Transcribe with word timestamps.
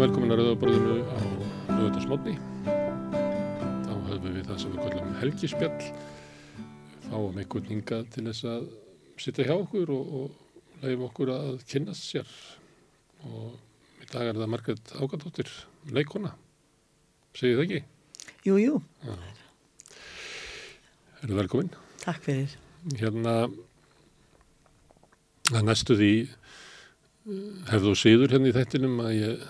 Velkomin 0.00 0.32
að 0.32 0.40
Rauðaborðinu 0.40 0.94
á 1.04 1.20
Rauðarsmótni. 1.70 2.34
Þá 2.64 3.92
höfum 4.08 4.34
við 4.34 4.46
það 4.48 4.58
sem 4.62 4.72
við 4.72 4.80
kallum 4.84 5.14
helgispjall. 5.20 5.84
Fáum 7.04 7.40
einhvern 7.40 7.68
hinga 7.68 7.98
til 8.12 8.24
þess 8.26 8.48
að 8.48 8.66
sitja 9.20 9.46
hjá 9.48 9.54
okkur 9.56 9.92
og, 9.96 10.04
og 10.20 10.84
leif 10.84 11.06
okkur 11.08 11.32
að 11.36 11.64
kynnast 11.72 12.04
sér. 12.08 12.28
Og 13.28 13.56
í 14.00 14.10
dag 14.12 14.28
er 14.28 14.40
það 14.40 14.52
Margret 14.56 14.92
Ágardóttir, 14.96 15.48
leikona. 15.88 16.32
Segir 17.36 17.60
það 17.60 17.66
ekki? 17.68 17.82
Jú, 18.46 18.56
jú. 18.56 18.80
Er 21.20 21.28
það 21.28 21.36
velkomin? 21.42 21.72
Takk 22.00 22.22
fyrir. 22.24 22.54
Hérna, 22.96 23.34
að 25.52 25.66
næstu 25.68 25.96
því 25.98 26.12
hefðu 27.68 27.92
síður 28.00 28.32
hérna 28.32 28.48
í 28.48 28.54
þettinum 28.56 29.02
að 29.04 29.12
ég 29.18 29.42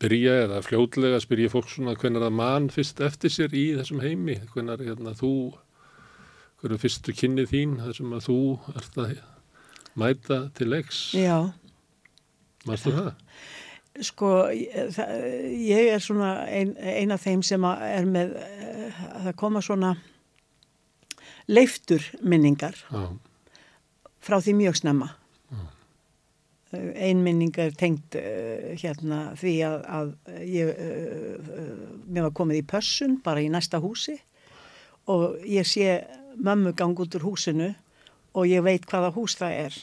byrja 0.00 0.34
eða 0.44 0.62
fljótlega 0.62 1.18
spyrja 1.24 1.50
fólk 1.50 1.68
svona 1.72 1.96
hvernig 1.98 2.22
það 2.22 2.36
mann 2.38 2.68
fyrst 2.70 3.00
eftir 3.02 3.32
sér 3.32 3.56
í 3.56 3.66
þessum 3.80 4.02
heimi, 4.04 4.38
hvernig 4.52 4.84
hérna, 4.86 5.16
þú 5.18 5.32
hvernig 6.60 6.82
fyrstu 6.84 7.14
kynnið 7.16 7.50
þín 7.52 7.76
þessum 7.82 8.14
að 8.16 8.28
þú 8.28 8.38
ert 8.76 9.00
að 9.02 9.16
mæta 9.98 10.38
til 10.56 10.68
leiks 10.70 11.00
Já, 11.16 11.50
mannstu 12.68 12.94
það? 12.94 13.10
Sko, 14.04 14.32
ég, 14.52 15.92
er 15.92 16.02
svona 16.02 16.32
ein, 16.50 16.74
ein 16.76 17.14
af 17.14 17.24
þeim 17.24 17.44
sem 17.46 17.64
er 17.64 18.08
með 18.08 18.34
eh, 18.40 18.98
að 19.12 19.28
það 19.28 19.38
koma 19.42 19.62
svona 19.64 19.94
leiftur 21.46 22.02
minningar 22.22 22.78
Já, 22.90 23.06
frá 24.26 24.40
því 24.42 24.56
mjög 24.62 24.80
snemma. 24.82 25.12
Ein 26.76 27.22
minning 27.22 27.54
er 27.62 27.70
tengt 27.78 28.16
uh, 28.18 28.72
hérna 28.76 29.30
því 29.38 29.52
að, 29.64 29.76
að 29.86 30.08
ég, 30.50 30.72
uh, 30.74 31.84
mér 32.10 32.26
var 32.26 32.34
komið 32.36 32.58
í 32.58 32.64
pössun 32.68 33.20
bara 33.24 33.40
í 33.40 33.46
næsta 33.48 33.78
húsi 33.80 34.16
og 35.06 35.38
ég 35.46 35.64
sé 35.64 36.00
mömmu 36.36 36.74
gang 36.76 36.98
út 37.00 37.14
úr 37.16 37.28
húsinu 37.30 37.70
og 38.36 38.50
ég 38.50 38.66
veit 38.66 38.84
hvaða 38.90 39.14
hús 39.14 39.38
það 39.38 39.60
er. 39.62 39.78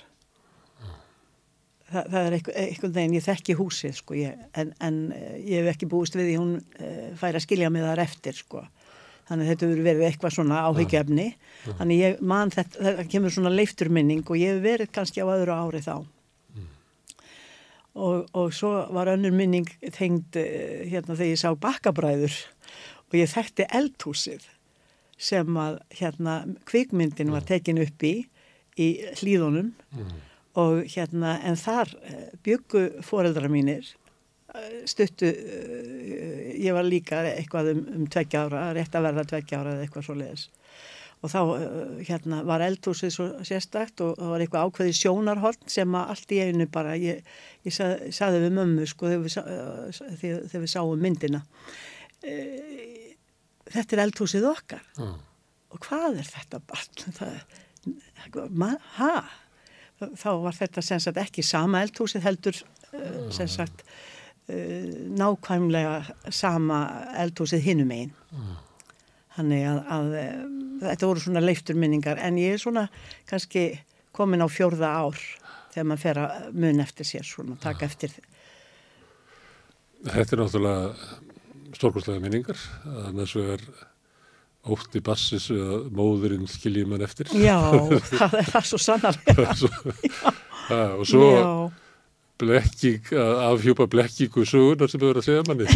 Þa, 1.94 2.02
það 2.10 2.28
er 2.28 2.36
eitthvað 2.38 2.96
veginn, 2.96 3.18
ég 3.18 3.26
þekki 3.26 3.56
húsið 3.60 3.98
sko, 4.00 4.16
ég, 4.18 4.40
en, 4.58 4.72
en 4.84 4.96
eh, 5.14 5.36
ég 5.46 5.62
hef 5.62 5.76
ekki 5.76 5.90
búist 5.92 6.16
við 6.18 6.32
því 6.32 6.38
hún 6.40 6.56
uh, 6.58 7.12
fær 7.20 7.38
að 7.38 7.46
skilja 7.46 7.70
mig 7.74 7.86
þar 7.86 8.02
eftir 8.04 8.38
sko. 8.38 8.64
Þannig 9.28 9.46
að 9.46 9.52
þetta 9.52 9.70
verður 9.70 9.88
verið 9.88 10.08
eitthvað 10.08 10.34
svona 10.36 10.64
áhyggjefni. 10.68 11.28
Þannig 11.68 12.02
ég 12.02 12.24
man 12.34 12.52
þetta, 12.52 12.80
þetta 12.88 13.06
kemur 13.14 13.32
svona 13.32 13.54
leifturminning 13.54 14.26
og 14.28 14.40
ég 14.42 14.58
hef 14.58 14.66
verið 14.66 14.92
kannski 14.98 15.24
á 15.24 15.28
öðru 15.32 15.56
ári 15.56 15.84
þá. 15.86 15.94
Og, 17.94 18.26
og 18.34 18.50
svo 18.58 18.74
var 18.92 19.12
önnur 19.14 19.36
minning 19.38 19.70
tengd 19.94 20.36
eh, 20.42 20.82
hérna 20.90 21.14
þegar 21.14 21.30
ég 21.30 21.40
sá 21.40 21.54
bakkabræður 21.54 22.36
og 23.06 23.18
ég 23.20 23.30
þekkti 23.30 23.70
eldhúsið 23.70 24.48
sem 25.22 25.60
að 25.62 25.78
hérna 25.94 26.40
kvikmyndin 26.68 27.32
var 27.32 27.46
tekin 27.48 27.80
upp 27.84 28.04
í 28.04 28.16
í 28.80 28.88
hlýðunum 29.20 29.74
og 30.60 30.84
hérna 30.94 31.38
en 31.48 31.60
þar 31.60 31.94
eh, 32.06 32.32
byggu 32.46 33.04
foreldra 33.06 33.50
mínir 33.52 33.88
eh, 34.54 34.82
stuttu 34.90 35.30
eh, 35.30 36.52
ég 36.62 36.76
var 36.76 36.86
líka 36.88 37.24
eitthvað 37.32 37.74
um, 37.74 37.86
um 37.98 38.10
tveggja 38.12 38.48
ára, 38.48 38.68
rétt 38.78 38.98
að 38.98 39.08
verða 39.10 39.30
tveggja 39.32 39.62
ára 39.62 39.78
eða 39.78 39.88
eitthvað 39.88 40.10
svo 40.10 40.20
leiðis 40.20 40.50
og 41.24 41.32
þá 41.32 41.40
hérna 42.04 42.42
var 42.44 42.60
eldhúsið 42.66 43.12
svo 43.16 43.26
sérstakt 43.48 44.02
og 44.04 44.18
það 44.20 44.32
var 44.34 44.44
eitthvað 44.44 44.66
ákveði 44.68 44.96
sjónarhort 44.98 45.70
sem 45.72 45.96
að 45.96 46.10
allt 46.12 46.34
í 46.36 46.40
einu 46.44 46.68
bara 46.68 46.98
ég, 47.00 47.24
ég 47.64 47.76
sað, 47.76 48.10
saði 48.12 48.42
við 48.44 48.58
mömmu 48.58 48.88
sko 48.92 49.08
þegar 49.08 49.24
við, 49.24 49.38
þegar, 50.20 50.42
þegar 50.52 50.66
við 50.66 50.74
sáum 50.74 51.06
myndina 51.06 51.46
Eh, 52.24 53.16
þetta 53.68 53.98
er 53.98 54.02
eldhúsið 54.06 54.46
okkar 54.48 54.84
já, 54.96 55.08
og 55.74 55.80
hvað 55.84 56.22
er 56.22 56.30
þetta 56.30 56.60
barn? 56.70 57.16
Það, 57.84 58.38
ma, 58.56 58.70
ha? 58.96 59.16
Þá 60.02 60.30
var 60.44 60.58
þetta 60.58 60.84
sem 60.84 61.00
sagt 61.00 61.22
ekki 61.22 61.46
sama 61.46 61.84
eldhúsið 61.86 62.26
heldur 62.26 62.58
uh, 62.58 63.30
sem 63.34 63.48
sagt 63.52 63.86
uh, 63.86 64.90
nákvæmlega 65.20 66.32
sama 66.34 66.84
eldhúsið 67.24 67.64
hinum 67.70 67.94
einn. 67.96 68.12
Þannig 69.38 69.64
að, 69.70 69.80
að 69.96 70.12
um, 70.24 70.60
þetta 70.84 71.10
voru 71.10 71.24
svona 71.24 71.44
leifturminningar 71.44 72.22
en 72.22 72.38
ég 72.42 72.58
er 72.58 72.62
svona 72.62 72.88
kannski 73.30 73.70
komin 74.14 74.44
á 74.44 74.48
fjórða 74.52 74.92
ár 75.06 75.18
þegar 75.74 75.90
maður 75.90 76.04
fer 76.04 76.22
að 76.22 76.52
mun 76.66 76.84
eftir 76.84 77.10
sér 77.10 77.26
svona, 77.26 77.58
taka 77.62 77.88
eftir. 77.88 78.14
Þetta 80.04 80.36
er 80.36 80.44
náttúrulega 80.44 81.74
stórkostlega 81.74 82.22
minningar. 82.22 82.60
Annars 83.08 83.34
vegar 83.38 83.64
ótti 84.64 85.02
bassis 85.04 85.50
að 85.52 85.90
móðurinn 85.96 86.48
skiljið 86.48 86.90
mann 86.92 87.04
eftir 87.04 87.32
Já, 87.36 87.60
það 88.22 88.38
er 88.40 88.52
það 88.54 88.68
svo 88.70 88.80
sannarlega. 88.80 89.56
Og 91.00 91.08
svo 91.10 91.30
Já. 91.34 91.48
blekking, 92.44 93.12
að 93.20 93.42
afhjúpa 93.50 93.90
blekkingu 93.92 94.46
sögunar 94.48 94.92
sem 94.92 95.04
verið 95.04 95.24
að 95.24 95.28
segja 95.28 95.44
manni 95.50 95.68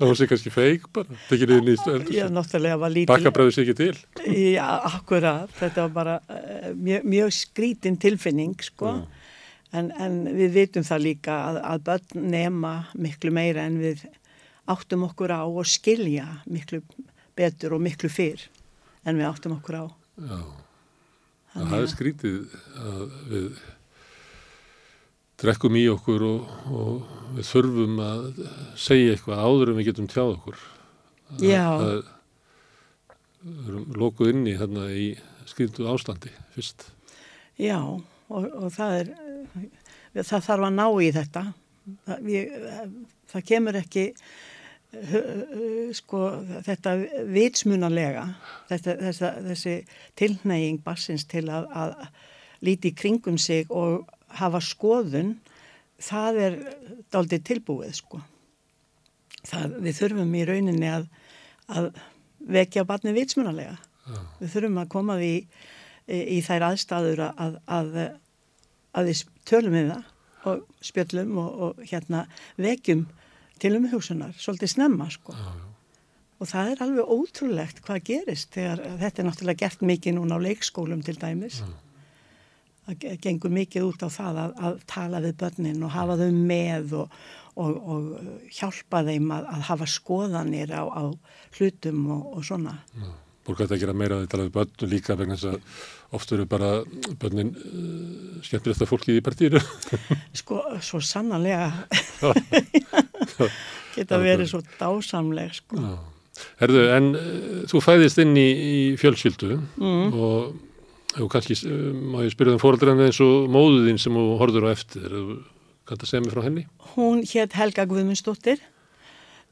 það 0.00 0.08
var 0.08 0.18
sér 0.18 0.30
kannski 0.30 0.52
feik 0.52 0.86
bara, 0.96 1.18
tekið 1.28 1.50
niður 1.52 1.64
nýst 1.68 1.88
eldur 1.92 3.00
bakkabræði 3.10 3.54
sér 3.54 3.66
ekki 3.66 3.78
til 3.78 4.36
Já, 4.56 4.66
akkurat. 4.90 5.50
Þetta 5.58 5.86
var 5.86 5.92
bara 5.94 6.14
uh, 6.24 6.70
mjög, 6.76 7.04
mjög 7.08 7.34
skrítin 7.36 7.98
tilfinning, 8.00 8.56
sko. 8.64 8.96
En, 9.76 9.90
en 10.02 10.22
við 10.34 10.56
vitum 10.56 10.86
það 10.86 11.04
líka 11.04 11.36
að, 11.50 11.60
að 11.72 11.84
börn 11.86 12.30
nema 12.32 12.72
miklu 12.98 13.30
meira 13.34 13.68
en 13.68 13.78
við 13.82 14.02
áttum 14.70 15.04
okkur 15.06 15.34
á 15.34 15.42
og 15.44 15.66
skilja 15.68 16.26
miklu 16.50 16.80
betur 17.40 17.74
og 17.78 17.82
miklu 17.88 18.10
fyrr 18.12 18.46
en 19.08 19.16
við 19.16 19.28
áttum 19.32 19.56
okkur 19.56 19.80
á. 19.80 19.84
Já, 20.20 20.38
það 21.56 21.76
er 21.80 21.90
skrítið 21.90 22.56
að 22.84 23.04
við 23.32 23.46
drekkum 25.40 25.76
í 25.80 25.86
okkur 25.88 26.24
og, 26.26 26.50
og 26.68 27.12
við 27.38 27.46
þurfum 27.48 28.00
að 28.04 28.24
segja 28.80 29.14
eitthvað 29.16 29.40
áður 29.46 29.72
en 29.72 29.78
við 29.80 29.88
getum 29.90 30.08
tjáð 30.12 30.34
okkur 30.36 30.58
Já. 31.40 31.64
er- 31.80 32.08
við 33.40 33.70
erum 33.70 33.86
lokuð 33.96 34.34
inni 34.34 34.52
þarna 34.60 34.88
í 34.92 35.06
skrýndu 35.48 35.86
ástandi 35.88 36.32
fyrst 36.54 36.90
Já, 37.60 37.78
og, 37.80 38.44
og 38.52 38.68
það 38.76 38.92
er, 38.98 39.08
það 40.20 40.44
þarf 40.46 40.64
að 40.68 40.76
ná 40.76 40.84
í 41.04 41.08
þetta. 41.12 41.42
Það, 42.06 42.20
við, 42.24 42.54
það 43.32 43.42
kemur 43.50 43.78
ekki, 43.80 44.04
sko, 45.94 46.20
þetta 46.66 46.94
þessa, 48.70 49.32
þessi 49.44 49.76
tilneying 50.18 50.80
bassins 50.82 51.26
til 51.30 51.46
að, 51.52 51.68
að 51.70 51.94
líti 52.66 52.92
kringum 52.96 53.38
sig 53.38 53.70
og 53.70 54.08
hafa 54.40 54.60
skoðun, 54.62 55.36
það 56.00 56.40
er 56.46 56.58
daldið 57.12 57.46
tilbúið, 57.50 57.94
sko. 58.00 58.22
Það, 59.46 59.76
við 59.86 60.00
þurfum 60.00 60.34
í 60.36 60.46
rauninni 60.48 60.90
að, 60.90 61.06
að 61.70 61.90
vekja 62.50 62.84
barni 62.88 63.14
vitsmunalega. 63.16 63.78
Við 64.40 64.52
þurfum 64.54 64.80
að 64.82 64.90
koma 64.92 65.16
því 65.20 65.32
í, 65.36 66.20
í 66.36 66.40
þær 66.44 66.66
aðstæður 66.72 67.24
að, 67.30 67.60
að, 67.70 67.98
að 68.96 69.10
við 69.10 69.22
tölum 69.48 69.76
við 69.76 69.92
það 69.94 70.08
og 70.50 70.84
spjöllum 70.84 71.34
og, 71.40 71.50
og 71.64 71.80
hérna 71.84 72.24
vekjum 72.60 73.06
til 73.60 73.76
umhugsunar, 73.78 74.32
svolítið 74.40 74.72
snemma 74.74 75.10
sko. 75.10 75.32
já, 75.36 75.44
já. 75.44 75.66
Og 76.40 76.48
það 76.48 76.70
er 76.72 76.82
alveg 76.86 77.10
ótrúlegt 77.12 77.80
hvað 77.84 78.02
gerist 78.08 78.54
þegar 78.56 78.80
þetta 79.02 79.20
er 79.22 79.26
náttúrulega 79.28 79.60
gert 79.60 79.82
mikið 79.84 80.14
núna 80.16 80.38
á 80.40 80.44
leikskólum 80.46 81.02
til 81.04 81.18
dæmis. 81.20 81.58
Það 82.86 82.96
ge- 83.02 83.16
gengur 83.26 83.52
mikið 83.52 83.84
út 83.90 84.00
á 84.02 84.08
það 84.08 84.38
að, 84.44 84.54
að 84.66 84.78
tala 84.88 85.20
við 85.20 85.34
börnin 85.42 85.82
og 85.84 85.90
hafa 85.92 86.16
þau 86.16 86.30
með 86.32 86.94
og, 87.02 87.18
og, 87.60 87.76
og 87.92 88.06
hjálpa 88.56 89.02
þeim 89.04 89.28
að, 89.36 89.44
að 89.52 89.66
hafa 89.68 89.86
skoðanir 89.92 90.72
á, 90.72 90.82
á 90.88 91.02
hlutum 91.58 92.06
og, 92.16 92.24
og 92.38 92.44
svona. 92.48 92.78
Fólk 93.46 93.62
ætti 93.64 93.72
að 93.72 93.82
gera 93.82 93.96
meira 93.96 94.18
að 94.20 94.28
tala 94.28 94.44
við 94.44 94.54
börn 94.58 94.84
og 94.84 94.90
líka 94.90 95.14
vegna 95.16 95.36
þess 95.38 95.48
að 95.48 96.16
oft 96.18 96.32
eru 96.34 96.44
bara 96.50 96.70
börnin 97.22 97.52
uh, 97.56 98.40
skemmtilegsta 98.44 98.88
fólkið 98.88 99.20
í 99.20 99.22
partíinu. 99.24 99.62
Sko, 100.40 100.58
svo 100.84 101.00
sannarlega 101.04 101.70
geta 103.96 104.18
verið 104.20 104.50
svo 104.50 104.60
dásamleg, 104.80 105.54
sko. 105.56 105.80
Herðu, 106.60 106.82
en 106.96 107.08
uh, 107.14 107.62
þú 107.70 107.82
fæðist 107.84 108.20
inn 108.20 108.34
í, 108.36 108.48
í 108.50 108.82
fjölskyldu 109.00 109.56
og 109.80 110.52
þú 111.14 111.30
kannski, 111.32 111.56
uh, 111.64 111.88
má 111.96 112.20
ég 112.26 112.34
spyrja 112.34 112.58
um 112.58 112.62
fóreldræðin 112.62 113.06
eins 113.08 113.22
og 113.24 113.48
móðuðinn 113.56 114.02
sem 114.02 114.20
þú 114.20 114.26
horfður 114.42 114.68
á 114.68 114.74
eftir. 114.74 115.08
Þú 115.08 115.40
kannt 115.88 116.04
að 116.04 116.12
segja 116.12 116.26
mig 116.26 116.36
frá 116.36 116.44
henni? 116.44 116.66
Hún 116.92 117.24
hétt 117.24 117.56
Helga 117.56 117.88
Guðmundsdóttir, 117.88 118.60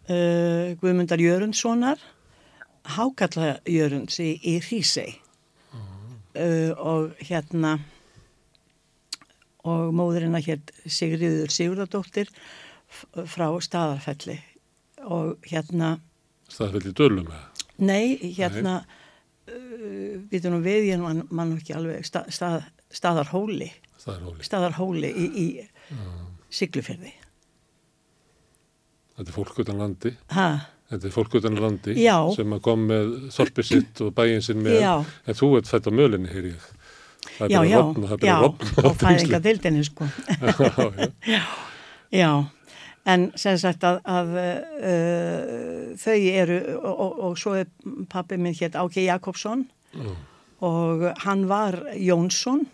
Guðmundar 0.09 1.21
Jörundssonar, 1.21 1.99
Hákalla 2.97 3.59
Jörunds 3.69 4.19
í, 4.23 4.33
í 4.43 4.59
Hrísei 4.65 5.19
uh, 5.75 6.73
og 6.79 7.19
hérna 7.29 7.77
og 9.69 9.93
móðurinn 9.97 10.39
að 10.39 10.49
hér 10.49 10.63
Sigriður 10.89 11.53
Sigurðardóttir 11.53 12.31
frá 13.29 13.51
staðarfelli 13.61 14.39
og 15.05 15.37
hérna 15.49 15.99
Staðfell 16.49 16.89
í 16.89 16.95
dölum 16.97 17.29
eða? 17.29 17.45
Nei, 17.85 18.17
hérna, 18.39 18.79
uh, 19.51 20.15
við 20.31 20.49
nú 20.49 20.63
við, 20.65 20.89
ég 20.95 21.03
mann 21.03 21.27
man 21.29 21.53
nú 21.53 21.59
ekki 21.61 21.77
alveg, 21.77 22.07
sta, 22.09 22.25
stað, 22.33 22.63
staðarhóli, 22.89 23.69
Staðarhóli. 23.99 24.47
staðarhóli 24.47 25.13
í, 25.13 25.29
í 25.29 25.47
Siglufjörði. 26.49 27.13
Þetta 29.19 29.29
er 29.29 29.35
fólk 29.35 29.61
utan 29.61 29.83
landi. 29.83 30.15
Ha, 30.33 30.49
Þetta 30.89 31.05
er 31.09 31.13
fólk 31.13 31.35
utan 31.37 31.59
landi 31.61 31.95
Já. 32.01 32.17
sem 32.33 32.59
kom 32.65 32.87
með 32.89 33.15
þorpið 33.35 33.67
sitt 33.69 34.01
og 34.07 34.15
bæinn 34.17 34.45
sinn 34.45 34.63
með. 34.65 34.79
Já. 34.81 34.95
En 35.29 35.37
þú 35.37 35.51
ert 35.59 35.69
fætt 35.69 35.89
á 35.89 35.93
mölinni, 35.93 36.31
heyr 36.33 36.53
ég. 36.55 36.69
Það 37.39 37.45
er 37.45 37.53
já, 37.53 37.59
bara 37.59 37.69
já, 37.69 37.79
rofna, 37.79 38.09
það 38.09 38.15
er 38.15 38.29
já, 38.29 38.37
bara 38.37 38.47
rofna 38.49 38.89
og 38.89 39.01
fæðinga 39.03 39.41
dildinni, 39.45 39.83
sko. 39.85 40.09
já, 40.49 40.87
já. 41.35 41.43
Já, 42.09 42.31
en 43.05 43.27
sem 43.41 43.59
sagt 43.61 43.85
að, 43.85 44.01
að 44.09 44.33
uh, 44.39 45.93
þau 46.01 46.17
eru, 46.17 46.59
og, 46.79 46.95
og, 46.95 47.21
og 47.29 47.39
svo 47.41 47.55
er 47.61 47.69
pappi 48.09 48.39
minn 48.41 48.57
hétt 48.57 48.79
Áki 48.79 49.05
Jakobsson 49.05 49.67
Já. 49.93 50.11
og 50.65 51.05
hann 51.25 51.45
var 51.51 51.77
Jónsson, 51.97 52.65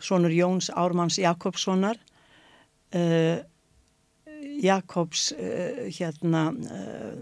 sonur 0.00 0.32
Jóns 0.32 0.70
Ármanns 0.72 1.20
Jakobssonar, 1.20 2.00
uh, 2.96 3.36
Jakobs 4.62 5.28
uh, 5.36 5.84
hérna, 5.98 6.46
uh, 6.54 7.14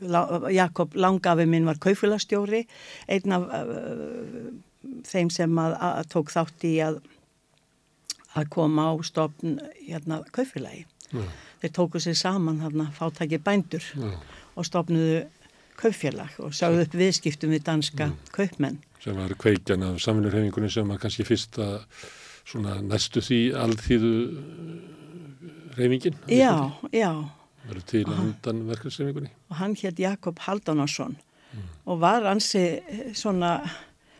La- 0.00 0.50
Jakob 0.52 0.94
Langafi 0.94 1.46
minn 1.48 1.64
var 1.68 1.78
kaufélagstjóri, 1.80 2.66
einn 3.08 3.32
af 3.32 3.46
þeim 5.08 5.30
sem 5.32 5.56
að, 5.58 5.76
að 5.80 6.08
tók 6.12 6.32
þátt 6.34 6.66
í 6.68 6.74
að 6.84 6.98
að 8.36 8.50
koma 8.52 8.90
á 8.92 8.94
stofn 9.08 9.54
hérna 9.86 10.18
kaufélagi. 10.36 10.82
Já. 11.08 11.22
Þeir 11.62 11.72
tóku 11.78 12.02
sér 12.04 12.18
saman 12.20 12.58
hérna 12.60 12.90
fátæki 12.92 13.38
bændur 13.40 13.80
Já. 13.96 14.10
og 14.60 14.66
stofnuðu 14.68 15.22
kaufélag 15.80 16.36
og 16.44 16.52
sagðu 16.56 16.84
upp 16.84 16.96
viðskiptum 17.00 17.54
við 17.54 17.64
danska 17.64 18.10
kaupmenn. 18.36 18.76
Sem 19.00 19.16
var 19.16 19.32
kveikjan 19.40 19.86
af 19.88 19.96
samvinnurhefingunni 20.04 20.68
sem 20.72 20.88
var 20.92 21.00
kannski 21.00 21.24
fyrsta 21.24 21.70
svona 22.46 22.76
næstu 22.82 23.20
því 23.20 23.38
alþýðu 23.58 24.12
reyfingin. 25.76 26.14
Já, 26.30 26.70
já, 26.92 27.10
Verður 27.66 27.82
til 27.90 28.04
undan 28.06 28.60
verkefnisreyfingunni. 28.68 29.30
og 29.50 29.56
hann 29.56 29.74
hétt 29.76 29.98
Jakob 29.98 30.38
Haldunarsson 30.38 31.16
og 31.86 32.00
var 32.00 32.22
ansi 32.30 32.58
eh, 32.78 33.12
svona 33.14 33.58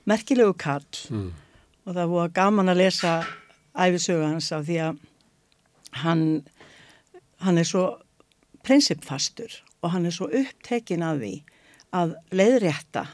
merkilegu 0.06 0.52
kall 0.58 0.84
Mm. 1.10 1.32
og 1.86 1.94
það 1.94 2.08
voru 2.08 2.32
gaman 2.32 2.68
að 2.68 2.76
lesa 2.76 3.24
æfisögu 3.76 4.24
hans 4.26 4.52
af 4.52 4.64
því 4.66 4.76
að 4.88 4.98
hann, 5.92 6.46
hann 7.38 7.58
er 7.58 7.64
svo 7.64 7.98
prinsipfastur 8.64 9.52
og 9.82 9.90
hann 9.90 10.06
er 10.06 10.10
svo 10.10 10.26
upptekin 10.26 11.02
af 11.02 11.18
því 11.20 11.42
að 11.92 12.14
leiðrétta 12.32 13.06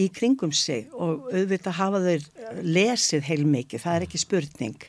í 0.00 0.08
kringum 0.14 0.52
sig 0.56 0.88
og 0.96 1.28
auðvitað 1.30 1.78
hafa 1.78 2.02
þeir 2.04 2.26
lesið 2.64 3.26
heilmikið, 3.28 3.84
það 3.84 3.96
er 3.96 4.06
ekki 4.06 4.22
spurning 4.22 4.86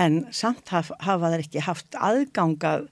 en 0.00 0.20
samt 0.34 0.70
haf, 0.72 0.92
hafa 1.02 1.32
þeir 1.32 1.44
ekki 1.44 1.64
haft 1.66 1.98
aðgangað 1.98 2.86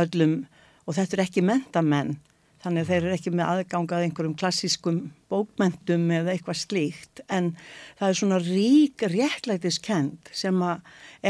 öllum 0.00 0.40
og 0.88 0.96
þetta 0.96 1.18
er 1.18 1.24
ekki 1.26 1.44
mentamenn 1.44 2.16
þannig 2.62 2.82
að 2.82 2.90
þeir 2.90 3.04
eru 3.04 3.14
ekki 3.14 3.32
með 3.32 3.50
aðgangað 3.52 4.04
einhverjum 4.06 4.36
klassískum 4.38 5.00
bókmentum 5.30 6.08
eða 6.16 6.34
eitthvað 6.34 6.60
slíkt 6.62 7.22
en 7.30 7.52
það 8.00 8.08
er 8.08 8.18
svona 8.20 8.40
rík 8.42 9.04
réttlætiskend 9.12 10.32
sem 10.34 10.62
að 10.66 10.80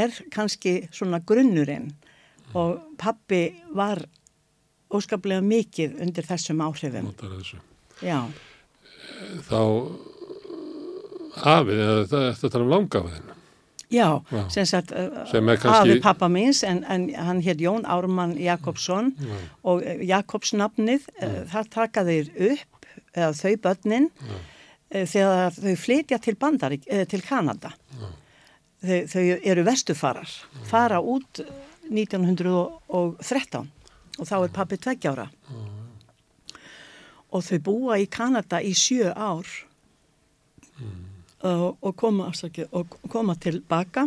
er 0.02 0.14
kannski 0.32 0.78
svona 0.88 1.20
grunnurinn 1.28 1.90
og 2.56 2.78
pappi 3.00 3.42
var 3.76 4.06
óskaplega 4.88 5.44
mikið 5.44 5.98
undir 6.00 6.24
þessum 6.24 6.62
áhrifum. 6.64 7.10
Notar 7.10 7.34
þessu. 7.34 7.58
Já, 8.00 8.22
Þá 9.48 9.60
afið, 11.38 11.80
eða 11.84 12.30
þetta 12.34 12.50
tala 12.52 12.64
um 12.66 12.72
langafiðin. 12.72 13.34
já, 13.88 14.08
Já. 14.32 14.40
sem 14.52 14.66
sagt 14.68 14.90
uh, 14.92 15.24
Sem 15.30 15.46
kannski- 15.48 15.70
afi 15.94 16.00
pappa 16.04 16.28
míns 16.28 16.62
en, 16.66 16.82
en 16.84 17.06
hann 17.14 17.40
hétt 17.40 17.60
Jón 17.62 17.86
Ármann 17.88 18.34
Jakobsson 18.36 19.12
Já. 19.16 19.38
og 19.64 19.80
uh, 19.86 20.02
Jakobsnafnið, 20.04 21.06
það 21.52 21.70
taka 21.72 22.04
þeir 22.04 22.28
upp, 22.52 22.88
eða 23.14 23.30
þau 23.38 23.54
börnin, 23.64 24.10
uh, 24.18 25.04
þegar 25.08 25.56
þau 25.56 25.74
flytja 25.86 26.18
til 26.20 26.36
Bandarík, 26.36 26.84
til 27.08 27.22
Kanada. 27.24 27.72
Þau, 28.78 28.98
þau 29.10 29.22
eru 29.42 29.64
vestufarar, 29.66 30.28
fara 30.70 31.00
út 31.02 31.40
1913 31.90 33.66
og 34.18 34.26
þá 34.26 34.34
er 34.44 34.52
pappi 34.54 34.76
tveggjára. 34.78 35.24
Og 37.32 37.44
þau 37.44 37.58
búa 37.66 37.98
í 38.00 38.06
Kanada 38.08 38.60
í 38.64 38.72
sjö 38.76 39.10
ár 39.12 39.46
og, 41.42 41.76
og, 41.80 41.92
koma, 41.96 42.28
afsaki, 42.30 42.64
og 42.72 42.96
koma 43.12 43.34
tilbaka 43.38 44.06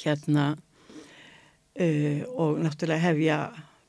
hérna 0.00 0.54
uh, 1.80 2.22
og 2.36 2.58
náttúrulega 2.64 3.02
hefja 3.04 3.38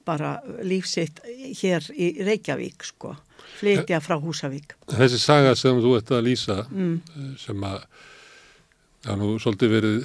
bara 0.08 0.38
lífsitt 0.64 1.20
hér 1.60 1.84
í 1.92 2.14
Reykjavík 2.24 2.86
sko, 2.88 3.16
flytja 3.60 4.00
frá 4.00 4.16
Húsavík. 4.22 4.78
Þessi 4.88 5.20
saga 5.20 5.56
sem 5.60 5.82
þú 5.84 5.98
ert 5.98 6.14
að 6.16 6.30
lýsa 6.30 6.62
Mm. 6.72 7.02
eh, 7.16 7.34
sem 7.38 7.64
að 7.68 7.82
það 9.06 9.12
er 9.14 9.20
nú 9.22 9.28
svolítið 9.42 9.74
verið 9.76 9.98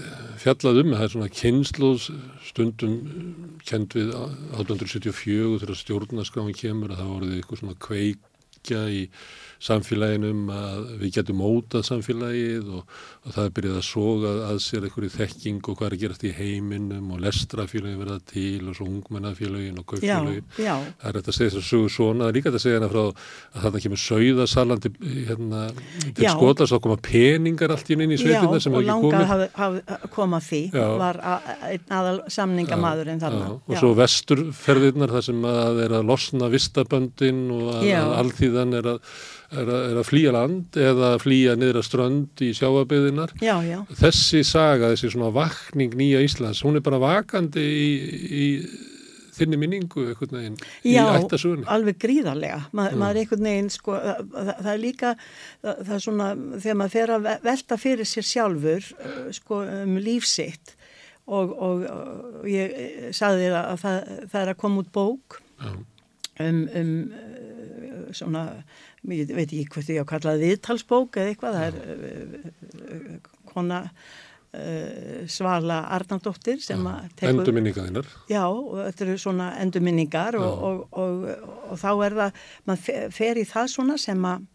fjallað 0.42 0.80
um 0.82 0.92
það 0.92 1.04
er 1.06 1.12
svona 1.14 1.30
kynnslóðs 1.38 2.08
stundum 2.48 2.98
kend 3.68 3.96
við 3.96 4.12
1874 4.12 5.62
þegar 5.62 5.80
stjórnarskráin 5.80 6.58
kemur 6.58 6.92
að 6.92 7.00
það 7.00 7.12
voruð 7.14 7.34
eitthvað 7.38 7.62
svona 7.62 7.78
kveikja 7.86 8.82
í 8.92 9.02
samfélaginu 9.62 10.30
um 10.34 10.48
að 10.52 10.78
við 11.00 11.14
getum 11.18 11.38
mótað 11.38 11.84
samfélagið 11.86 12.70
og, 12.78 12.96
og 13.22 13.34
það 13.36 13.44
er 13.44 13.52
byrjað 13.58 13.78
að 13.78 13.86
soga 13.86 14.32
að 14.48 14.60
sér 14.64 14.86
einhverju 14.88 15.12
þekking 15.16 15.60
og 15.62 15.78
hvað 15.78 15.88
er 15.88 15.96
að 15.96 16.02
gerast 16.02 16.26
í 16.26 16.32
heiminum 16.34 17.12
og 17.14 17.22
lestrafélagin 17.22 18.00
verða 18.00 18.18
til 18.32 18.68
og 18.68 18.78
svo 18.78 18.88
ungmennafélagin 18.90 19.78
og 19.78 19.84
Já, 19.84 20.18
kauffélagin 20.18 20.44
já, 20.58 20.74
Það 21.02 21.08
er 21.12 21.18
hægt 21.20 21.30
að 21.30 21.36
segja 21.38 21.52
þess 21.52 21.60
að 21.62 21.68
sögu 21.70 21.92
svona, 21.96 22.24
það 22.24 22.32
er 22.32 22.38
líka 22.38 22.52
að 22.52 22.62
segja 22.64 22.78
hérna 22.78 22.90
frá 22.92 23.02
að 23.06 23.66
þarna 23.66 23.82
kemur 23.86 24.02
sauðasalan 24.02 24.82
til, 24.82 24.92
hérna, 25.28 25.62
til 26.02 26.26
Já. 26.26 26.32
skotast 26.34 26.76
og 26.76 26.82
koma 26.86 26.98
peningar 27.06 27.74
allt 27.76 27.92
í 27.92 27.96
inn 27.96 28.04
í 28.10 28.18
já 28.18 28.22
sveitina 28.24 28.60
sem 28.62 28.74
og 28.74 28.82
hefur 28.82 28.96
ekki 28.96 29.12
komið. 29.12 29.28
hafi, 29.32 29.48
hafi 29.60 30.10
koma 30.16 30.40
því 30.42 30.62
Já. 30.72 30.86
var 31.02 31.20
aðal 31.22 32.18
samningamadurinn 32.32 33.22
þarna. 33.22 33.46
Já, 33.46 33.58
og 33.68 33.78
svo 33.78 33.92
vesturferðirnar 33.98 35.14
þar 35.14 35.26
sem 35.28 35.46
að 35.52 35.82
er 35.86 35.96
að 35.98 36.08
losna 36.10 36.50
vistaböndin 36.52 37.44
og 37.54 37.70
að, 37.76 37.86
Já. 37.90 38.00
að 38.02 38.16
alþýðan 38.22 38.78
er 38.80 38.90
að, 38.94 39.16
er, 39.52 39.66
að, 39.68 39.82
er 39.92 39.98
að 40.02 40.08
flýja 40.08 40.32
land 40.36 40.78
eða 40.80 41.10
flýja 41.22 41.56
niður 41.60 41.80
að 41.82 41.88
strönd 41.88 42.42
í 42.44 42.52
sjáabyðinar. 42.58 43.34
Já, 43.44 43.54
já, 43.66 43.78
Þessi 44.00 44.42
saga, 44.48 44.92
þessi 44.94 45.12
svona 45.14 45.32
vakning 45.34 45.94
nýja 45.98 46.22
Íslands, 46.24 46.62
hún 46.66 46.80
er 46.80 46.84
bara 46.86 47.00
vakandi 47.02 47.62
í, 47.62 47.92
í 48.32 48.46
þinni 49.32 49.56
minningu 49.60 50.02
einhvern 50.10 50.36
veginn 50.36 50.58
í 50.84 50.92
Já, 50.92 51.06
ættasögunni. 51.16 51.64
alveg 51.72 51.96
gríðarlega. 52.02 52.58
Ma, 52.76 52.90
maður 52.92 53.16
er 53.16 53.20
einhvern 53.22 53.48
veginn, 53.48 53.70
sko, 53.72 53.96
það, 53.96 54.52
það, 54.58 54.70
er 54.74 54.82
líka, 54.82 55.12
það, 55.62 55.80
það 55.86 55.94
er 55.96 56.04
svona, 56.06 56.28
þegar 56.58 56.78
maður 56.82 56.94
fer 56.98 57.14
að 57.16 57.24
ve- 57.28 57.38
velta 57.46 57.78
fyrir 57.80 58.10
sér 58.12 58.28
sjálfur, 58.28 58.90
uh, 59.00 59.24
sko, 59.38 59.62
um 59.86 59.96
lífsitt 60.04 60.74
og, 61.32 61.52
og, 61.54 61.84
og 62.42 62.46
ég 62.50 62.72
eh, 62.76 63.08
sagði 63.14 63.46
þér 63.46 63.56
að 63.62 63.80
það, 63.86 63.98
það 64.32 64.40
er 64.42 64.52
að 64.52 64.60
koma 64.64 64.82
út 64.82 64.92
bók 64.92 65.36
Já. 65.62 65.70
um, 66.42 66.62
um 66.82 66.92
uh, 67.14 68.06
svona, 68.12 68.42
ég 69.10 69.32
veit 69.34 69.48
ekki 69.50 69.64
hvað 69.72 69.86
því 69.88 69.96
að 70.02 70.10
kalla 70.12 70.32
það 70.34 70.44
viðtalsbók 70.46 71.16
eða 71.18 71.32
eitthvað, 71.32 71.56
það 71.58 71.66
er 71.66 71.78
uh, 72.02 73.32
kona 73.52 73.80
uh, 73.88 75.24
Svala 75.32 75.80
Arnaldóttir 75.96 76.60
sem 76.62 76.86
að 76.86 77.08
tekur... 77.18 77.32
Endurminninga 77.34 77.86
þinnar. 77.88 78.10
Já, 78.30 78.44
þetta 78.78 79.06
eru 79.08 79.18
svona 79.24 79.50
endurminningar 79.64 80.38
og, 80.40 80.64
og, 80.68 80.84
og, 81.02 81.26
og 81.72 81.80
þá 81.82 81.90
er 82.06 82.18
það, 82.20 82.40
maður 82.70 82.84
fe- 82.86 83.02
fer 83.18 83.42
í 83.42 83.46
það 83.50 83.72
svona 83.74 83.98
sem 84.00 84.28
að 84.32 84.48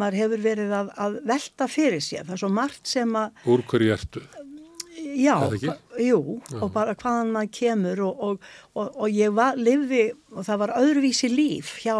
maður 0.00 0.20
hefur 0.22 0.40
verið 0.46 0.70
að, 0.72 0.92
að 1.04 1.18
velta 1.28 1.66
fyrir 1.68 2.00
sér. 2.00 2.22
Það 2.24 2.36
er 2.38 2.40
svo 2.44 2.48
margt 2.56 2.88
sem 2.88 3.18
að, 3.18 3.42
Úr 3.52 3.66
hverju 3.68 3.92
ertu? 3.98 4.22
já, 5.12 5.34
jú, 6.00 6.38
Já. 6.48 6.58
og 6.62 6.70
bara 6.72 6.94
hvaðan 6.96 7.32
maður 7.34 7.50
kemur 7.58 8.00
og, 8.06 8.20
og, 8.24 8.46
og, 8.78 8.94
og 9.04 9.10
ég 9.12 9.34
var, 9.36 9.58
lifði, 9.60 10.06
og 10.32 10.46
það 10.46 10.60
var 10.62 10.72
öðruvísi 10.78 11.28
líf 11.28 11.74
hjá 11.82 11.96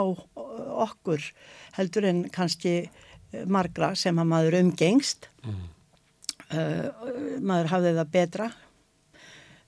okkur 0.87 1.27
heldur 1.77 2.09
en 2.09 2.25
kannski 2.33 2.75
eh, 2.83 3.45
margra 3.47 3.95
sem 3.99 4.19
að 4.19 4.31
maður 4.35 4.59
umgengst. 4.63 5.31
Mm. 5.47 5.63
Uh, 6.53 7.39
maður 7.41 7.71
hafði 7.71 7.91
það 7.97 8.09
betra 8.13 8.47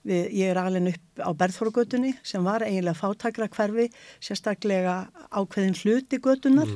Við, 0.05 0.27
ég 0.37 0.51
er 0.53 0.61
alveg 0.61 0.91
upp 0.93 1.23
á 1.25 1.31
Berðhórugötunni 1.41 2.13
sem 2.27 2.45
var 2.45 2.65
eiginlega 2.67 2.99
fátakra 2.99 3.49
hverfi, 3.49 3.87
sérstaklega 4.21 5.07
ákveðin 5.33 5.79
hluti 5.81 6.21
götunar 6.21 6.69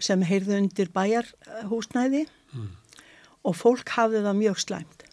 sem 0.00 0.24
heyrðu 0.24 0.56
undir 0.56 0.88
bæjarhúsnæði 0.94 2.24
og 3.44 3.56
fólk 3.56 3.92
hafði 3.92 4.24
það 4.24 4.40
mjög 4.40 4.62
slæmt. 4.64 5.04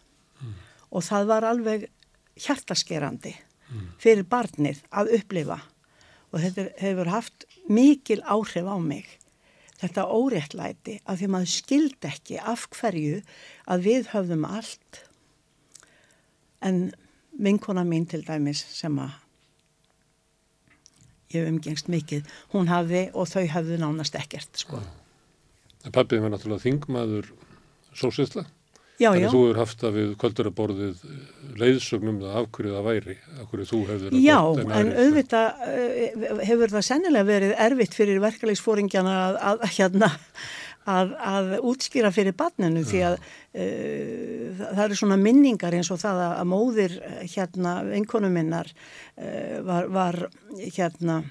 Og 0.88 1.04
það 1.04 1.28
var 1.28 1.48
alveg 1.50 1.86
hjartaskerandi 2.40 3.34
fyrir 4.00 4.24
barnið 4.24 4.80
að 4.88 5.12
upplifa 5.18 5.60
og 6.32 6.40
þetta 6.40 6.64
hefur 6.80 7.12
haft 7.12 7.44
mikil 7.68 8.22
áhrif 8.24 8.64
á 8.64 8.76
mig. 8.80 9.17
Þetta 9.78 10.08
óréttlæti 10.10 10.96
að 11.06 11.20
því 11.20 11.28
maður 11.34 11.52
skildi 11.52 12.08
ekki 12.10 12.40
af 12.42 12.66
hverju 12.74 13.20
að 13.70 13.84
við 13.86 14.10
höfðum 14.14 14.46
allt 14.48 15.02
en 16.66 16.88
vinkona 17.38 17.84
mín 17.86 18.08
til 18.10 18.24
dæmis 18.26 18.64
sem 18.74 18.98
að 18.98 19.14
ég 21.28 21.44
hef 21.44 21.50
umgengst 21.52 21.90
mikið, 21.92 22.28
hún 22.54 22.70
hafði 22.72 23.08
og 23.12 23.28
þau 23.28 23.44
hafðu 23.52 23.78
nánast 23.82 24.16
ekkert 24.18 24.62
sko. 24.64 24.80
En 25.84 25.94
pappið 25.94 26.24
var 26.24 26.32
náttúrulega 26.32 26.64
þingmaður 26.64 27.28
sósisla. 27.96 28.46
Já, 28.98 29.10
Þannig 29.12 29.24
já. 29.24 29.30
þú 29.30 29.40
er 29.46 29.58
haft 29.60 29.82
að 29.86 29.98
við 29.98 30.14
kvölduraborðið 30.22 31.02
leiðsögnum 31.58 32.20
það 32.22 32.38
af 32.40 32.48
hverju 32.54 32.72
það 32.74 32.86
væri, 32.88 33.18
af 33.38 33.50
hverju 33.50 33.66
þú 33.70 33.82
hefur 33.88 34.16
Já, 34.18 34.38
en 34.78 34.92
auðvitað 34.94 35.66
eh, 35.68 36.24
hefur 36.48 36.74
það 36.74 36.86
sennilega 36.88 37.28
verið 37.28 37.54
erfitt 37.68 37.98
fyrir 37.98 38.22
verkefliðsfóringjana 38.24 39.14
að, 39.20 39.38
að, 39.50 39.64
hérna, 39.76 40.10
að, 40.98 41.14
að 41.30 41.54
útskýra 41.70 42.12
fyrir 42.14 42.36
barninu 42.38 42.84
því 42.88 43.04
að 43.12 43.16
uh, 43.22 44.66
það 44.66 44.84
eru 44.88 45.00
svona 45.02 45.18
minningar 45.22 45.78
eins 45.78 45.92
og 45.94 46.02
það 46.02 46.22
að, 46.26 46.44
móðir 46.52 47.00
eh, 47.00 47.24
hérna 47.36 47.78
vinkonu 47.86 48.30
minnar 48.34 48.70
uh, 48.74 49.58
var, 49.66 49.90
var 49.94 50.24
hérna 50.58 51.22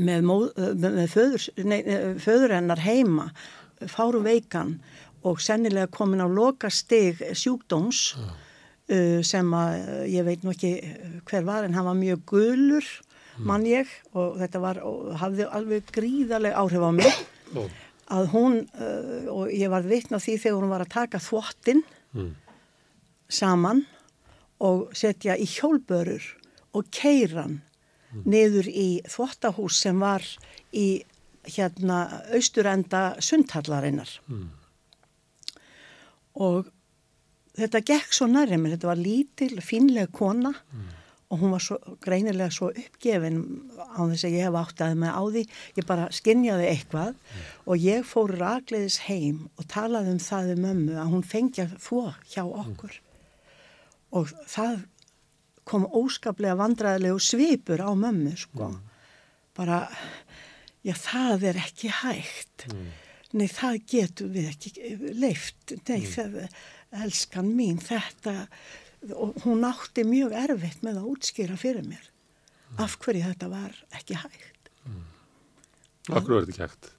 með, 0.00 0.24
móð, 0.26 0.46
eh, 0.56 0.72
með, 0.78 1.06
föður, 1.12 1.48
nei, 1.64 1.80
eh, 1.84 2.14
föður 2.20 2.56
hennar 2.56 2.82
heima 2.82 3.30
fáru 3.90 4.22
veikan 4.22 4.76
og 5.28 5.40
sennilega 5.42 5.90
komin 5.92 6.22
á 6.22 6.28
loka 6.28 6.70
stig 6.70 7.20
sjúkdóms 7.36 8.12
uh, 8.18 9.20
sem 9.26 9.54
að 9.54 9.72
uh, 9.78 10.04
ég 10.10 10.26
veit 10.26 10.44
nú 10.44 10.52
ekki 10.54 10.74
uh, 10.80 11.16
hver 11.28 11.46
var 11.46 11.66
en 11.66 11.74
hann 11.76 11.88
var 11.88 11.98
mjög 11.98 12.24
gulur 12.32 12.90
mann 13.40 13.64
ég 13.66 13.88
og 14.12 14.36
þetta 14.42 14.60
var 14.60 14.82
og 14.84 15.14
hafði 15.20 15.46
alveg 15.48 15.88
gríðarleg 15.94 16.52
áhrif 16.58 16.84
á 16.84 16.90
mig. 16.92 17.18
Ó, 17.56 17.64
að 18.12 18.28
hún 18.34 18.58
uh, 18.76 19.26
og 19.32 19.52
ég 19.54 19.72
var 19.72 19.86
vitna 19.88 20.20
því 20.20 20.36
þegar 20.42 20.60
hún 20.60 20.72
var 20.72 20.84
að 20.84 20.94
taka 20.94 21.20
þvottin 21.22 21.82
mm, 22.12 22.30
saman 23.32 23.84
og 24.62 24.90
setja 24.96 25.38
í 25.40 25.46
hjólbörur 25.48 26.26
og 26.76 26.88
keiran 26.94 27.60
niður 28.28 28.68
í 28.68 28.88
þvottahús 29.08 29.78
sem 29.86 30.00
var 30.02 30.24
í 30.76 31.02
hérna 31.48 32.22
austurenda 32.36 33.16
sundhallarinnar. 33.24 34.10
Mm, 34.28 34.50
og 36.34 36.68
þetta 37.58 37.82
gekk 37.92 38.16
svo 38.16 38.28
nærri 38.30 38.58
mér, 38.58 38.76
þetta 38.76 38.90
var 38.90 39.00
lítil, 39.00 39.54
fínleg 39.64 40.12
kona 40.14 40.52
og 41.32 41.40
hún 41.40 41.54
var 41.54 41.62
svo, 41.64 41.78
greinilega 42.04 42.52
svo 42.52 42.68
uppgefin 42.76 43.38
á 43.80 44.04
þess 44.04 44.26
að 44.28 44.34
ég 44.36 44.46
hef 44.46 44.58
áttaði 44.60 44.98
með 45.00 45.14
á 45.16 45.22
því, 45.32 45.44
ég 45.78 45.86
bara 45.88 46.08
skinjaði 46.12 46.66
eitthvað 46.68 47.14
og 47.64 47.86
ég 47.86 48.04
fór 48.04 48.34
rakleiðis 48.36 48.98
heim 49.06 49.46
og 49.56 49.68
talaði 49.72 50.12
um 50.12 50.20
það 50.20 50.52
um 50.56 50.64
mömmu 50.66 50.98
að 51.00 51.12
hún 51.14 51.24
fengja 51.24 51.68
þvó 51.72 52.02
hjá 52.34 52.42
okkur. 52.44 52.98
Og 54.12 54.32
það 54.44 54.82
kom 55.64 55.86
óskaplega 55.88 56.58
vandræðilegu 56.60 57.22
svipur 57.22 57.80
á 57.80 57.90
mömmu 57.96 58.34
sko, 58.36 58.74
bara 59.56 59.86
já 60.84 60.92
það 60.98 61.48
er 61.52 61.62
ekki 61.62 61.92
hægt 62.02 62.66
nei 63.32 63.48
það 63.50 63.78
getur 63.94 64.32
við 64.34 64.48
ekki 64.52 64.96
leift, 65.22 65.74
nei 65.88 66.02
það 66.06 66.38
elskan 67.02 67.52
mín 67.56 67.78
þetta 67.82 68.36
og 69.16 69.38
hún 69.46 69.64
átti 69.66 70.04
mjög 70.06 70.34
erfitt 70.44 70.82
með 70.86 71.00
að 71.02 71.12
útskýra 71.16 71.56
fyrir 71.58 71.86
mér 71.88 72.10
af 72.82 72.98
hverju 73.02 73.24
þetta 73.30 73.48
var 73.52 73.76
ekki 73.98 74.18
hægt 74.20 74.52
af 76.10 76.24
hverju 76.26 76.40
er 76.40 76.46
þetta 76.46 76.52
ekki 76.52 76.66
hægt? 76.66 76.90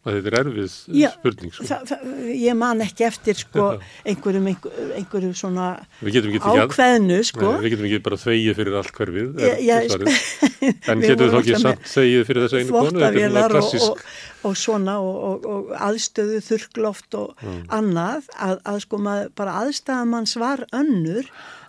Að 0.00 0.14
þetta 0.16 0.30
er 0.30 0.34
erfið 0.38 0.74
Já, 0.96 1.08
spurning, 1.12 1.50
sko. 1.52 1.64
það, 1.68 1.82
það, 1.90 2.12
ég 2.40 2.54
man 2.56 2.78
ekki 2.80 3.04
eftir 3.04 3.36
sko 3.36 3.64
einhverjum, 4.08 4.46
einhverjum, 4.48 4.92
einhverjum 4.96 5.34
svona 5.36 5.66
getum 6.06 6.38
ákveðnu 6.54 7.18
sko 7.28 7.50
við 7.60 7.74
getum 7.74 7.88
ekki 7.90 7.98
bara 8.06 8.18
þvegið 8.22 8.56
fyrir 8.62 8.78
allt 8.80 8.94
hverfið. 8.96 9.28
Ég- 9.44 9.60
er 9.60 9.60
ég- 9.66 9.92
svarið. 9.92 10.22
En 10.94 11.04
getum 11.04 11.26
við 11.26 11.34
þá 11.34 11.38
ekki 11.42 11.60
samt 11.66 11.84
þegið 11.92 12.24
fyrir 12.30 12.46
þessa 12.46 12.62
einu 12.62 12.72
konu? 12.78 13.02
Þetta 13.02 13.10
er 13.10 13.20
svona 13.20 13.44
þvottavélar 13.44 13.56
og, 13.60 13.76
og, 13.90 14.02
og 14.46 14.56
svona 14.56 14.98
og, 15.02 15.16
og, 15.28 15.48
og 15.50 15.72
aðstöðu 15.76 16.40
þurrkloft 16.44 17.16
og 17.18 17.42
annað 17.68 18.30
að, 18.36 18.60
að 18.64 18.78
sko 18.86 19.00
maður 19.02 19.34
bara 19.36 19.58
aðstæðan 19.64 20.14
manns 20.14 20.36
var 20.40 20.64
önnur 20.76 21.28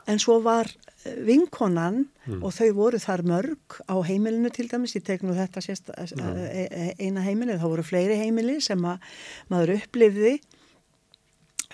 en 0.09 0.21
svo 0.21 0.37
var 0.43 0.69
eh, 1.05 1.17
vinkonan 1.27 2.05
og 2.39 2.53
þau 2.55 2.69
voru 2.77 3.01
þar 3.01 3.23
mörg 3.27 3.77
á 3.89 3.95
heimilinu 4.05 4.51
til 4.53 4.67
dæmis, 4.71 4.95
ég 4.95 5.05
tek 5.05 5.23
nú 5.25 5.35
þetta 5.35 5.63
sérst, 5.63 5.91
e, 5.91 6.93
eina 7.01 7.23
heimili, 7.25 7.57
þá 7.59 7.67
voru 7.67 7.85
fleiri 7.85 8.17
heimili 8.19 8.59
sem 8.63 8.81
að 8.87 9.03
maður 9.51 9.75
upplifði 9.79 10.33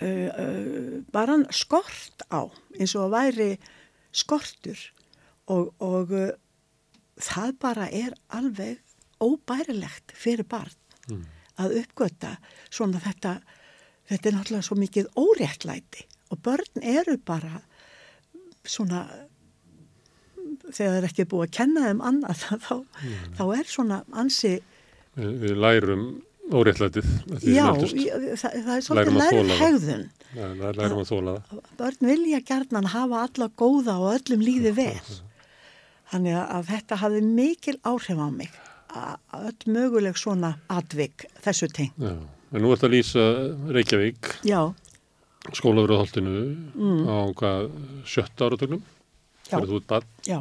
uh, 0.01 0.27
uh, 0.31 0.97
bara 1.13 1.39
skort 1.55 2.25
á 2.31 2.47
eins 2.77 2.95
og 2.95 3.07
að 3.07 3.15
væri 3.17 3.49
skortur 4.15 4.81
og, 5.51 5.73
og 5.83 6.13
uh, 6.15 6.31
það 7.21 7.55
bara 7.61 7.87
er 7.91 8.17
alveg 8.33 8.81
óbærilegt 9.23 10.13
fyrir 10.17 10.47
barn 10.49 10.75
að 11.57 11.77
uppgöta 11.81 12.35
svona 12.69 12.99
þetta 13.03 13.37
þetta 14.09 14.29
er 14.29 14.35
náttúrulega 14.37 14.67
svo 14.67 14.77
mikið 14.79 15.07
óréttlæti 15.19 16.05
og 16.31 16.41
börn 16.45 16.83
eru 16.83 17.17
bara 17.25 17.61
svona 18.67 19.05
þegar 20.67 20.91
það 20.91 20.97
er 21.01 21.07
ekki 21.09 21.25
búið 21.31 21.45
að 21.47 21.55
kenna 21.57 21.83
þeim 21.87 22.01
annað 22.11 22.45
þá, 22.67 22.75
þá 23.39 23.43
er 23.57 23.69
svona 23.71 24.01
ansi 24.13 24.55
Við, 25.17 25.31
við 25.41 25.55
lærum 25.57 26.03
óréttlætið. 26.53 27.07
já, 27.41 27.63
það, 27.73 28.37
það 28.37 28.75
er 28.75 28.83
svolítið 28.85 29.09
að 29.09 29.17
lærið 29.17 29.39
þola 29.39 29.55
það. 29.55 29.61
hegðun 29.63 30.03
Já, 30.37 30.43
það 30.59 30.77
lærum 30.77 31.01
að 31.01 31.09
þóla 31.09 31.33
það. 31.47 31.63
börn 31.81 32.07
vilja 32.11 32.39
gerðnan 32.51 32.89
hafa 32.93 33.23
alla 33.25 33.47
góða 33.63 33.95
og 34.03 34.11
öllum 34.13 34.45
líði 34.45 34.73
vel 34.81 35.09
þannig 36.11 36.37
að 36.39 36.69
þetta 36.69 36.99
hafði 37.01 37.23
mikil 37.27 37.75
áhrif 37.91 38.21
á 38.21 38.27
mig 38.31 38.53
öll 38.95 39.71
möguleg 39.73 40.17
svona 40.19 40.55
atvik 40.71 41.25
þessu 41.43 41.67
teng. 41.73 41.91
En 42.01 42.63
nú 42.63 42.71
ert 42.71 42.85
að 42.87 42.93
lýsa 42.95 43.23
Reykjavík, 43.75 44.29
skólafröðholtinu 45.57 46.43
á 47.07 47.17
hvað 47.39 47.69
sjötta 48.07 48.47
áratögnum, 48.47 48.83
þegar 49.47 49.67
þú 49.71 49.79
ert 49.81 49.87
barn. 49.91 50.07
já, 50.27 50.39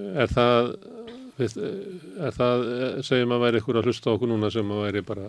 Er 0.00 0.30
það, 0.30 0.68
er 1.40 2.32
það, 2.36 2.62
segjum 3.04 3.32
að 3.34 3.42
væri 3.44 3.60
ykkur 3.60 3.80
að 3.80 3.88
hlusta 3.90 4.12
okkur 4.14 4.30
núna 4.30 4.50
sem 4.54 4.70
að 4.70 4.82
væri 4.86 5.02
bara 5.04 5.26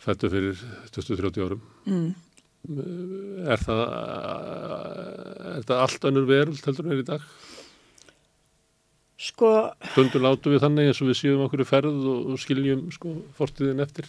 fættu 0.00 0.30
fyrir 0.32 0.60
20-30 0.94 1.44
árum. 1.44 1.62
mm. 1.86 2.10
Er 3.50 3.56
það, 3.56 3.80
er 5.56 5.62
það 5.64 5.78
allt 5.80 6.04
önnur 6.10 6.26
veröld 6.28 6.60
heldur 6.66 6.86
en 6.86 6.92
er 6.94 7.00
í 7.02 7.06
dag? 7.08 7.22
Sko 9.20 9.48
Stundum 9.92 10.22
látum 10.24 10.54
við 10.54 10.62
þannig 10.64 10.86
eins 10.90 11.00
og 11.04 11.10
við 11.10 11.18
séum 11.18 11.42
okkur 11.44 11.60
í 11.60 11.68
ferð 11.68 12.06
og, 12.08 12.30
skiljum 12.40 12.86
sko 12.94 13.10
fortíðin 13.36 13.82
eftir. 13.84 14.06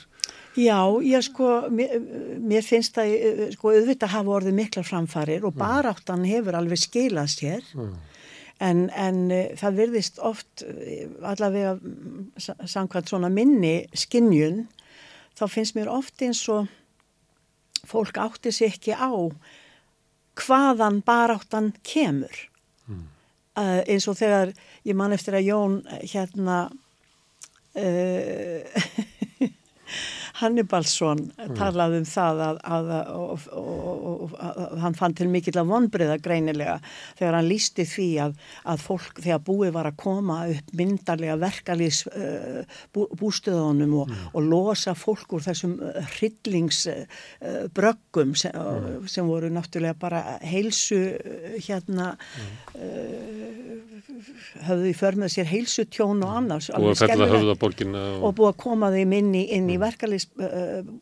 Já, 0.55 0.77
ég 1.03 1.23
sko, 1.27 1.49
mér, 1.71 1.97
mér 2.39 2.63
finnst 2.63 2.95
að 2.99 3.11
eh, 3.17 3.41
sko 3.55 3.73
auðvitað 3.75 4.13
hafa 4.15 4.33
orðið 4.37 4.55
miklar 4.57 4.87
framfarir 4.87 5.45
og 5.47 5.55
baráttan 5.59 6.23
hefur 6.27 6.57
alveg 6.59 6.79
skilað 6.79 7.29
sér 7.35 7.67
Mm. 7.75 7.93
en, 8.61 8.81
en 8.93 9.19
uh, 9.33 9.45
það 9.57 9.77
virðist 9.79 10.19
oft 10.21 10.61
eh, 10.67 11.07
allavega 11.25 11.71
mm, 11.79 12.27
sa- 12.37 12.57
samkvæmt 12.69 13.09
svona 13.09 13.29
minni 13.33 13.87
skinnjun 13.97 14.67
þá 15.39 15.47
finnst 15.49 15.73
mér 15.79 15.89
oft 15.89 16.21
eins 16.21 16.43
og 16.53 16.67
fólk 17.89 18.19
átti 18.21 18.51
sig 18.53 18.69
ekki 18.75 18.93
á 18.93 19.09
hvaðan 20.37 21.01
baráttan 21.05 21.71
kemur 21.83 22.35
uh, 23.59 23.81
eins 23.87 24.07
og 24.09 24.17
þegar 24.19 24.53
ég 24.87 24.97
man 24.97 25.13
eftir 25.15 25.37
að 25.37 25.47
Jón 25.49 25.79
eh, 25.87 26.05
hérna 26.11 26.57
uh, 27.75 28.61
Hannibalsson 30.41 31.19
talaði 31.57 31.97
um 32.01 32.07
það 32.09 32.35
að, 32.47 32.57
að, 32.75 32.85
og, 33.15 33.39
og, 33.61 34.31
að 34.41 34.79
hann 34.83 34.97
fann 34.97 35.15
til 35.17 35.29
mikill 35.31 35.59
að 35.61 35.71
vonbriða 35.71 36.17
greinilega 36.23 36.75
þegar 37.19 37.35
hann 37.37 37.49
lísti 37.49 37.83
því 37.87 38.09
að, 38.25 38.31
að 38.73 38.77
fólk 38.85 39.15
þegar 39.21 39.41
búið 39.47 39.71
var 39.77 39.87
að 39.91 39.99
koma 40.01 40.35
upp 40.51 40.67
myndarlega 40.77 41.35
verkalýs 41.41 41.99
uh, 42.11 42.61
bú, 42.93 43.01
bústöðunum 43.19 43.93
og, 44.01 44.05
mm. 44.09 44.15
og 44.33 44.41
losa 44.47 44.93
fólk 44.97 45.27
úr 45.37 45.43
þessum 45.45 45.73
hryllingsbröggum 46.15 48.29
uh, 48.33 48.37
sem, 48.43 48.53
mm. 48.55 49.07
sem 49.11 49.25
voru 49.29 49.47
náttúrulega 49.53 49.95
bara 50.01 50.19
heilsu 50.45 51.01
hérna 51.61 52.07
mm. 52.17 52.21
höfðu 54.67 54.87
í 54.91 54.93
för 54.97 55.13
með 55.19 55.29
sér 55.35 55.47
heilsu 55.51 55.83
tjón 55.91 56.19
og 56.25 56.31
annars 56.41 56.67
og, 56.71 56.77
búið 58.37 58.51
að 58.51 58.59
koma 58.63 58.87
þeim 58.93 59.11
inn 59.19 59.31
í, 59.37 59.43
inn 59.57 59.67
í 59.71 59.77
verkalýs 59.81 60.25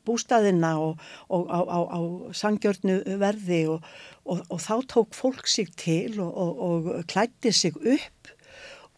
bústaðina 0.07 0.73
og, 0.81 1.01
og 1.29 1.45
á, 1.47 1.59
á, 1.63 1.79
á 1.85 1.99
sangjörnu 2.35 3.01
verði 3.21 3.61
og, 3.75 3.85
og, 4.25 4.41
og 4.49 4.61
þá 4.63 4.75
tók 4.89 5.15
fólk 5.17 5.47
sig 5.47 5.69
til 5.77 6.19
og 6.21 6.89
klætti 7.07 7.53
sig 7.53 7.77
upp 7.77 8.33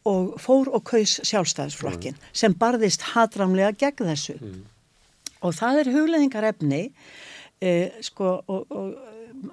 og 0.08 0.38
fór 0.42 0.72
og 0.74 0.84
kaus 0.88 1.20
sjálfstæðisflokkin 1.28 2.16
mm. 2.18 2.30
sem 2.34 2.56
barðist 2.58 3.04
hatramlega 3.14 3.76
gegn 3.78 4.10
þessu 4.10 4.38
mm. 4.40 4.62
og 5.46 5.54
það 5.58 5.82
er 5.82 5.92
hugleðingar 5.94 6.48
efni 6.50 6.82
eh, 7.62 7.94
sko 8.02 8.40
og 8.50 8.96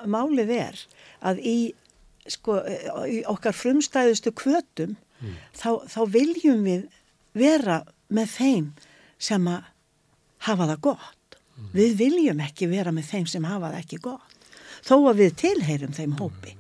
málið 0.08 0.54
er 0.56 0.80
að 1.28 1.42
í 1.44 1.58
sko 2.28 2.58
í 3.08 3.20
okkar 3.28 3.56
frumstæðustu 3.56 4.32
kvötum 4.36 4.96
mm. 4.96 5.36
þá, 5.56 5.84
þá 5.88 6.00
viljum 6.16 6.64
við 6.64 6.88
vera 7.36 7.82
með 8.08 8.32
þeim 8.38 8.70
sem 9.20 9.50
að 9.50 9.68
hafa 10.46 10.68
það 10.72 10.82
gott. 10.88 11.38
Mm. 11.58 11.70
Við 11.74 11.96
viljum 11.98 12.42
ekki 12.44 12.68
vera 12.70 12.92
með 12.94 13.10
þeim 13.12 13.26
sem 13.30 13.48
hafa 13.48 13.72
það 13.72 13.80
ekki 13.82 14.00
gott. 14.04 14.36
Þó 14.86 14.94
að 15.10 15.22
við 15.22 15.34
tilheyrum 15.42 15.96
þeim 15.96 16.14
hópi. 16.20 16.54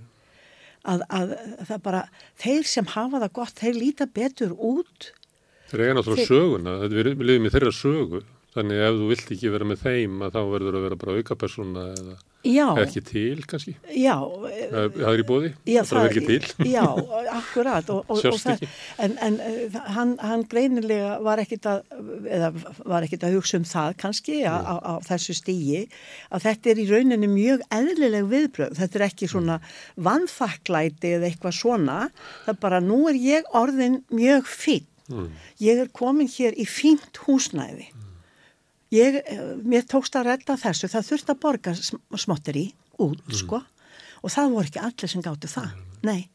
Að, 0.88 1.04
að 1.12 1.32
það 1.68 1.80
bara, 1.84 2.02
þeir 2.40 2.68
sem 2.70 2.90
hafa 2.94 3.20
það 3.22 3.32
gott, 3.38 3.60
þeir 3.60 3.78
líta 3.78 4.08
betur 4.18 4.54
út. 4.56 5.12
Þeir 5.68 5.84
eiga 5.84 5.96
náttúrulega 5.98 6.28
söguna, 6.30 6.76
við 6.88 7.10
lifum 7.28 7.48
í 7.48 7.52
þeirra 7.52 7.72
sögu. 7.76 8.22
Þannig 8.58 8.80
ef 8.82 8.96
þú 8.98 9.12
vilt 9.12 9.28
ekki 9.34 9.54
vera 9.54 9.66
með 9.68 9.84
þeim 9.84 10.24
að 10.26 10.34
þá 10.34 10.40
verður 10.52 10.78
að 10.78 10.88
vera 10.88 10.98
bara 10.98 11.20
auka 11.20 11.38
persóna 11.38 11.84
eða 11.94 12.16
Já, 12.46 12.66
ekki 12.78 13.00
til 13.02 13.40
kannski? 13.50 13.72
Já, 13.98 14.14
það 14.70 15.08
er 15.10 15.20
í 15.20 15.24
bóði 15.26 15.48
já, 15.66 15.80
það 15.82 15.98
er 15.98 16.06
ekki 16.06 16.22
til. 16.28 16.50
Já, 16.76 16.84
akkurat. 17.34 17.88
Og, 17.90 18.04
og, 18.06 18.20
og 18.30 18.36
það, 18.38 18.62
en, 19.02 19.16
en 19.26 19.38
uh, 19.42 19.78
hann, 19.96 20.12
hann 20.22 20.44
greinilega 20.50 21.16
var 21.26 21.42
ekkit 21.42 21.66
að 21.66 21.82
eða 22.38 22.52
var 22.78 23.06
ekkit 23.08 23.26
að 23.26 23.34
hugsa 23.40 23.58
um 23.58 23.66
það 23.66 23.96
kannski 24.04 24.38
á, 24.46 24.54
á, 24.54 24.74
á 24.78 24.94
þessu 25.08 25.34
stígi 25.40 25.82
að 26.30 26.46
þetta 26.46 26.72
er 26.72 26.82
í 26.82 26.86
rauninni 26.92 27.30
mjög 27.32 27.66
eðlileg 27.74 28.30
viðbröð, 28.30 28.78
þetta 28.78 29.00
er 29.00 29.06
ekki 29.10 29.30
svona 29.34 29.58
vannfaklæti 30.08 31.16
eða 31.18 31.32
eitthvað 31.32 31.58
svona. 31.58 31.98
Það 32.46 32.54
er 32.54 32.62
bara 32.68 32.82
nú 32.84 33.02
er 33.10 33.18
ég 33.18 33.50
orðin 33.58 34.04
mjög 34.14 34.46
fín 34.46 34.86
mm. 35.10 35.28
ég 35.64 35.82
er 35.82 35.90
komin 35.94 36.30
hér 36.30 36.56
í 36.58 36.66
fínt 36.68 37.18
húsnæði 37.26 37.88
ég, 38.94 39.20
eh, 39.24 39.44
mér 39.62 39.86
tókst 39.88 40.16
að 40.18 40.30
redda 40.32 40.56
þessu, 40.60 40.90
það 40.92 41.08
þurfti 41.10 41.34
að 41.34 41.40
borga 41.44 41.74
smottir 42.24 42.58
í 42.60 42.66
út, 42.98 43.22
mm. 43.26 43.38
sko 43.42 43.62
og 44.18 44.34
það 44.34 44.52
voru 44.54 44.70
ekki 44.70 44.82
allir 44.82 45.12
sem 45.12 45.24
gáttu 45.24 45.50
það 45.50 45.70
mm. 45.70 45.86
nei, 46.08 46.28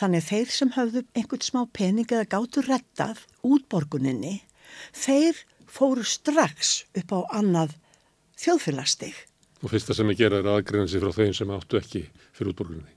þannig 0.00 0.26
þeir 0.30 0.52
sem 0.56 0.74
hafðu 0.76 1.04
einhvern 1.14 1.46
smá 1.46 1.62
pening 1.76 2.10
eða 2.10 2.30
gáttu 2.36 2.64
reddað 2.66 3.22
út 3.46 3.66
borguninni, 3.72 4.40
þeir 4.96 5.42
fóru 5.66 6.04
strax 6.06 6.84
upp 6.96 7.16
á 7.16 7.20
annað 7.42 7.76
þjóðfélagstig 8.40 9.16
og 9.64 9.72
fyrsta 9.72 9.96
sem 9.96 10.12
ég 10.12 10.20
gera 10.20 10.42
er 10.42 10.52
aðgreðansi 10.52 11.00
frá 11.02 11.16
þeim 11.16 11.34
sem 11.36 11.50
áttu 11.56 11.80
ekki 11.80 12.04
fyrir 12.36 12.52
útborguninni 12.52 12.96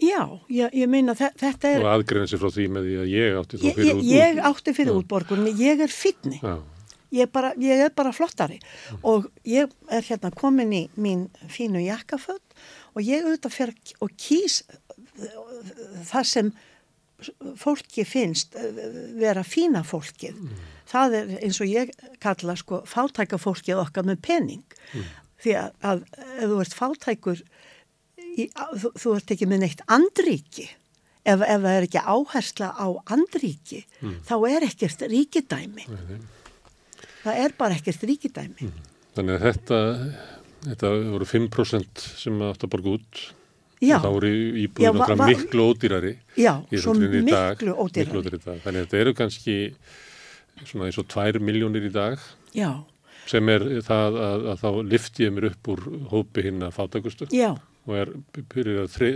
Já, 0.00 0.24
ég, 0.48 0.72
ég 0.72 0.88
meina 0.88 1.12
þetta 1.12 1.68
er... 1.68 1.82
Og 1.82 1.90
aðgreðansi 1.90 2.38
frá 2.40 2.48
því 2.54 2.66
með 2.72 2.86
því 2.86 2.94
að 3.02 3.08
ég 3.12 3.34
átti 3.36 3.58
fyrir 3.60 3.74
útborguninni. 3.74 4.12
Ég, 4.14 4.30
ég 4.30 4.46
átti 4.48 4.72
fyrir 4.76 4.94
útborguninni, 4.96 5.52
ég 5.60 5.82
er 5.84 5.92
fyrni. 5.92 6.38
Ég, 7.10 7.26
bara, 7.34 7.52
ég 7.58 7.80
er 7.86 7.90
bara 7.96 8.12
flottari 8.14 8.60
mm. 8.60 8.98
og 9.02 9.26
ég 9.48 9.70
er 9.90 10.04
hérna 10.06 10.30
komin 10.30 10.70
í 10.70 10.84
mín 10.94 11.26
fínu 11.50 11.82
jakkaföld 11.82 12.58
og 12.94 13.02
ég 13.02 13.26
auðvitað 13.26 13.56
fer 13.56 13.72
og 13.98 14.12
kýs 14.14 14.60
það 16.06 16.28
sem 16.30 16.52
fólki 17.58 18.04
finnst 18.08 18.54
vera 19.20 19.42
fína 19.44 19.82
fólkið 19.86 20.38
mm. 20.38 20.62
það 20.90 21.16
er 21.18 21.32
eins 21.40 21.60
og 21.60 21.70
ég 21.70 21.92
kalla 22.22 22.56
sko 22.58 22.82
fátæka 22.88 23.40
fólkið 23.40 23.82
okkar 23.82 24.06
með 24.08 24.22
pening 24.24 24.78
mm. 24.94 25.10
því 25.42 25.56
að, 25.60 25.70
að 25.82 26.04
ef 26.14 26.44
þú 26.46 26.60
ert 26.64 26.78
fátækur 26.78 27.42
í, 28.38 28.48
þú, 28.48 28.92
þú 28.94 29.16
ert 29.18 29.34
ekki 29.34 29.50
með 29.50 29.64
neitt 29.66 29.84
andríki 29.90 30.68
ef, 31.24 31.40
ef 31.42 31.60
það 31.60 31.72
er 31.74 31.88
ekki 31.88 32.04
áhersla 32.04 32.72
á 32.72 32.86
andríki 33.12 33.84
mm. 34.00 34.20
þá 34.28 34.36
er 34.54 34.68
ekkert 34.70 35.08
ríkidæmi 35.10 35.88
það 37.24 37.42
er 37.44 37.56
bara 37.58 37.76
ekkert 37.78 38.06
ríkidæmi. 38.10 38.68
Mm. 38.68 38.90
Þannig 39.16 39.36
að 39.36 39.46
þetta 39.48 39.80
þetta 40.66 40.92
voru 41.14 41.28
5% 41.28 42.06
sem 42.20 42.42
átt 42.46 42.66
að 42.66 42.72
borga 42.74 42.96
út. 42.98 43.26
Já. 43.80 43.94
þá 43.96 44.10
voru 44.12 44.30
íbúðin 44.60 44.98
okkar 45.00 45.20
miklu 45.24 45.62
ódýrari 45.70 46.10
Já, 46.36 46.50
svo 46.82 46.92
miklu 46.92 47.72
ódýrari. 47.80 48.40
Þannig 48.44 48.66
að 48.66 48.82
þetta 48.82 48.98
eru 48.98 49.14
kannski 49.16 49.54
svona 50.66 50.90
eins 50.90 50.98
og 51.00 51.08
2 51.08 51.40
miljónir 51.40 51.86
í 51.88 51.92
dag. 51.94 52.20
Já. 52.52 52.82
Sem 53.30 53.48
er 53.48 53.64
það 53.86 54.18
að, 54.20 54.44
að 54.52 54.60
þá 54.60 54.68
lifti 54.90 55.24
ég 55.24 55.32
mér 55.32 55.48
upp 55.52 55.72
úr 55.72 55.82
hópi 56.12 56.44
hinn 56.44 56.60
að 56.66 56.76
fátakustu 56.76 57.30
Já. 57.32 57.54
Og 57.88 57.96
er 57.96 58.12
byrjuð 58.36 58.82
að 58.82 58.92
þre, 58.92 59.10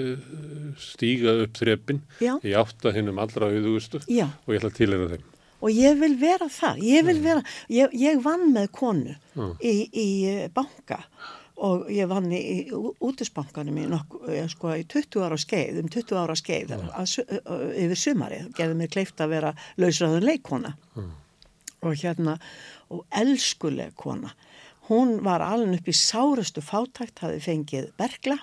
stíga 0.81 1.37
upp 1.45 1.61
þrepin 1.61 2.01
í 2.25 2.57
átta 2.57 2.95
hinn 2.97 3.13
um 3.13 3.21
allra 3.21 3.53
auðugustu. 3.53 4.01
Og 4.01 4.55
ég 4.55 4.63
ætla 4.63 4.73
að 4.73 4.79
tilera 4.81 5.13
þeim 5.13 5.29
og 5.65 5.73
ég 5.73 5.97
vil 6.01 6.19
vera 6.21 6.49
það, 6.53 6.83
ég 6.85 7.07
vil 7.07 7.17
mm. 7.17 7.25
vera, 7.25 7.45
ég, 7.73 7.97
ég 7.97 8.21
vann 8.25 8.51
með 8.53 8.69
konu 8.77 9.15
mm. 9.15 9.57
í, 9.65 9.75
í 9.89 10.09
eh, 10.29 10.45
banka 10.53 11.01
og 11.65 11.87
ég 11.95 12.09
vann 12.11 12.29
í, 12.35 12.69
útusbankanum 12.75 13.77
í, 13.81 13.87
nokku, 13.89 14.21
eh, 14.29 14.45
sko, 14.51 14.75
í 14.77 14.85
20 14.91 15.25
ára 15.25 15.39
skeið, 15.41 15.81
um 15.81 15.91
20 15.93 16.21
ára 16.21 16.37
skeið 16.39 16.75
mm. 16.77 16.89
að, 17.01 17.17
yfir 17.87 18.01
sumari, 18.01 18.41
gerði 18.59 18.81
mér 18.81 18.93
kleift 18.93 19.23
að 19.25 19.37
vera 19.37 19.55
lausraður 19.81 20.27
leikona 20.29 20.75
mm. 20.99 21.13
og 21.87 22.01
hérna, 22.03 22.39
og 22.93 23.05
elskuleg 23.23 23.95
kona, 24.01 24.35
hún 24.91 25.21
var 25.25 25.45
alveg 25.47 25.81
upp 25.81 25.89
í 25.89 25.97
sárastu 25.97 26.65
fátækt, 26.65 27.25
hafi 27.25 27.41
fengið 27.41 27.93
bergla 28.01 28.43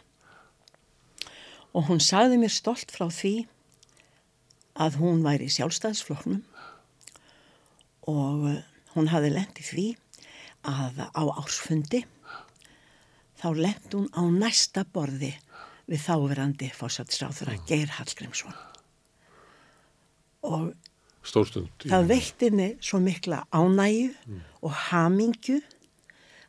og 1.77 1.87
hún 1.87 2.01
sagði 2.03 2.41
mér 2.41 2.51
stolt 2.51 2.89
frá 2.91 3.05
því 3.13 3.35
að 4.81 4.97
hún 5.03 5.21
væri 5.23 5.47
í 5.47 5.53
sjálfstæðsfloknum 5.53 6.41
og 8.09 8.47
eh, 8.49 8.63
hún 8.95 9.11
hafi 9.11 9.31
lendið 9.31 9.71
því 9.71 9.87
að 10.67 11.01
á 11.09 11.23
ársfundi 11.41 12.03
þá 13.41 13.47
lend 13.57 13.95
hún 13.95 14.09
á 14.13 14.23
næsta 14.29 14.83
borði 14.85 15.33
við 15.89 16.03
þáverandi 16.05 16.69
fórsættisráður 16.75 17.55
að 17.55 17.65
Geir 17.69 17.93
Hallgrímsson. 17.97 18.53
Og 20.47 20.71
Stórstund, 21.21 21.69
það 21.85 22.07
veitt 22.09 22.41
henni 22.41 22.69
svo 22.81 22.97
mikla 23.01 23.43
ánægu 23.53 24.09
mm. 24.09 24.39
og 24.65 24.77
hamingju. 24.89 25.59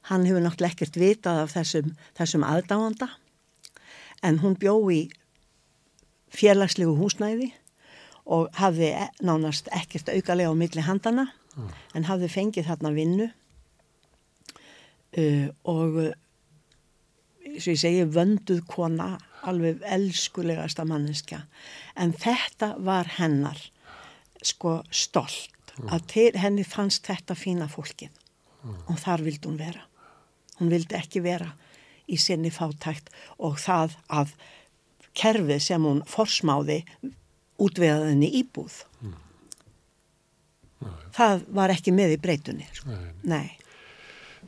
Hann 0.08 0.24
hefur 0.26 0.44
náttúrulega 0.44 0.72
ekkert 0.72 0.96
vitað 0.98 1.42
af 1.42 1.52
þessum, 1.52 1.90
þessum 2.18 2.46
aðdáanda. 2.46 3.10
En 4.24 4.40
hún 4.42 4.56
bjó 4.58 4.78
í 4.90 5.02
félagslegu 6.32 6.94
húsnæði 6.96 7.50
og 8.24 8.48
hafði 8.56 8.92
e, 8.96 9.06
nánast 9.20 9.68
ekkert 9.74 10.08
aukalega 10.12 10.52
á 10.52 10.56
milli 10.56 10.84
handana 10.86 11.28
mm. 11.56 11.70
en 11.96 12.08
hafði 12.08 12.30
fengið 12.32 12.68
þarna 12.68 12.92
vinnu 12.96 13.28
uh, 15.18 15.48
og 15.68 15.98
eins 17.42 17.66
og 17.66 17.74
ég 17.74 17.82
segi 17.82 18.08
vönduð 18.14 18.62
kona 18.70 19.16
alveg 19.48 19.82
elskulegasta 19.96 20.86
manneska 20.88 21.42
en 21.98 22.14
þetta 22.14 22.74
var 22.82 23.10
hennar 23.18 23.58
sko 24.42 24.80
stolt 24.90 25.74
mm. 25.76 25.90
að 25.90 26.06
til, 26.14 26.30
henni 26.38 26.66
fannst 26.66 27.06
þetta 27.10 27.36
fína 27.38 27.68
fólkin 27.70 28.12
mm. 28.62 28.86
og 28.88 29.02
þar 29.02 29.26
vildi 29.26 29.50
hún 29.50 29.60
vera 29.60 29.86
hún 30.60 30.72
vildi 30.72 30.98
ekki 30.98 31.24
vera 31.24 31.52
í 32.12 32.18
sinni 32.20 32.50
fátækt 32.52 33.12
og 33.38 33.60
það 33.62 33.98
að 34.10 34.36
kerfið 35.18 35.60
sem 35.60 35.84
hún 35.84 36.00
forsmáði 36.08 36.82
útvegaðinni 37.62 38.30
íbúð 38.40 38.80
mm 39.02 39.20
það 41.16 41.45
var 41.59 41.75
ekki 41.75 41.95
með 41.95 42.16
í 42.16 42.23
breytunni 42.23 42.66
sko. 42.73 42.95
Nei. 42.95 43.12
Nei. 43.35 43.49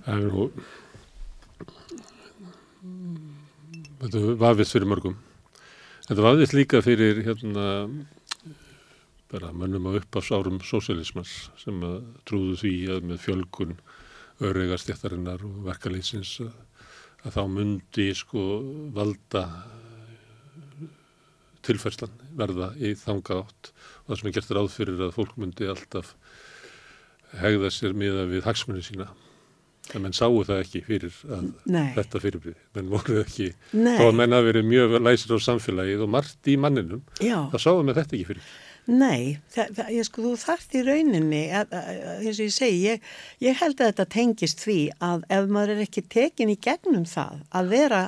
Það 0.05 0.14
er 0.14 0.33
nú 0.33 0.49
þetta 4.05 4.35
vafist 4.40 4.75
fyrir 4.77 4.90
mörgum 4.90 5.16
þetta 6.09 6.27
vafist 6.27 6.57
líka 6.57 6.83
fyrir 6.85 7.23
hérna 7.25 7.66
bara 9.33 9.53
mönnum 9.57 9.88
á 9.90 9.99
uppásárum 9.99 10.61
sósialismas 10.62 11.49
sem 11.59 11.81
að 11.83 12.03
trúðu 12.29 12.59
því 12.61 12.75
að 12.94 13.09
með 13.11 13.23
fjölgun 13.25 13.79
örygastjættarinnar 14.44 15.42
og 15.47 15.64
verkalýsins 15.68 16.37
að, 16.44 16.53
að 17.25 17.38
þá 17.38 17.42
myndi 17.55 18.09
sko 18.18 18.44
valda 18.94 19.44
tilfærslan 21.66 22.14
verða 22.38 22.72
í 22.79 22.94
þanga 22.98 23.42
átt 23.42 23.70
og 23.72 24.09
það 24.09 24.20
sem 24.20 24.31
er 24.31 24.37
gert 24.38 24.55
ráð 24.57 24.72
fyrir 24.74 25.05
að 25.07 25.14
fólk 25.18 25.37
myndi 25.40 25.68
alltaf 25.70 26.14
hegða 27.40 27.70
sér 27.74 27.94
miða 27.98 28.27
við 28.31 28.44
hagsmunni 28.46 28.85
sína. 28.85 29.09
En 29.92 30.00
menn 30.00 30.14
sáu 30.16 30.38
það 30.48 30.62
ekki 30.62 30.81
fyrir 30.87 31.16
Nei. 31.68 31.90
þetta 31.96 32.20
fyrirbrið. 32.22 32.61
Menn 32.77 32.92
voruð 32.92 33.18
ekki, 33.20 33.50
Nei. 33.77 33.96
þó 33.98 34.07
að 34.07 34.14
menn 34.20 34.37
hafi 34.37 34.48
verið 34.48 34.70
mjög 34.70 34.94
læsir 35.05 35.35
á 35.37 35.38
samfélagið 35.44 36.05
og 36.07 36.12
margt 36.14 36.48
í 36.48 36.55
manninum, 36.61 37.03
Já. 37.20 37.37
það 37.53 37.64
sáum 37.66 37.90
við 37.90 37.98
þetta 38.00 38.16
ekki 38.16 38.29
fyrir. 38.31 38.55
Nei, 38.85 39.38
það, 39.53 39.70
það, 39.79 39.92
ég 39.96 40.07
sko, 40.09 40.22
þú 40.24 40.33
þarft 40.42 40.74
í 40.77 40.81
rauninni, 40.85 41.42
að, 41.57 41.70
að, 41.72 41.87
að, 41.94 42.18
eins 42.20 42.40
og 42.40 42.44
ég 42.44 42.53
segi, 42.53 42.81
ég, 42.85 43.07
ég 43.44 43.57
held 43.62 43.79
að 43.81 43.90
þetta 43.90 44.07
tengist 44.12 44.64
því 44.64 44.81
að 45.05 45.24
ef 45.37 45.46
maður 45.57 45.72
er 45.74 45.85
ekki 45.87 46.05
tekin 46.12 46.53
í 46.53 46.59
gegnum 46.61 47.07
það 47.09 47.38
að 47.57 47.70
vera 47.72 48.03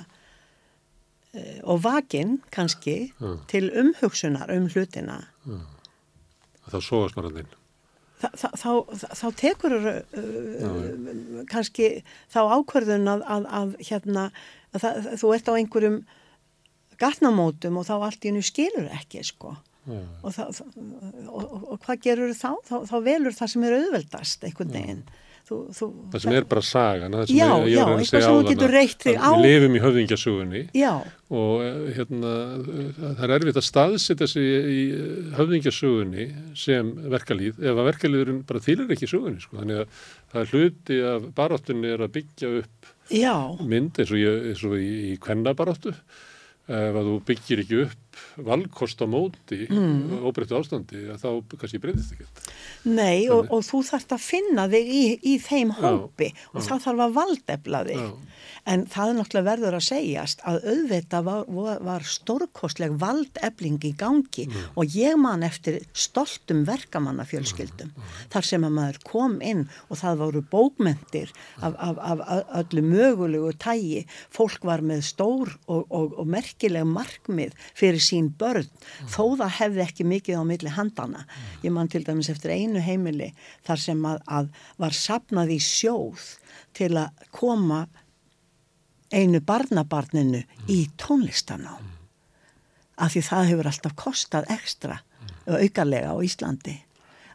og 1.65 1.83
vakin 1.85 2.39
kannski 2.55 2.97
Já. 3.21 3.31
til 3.51 3.71
umhugsunar 3.71 4.51
um 4.57 4.69
hlutina, 4.73 5.23
Þá 6.67 6.79
sóast 6.83 7.15
maður 7.15 7.45
inn. 7.45 7.53
þa, 8.19 8.31
þá, 8.35 8.49
þá, 8.59 9.07
þá 9.21 9.27
tekur 9.39 9.75
uh, 9.77 11.45
kannski 11.51 11.91
þá 12.33 12.41
ákvörðun 12.57 13.11
að, 13.13 13.23
að, 13.37 13.47
að 13.61 13.75
hérna, 13.91 14.25
að 14.75 14.83
það, 14.87 15.09
þú 15.23 15.33
ert 15.37 15.51
á 15.51 15.59
einhverjum 15.61 15.99
gatnamótum 16.99 17.77
og 17.79 17.87
þá 17.87 17.95
allt 18.01 18.25
í 18.25 18.33
hennu 18.33 18.43
skilur 18.45 18.89
ekki, 18.97 19.23
sko. 19.27 19.55
Já. 19.87 20.01
og, 20.27 20.33
það, 20.35 20.61
og, 21.29 21.45
og, 21.45 21.67
og 21.77 21.81
hvað 21.85 22.01
gerur 22.03 22.33
þá? 22.35 22.49
þá? 22.67 22.77
Þá 22.91 22.97
velur 23.07 23.37
það 23.37 23.53
sem 23.53 23.67
er 23.69 23.77
auðveldast 23.77 24.47
einhvern 24.49 24.73
veginn. 24.75 25.05
Þú, 25.47 25.57
þú, 25.71 25.87
Það 26.11 26.23
sem 26.25 26.33
er 26.35 26.47
bara 26.51 26.61
sagan, 26.67 27.13
það 27.15 27.29
sem 27.29 27.37
Já, 27.39 27.51
ég 27.55 27.69
já, 27.71 27.83
eitthvað 27.87 28.25
sem 28.25 28.33
þú 28.35 28.47
getur 28.49 28.73
reitt 28.75 29.05
þig 29.05 29.19
á. 29.23 29.31
Við 29.31 29.45
lifum 29.45 29.77
í 29.77 29.83
höfðingjasugunni 29.85 30.63
Já, 30.75 30.91
og 31.39 31.63
eh, 31.63 31.77
hérna, 31.95 32.33
það 33.05 33.23
er 33.29 33.35
erfitt 33.37 33.61
að 33.61 33.67
staðsetja 33.69 34.29
sig 34.33 34.49
í 34.51 34.81
eh, 34.97 35.13
höfðingjasugunni 35.39 36.27
sem 36.59 36.91
verkalýð, 37.15 37.61
ef 37.63 37.79
að 37.79 37.91
verkalýðurinn 37.93 38.43
bara 38.49 38.65
þýlir 38.67 38.97
ekki 38.97 39.11
sugunni, 39.13 39.45
sko, 39.45 39.61
þannig 39.61 39.85
að 39.85 40.03
það 40.33 40.43
er 40.43 40.51
hluti 40.57 40.99
af 41.13 41.29
baráttunni 41.39 41.93
er 41.95 42.03
að 42.09 42.15
byggja 42.19 42.53
upp 42.65 42.91
já, 43.15 43.35
mynd 43.63 44.03
eins 44.03 44.11
og, 44.11 44.19
ég, 44.19 44.49
eins 44.51 44.67
og 44.67 44.75
í, 44.83 44.91
í 45.13 45.15
kvennabaráttu. 45.23 45.95
Ef 46.67 46.97
að 46.99 47.07
þú 47.07 47.17
byggir 47.29 47.61
ekki 47.63 47.83
upp 47.85 48.06
valkost 48.47 49.03
á 49.03 49.07
móti 49.11 49.65
mm. 49.69 50.23
óbreyttu 50.27 50.59
ástandi 50.59 51.07
að 51.13 51.25
þá 51.25 51.57
kannski 51.57 51.81
breytist 51.83 52.17
ekkert. 52.17 52.43
nei 52.85 53.29
og, 53.33 53.51
og 53.51 53.65
þú 53.67 53.83
þarft 53.91 54.17
að 54.17 54.27
finna 54.27 54.67
þig 54.73 54.93
í, 54.93 55.05
í 55.33 55.37
þeim 55.43 55.75
Já, 55.75 55.81
hópi 55.87 56.33
og 56.53 56.67
það 56.67 56.85
þarf 56.89 57.07
að 57.07 57.17
valdefla 57.21 57.85
þig. 57.91 58.05
Já. 58.07 58.37
En 58.67 58.83
það 58.91 59.11
er 59.11 59.17
náttúrulega 59.17 59.47
verður 59.47 59.77
að 59.79 59.85
segjast 59.87 60.41
að 60.47 60.65
auðvita 60.73 61.21
var, 61.23 61.45
var, 61.87 62.07
stórkostleg 62.07 62.97
valdefling 62.99 63.85
í 63.87 63.93
gangi 63.99 64.47
og 64.75 64.97
ég 64.97 65.15
man 65.23 65.45
eftir 65.47 65.79
stoltum 65.95 66.65
verkamannafjölskyldum 66.67 67.93
þar 68.33 68.49
sem 68.49 68.67
að 68.67 68.75
maður 68.79 68.99
kom 69.07 69.37
inn 69.39 69.67
og 69.87 70.01
það 70.01 70.23
voru 70.25 70.43
bókmentir 70.51 71.31
af, 71.61 71.77
af, 71.79 72.01
af, 72.01 72.25
af 72.27 72.57
öllu 72.63 72.83
mögulegu 72.87 73.53
tægi. 73.63 74.03
Fólk 74.35 74.67
var 74.67 74.83
með 74.83 75.05
stór 75.13 75.55
og, 75.71 75.87
og, 75.87 76.19
og 76.19 76.27
merkileg 76.35 76.87
markmið 76.91 77.55
fyrir 77.77 78.03
sín 78.07 78.31
börn 78.39 78.69
þó 79.11 79.37
það 79.41 79.53
hefði 79.59 79.85
ekki 79.85 80.07
mikið 80.09 80.41
á 80.41 80.45
milli 80.49 80.73
handana. 80.73 81.27
Ég 81.65 81.75
man 81.75 81.91
til 81.93 82.05
dæmis 82.07 82.31
eftir 82.33 82.55
einu 82.55 82.83
heimili 82.83 83.33
þar 83.67 83.83
sem 83.83 84.07
að, 84.09 84.23
að 84.27 84.51
var 84.83 84.97
sapnað 84.97 85.55
í 85.57 85.61
sjóð 85.63 86.31
til 86.77 86.93
að 86.97 87.27
koma 87.35 87.85
einu 89.15 89.41
barnabarninu 89.45 90.43
í 90.73 90.81
tónlistanám. 91.01 91.93
Af 92.97 93.13
því 93.13 93.23
það 93.27 93.51
hefur 93.51 93.71
alltaf 93.71 93.97
kostað 93.99 94.51
ekstra 94.55 95.01
aukarlega 95.47 96.15
á 96.15 96.17
Íslandi 96.25 96.77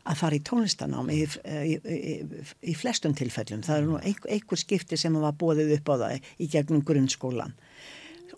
að 0.02 0.18
fara 0.18 0.38
í 0.38 0.42
tónlistanám 0.46 1.12
í, 1.14 1.20
í, 1.22 1.76
í, 1.78 2.14
í 2.72 2.74
flestum 2.76 3.14
tilfellum. 3.18 3.62
Það 3.66 3.78
eru 3.78 3.92
nú 3.92 4.00
einhver, 4.02 4.32
einhver 4.34 4.60
skipti 4.60 4.98
sem 4.98 5.14
var 5.22 5.38
bóðið 5.38 5.76
upp 5.78 5.92
á 5.94 5.96
það 6.02 6.32
í 6.42 6.50
gegnum 6.50 6.82
grunnskólan 6.86 7.54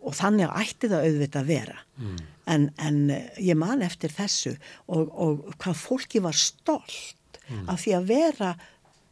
og 0.02 0.16
þannig 0.18 0.52
ætti 0.62 0.90
það 0.92 1.08
auðvitað 1.08 1.42
að 1.42 1.50
vera 1.52 1.80
mm. 2.00 2.22
en, 2.54 2.70
en 2.78 3.02
eh, 3.14 3.42
ég 3.50 3.60
man 3.60 3.84
eftir 3.86 4.14
þessu 4.14 4.56
og, 4.88 5.10
og 5.12 5.44
hvað 5.62 5.82
fólki 5.82 6.24
var 6.24 6.38
stolt 6.38 7.42
mm. 7.48 7.68
af 7.72 7.84
því 7.84 7.98
að 8.00 8.08
vera 8.14 8.54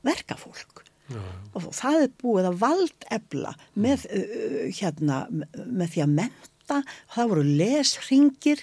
verkafólk 0.08 0.86
Já. 1.12 1.20
og 1.58 1.68
það 1.76 2.06
er 2.06 2.14
búið 2.22 2.50
að 2.50 2.60
valdefla 2.62 3.56
með, 3.84 4.06
uh, 4.16 4.62
hérna, 4.78 5.26
með 5.66 5.96
því 5.96 6.04
að 6.06 6.14
menta, 6.22 6.78
það 7.12 7.32
voru 7.34 7.44
lesringir, 7.60 8.62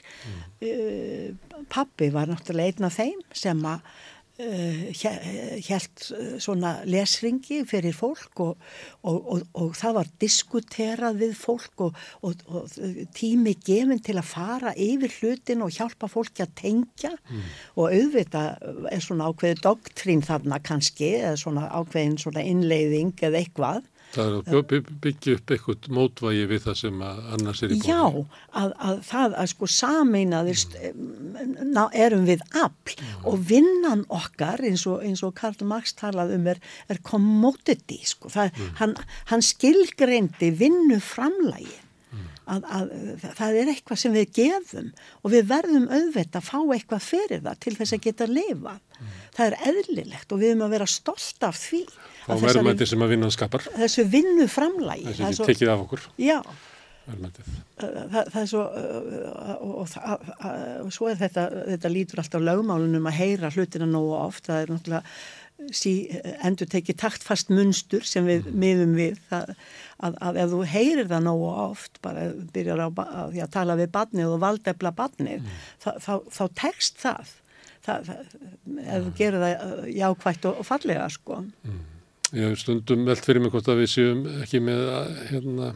uh, 0.64 1.58
pappi 1.68 2.08
var 2.14 2.30
náttúrulega 2.30 2.72
einn 2.72 2.88
af 2.88 2.96
þeim 2.96 3.20
sem 3.36 3.60
að 3.68 3.84
uh, 4.42 5.60
held 5.68 6.04
svona 6.42 6.72
lesringi 6.88 7.62
fyrir 7.68 7.96
fólk 7.96 8.42
og, 8.44 8.68
og, 9.02 9.18
og, 9.34 9.44
og 9.58 9.74
það 9.78 9.96
var 9.98 10.10
diskuterað 10.22 11.20
við 11.22 11.34
fólk 11.38 11.84
og 11.88 12.72
tími 13.16 13.56
gefin 13.64 14.02
til 14.04 14.18
að 14.20 14.30
fara 14.30 14.74
yfir 14.78 15.14
hlutin 15.18 15.64
og 15.66 15.74
hjálpa 15.74 16.10
fólki 16.10 16.44
að 16.44 16.54
tengja 16.62 17.12
mm. 17.16 17.44
og 17.76 17.92
auðvitað 17.92 18.88
er 18.92 19.04
svona 19.04 19.30
ákveði 19.30 19.60
doktrín 19.64 20.24
þarna 20.26 20.60
kannski 20.64 21.14
eða 21.20 21.36
svona 21.40 21.68
ákveðin 21.72 22.18
svona 22.20 22.44
innleiðing 22.46 23.14
eða 23.28 23.42
eitthvað 23.42 23.86
Það 24.14 24.28
er 24.28 24.36
að 24.58 24.66
by- 24.70 24.96
byggja 25.04 25.34
upp 25.36 25.52
eitthvað 25.54 25.88
mótvægi 25.98 26.44
við 26.48 26.62
það 26.64 26.76
sem 26.80 27.02
annars 27.08 27.62
er 27.62 27.74
í 27.74 27.78
bóði. 27.80 27.90
Já, 27.92 28.04
að, 28.62 28.72
að 28.88 29.02
það 29.10 29.34
að 29.42 29.50
sko 29.52 29.68
sameinaðist 29.74 30.76
ná, 31.68 31.82
erum 31.92 32.24
við 32.28 32.44
afl 32.62 32.96
og 33.28 33.42
vinnan 33.50 34.06
okkar 34.08 34.62
eins 34.64 34.86
og, 34.88 35.02
eins 35.04 35.24
og 35.26 35.34
Karl 35.38 35.66
Marx 35.68 35.92
talað 35.98 36.32
um 36.38 36.48
er, 36.54 36.62
er 36.88 37.02
commodity 37.04 38.00
sko. 38.08 38.32
Það, 38.32 38.56
hann, 38.80 38.96
hann 39.32 39.44
skilgreindi 39.44 40.50
vinnu 40.56 41.00
framlægi. 41.04 41.76
Að, 42.48 42.64
að, 42.72 42.92
það 43.36 43.56
er 43.60 43.70
eitthvað 43.74 43.98
sem 44.00 44.14
við 44.16 44.30
gefum 44.38 44.86
og 45.20 45.32
við 45.34 45.48
verðum 45.50 45.88
auðvitað 45.92 46.38
að 46.40 46.46
fá 46.48 46.58
eitthvað 46.78 47.02
fyrir 47.04 47.42
það 47.44 47.58
til 47.66 47.74
þess 47.76 47.96
að 47.98 48.00
geta 48.06 48.28
lifa. 48.30 48.72
Það 49.36 49.44
er 49.50 49.56
eðlilegt 49.72 50.32
og 50.32 50.40
við 50.40 50.54
erum 50.54 50.64
að 50.66 50.72
vera 50.78 50.86
stolt 50.88 51.44
af 51.46 51.60
því. 51.60 51.82
Þá 52.24 52.32
að 52.34 52.46
verðum 52.46 52.70
þetta 52.72 52.88
sem 52.94 53.04
að 53.04 53.12
vinnan 53.14 53.34
skapar, 53.36 53.68
Þessu 53.76 54.06
vinnu 54.16 54.48
framlægi. 54.50 55.06
þessi 55.12 55.28
ekki 55.28 55.52
tekið 55.52 55.72
af 55.74 55.84
okkur, 55.84 56.08
Já, 56.24 56.38
það, 57.08 58.26
það 58.32 58.40
er 58.42 58.48
svo 58.50 58.62
og, 58.64 59.70
og, 59.82 59.86
það- 59.92 60.26
og 60.84 60.90
svo 60.92 61.08
er 61.08 61.16
þetta 61.20 61.44
þetta 61.72 61.92
lítur 61.92 62.20
alltaf 62.22 62.42
lögmálunum 62.44 63.08
að 63.08 63.16
heyra 63.20 63.50
hlutina 63.54 63.88
nógu 63.88 64.12
oft, 64.18 64.44
það 64.48 64.60
er 64.64 64.72
náttúrulega 64.74 65.02
sí, 65.74 65.92
endur 66.44 66.68
tekið 66.70 66.98
taktfast 67.02 67.50
munstur 67.52 68.04
sem 68.06 68.26
við 68.28 68.46
miðum 68.54 68.94
við 68.98 69.18
það, 69.30 69.52
að, 70.06 70.16
að 70.28 70.38
ef 70.42 70.52
þú 70.52 70.60
heyrir 70.72 71.10
það 71.10 71.26
nógu 71.26 71.50
oft 71.64 72.00
bara 72.04 72.28
byrjar 72.54 72.84
á 72.86 72.88
að, 72.88 73.36
að 73.42 73.52
tala 73.56 73.76
við 73.80 73.90
badnið 73.96 74.34
og 74.34 74.42
valdefla 74.44 74.94
badnið 75.00 75.50
þá, 75.82 75.90
þá, 76.04 76.12
þá 76.36 76.42
tekst 76.62 77.02
það, 77.02 77.34
það, 77.86 78.10
það 78.10 78.86
ef 78.86 79.08
þú 79.08 79.14
gerir 79.18 79.44
það 79.44 79.66
uh, 79.66 79.84
jákvætt 79.98 80.48
og, 80.50 80.62
og 80.62 80.68
fallega 80.68 81.10
sko. 81.12 81.42
Ég 82.28 82.44
hef 82.44 82.62
stundum 82.62 83.04
velt 83.08 83.24
fyrir 83.24 83.42
mig 83.42 83.52
hvort 83.54 83.70
að 83.72 83.82
við 83.82 83.92
séum 83.96 84.24
ekki 84.44 84.62
með 84.62 84.88
að, 84.92 85.12
hérna, 85.32 85.68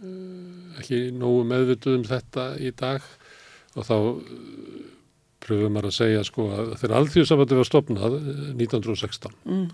eh, 0.00 0.82
ekki 0.82 1.00
nógu 1.18 1.46
meðvituð 1.50 2.00
um 2.00 2.04
þetta 2.06 2.50
í 2.62 2.72
dag 2.78 3.08
og 3.76 3.88
þá 3.88 3.96
pröfum 5.46 5.80
að 5.80 5.90
segja 5.96 6.24
sko 6.26 6.48
að 6.54 6.76
þegar 6.82 6.96
alþjóðsafandi 7.00 7.60
var 7.60 7.70
stopnað 7.70 8.18
eh, 8.18 8.38
1916 8.54 9.34
mm. 9.46 9.66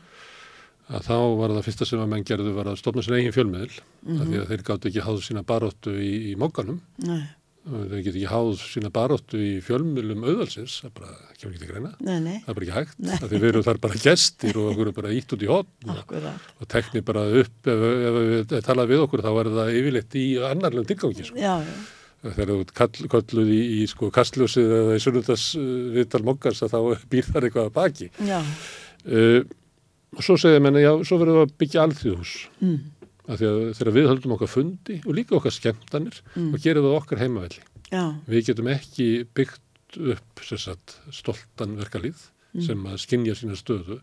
að 0.93 1.07
þá 1.11 1.19
var 1.43 1.57
það 1.59 1.69
fyrsta 1.69 1.89
sem 1.89 2.03
að 2.05 2.11
menn 2.15 2.27
gerðu 2.29 2.57
var 2.57 2.73
að 2.73 2.81
stopna 2.83 3.05
sinna 3.05 3.21
eigin 3.21 3.37
fjölmiðl 3.37 3.71
mm 3.77 4.19
af 4.19 4.27
því 4.27 4.43
að 4.43 4.51
þeir 4.51 4.67
gátt 4.71 4.91
ekki 4.91 5.07
háð 5.07 5.23
sína 5.29 5.47
baróttu 5.47 5.95
í, 5.99 6.13
í 6.33 6.35
mókanum 6.41 6.83
nei, 7.07 7.23
þeir 7.63 8.03
get 8.03 8.17
ekki 8.17 8.31
háð 8.31 8.53
sína 8.59 8.91
baróttu 8.93 9.39
í 9.39 9.53
fjölmiðlum 9.63 10.25
auðalsins, 10.27 10.81
það 10.83 10.95
bara 10.99 11.13
kemur 11.39 11.53
ekki 11.53 11.63
til 11.63 11.71
greina. 11.71 11.93
Nei, 12.03 12.17
nei, 12.25 12.37
það 12.43 12.51
er 12.51 12.57
bara 12.59 12.67
ekki 12.67 12.77
hægt, 12.79 13.03
af 13.15 13.25
því 13.31 13.41
við 13.43 13.49
erum 13.51 13.67
þar 13.69 13.81
bara 13.85 14.01
gestir 14.03 14.59
og 14.59 14.71
okkur 14.73 14.91
er 14.91 14.97
bara 14.99 15.15
ítt 15.15 15.35
út 15.37 15.45
í 15.45 15.51
hotn 15.51 15.93
og, 15.95 16.15
og 16.59 16.71
tekni 16.75 17.05
bara 17.07 17.25
upp 17.43 17.73
ef, 17.73 17.85
ef 18.11 18.19
við 18.19 18.55
talað 18.67 18.93
við 18.93 19.05
okkur 19.07 19.25
þá 19.27 19.31
er 19.33 19.51
það 19.59 19.75
yfirleitt 19.81 20.17
í 20.19 20.27
annarlegum 20.51 20.89
tilgangi 20.91 21.29
sko. 21.29 21.39
já, 21.39 21.55
já, 21.63 21.75
þegar 22.23 22.53
þú 22.53 22.59
kall, 22.79 23.09
kalluð 23.15 23.51
í, 23.53 23.61
í 23.79 23.81
sko, 23.91 24.11
kastljósið 24.15 24.75
eða 24.79 24.99
í 24.99 25.03
sunnundas 25.03 25.47
uh, 25.59 25.65
viðtal 25.97 26.23
mokkars 26.27 26.63
að 26.65 26.77
þá 26.77 26.81
býr 27.13 27.29
þar 27.29 27.49
eitthvað 27.49 27.69
að 27.69 27.77
baki. 27.79 28.11
Uh, 28.23 29.41
og 30.17 30.27
svo 30.27 30.37
segja 30.41 30.63
menna, 30.63 30.83
já, 30.83 30.93
svo 31.09 31.19
verðum 31.23 31.41
við 31.41 31.47
að 31.47 31.57
byggja 31.63 31.87
alþjóðhús. 31.87 32.35
Mm. 32.63 32.81
af 33.23 33.39
því 33.39 33.49
að 33.49 33.61
þegar 33.79 33.95
við 33.95 34.09
höldum 34.11 34.33
okkar 34.35 34.51
fundi 34.51 34.97
og 35.07 35.15
líka 35.15 35.37
okkar 35.39 35.55
skemmtanir 35.55 36.17
og 36.43 36.57
gerum 36.63 36.89
það 36.89 36.97
okkar 36.99 37.21
heimavelli. 37.23 37.63
Já, 37.93 38.05
við 38.27 38.49
getum 38.49 38.71
ekki 38.73 39.07
byggt 39.37 39.99
upp 40.13 40.43
sagt, 40.43 40.97
stoltan 41.15 41.77
verkalýð 41.79 42.29
sem 42.61 42.83
að 42.85 42.99
skinja 43.01 43.35
sína 43.37 43.57
stöðu. 43.57 43.99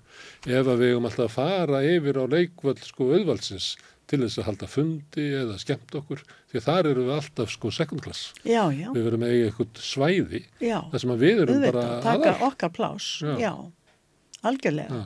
Ef 0.49 0.65
að 0.65 0.81
við 0.81 0.95
um 0.97 1.05
alltaf 1.05 1.27
að 1.27 1.35
fara 1.35 1.81
yfir 1.85 2.17
á 2.17 2.25
leikvöld 2.31 2.81
sko 2.81 3.11
auðvaldsins 3.13 3.75
til 4.09 4.19
þess 4.23 4.39
að 4.41 4.47
halda 4.49 4.67
fundi 4.73 5.25
eða 5.37 5.57
skemmt 5.61 5.95
okkur 5.99 6.23
því 6.49 6.57
að 6.61 6.65
þar 6.67 6.89
eru 6.91 7.03
við 7.07 7.15
alltaf 7.19 7.51
sko 7.53 7.71
second 7.75 8.01
class. 8.05 8.23
Já, 8.43 8.63
já. 8.73 8.87
Við 8.95 9.03
verum 9.05 9.21
með 9.23 9.35
eitthvað 9.45 9.81
svæði 9.85 10.41
já. 10.65 10.79
þar 10.91 11.03
sem 11.03 11.13
að 11.15 11.23
við 11.25 11.43
erum 11.43 11.59
Auðvitað, 11.59 11.77
bara 11.79 11.99
taka 12.07 12.31
aðal. 12.33 12.47
okkar 12.49 12.73
plás, 12.79 13.09
Já. 13.21 13.35
já, 13.45 13.53
algjörlega. 14.49 15.03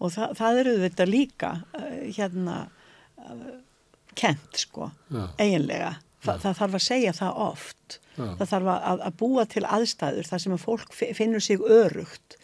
Og 0.00 0.12
það, 0.14 0.36
það 0.38 0.60
eru 0.62 0.74
þetta 0.84 1.06
líka 1.10 1.50
uh, 1.76 1.88
hérna 2.16 2.58
uh, 3.20 3.48
kent 4.16 4.62
sko, 4.62 4.90
eiginlega. 5.40 5.96
Þa, 6.20 6.34
það 6.42 6.56
þarf 6.58 6.74
að 6.76 6.82
segja 6.84 7.12
það 7.16 7.38
oft. 7.46 7.98
Það 8.20 8.42
þarf 8.50 8.70
að, 8.74 9.02
að 9.06 9.14
búa 9.22 9.44
til 9.48 9.62
aðstæður 9.64 10.26
þar 10.28 10.42
sem 10.42 10.54
að 10.56 10.64
fólk 10.66 10.90
fi- 10.92 11.12
finnur 11.16 11.40
sig 11.44 11.62
örugt 11.64 12.34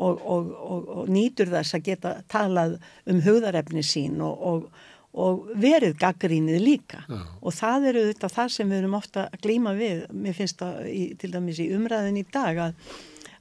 og, 0.00 0.16
og, 0.26 0.48
og, 0.58 0.88
og 1.02 1.10
nýtur 1.12 1.50
þess 1.52 1.76
að 1.76 1.84
geta 1.86 2.12
talað 2.32 2.78
um 3.10 3.20
hugðarefni 3.22 3.84
sín 3.86 4.16
og, 4.26 4.66
og, 5.12 5.48
verið 5.58 5.96
gaggrínið 5.98 6.60
líka. 6.62 7.04
já, 7.08 7.20
Og 7.42 7.54
það 7.56 7.86
eru 7.90 8.02
þetta 8.12 8.28
það 8.36 8.50
sem 8.56 8.68
við 8.70 8.78
erum 8.78 8.98
ofta 8.98 9.28
að 9.28 9.40
glíma 9.46 9.72
við. 9.78 10.04
Mér 10.12 10.36
finnst 10.38 10.58
það 10.62 10.90
í, 10.90 11.04
til 11.18 11.30
dæmis 11.34 11.58
í 11.62 11.70
umræðin 11.74 12.20
í 12.20 12.26
dag 12.32 12.60
að, 12.68 12.74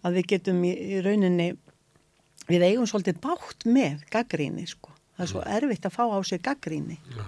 að 0.01 0.17
við 0.19 0.29
getum 0.34 0.63
í, 0.65 0.71
í 0.73 1.01
rauninni, 1.05 1.49
við 2.49 2.65
eigum 2.65 2.88
svolítið 2.89 3.19
bátt 3.21 3.67
með 3.69 4.01
gaggríni 4.10 4.65
sko. 4.67 4.95
Það 5.17 5.25
er 5.25 5.32
svo 5.34 5.43
erfitt 5.45 5.86
að 5.86 5.95
fá 5.99 6.03
á 6.10 6.19
sig 6.25 6.41
gaggríni. 6.41 6.97
já, 7.13 7.23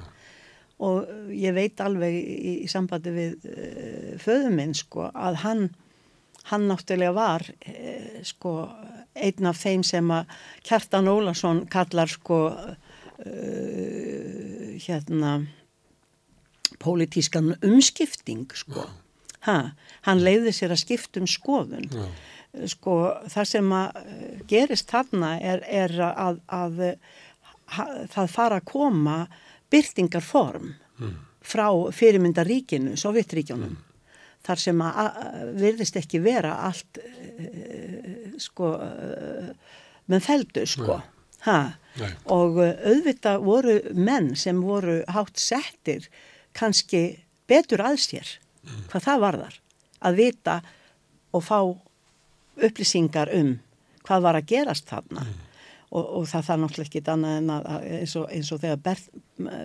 Og 0.82 1.06
ég 1.38 1.54
veit 1.54 1.78
alveg 1.86 2.16
í, 2.18 2.54
í 2.64 2.68
sambandi 2.72 3.12
við 3.14 3.44
uh, 3.46 4.14
föðum 4.18 4.56
minn 4.58 4.72
sko 4.74 5.12
að 5.14 5.36
hann, 5.44 5.68
hann 6.50 6.66
náttúrulega 6.72 7.14
var 7.14 7.46
uh, 7.46 8.22
sko 8.26 8.56
einn 9.14 9.46
af 9.46 9.60
þeim 9.62 9.84
sem 9.86 10.10
að 10.10 10.32
Kjartan 10.66 11.12
Ólason 11.12 11.68
kallar 11.70 12.10
sko 12.10 12.40
uh, 12.50 14.31
hérna 14.88 15.34
pólitískan 16.82 17.56
umskipting 17.62 18.52
sko. 18.56 18.88
Ha, 19.48 19.58
hann 20.06 20.22
leiði 20.22 20.54
sér 20.54 20.76
að 20.76 20.84
skipta 20.84 21.22
um 21.22 21.30
skoðun. 21.30 21.88
já, 21.90 22.06
Sko 22.68 22.94
það 23.32 23.46
sem 23.48 23.70
að 23.74 24.00
eh, 24.02 24.40
gerist 24.50 24.90
þarna 24.92 25.36
er, 25.40 25.62
er 25.72 25.94
að, 26.04 26.42
að 26.52 26.82
ha, 27.78 27.86
það 28.12 28.34
fara 28.34 28.58
að 28.60 28.68
koma 28.68 29.16
byrtingarform 29.72 30.74
frá 31.42 31.68
fyrirmyndaríkinu, 31.96 32.98
Sovjetríkjónum. 33.00 33.78
Þar 34.46 34.62
sem 34.62 34.82
að, 34.84 35.00
að 35.22 35.54
virðist 35.62 35.98
ekki 36.02 36.20
vera 36.22 36.56
allt 36.68 37.00
uh, 37.00 38.36
sko 38.42 38.72
uh, 38.82 39.50
með 40.10 40.24
feldu 40.26 40.66
sko. 40.70 40.98
Ha, 41.46 41.58
nei, 42.00 42.12
og 42.32 42.60
uh, 42.62 42.72
auðvitað 42.88 43.44
voru 43.46 43.76
menn 43.98 44.32
sem 44.40 44.62
voru 44.64 45.02
hátt 45.12 45.42
settir 45.42 46.08
kannski 46.58 47.04
betur 47.50 47.84
að 47.84 48.00
sér 48.06 48.36
hvað 48.92 49.06
það 49.08 49.24
varðar. 49.26 49.56
Að 50.02 50.20
vita 50.22 50.58
og 51.32 51.44
fá 51.46 51.60
upplýsingar 52.62 53.32
um 53.36 53.56
hvað 54.06 54.26
var 54.26 54.40
að 54.40 54.52
gerast 54.52 54.90
þarna. 54.90 55.26
Og, 55.92 56.06
og 56.22 56.28
það 56.32 56.46
þarf 56.48 56.60
náttúrulega 56.62 56.88
ekki 56.88 57.02
annað 57.12 57.38
en 57.38 57.50
að, 57.52 57.66
að 57.68 57.86
eins, 57.98 58.12
og, 58.16 58.28
eins 58.32 58.50
og 58.56 58.60
þegar 58.62 58.78
Bert, 58.86 59.08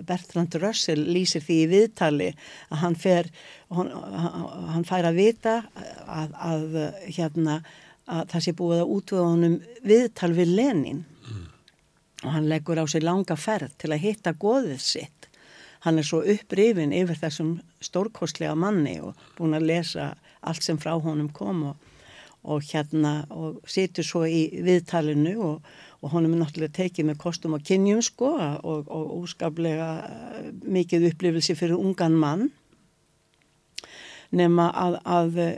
Bertrand 0.09 0.57
Russell 0.59 1.05
lýsir 1.07 1.45
því 1.45 1.59
í 1.63 1.69
viðtali 1.71 2.31
að 2.67 2.81
hann 2.83 2.97
fer 2.99 3.29
hann, 3.77 3.93
hann 4.73 4.87
fær 4.89 5.07
að 5.07 5.21
vita 5.21 5.53
að, 6.11 6.35
að 6.35 6.81
hérna 7.05 7.61
að 8.11 8.25
það 8.33 8.43
sé 8.43 8.55
búið 8.59 8.83
að 8.83 8.91
útvöða 8.97 9.29
honum 9.37 9.55
viðtal 9.87 10.33
við 10.35 10.53
Lenin 10.59 11.05
og 12.27 12.35
hann 12.35 12.49
leggur 12.51 12.81
á 12.83 12.85
sig 12.91 13.05
langa 13.07 13.37
ferð 13.39 13.77
til 13.79 13.93
að 13.95 14.03
hitta 14.03 14.35
goðið 14.35 14.83
sitt. 14.83 15.29
Hann 15.87 16.01
er 16.01 16.07
svo 16.07 16.25
upprifin 16.27 16.95
yfir 16.97 17.19
þessum 17.21 17.59
stórkostlega 17.85 18.57
manni 18.59 18.97
og 19.01 19.15
búin 19.39 19.55
að 19.55 19.69
lesa 19.71 20.15
allt 20.43 20.65
sem 20.67 20.79
frá 20.83 20.97
honum 20.99 21.29
kom 21.31 21.63
og, 21.71 21.77
og 22.43 22.65
hérna 22.67 23.21
og 23.31 23.61
situr 23.71 24.07
svo 24.07 24.25
í 24.27 24.49
viðtalinu 24.67 25.37
og, 25.39 25.71
og 26.03 26.15
honum 26.15 26.35
er 26.35 26.43
náttúrulega 26.43 26.79
tekið 26.81 27.11
með 27.11 27.21
kostum 27.23 27.55
og 27.55 27.65
kynjum 27.67 28.03
sko 28.03 28.33
og, 28.35 28.91
og 28.91 29.15
úskaplega 29.21 29.89
eh, 30.09 30.51
mikið 30.67 31.11
upplifilsi 31.13 31.57
fyrir 31.59 31.79
ungan 31.79 32.19
mann 32.19 32.49
nema 34.35 34.71
að, 34.75 35.01
að 35.05 35.43
eh, 35.45 35.57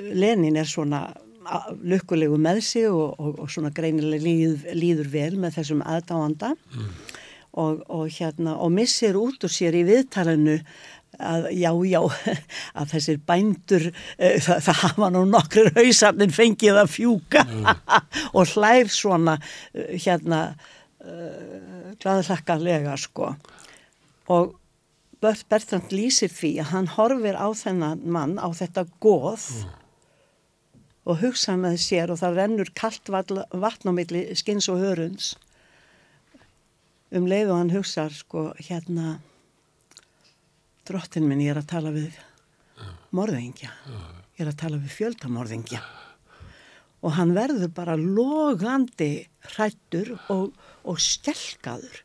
Lenin 0.00 0.58
er 0.58 0.66
svona 0.66 1.04
lukkulegu 1.82 2.38
með 2.40 2.62
sig 2.64 2.88
og, 2.90 3.16
og, 3.18 3.40
og 3.44 3.50
svona 3.50 3.72
greinilega 3.74 4.24
líð, 4.24 4.68
líður 4.76 5.10
vel 5.12 5.32
með 5.40 5.58
þessum 5.58 5.84
aðdáanda. 5.86 6.54
Og, 7.58 7.80
og 7.90 8.06
hérna 8.14 8.54
og 8.62 8.70
missir 8.70 9.16
út 9.18 9.42
úr 9.42 9.50
sér 9.50 9.74
í 9.74 9.82
viðtalinu 9.88 10.60
að 11.18 11.48
já, 11.58 11.70
já, 11.90 12.00
að 12.78 12.92
þessir 12.94 13.18
bændur, 13.26 13.88
uh, 13.90 14.36
það, 14.38 14.60
það 14.66 14.78
hafa 14.84 15.08
nú 15.12 15.24
nokkur 15.28 15.72
hausarnir 15.76 16.34
fengið 16.34 16.78
að 16.84 16.92
fjúka 16.94 17.44
og 18.38 18.54
hlær 18.54 18.92
svona 18.94 19.36
uh, 19.40 19.90
hérna 19.90 20.40
uh, 21.02 21.90
glaðlakkalega 22.00 22.96
sko. 23.00 23.34
Og 24.30 24.56
Bert 25.20 25.42
Bertrand 25.52 25.90
lýsir 25.92 26.30
því 26.32 26.54
að 26.62 26.70
hann 26.70 26.86
horfir 26.94 27.36
á 27.36 27.48
þennan 27.52 28.06
mann, 28.08 28.38
á 28.40 28.48
þetta 28.56 28.86
góð 29.04 29.50
og 31.10 31.20
hugsa 31.24 31.56
með 31.58 31.78
sér 31.82 32.12
og 32.12 32.20
það 32.20 32.36
rennur 32.38 32.72
kallt 32.78 33.10
vatn 33.10 33.90
á 33.90 33.92
milli 33.94 34.24
skins 34.38 34.68
og 34.70 34.82
hörunds. 34.82 35.34
Um 37.10 37.26
leið 37.26 37.50
og 37.50 37.58
hann 37.58 37.74
hugsa 37.74 38.06
sko 38.14 38.50
hérna 38.60 39.18
drottin 40.86 41.26
minn 41.26 41.42
ég 41.42 41.54
er 41.54 41.62
að 41.62 41.72
tala 41.74 41.94
við 41.94 42.14
morðingja. 43.14 43.72
Ég 44.38 44.44
er 44.46 44.52
að 44.52 44.60
tala 44.62 44.78
við 44.78 44.94
fjöldamorðingja 45.00 45.82
og 47.00 47.14
hann 47.16 47.32
verður 47.36 47.70
bara 47.72 47.96
logandi 47.96 49.24
hrættur 49.54 50.12
og, 50.32 50.50
og 50.84 51.00
skelkaður 51.00 52.02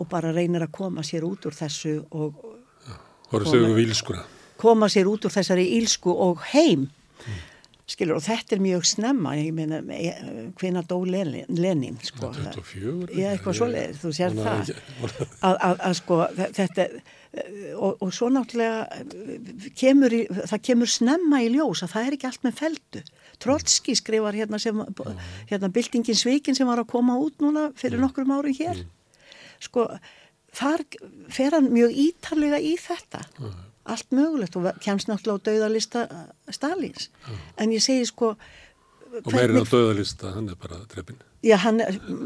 og 0.00 0.08
bara 0.10 0.32
reynir 0.32 0.64
að 0.64 0.72
koma 0.78 1.04
sér 1.06 1.26
út 1.28 1.44
úr 1.48 1.56
þessu 1.56 1.98
og 2.10 2.40
ílskuna. 3.80 4.24
koma 4.60 4.88
sér 4.92 5.10
út 5.10 5.28
úr 5.28 5.34
þessari 5.34 5.66
ílsku 5.78 6.12
og 6.12 6.40
heim 6.52 6.88
skilur 7.92 8.18
og 8.18 8.24
þetta 8.24 8.56
er 8.56 8.62
mjög 8.64 8.84
snemma 8.88 9.34
ég 9.38 9.52
meina 9.56 9.80
hvena 10.60 10.82
dó 10.88 10.98
Lenin, 11.06 11.46
Lenin 11.52 11.98
sko, 12.04 12.30
24? 12.34 13.10
ég 13.18 13.32
eitthvað 13.36 13.58
svoleiðis, 13.60 14.00
þú 14.02 14.12
sér 14.18 14.36
það. 14.38 14.70
að, 15.40 15.56
að, 15.68 15.82
að 15.90 15.98
sko 16.00 16.20
þe- 16.38 16.52
þetta 16.60 16.86
og, 17.80 17.92
og 18.04 18.10
svo 18.12 18.28
náttúrulega 18.28 19.70
kemur 19.80 20.12
í, 20.12 20.22
það 20.50 20.64
kemur 20.68 20.90
snemma 20.92 21.38
í 21.44 21.52
ljós 21.54 21.80
að 21.86 21.94
það 21.94 22.08
er 22.10 22.16
ekki 22.18 22.28
allt 22.28 22.42
með 22.48 22.58
feldu 22.60 23.04
Trotski 23.42 23.94
skrifar 23.98 24.36
hérna 24.38 24.60
sem 24.62 24.82
hérna 25.50 25.70
byltingin 25.74 26.14
svikin 26.18 26.54
sem 26.54 26.68
var 26.68 26.78
að 26.84 26.90
koma 26.92 27.16
út 27.18 27.40
núna 27.42 27.70
fyrir 27.74 27.98
nokkrum 27.98 28.30
árum 28.36 28.54
hér. 28.54 28.84
Sko 29.64 29.88
þar 30.54 30.84
fer 31.32 31.56
hann 31.56 31.66
mjög 31.74 31.96
ítarlega 32.04 32.60
í 32.62 32.76
þetta 32.78 33.24
allt 33.84 34.12
mögulegt 34.14 34.56
og 34.56 34.68
kemst 34.80 35.08
náttúrulega 35.10 35.42
á 35.42 35.46
dauðalista 35.48 36.02
Stalins 36.50 37.10
en 37.56 37.74
ég 37.74 37.82
segi 37.82 38.06
sko 38.06 38.36
Og 39.12 39.34
meirinn 39.34 39.60
á 39.60 39.68
döðalista, 39.68 40.30
hann 40.32 40.48
er 40.48 40.56
bara 40.56 40.78
drefin. 40.88 41.18
Já, 41.42 41.56
hann, 41.58 41.80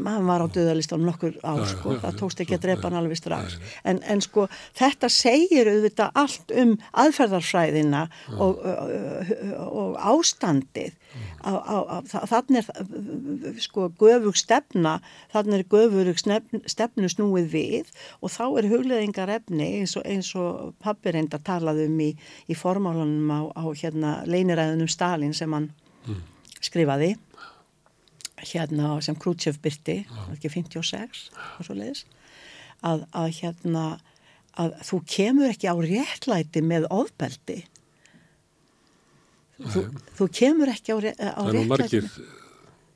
hann 0.05 0.27
var 0.29 0.43
á 0.45 0.47
döðalistan 0.53 1.01
nokkur 1.01 1.39
ár, 1.41 1.63
Já, 1.63 1.71
sko, 1.71 1.95
já, 1.95 2.01
það 2.03 2.17
tókst 2.19 2.41
ekki 2.43 2.53
að 2.53 2.65
drepa 2.67 2.85
hann 2.85 2.99
alveg 2.99 3.17
strax. 3.17 3.55
En, 3.81 3.97
en 4.05 4.21
sko, 4.21 4.45
þetta 4.77 5.09
segir 5.09 5.71
auðvitað 5.71 6.19
allt 6.21 6.53
um 6.53 6.75
aðferðarfræðina 7.01 8.03
og, 8.37 8.61
og, 8.61 9.65
og 9.65 9.97
ástandið. 10.13 10.93
Á, 11.41 11.49
á, 11.49 11.77
á, 11.89 11.97
þannig 12.29 12.61
er, 12.61 13.57
sko, 13.65 13.89
göfug 13.97 14.37
stefna, 14.37 14.99
þannig 15.33 15.63
er 15.63 15.67
göfug 15.73 16.21
stefnu 16.69 17.09
snúið 17.09 17.51
við 17.55 17.93
og 18.21 18.29
þá 18.37 18.43
er 18.61 18.69
hugleðingar 18.69 19.33
efni 19.33 19.71
eins 19.79 19.97
og, 19.97 20.05
eins 20.05 20.29
og 20.37 20.75
pappi 20.83 21.15
reynda 21.15 21.41
talaði 21.41 21.89
um 21.89 22.01
í, 22.05 22.11
í 22.45 22.57
formálunum 22.57 23.33
á, 23.33 23.41
á 23.49 23.65
hérna 23.73 24.19
leiniræðunum 24.29 24.91
Stalin 24.91 25.33
sem 25.33 25.57
hann 25.57 25.71
skrifaði 26.61 27.15
hérna 28.37 29.01
sem 29.01 29.15
Krútsjöf 29.17 29.57
byrti, 29.63 29.95
ekki 30.33 30.49
56 30.53 31.23
og 31.59 31.65
svo 31.65 31.73
leiðis, 31.77 32.03
að, 32.85 33.05
að 33.17 33.31
hérna 33.41 33.85
að 34.57 34.75
þú 34.89 34.99
kemur 35.09 35.49
ekki 35.53 35.69
á 35.69 35.75
réttlæti 35.77 36.61
með 36.65 36.85
ofbeldi. 36.93 37.59
Þú, 39.57 39.83
þú 40.19 40.27
kemur 40.37 40.69
ekki 40.69 40.93
á, 40.93 40.97
ré- 41.01 41.15
á 41.17 41.41
Það 41.41 41.47
er 41.49 41.55
nú 41.57 41.61
réttlæti 41.65 42.01
margir 42.01 42.09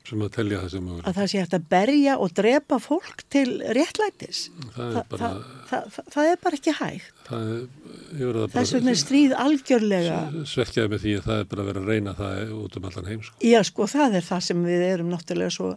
sem 0.08 0.22
að 0.24 0.30
telja 0.34 0.60
það 0.62 0.72
sem 0.74 0.84
mögulegt. 0.86 1.08
að 1.08 1.18
það 1.18 1.28
sé 1.30 1.42
hægt 1.42 1.56
að 1.56 1.66
berja 1.72 2.14
og 2.18 2.34
drepa 2.38 2.78
fólk 2.82 3.24
til 3.32 3.46
réttlætis 3.78 4.40
Það 4.74 4.96
er 4.98 5.06
bara, 5.12 5.30
það, 5.70 5.86
það, 5.94 6.08
það, 6.14 6.30
er 6.30 6.40
bara 6.42 6.58
ekki 6.58 6.74
hægt 6.78 7.32
er 7.32 8.40
Þess 8.52 8.74
vegna 8.76 8.92
er 8.92 9.00
stríð 9.00 9.34
algjörlega, 9.38 10.18
svekkjaði 10.52 10.92
með 10.92 11.04
því 11.04 11.14
að 11.18 11.28
það 11.28 11.42
er 11.42 11.50
bara 11.52 11.64
að 11.64 11.70
vera 11.70 11.82
að 11.82 11.92
reyna 11.92 12.16
það 12.18 12.54
út 12.58 12.78
um 12.78 12.88
allan 12.90 13.10
heim 13.12 13.22
sko. 13.26 13.36
já 13.46 13.60
sko 13.68 13.88
það 13.94 14.18
er 14.18 14.26
það 14.26 14.46
sem 14.48 14.64
við 14.66 14.86
erum 14.88 15.12
náttúrulega 15.12 15.56
svo 15.56 15.70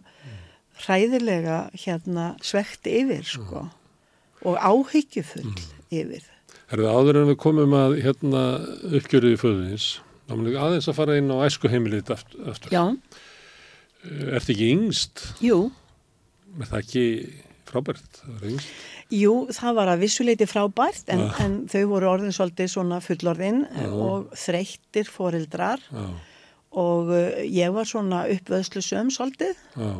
hræðilega 0.84 1.60
hérna 1.72 2.30
svekti 2.44 2.96
yfir 3.00 3.28
sko 3.28 3.68
og 4.46 4.58
áhyggjufull 4.60 5.54
yfir. 5.94 6.26
Herðu 6.70 6.90
áður 6.90 7.20
en 7.22 7.30
við 7.30 7.38
komum 7.40 7.76
að 7.78 7.96
hérna 8.02 8.42
uppgjörðu 8.98 9.32
í 9.32 9.40
föðunins 9.40 9.86
þá 10.26 10.34
munum 10.34 10.58
aðeins 10.58 10.88
að 10.90 10.98
fara 10.98 11.16
inn 11.20 11.30
á 11.30 11.36
æsku 11.46 11.70
heimilið 11.70 12.12
aftur. 12.12 12.74
Já, 12.74 12.82
Er 14.06 14.38
þetta 14.40 14.54
ekki 14.54 14.70
yngst? 14.74 15.24
jú, 15.44 15.58
Er 16.60 16.70
það 16.70 16.78
ekki 16.84 17.04
frábært? 17.66 18.20
Það 18.24 18.68
jú 19.14 19.32
það 19.54 19.76
var 19.78 19.90
að 19.92 20.02
vissuleiti 20.02 20.46
frábært 20.50 21.10
en, 21.14 21.26
Já. 21.26 21.34
en 21.44 21.56
þau 21.70 21.82
voru 21.92 22.08
orðin 22.10 22.34
svolítið 22.34 22.70
svona 22.72 22.98
fullorðin 23.04 23.60
Já. 23.70 23.86
og 23.92 24.32
þreyttir 24.38 25.10
foreldrar 25.10 25.82
Já, 25.90 26.06
og 26.76 27.12
uh, 27.14 27.40
ég 27.46 27.74
var 27.74 27.86
svona 27.88 28.24
uppvöðslu 28.34 28.82
söm 28.84 29.12
svolítið 29.14 29.54
já. 29.54 29.90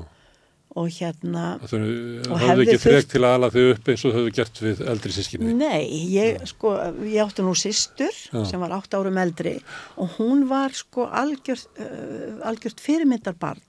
Og 0.76 0.90
hérna 0.92 1.44
Þau 1.64 1.76
Og 1.78 2.42
hefði 2.42 2.66
ekki 2.66 2.80
þrek 2.82 3.08
til 3.12 3.22
að 3.22 3.36
ala 3.36 3.48
þau 3.54 3.62
upp 3.70 3.88
eins 3.92 4.02
og 4.04 4.12
þau 4.12 4.18
hefðu 4.18 4.32
gert 4.36 4.60
við 4.62 4.82
eldri 4.92 5.14
sískinni. 5.16 5.54
Nei, 5.56 5.86
ég 6.12 6.42
sko, 6.50 6.74
ég 7.06 7.22
átti 7.24 7.46
nú 7.46 7.54
systur 7.58 8.12
Já. 8.12 8.42
sem 8.50 8.60
var 8.62 8.74
átt 8.76 8.96
árum 8.96 9.20
eldri 9.22 9.56
og 9.96 10.18
hún 10.18 10.44
var 10.50 10.76
sko 10.76 11.08
algjört, 11.08 11.80
uh, 11.80 12.36
algjört 12.48 12.82
fyrirmyndarbarn, 12.84 13.64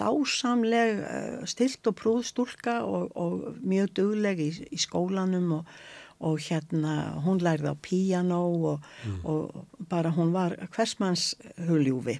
dásamleg, 0.00 1.00
uh, 1.04 1.46
stilt 1.50 1.86
og 1.90 1.96
prúð 2.00 2.26
stúlka 2.32 2.80
og, 2.86 3.14
og 3.14 3.62
mjög 3.62 3.94
dugleg 4.00 4.42
í, 4.42 4.50
í 4.74 4.80
skólanum 4.80 5.60
og, 5.60 5.78
og 6.26 6.42
hérna 6.48 6.96
hún 7.24 7.40
lærði 7.44 7.72
á 7.72 7.76
píanó 7.78 8.42
og, 8.74 8.90
og 9.22 9.86
bara 9.90 10.12
hún 10.16 10.34
var 10.34 10.58
hversmanns 10.74 11.32
huljúfi 11.68 12.18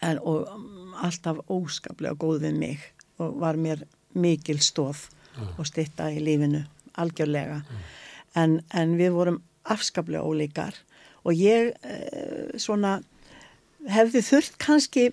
en, 0.00 0.18
og 0.24 0.48
um, 0.48 0.94
alltaf 1.04 1.42
óskaplega 1.50 2.16
góð 2.18 2.46
við 2.46 2.58
mig 2.60 2.88
og 3.20 3.38
var 3.42 3.58
mér 3.60 3.84
mikil 4.18 4.58
stóð 4.64 5.06
og 5.56 5.66
stytta 5.68 6.10
í 6.12 6.18
lífinu 6.24 6.64
algjörlega 7.00 7.60
en, 8.34 8.60
en 8.74 8.96
við 8.98 9.14
vorum 9.14 9.38
afskaplega 9.70 10.24
ólíkar 10.26 10.74
og 11.24 11.36
ég 11.36 11.72
eh, 11.84 12.50
svona 12.58 12.98
hefði 13.88 14.22
þurft 14.26 14.58
kannski 14.60 15.10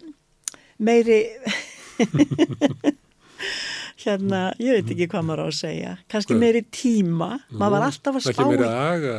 meiri 0.78 1.22
hérna, 4.04 4.42
ég 4.62 4.78
veit 4.80 4.94
ekki 4.94 5.08
hvað 5.12 5.28
maður 5.28 5.44
á 5.44 5.48
að 5.48 5.58
segja 5.60 5.92
kannski 6.12 6.34
Hvað? 6.36 6.44
meiri 6.46 6.64
tíma 6.74 7.30
maður 7.52 7.76
var 7.76 7.86
alltaf 7.90 8.20
að 8.20 8.28
spá 8.28 8.44
meiri 8.46 8.70
aga? 8.70 9.18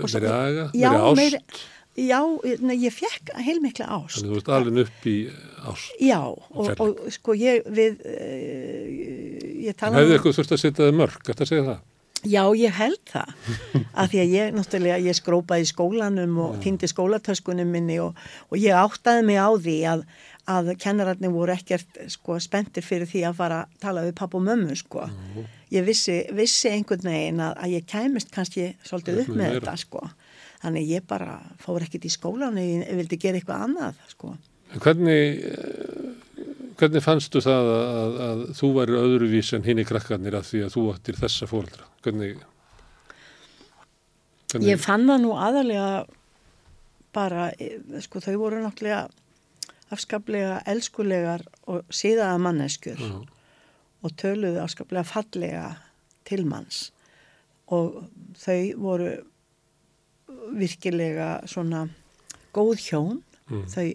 Meiri 0.00 0.32
aga? 0.32 0.66
Meiri 1.18 1.40
ást? 1.40 1.64
Já, 1.94 2.20
ég 2.74 2.92
fekk 2.94 3.32
heilmikla 3.38 3.88
ást. 3.98 4.20
Þannig 4.20 4.34
þú 4.34 4.40
ert 4.40 4.52
alveg 4.58 4.78
upp 4.84 5.08
í 5.10 5.16
ást. 5.70 5.96
Já, 6.02 6.20
og, 6.26 6.70
og 6.82 7.02
sko 7.14 7.36
ég 7.38 7.66
við, 7.70 7.98
uh, 8.02 9.50
ég 9.68 9.78
tala 9.78 10.00
hefði 10.02 10.18
eitthvað 10.18 10.38
þurft 10.40 10.54
að 10.56 10.62
setja 10.64 10.88
þið 10.88 11.02
mörg, 11.02 11.20
þetta 11.30 11.50
segja 11.50 11.66
það? 11.70 11.82
Já, 12.24 12.42
ég 12.56 12.72
held 12.72 13.00
það. 13.10 13.32
Af 14.00 14.12
því 14.12 14.20
að 14.22 14.34
ég 14.34 14.54
náttúrulega, 14.56 15.00
ég 15.04 15.18
skrópaði 15.18 15.66
í 15.66 15.70
skólanum 15.70 16.38
og 16.44 16.60
týndi 16.64 16.88
skólatöskunum 16.90 17.68
minni 17.70 17.98
og, 18.02 18.16
og 18.48 18.60
ég 18.60 18.76
áttaði 18.78 19.26
mig 19.28 19.40
á 19.40 19.50
því 19.52 19.76
að, 19.92 20.06
að 20.50 20.70
kennararnir 20.80 21.34
voru 21.34 21.54
ekkert 21.54 22.00
sko 22.12 22.38
spenntir 22.42 22.84
fyrir 22.86 23.08
því 23.10 23.26
að 23.28 23.38
fara 23.42 23.60
að 23.64 23.76
tala 23.84 24.06
við 24.06 24.16
papp 24.20 24.36
og 24.38 24.46
mömmu 24.48 24.76
sko. 24.80 25.08
Ég 25.74 25.84
vissi, 25.86 26.22
vissi 26.36 26.72
einhvern 26.72 27.04
veginn 27.04 27.44
að, 27.44 27.58
að 27.60 27.76
ég 27.76 27.88
kæmist 27.92 28.32
kannski 28.32 28.70
svolítið 28.86 29.24
upp 29.24 29.34
með 29.36 29.58
þetta 29.58 29.76
sko. 29.84 30.06
Þannig 30.64 30.90
ég 30.94 31.04
bara 31.08 31.38
fór 31.60 31.84
ekkert 31.84 32.06
í 32.08 32.12
skólan 32.12 32.56
ég, 32.60 32.86
ég 32.86 32.96
vildi 33.02 33.20
gera 33.20 33.40
eitthvað 33.40 33.64
annað 33.66 33.98
sko. 34.08 34.32
Hvernig, 34.80 35.42
eh, 35.44 36.46
hvernig 36.80 37.04
fannstu 37.04 37.42
það 37.44 37.68
að, 37.74 37.90
að, 38.00 38.18
að 38.26 38.44
þú 38.58 38.70
væri 38.78 38.98
öðruvís 39.02 39.52
en 39.58 39.66
hinn 39.66 39.82
í 39.82 39.86
krakkarnir 39.88 40.38
að 40.38 40.48
því 40.50 40.62
að 40.64 40.74
þú 40.74 40.84
ættir 40.94 41.20
þessa 41.20 41.48
fóreldra? 41.50 41.88
Hvernig, 42.06 42.40
hvernig 44.48 44.70
Ég 44.72 44.80
fann 44.82 45.04
það 45.10 45.20
nú 45.26 45.34
aðalega 45.36 45.90
bara, 47.14 47.50
eh, 47.60 47.76
sko 48.02 48.24
þau 48.24 48.34
voru 48.40 48.64
náttúrulega 48.64 49.04
afskaplega 49.94 50.58
elskulegar 50.70 51.44
og 51.70 51.84
síðaða 51.92 52.40
manneskjur 52.42 53.04
Já. 53.04 53.14
og 54.04 54.16
töluðu 54.20 54.62
afskaplega 54.64 55.04
fallega 55.06 55.66
til 56.26 56.42
manns 56.48 56.88
og 57.72 58.04
þau 58.40 58.58
voru 58.80 59.12
virkilega 60.52 61.30
svona 61.50 61.86
góð 62.54 62.76
hjón, 62.88 63.22
Mm. 63.44 63.66
þau 63.68 63.94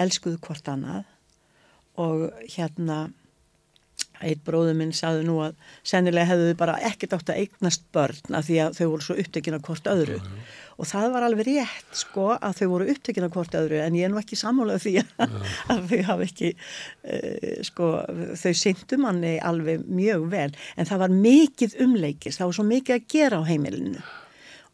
elskuðu 0.00 0.38
hvort 0.40 0.68
annað. 0.72 1.04
Og 2.00 2.30
hérna 2.54 3.12
eitt 4.22 4.40
bróður 4.46 4.76
minn 4.78 4.92
saði 4.94 5.24
nú 5.26 5.40
að 5.44 5.56
sennilega 5.84 6.30
hefðu 6.30 6.52
þau 6.52 6.58
bara 6.62 6.78
ekkert 6.88 7.16
átt 7.16 7.32
að 7.34 7.40
eignast 7.42 7.84
börn 7.92 8.36
af 8.38 8.46
því 8.46 8.58
að 8.64 8.78
þau 8.78 8.86
voru 8.92 9.02
svo 9.06 9.16
upptökin 9.20 9.56
af 9.58 9.64
hvort 9.66 9.90
öðru. 9.92 10.16
Og 10.78 10.88
það 10.88 11.12
var 11.12 11.26
alveg 11.26 11.48
rétt 11.50 11.98
sko 12.00 12.28
að 12.38 12.56
þau 12.62 12.68
voru 12.72 12.88
upptökin 12.94 13.26
af 13.26 13.34
hvort 13.34 13.58
öðru 13.58 13.82
en 13.82 13.98
ég 13.98 14.06
er 14.06 14.14
nú 14.14 14.20
ekki 14.22 14.38
sammálað 14.38 14.86
því 14.86 14.94
að, 15.02 15.36
að 15.74 15.84
þau 15.90 16.02
hafi 16.08 16.28
ekki 16.30 16.52
uh, 16.54 17.52
sko 17.68 17.90
þau 18.40 18.52
syndu 18.62 19.00
manni 19.02 19.36
alveg 19.42 19.84
mjög 19.90 20.26
vel. 20.32 20.50
En 20.78 20.88
það 20.88 21.04
var 21.04 21.16
mikið 21.28 21.78
umleikis 21.84 22.40
það 22.40 22.52
var 22.52 22.60
svo 22.60 22.68
mikið 22.72 22.98
að 22.98 23.08
gera 23.18 23.42
á 23.42 23.50
heimilinu 23.50 24.02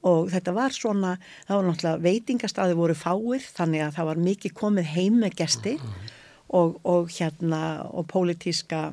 og 0.07 0.29
þetta 0.31 0.53
var 0.55 0.71
svona, 0.77 1.17
það 1.49 1.57
var 1.59 1.67
náttúrulega 1.69 2.03
veitingastæði 2.05 2.77
voru 2.79 2.95
fáir 2.95 3.43
þannig 3.57 3.83
að 3.89 3.97
það 3.99 4.09
var 4.13 4.23
mikið 4.29 4.55
komið 4.61 4.91
heim 4.95 5.19
með 5.25 5.35
gesti 5.41 5.75
og, 6.49 6.79
og 6.85 7.11
hérna 7.11 7.63
og 7.91 8.07
pólitíska 8.13 8.93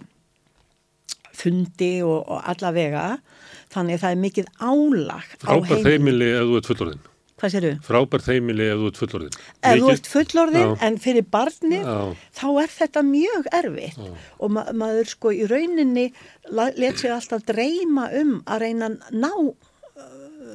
fundi 1.36 1.98
og, 2.06 2.24
og 2.32 2.39
allavega 2.48 3.18
þannig 3.74 3.98
að 3.98 4.06
það 4.06 4.13
er 4.15 4.22
mikið 4.24 4.48
álag 4.63 5.36
heimilinu. 5.44 5.89
heimili 5.89 6.32
ef 6.32 6.48
þú 6.48 6.58
ert 6.62 6.70
fullorðin. 6.72 7.04
Hvað 7.36 7.52
séru? 7.52 7.70
Frábært 7.84 8.28
heimili 8.32 8.68
ef 8.72 8.80
þú 8.80 8.88
ert 8.89 9.00
fullorðin. 9.02 9.34
Ef 9.36 9.74
þú 9.76 9.82
Mikið- 9.82 9.94
ert 9.98 10.08
fullorðin 10.13 10.63
Já. 10.70 10.76
en 10.88 10.98
fyrir 11.04 11.26
barnið 11.36 11.84
Já. 11.84 11.98
þá 12.39 12.46
er 12.63 12.74
þetta 12.78 13.04
mjög 13.10 13.50
erfitt 13.60 14.00
og 14.39 14.52
ma 14.56 14.63
maður 14.72 15.12
sko 15.12 15.34
í 15.36 15.44
rauninni 15.52 16.06
let 16.56 16.98
sig 17.02 17.12
alltaf 17.12 17.44
dreyma 17.46 18.08
um 18.22 18.38
að 18.48 18.62
reyna 18.63 18.89
ná 19.12 19.34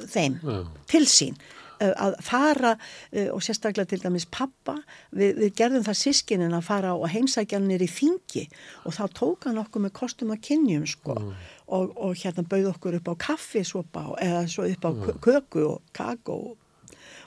þeim 0.09 0.37
Já. 0.41 0.59
til 0.91 1.03
sín 1.09 1.37
uh, 1.37 1.93
að 2.07 2.17
fara 2.25 2.73
uh, 2.75 3.29
og 3.35 3.41
sérstaklega 3.45 3.89
til 3.91 4.01
dæmis 4.03 4.27
pappa 4.31 4.77
við, 5.11 5.37
við 5.39 5.55
gerðum 5.59 5.85
það 5.87 5.99
sískinin 6.01 6.57
að 6.57 6.67
fara 6.69 6.93
og 6.95 7.09
heimsækja 7.13 7.59
hann 7.59 7.69
nýri 7.71 7.89
þingi 7.91 8.47
og 8.85 8.97
þá 8.97 9.03
tók 9.17 9.49
hann 9.49 9.61
okkur 9.61 9.85
með 9.87 9.95
kostum 10.01 10.33
að 10.35 10.43
kynjum 10.49 10.87
sko 10.89 11.17
og, 11.17 11.93
og 11.95 12.15
hérna 12.19 12.47
bauð 12.47 12.71
okkur 12.73 12.99
upp 12.99 13.13
á 13.13 13.15
og- 13.15 14.19
eða 14.21 14.47
svo 14.47 14.67
upp 14.67 14.85
á 14.85 14.91
mm. 14.91 15.21
köku 15.21 15.67
og 15.67 15.81
kakó 15.93 16.39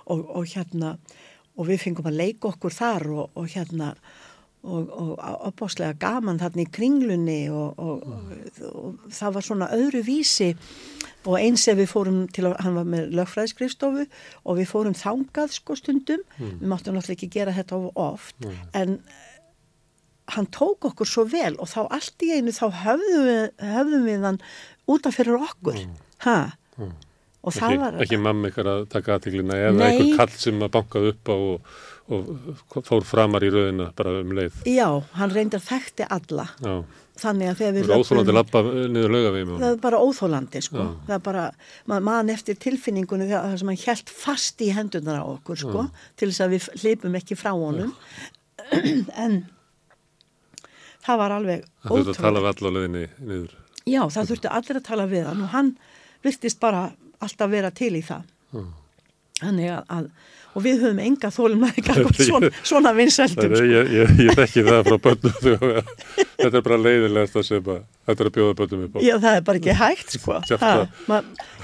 og, 0.07 0.21
og 0.29 0.45
hérna 0.53 0.99
og 1.55 1.69
við 1.69 1.85
fengum 1.85 2.09
að 2.11 2.19
leika 2.19 2.51
okkur 2.51 2.75
þar 2.75 3.09
og, 3.15 3.31
og 3.39 3.49
hérna 3.55 3.95
og, 4.65 4.91
og 4.91 5.13
opáslega 5.51 5.95
gaman 6.01 6.41
þarna 6.41 6.65
í 6.65 6.71
kringlunni 6.73 7.39
og, 7.53 7.79
og, 7.79 8.03
og 8.71 9.09
það 9.13 9.37
var 9.37 9.47
svona 9.49 9.69
öðru 9.77 10.03
vísi. 10.07 10.55
Og 11.25 11.39
eins 11.41 11.63
ef 11.73 11.79
við 11.79 11.89
fórum 11.89 12.25
til 12.29 12.51
að, 12.51 12.59
hann 12.61 12.75
var 12.77 12.89
með 12.89 13.15
lögfræðiskrifstofu 13.17 14.03
og 14.45 14.59
við 14.59 14.67
fórum 14.69 14.97
þangað 14.99 15.55
sko 15.57 15.77
stundum, 15.81 16.25
við 16.37 16.67
máttum 16.69 16.99
náttúrulega 16.99 17.17
ekki 17.17 17.31
gera 17.33 17.55
þetta 17.57 17.79
of 17.79 17.87
oft, 17.97 18.37
en 18.77 18.99
hann 20.35 20.47
tók 20.53 20.85
okkur 20.91 21.09
svo 21.09 21.25
vel 21.29 21.55
og 21.61 21.69
þá 21.69 21.81
allt 21.93 22.25
í 22.25 22.31
einu 22.37 22.53
þá 22.57 22.67
höfðum 22.83 23.25
við, 23.29 23.43
höfðum 23.73 24.05
við 24.09 24.29
hann 24.29 24.39
útaf 24.89 25.17
fyrir 25.19 25.41
okkur, 25.49 25.81
ha? 26.25 26.37
Og 27.45 27.53
það 27.53 27.79
var... 27.83 27.97
ekki 28.01 28.19
mamma 28.21 28.49
ykkar 28.49 28.71
að 28.73 28.85
taka 28.93 29.19
aðteglina 29.19 29.57
eða 29.61 29.89
einhver 29.91 30.15
kall 30.19 30.37
sem 30.41 30.63
að 30.65 30.71
bankað 30.79 31.09
upp 31.11 31.29
á 31.29 31.37
og, 31.37 31.73
og 32.15 32.85
fór 32.89 33.05
framar 33.07 33.45
í 33.45 33.51
rauðina 33.53 33.91
bara 33.97 34.19
um 34.23 34.33
leið. 34.37 34.63
Já, 34.69 34.89
hann 35.19 35.35
reyndar 35.35 35.65
þekkti 35.65 36.09
alla. 36.17 36.49
Já, 36.65 36.77
Þannig 37.15 37.47
að 37.47 37.59
þegar 37.61 37.69
það 37.69 37.77
við 37.77 37.85
er 37.85 38.01
óþólandi 38.03 38.33
lappa 38.35 38.61
niður 38.91 39.13
lauga 39.15 39.33
við 39.37 39.51
Það 39.53 39.69
er 39.69 39.77
bara 39.85 39.99
óþólandi, 40.03 40.63
sko. 40.67 40.81
Já. 40.83 40.89
Það 41.07 41.15
er 41.15 41.21
bara, 41.29 41.45
maður 41.87 42.07
man 42.09 42.33
eftir 42.35 42.57
tilfinningunni 42.65 43.29
þegar 43.29 43.45
það 43.45 43.61
sem 43.61 43.71
hann 43.71 43.83
held 43.85 44.11
fast 44.25 44.65
í 44.65 44.71
hendunar 44.75 45.21
á 45.23 45.25
okkur, 45.29 45.61
sko, 45.61 45.85
til 46.19 46.31
þess 46.33 46.43
að 46.43 46.57
við 46.57 46.67
hlipum 46.81 47.19
ekki 47.21 47.39
frá 47.39 47.53
honum. 47.53 47.93
en 49.25 49.39
það 51.05 51.21
var 51.23 51.37
alveg 51.37 51.69
Það 51.85 51.95
þurfti 51.95 52.17
að 52.17 52.21
tala 52.25 52.43
við 52.43 52.51
alla 52.51 52.73
á 52.73 52.75
leiðinni 52.79 53.05
niður. 53.31 53.57
Já, 53.85 54.03
það 54.17 54.31
þurfti 54.33 54.53
allir 54.59 54.81
að 54.81 54.87
tala 54.91 55.09
við 55.15 55.27
hann 55.29 55.47
og 55.47 55.55
hann 55.55 55.73
virtist 56.25 56.61
bara 56.63 56.85
alltaf 57.21 57.51
vera 57.53 57.71
til 57.75 57.93
í 57.99 58.03
það. 58.05 58.31
Já. 58.55 58.65
Þannig 59.45 59.71
að, 59.75 59.85
að 59.99 60.09
og 60.55 60.63
við 60.63 60.83
höfum 60.85 61.01
enga 61.03 61.31
þólumæði 61.35 61.83
svona, 62.19 62.51
svona 62.63 62.93
vinsældum 62.97 63.55
sko. 63.57 63.67
ég, 63.67 63.91
ég, 63.95 64.13
ég 64.29 64.39
þekki 64.39 64.65
það 64.69 64.83
frá 64.89 64.99
börnum 65.07 65.33
þetta 66.15 66.51
er 66.61 66.67
bara 66.69 66.79
leiðilegast 66.85 67.39
að 67.41 67.47
sem 67.49 67.71
að 67.75 67.81
þetta 68.07 68.25
er 68.25 68.31
að 68.31 68.37
bjóða 68.37 68.57
börnum 68.61 68.85
upp 68.87 68.95
á 68.95 68.99
Já, 69.03 69.15
það 69.25 69.39
er 69.39 69.47
bara 69.49 69.63
ekki 69.63 69.77
hægt 69.81 70.15
sko 70.15 70.39
ha, 70.65 70.75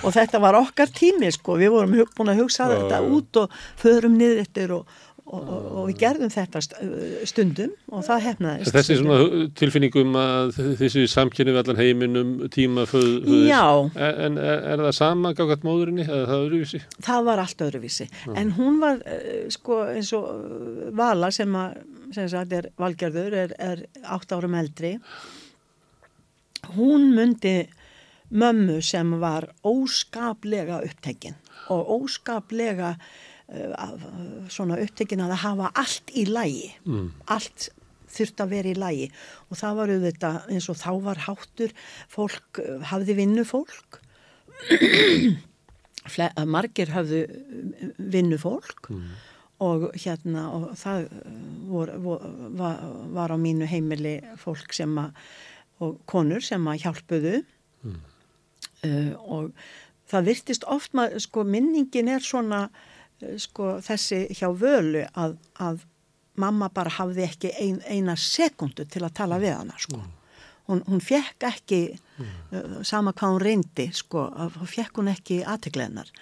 og 0.02 0.16
þetta 0.16 0.42
var 0.42 0.58
okkar 0.60 0.94
tími 0.94 1.30
sko 1.34 1.58
við 1.60 1.74
vorum 1.76 1.94
búin 2.18 2.34
að 2.34 2.42
hugsa 2.42 2.70
þetta 2.72 3.02
út 3.06 3.42
og 3.44 3.60
förum 3.80 4.18
niður 4.18 4.42
eftir 4.42 4.74
og 4.80 4.98
og, 5.30 5.42
og, 5.46 5.66
og 5.78 5.88
við 5.90 5.98
gerðum 6.00 6.32
þetta 6.32 6.62
stundum 7.28 7.72
og 7.94 8.04
það 8.06 8.24
hefnaðist. 8.26 8.74
Þessi 8.74 8.96
svona 8.98 9.46
tilfinningum 9.58 10.16
að 10.18 10.52
þessi 10.80 11.04
samkynni 11.10 11.54
við 11.54 11.60
allan 11.62 11.80
heiminum 11.80 12.32
tíma 12.52 12.86
föð, 12.90 13.28
Já. 13.46 13.62
En 13.94 14.38
er, 14.40 14.64
er 14.72 14.84
það 14.86 14.96
sama 14.98 15.34
gágat 15.38 15.66
móðurinni 15.66 16.06
eða 16.06 16.26
það 16.32 16.46
öðruvísi? 16.46 16.82
Það 17.06 17.26
var 17.30 17.44
allt 17.44 17.66
öðruvísi. 17.68 18.08
Já. 18.10 18.32
En 18.42 18.54
hún 18.58 18.80
var 18.82 19.02
eh, 19.06 19.46
sko 19.54 19.82
eins 19.90 20.12
og 20.18 20.30
eh, 20.30 20.88
Vala 21.00 21.30
sem 21.34 21.58
að, 21.58 21.78
sem 22.16 22.30
sagt 22.32 22.56
er 22.56 22.70
valgerður, 22.80 23.38
er, 23.44 23.54
er 23.58 23.84
átt 24.10 24.34
árum 24.34 24.58
eldri. 24.58 24.96
Hún 26.74 27.10
myndi 27.14 27.58
mömmu 28.30 28.80
sem 28.82 29.16
var 29.22 29.48
óskaplega 29.66 30.82
upptekinn 30.86 31.38
og 31.70 31.88
óskaplega 32.00 32.94
svona 34.50 34.78
upptekinn 34.78 35.22
að 35.24 35.36
hafa 35.42 35.70
allt 35.78 36.12
í 36.14 36.26
lægi 36.28 36.68
mm. 36.86 37.06
allt 37.34 37.70
þurft 38.10 38.42
að 38.42 38.52
vera 38.54 38.70
í 38.70 38.78
lægi 38.78 39.08
og 39.48 39.58
það 39.58 39.78
var 39.78 39.92
auðvitað 39.94 40.38
eins 40.54 40.68
og 40.70 40.78
þá 40.78 40.90
var 41.06 41.22
háttur 41.26 41.74
fólk, 42.10 42.60
uh, 42.62 42.78
hafði 42.90 43.16
vinnu 43.18 43.44
fólk 43.48 44.00
margir 46.54 46.92
hafðu 46.94 47.24
uh, 47.26 47.90
vinnu 48.14 48.38
fólk 48.40 48.90
mm. 48.92 49.08
og 49.66 49.88
hérna 49.98 50.46
og 50.54 50.68
það 50.78 51.08
vor, 51.70 51.94
vor, 52.06 52.26
var, 52.58 52.84
var 53.16 53.34
á 53.34 53.36
mínu 53.38 53.66
heimili 53.70 54.18
fólk 54.42 54.76
sem 54.76 54.94
að 55.00 55.14
og 55.80 55.94
konur 56.04 56.44
sem 56.44 56.66
að 56.68 56.82
hjálpuðu 56.82 57.36
mm. 57.40 58.00
uh, 58.84 59.12
og 59.18 59.52
það 60.10 60.26
virtist 60.26 60.66
oft 60.68 60.94
maður, 60.94 61.22
sko 61.24 61.46
minningin 61.48 62.10
er 62.12 62.22
svona 62.22 62.66
Eh, 62.68 62.88
sko, 63.40 63.76
þessi 63.84 64.24
hjá 64.36 64.48
völu 64.56 65.04
að, 65.18 65.36
að 65.60 65.84
mamma 66.40 66.70
bara 66.72 66.92
hafði 66.94 67.26
ekki 67.26 67.52
ein, 67.60 67.80
eina 67.84 68.16
sekundu 68.16 68.86
til 68.88 69.04
að 69.04 69.16
tala 69.20 69.40
við 69.42 69.56
hana 69.58 69.78
sko. 69.80 70.00
Mm. 70.00 70.16
Hún, 70.70 70.82
hún 70.86 71.00
fekk 71.02 71.46
ekki 71.48 71.80
mm. 71.90 72.26
uh, 72.54 72.74
sama 72.86 73.12
hvað 73.16 73.34
hún 73.34 73.42
reyndi 73.42 73.88
sko, 73.96 74.28
hún 74.56 74.70
fekk 74.70 75.00
hún 75.00 75.10
ekki 75.10 75.40
aðteglenar 75.42 76.12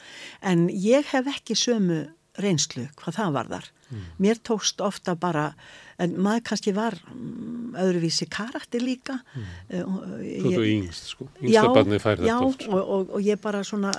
en 0.41 0.69
ég 0.73 1.11
hef 1.13 1.29
ekki 1.35 1.57
sömu 1.59 2.07
reynslu 2.43 2.87
hvað 2.99 3.19
það 3.19 3.37
var 3.37 3.53
þar 3.53 3.69
mm. 3.91 4.09
mér 4.25 4.41
tókst 4.47 4.83
ofta 4.85 5.15
bara 5.19 5.53
en 5.99 6.15
maður 6.23 6.45
kannski 6.47 6.73
var 6.77 6.95
um, 7.11 7.75
öðruvísi 7.79 8.29
karakter 8.31 8.83
líka 8.85 9.19
mm. 9.35 9.47
Þú 9.73 10.53
þú 10.55 10.65
yngst 10.71 11.13
sko 11.13 11.29
yngsta 11.43 11.75
barni 11.75 12.01
fær 12.03 12.23
þetta 12.23 12.37
oft 12.47 12.65
Já 12.67 12.71
og, 12.71 12.81
og, 12.81 13.15
og 13.19 13.27
ég 13.27 13.41
bara 13.43 13.65
svona 13.67 13.93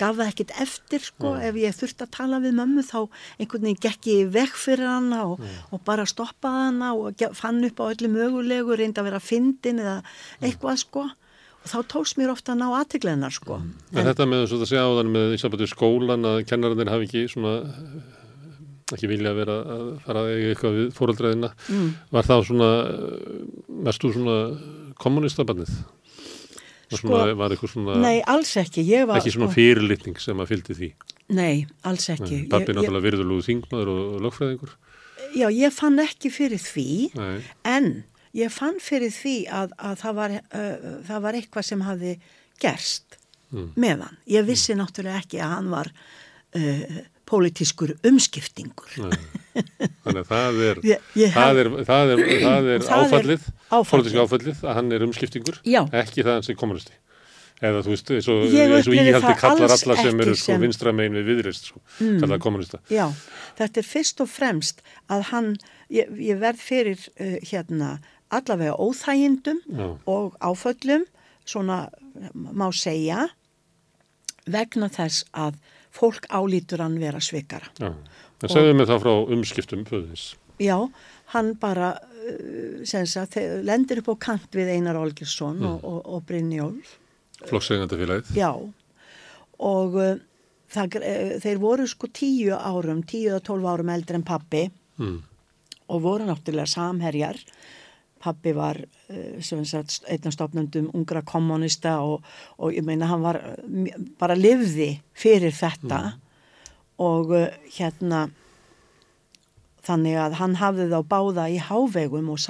gaf 0.00 0.18
það 0.18 0.30
ekkit 0.32 0.54
eftir 0.64 1.04
sko 1.06 1.34
mm. 1.36 1.48
ef 1.48 1.60
ég 1.62 1.78
þurfti 1.78 2.06
að 2.06 2.14
tala 2.18 2.40
við 2.44 2.56
mömmu 2.58 2.86
þá 2.86 2.98
einhvern 3.38 3.68
veginn 3.68 3.82
gekk 3.86 4.10
ég 4.10 4.32
vekk 4.34 4.62
fyrir 4.66 4.90
hana 4.90 5.24
og, 5.30 5.42
mm. 5.42 5.60
og 5.70 5.84
bara 5.86 6.08
stoppaði 6.10 6.64
hana 6.68 6.94
og 6.98 7.28
fann 7.38 7.62
upp 7.68 7.84
á 7.84 7.84
öllu 7.92 8.10
mögulegu 8.16 8.80
reyndi 8.80 9.02
að 9.02 9.12
vera 9.12 9.22
fyndin 9.22 9.82
eða 9.84 10.00
eitthvað 10.42 10.82
sko 10.82 11.06
þá 11.64 11.78
tóks 11.90 12.14
mér 12.18 12.34
ofta 12.34 12.54
að 12.54 12.60
ná 12.60 12.66
aðteglenar 12.80 13.34
sko. 13.34 13.60
En, 13.60 14.00
en 14.00 14.10
þetta 14.10 14.28
með 14.28 14.44
þess 14.44 14.58
að 14.58 14.70
segja 14.72 14.84
á 14.84 14.96
þann 14.98 15.14
með 15.14 15.34
í 15.36 15.40
sambandi 15.40 15.70
skólan 15.70 16.28
að 16.28 16.42
kennarinn 16.50 16.92
hafi 16.92 17.08
ekki 17.08 17.24
svona 17.32 17.56
ekki 18.92 19.08
vilja 19.08 19.32
að 19.32 19.40
vera 19.40 19.58
að 19.74 19.84
fara 20.04 20.22
eitthvað 20.34 20.78
við 20.78 20.88
fóröldræðina 20.94 21.50
mm. 21.56 21.90
var 22.12 22.26
það 22.28 22.46
svona 22.50 22.70
mestu 23.86 24.10
svona 24.12 24.38
kommunistabannið 25.00 25.72
sko, 26.92 27.16
var 27.38 27.54
eitthvað 27.54 27.72
svona 27.72 27.98
nei, 28.02 28.18
alls 28.28 28.52
ekki. 28.60 28.84
Var, 28.84 29.16
ekki 29.18 29.34
svona 29.34 29.48
sko, 29.48 29.56
fyrirlitning 29.56 30.20
sem 30.22 30.42
að 30.42 30.52
fylgdi 30.52 30.78
því? 30.78 30.90
Nei, 31.34 31.64
alls 31.88 32.10
ekki. 32.12 32.44
pappi 32.52 32.76
náttúrulega 32.76 33.06
virðulegu 33.08 33.46
þingmaður 33.48 33.92
og 33.94 34.18
lögfræðingur? 34.26 34.74
Já, 35.34 35.48
ég 35.50 35.72
fann 35.74 35.96
ekki 36.02 36.30
fyrir 36.30 36.60
því 36.62 36.88
nei. 37.16 37.38
en 37.66 37.88
ég 38.34 38.52
fann 38.52 38.80
fyrir 38.82 39.12
því 39.14 39.36
að, 39.62 39.74
að 39.78 39.98
það, 40.02 40.18
var, 40.20 40.36
uh, 40.40 40.88
það 41.08 41.26
var 41.26 41.40
eitthvað 41.40 41.68
sem 41.70 41.84
hafi 41.86 42.14
gerst 42.62 43.18
mm. 43.52 43.72
með 43.80 44.06
hann 44.06 44.20
ég 44.30 44.46
vissi 44.48 44.74
mm. 44.74 44.82
náttúrulega 44.82 45.22
ekki 45.22 45.42
að 45.42 45.54
hann 45.56 45.72
var 45.74 45.90
uh, 45.94 47.02
pólitískur 47.28 47.94
umskiptingur. 48.04 48.98
Þannig 50.04 50.20
að 50.20 50.26
það 50.28 50.60
er, 50.68 50.82
það 51.34 51.62
er, 51.62 51.70
það 51.88 52.12
er, 52.14 52.24
er 52.74 52.90
áfallið, 52.98 53.46
pólitísk 53.70 54.20
áfallið 54.20 54.60
að 54.66 54.78
hann 54.80 54.92
er 54.92 55.06
umskiptingur, 55.06 55.62
Já. 55.64 55.82
ekki 56.02 56.24
það 56.24 56.38
hans 56.40 56.52
er 56.52 56.60
kommunisti. 56.60 56.98
Eða 57.64 57.84
þú 57.86 57.92
veist, 57.92 58.10
eins 58.10 58.26
og 58.32 58.42
íhaldi 58.90 59.34
kallar 59.38 59.72
alla 59.72 59.94
sem 59.96 60.18
eru 60.20 60.32
sko 60.34 60.50
sem... 60.50 60.60
vinstra 60.60 60.92
megin 60.92 61.14
við 61.20 61.28
viðrist, 61.30 61.68
sko, 61.70 61.80
mm. 62.02 62.16
kallar 62.20 62.40
kommunista. 62.42 62.80
Já, 62.92 63.06
þetta 63.60 63.80
er 63.80 63.86
fyrst 63.88 64.20
og 64.24 64.28
fremst 64.28 64.82
að 65.14 65.22
hann, 65.30 65.52
ég, 65.94 66.10
ég 66.18 66.40
verð 66.42 66.64
fyrir 66.66 67.06
uh, 67.14 67.38
hérna 67.46 67.94
allavega 68.30 68.76
óþægindum 68.80 69.60
Já. 69.68 69.98
og 70.06 70.36
áföllum, 70.40 71.04
svona 71.44 71.88
má 72.34 72.68
segja, 72.72 73.28
vegna 74.46 74.88
þess 74.92 75.24
að 75.32 75.58
fólk 75.94 76.26
álítur 76.30 76.82
hann 76.84 76.98
vera 77.00 77.20
svikara. 77.22 77.70
Já, 77.78 77.92
það 78.42 78.54
segðum 78.56 78.82
við 78.82 78.90
þá 78.90 78.96
frá 79.02 79.12
umskiptum 79.36 79.84
föðins. 79.88 80.26
Já, 80.62 80.76
hann 81.34 81.54
bara 81.58 81.94
uh, 81.98 82.84
sagt, 82.86 83.38
lendir 83.66 84.02
upp 84.02 84.12
á 84.14 84.16
kant 84.30 84.54
við 84.54 84.74
Einar 84.76 84.98
Olgesson 85.00 85.58
mm. 85.58 85.66
og, 85.70 85.84
og, 85.90 86.00
og 86.14 86.24
Brynjólf. 86.28 86.96
Flokksegandafélagið. 87.48 88.34
Já, 88.38 88.52
og 89.64 89.98
uh, 89.98 90.16
það, 90.70 90.98
uh, 91.00 91.36
þeir 91.42 91.62
voru 91.62 91.88
sko 91.90 92.10
tíu 92.14 92.54
árum, 92.54 93.02
tíu 93.06 93.32
eða 93.32 93.42
tólf 93.46 93.70
árum 93.70 93.94
eldri 93.94 94.20
en 94.20 94.26
pappi 94.26 94.66
mm. 95.00 95.16
og 95.90 96.04
voru 96.04 96.28
náttúrulega 96.28 96.70
samherjar 96.76 97.40
Pappi 98.24 98.54
var 98.56 98.80
eh, 99.12 99.36
einn 99.36 100.28
af 100.28 100.34
stofnundum 100.34 100.90
ungra 100.96 101.22
kommunista 101.26 101.98
og, 102.00 102.24
og 102.56 102.72
ég 102.72 102.86
meina 102.86 103.10
hann 103.10 103.24
var 103.24 103.40
bara 104.20 104.36
livði 104.38 104.94
fyrir 105.12 105.52
þetta 105.52 106.00
mm. 106.06 106.22
og 107.04 107.34
uh, 107.36 107.48
hérna 107.76 108.28
þannig 109.84 110.16
að 110.16 110.38
hann 110.40 110.54
hafði 110.60 110.88
þá 110.92 111.00
báða 111.10 111.48
í 111.52 111.58
hávegum 111.60 112.30
og 112.32 112.46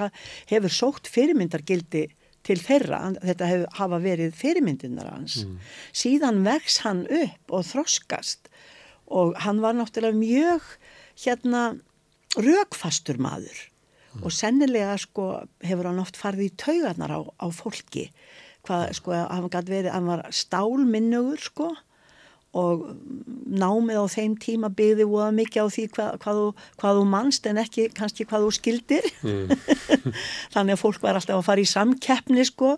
hefur 0.47 0.71
sótt 0.71 1.09
fyrirmyndargildi 1.11 2.05
til 2.45 2.57
þeirra, 2.61 3.01
þetta 3.25 3.49
hef, 3.49 3.63
hafa 3.79 3.99
verið 4.03 4.35
fyrirmyndinar 4.37 5.09
hans. 5.09 5.39
Mm. 5.43 5.55
Síðan 5.97 6.43
vex 6.45 6.79
hann 6.85 7.05
upp 7.09 7.55
og 7.57 7.65
þroskast 7.67 8.51
og 9.05 9.35
hann 9.43 9.61
var 9.63 9.75
náttúrulega 9.77 10.17
mjög 10.17 10.67
hérna 11.25 11.63
rögfastur 12.37 13.19
maður 13.21 13.57
og 14.23 14.31
sennilega 14.33 14.95
sko 15.01 15.25
hefur 15.65 15.89
hann 15.89 16.01
oft 16.03 16.19
farið 16.19 16.47
í 16.47 16.53
taugarnar 16.61 17.11
á, 17.11 17.19
á 17.41 17.47
fólki. 17.51 18.09
Hvað 18.65 18.85
sko 18.97 19.15
hann 19.15 19.49
gæti 19.51 19.73
verið, 19.73 19.91
hann 19.93 20.09
var 20.09 20.25
stálminnugur 20.33 21.41
sko 21.43 21.73
og 22.55 22.85
námið 23.45 23.99
á 23.99 24.05
þeim 24.09 24.35
tíma 24.41 24.69
byggði 24.73 25.07
voða 25.09 25.31
mikið 25.35 25.67
á 25.67 25.67
því 25.75 25.85
hvað, 25.95 26.11
hvað, 26.23 26.39
þú, 26.39 26.67
hvað 26.81 26.99
þú 26.99 27.03
mannst 27.11 27.49
en 27.49 27.59
ekki 27.61 27.87
kannski 27.95 28.27
hvað 28.29 28.45
þú 28.45 28.51
skildir 28.57 29.07
mm. 29.21 29.51
þannig 30.53 30.77
að 30.77 30.81
fólk 30.81 31.01
var 31.03 31.19
alltaf 31.19 31.39
að 31.39 31.45
fara 31.49 31.65
í 31.65 31.69
samkeppni 31.69 32.47
sko 32.47 32.75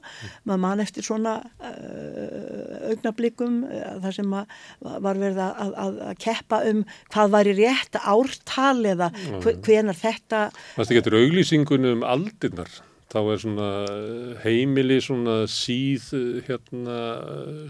maður 0.49 0.63
mann 0.65 0.83
eftir 0.83 1.05
svona 1.05 1.37
uh, 1.45 2.89
augnablikum 2.89 3.61
uh, 3.69 3.95
þar 4.03 4.17
sem 4.17 4.35
var 4.35 5.21
verið 5.21 5.41
að, 5.45 5.77
að, 5.85 6.01
að 6.09 6.19
keppa 6.25 6.61
um 6.71 6.83
hvað 7.13 7.33
var 7.37 7.51
í 7.51 7.55
rétt 7.61 8.01
ártal 8.01 8.81
eða 8.81 9.11
mm. 9.13 9.49
hvenar 9.61 9.97
þetta 9.97 10.43
Það 10.75 10.95
getur 10.99 11.19
auglýsingunum 11.21 12.05
aldinnar 12.07 12.81
þá 13.11 13.19
er 13.21 13.43
svona 13.43 13.67
eh, 13.87 14.33
heimili 14.43 14.97
svona 15.03 15.43
síð 15.51 16.09
eh, 16.17 16.41
hérna 16.47 16.97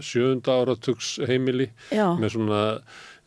sjönda 0.04 0.58
áratugs 0.62 1.16
heimili 1.28 1.70
Já. 1.94 2.10
með 2.18 2.34
svona 2.34 2.62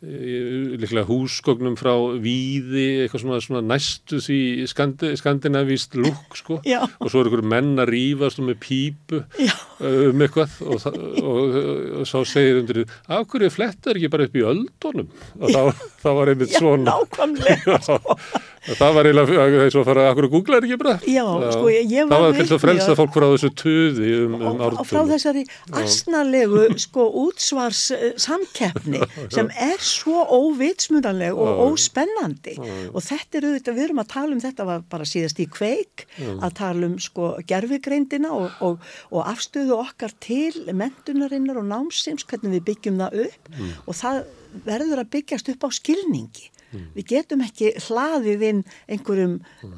eh, 0.03 0.75
líklega 0.81 1.05
húsgóknum 1.07 1.77
frá 1.79 1.93
víði, 2.19 3.05
eitthvað 3.05 3.23
svona, 3.23 3.39
svona 3.45 3.63
næstu 3.63 4.19
því 4.25 4.41
skandi, 4.71 5.13
skandinavíst 5.21 5.95
lúk 5.99 6.35
sko. 6.35 6.59
Já. 6.73 6.83
og 6.83 7.07
svo 7.07 7.23
er 7.23 7.31
einhverju 7.31 7.51
menn 7.53 7.73
að 7.79 7.93
rýfast 7.95 8.43
með 8.43 8.59
pípu 8.65 9.23
Já. 9.39 9.55
um 9.79 10.27
eitthvað. 10.27 10.59
Og, 10.67 10.87
og, 10.91 11.01
og, 11.23 11.59
og 12.01 12.09
svo 12.11 12.25
segir 12.27 12.59
undir 12.59 12.81
því, 12.81 12.87
af 13.07 13.27
hverju 13.31 13.55
flettar 13.55 13.99
ekki 13.99 14.11
bara 14.11 14.27
upp 14.27 14.35
í 14.35 14.47
öldunum? 14.51 15.11
Og 15.39 15.55
þá, 15.55 15.85
þá 16.03 16.09
var 16.19 16.35
einmitt 16.35 16.57
svona. 16.59 16.91
Já, 16.91 17.05
nákvæmlega 17.05 17.83
sko 17.87 18.19
Það 18.61 18.91
var 18.93 19.07
eiginlega 19.09 19.45
þess 19.65 19.77
að 19.81 19.85
fara 19.89 20.03
akkur 20.11 20.25
að 20.27 20.33
googla 20.35 20.57
er 20.59 20.65
ekki 20.67 20.75
bara. 20.77 20.91
Já, 21.09 21.23
sko, 21.55 21.69
ég- 21.73 21.87
ég 21.89 22.05
var 22.05 22.11
Það 22.11 22.21
var 22.25 22.35
til 22.35 22.41
vitni 22.43 22.55
að 22.57 22.61
frelsa 22.61 22.89
að- 22.91 22.99
fólk 22.99 23.15
frá 23.15 23.25
þessu 23.31 23.49
tuði 23.61 24.09
um, 24.25 24.35
um 24.35 24.43
og, 24.51 24.75
og 24.83 24.85
frá 24.85 24.99
þessari 25.09 25.43
asnalegu 25.81 26.65
sko 26.83 27.05
útsvars 27.23 27.81
uh, 27.95 28.03
samkeppni 28.21 29.01
sem 29.35 29.49
er 29.57 29.81
svo 29.81 30.21
óvitsmunanleg 30.37 31.33
og 31.33 31.49
Já. 31.49 31.57
óspennandi. 31.71 32.55
Og 32.93 33.01
þetta 33.05 33.39
er 33.41 33.49
auðvitað, 33.49 33.77
við 33.79 33.85
erum 33.87 34.03
að 34.03 34.11
tala 34.13 34.37
um 34.37 34.43
þetta 34.45 34.67
var 34.69 34.85
bara 34.93 35.09
síðast 35.09 35.41
í 35.41 35.47
kveik 35.51 36.05
að 36.21 36.53
tala 36.61 36.85
um 36.91 36.95
sko 37.01 37.31
gerfigreindina 37.49 38.31
og, 38.35 38.53
og, 38.61 38.79
og 39.11 39.25
afstöðu 39.31 39.79
okkar 39.81 40.13
til 40.21 40.69
mentunarinnar 40.77 41.57
og 41.61 41.65
námsims, 41.71 42.25
hvernig 42.29 42.59
við 42.59 42.67
byggjum 42.71 43.01
það 43.01 43.21
upp. 43.25 43.51
Og 43.87 43.97
það 43.97 44.21
verður 44.67 45.01
að 45.05 45.11
byggjast 45.17 45.49
upp 45.55 45.65
á 45.65 45.69
skilningi. 45.73 46.49
Við 46.95 47.05
getum 47.11 47.41
ekki 47.45 47.73
hlaðið 47.87 48.45
inn 48.49 48.63
einhverjum 48.87 49.37
uh, 49.41 49.75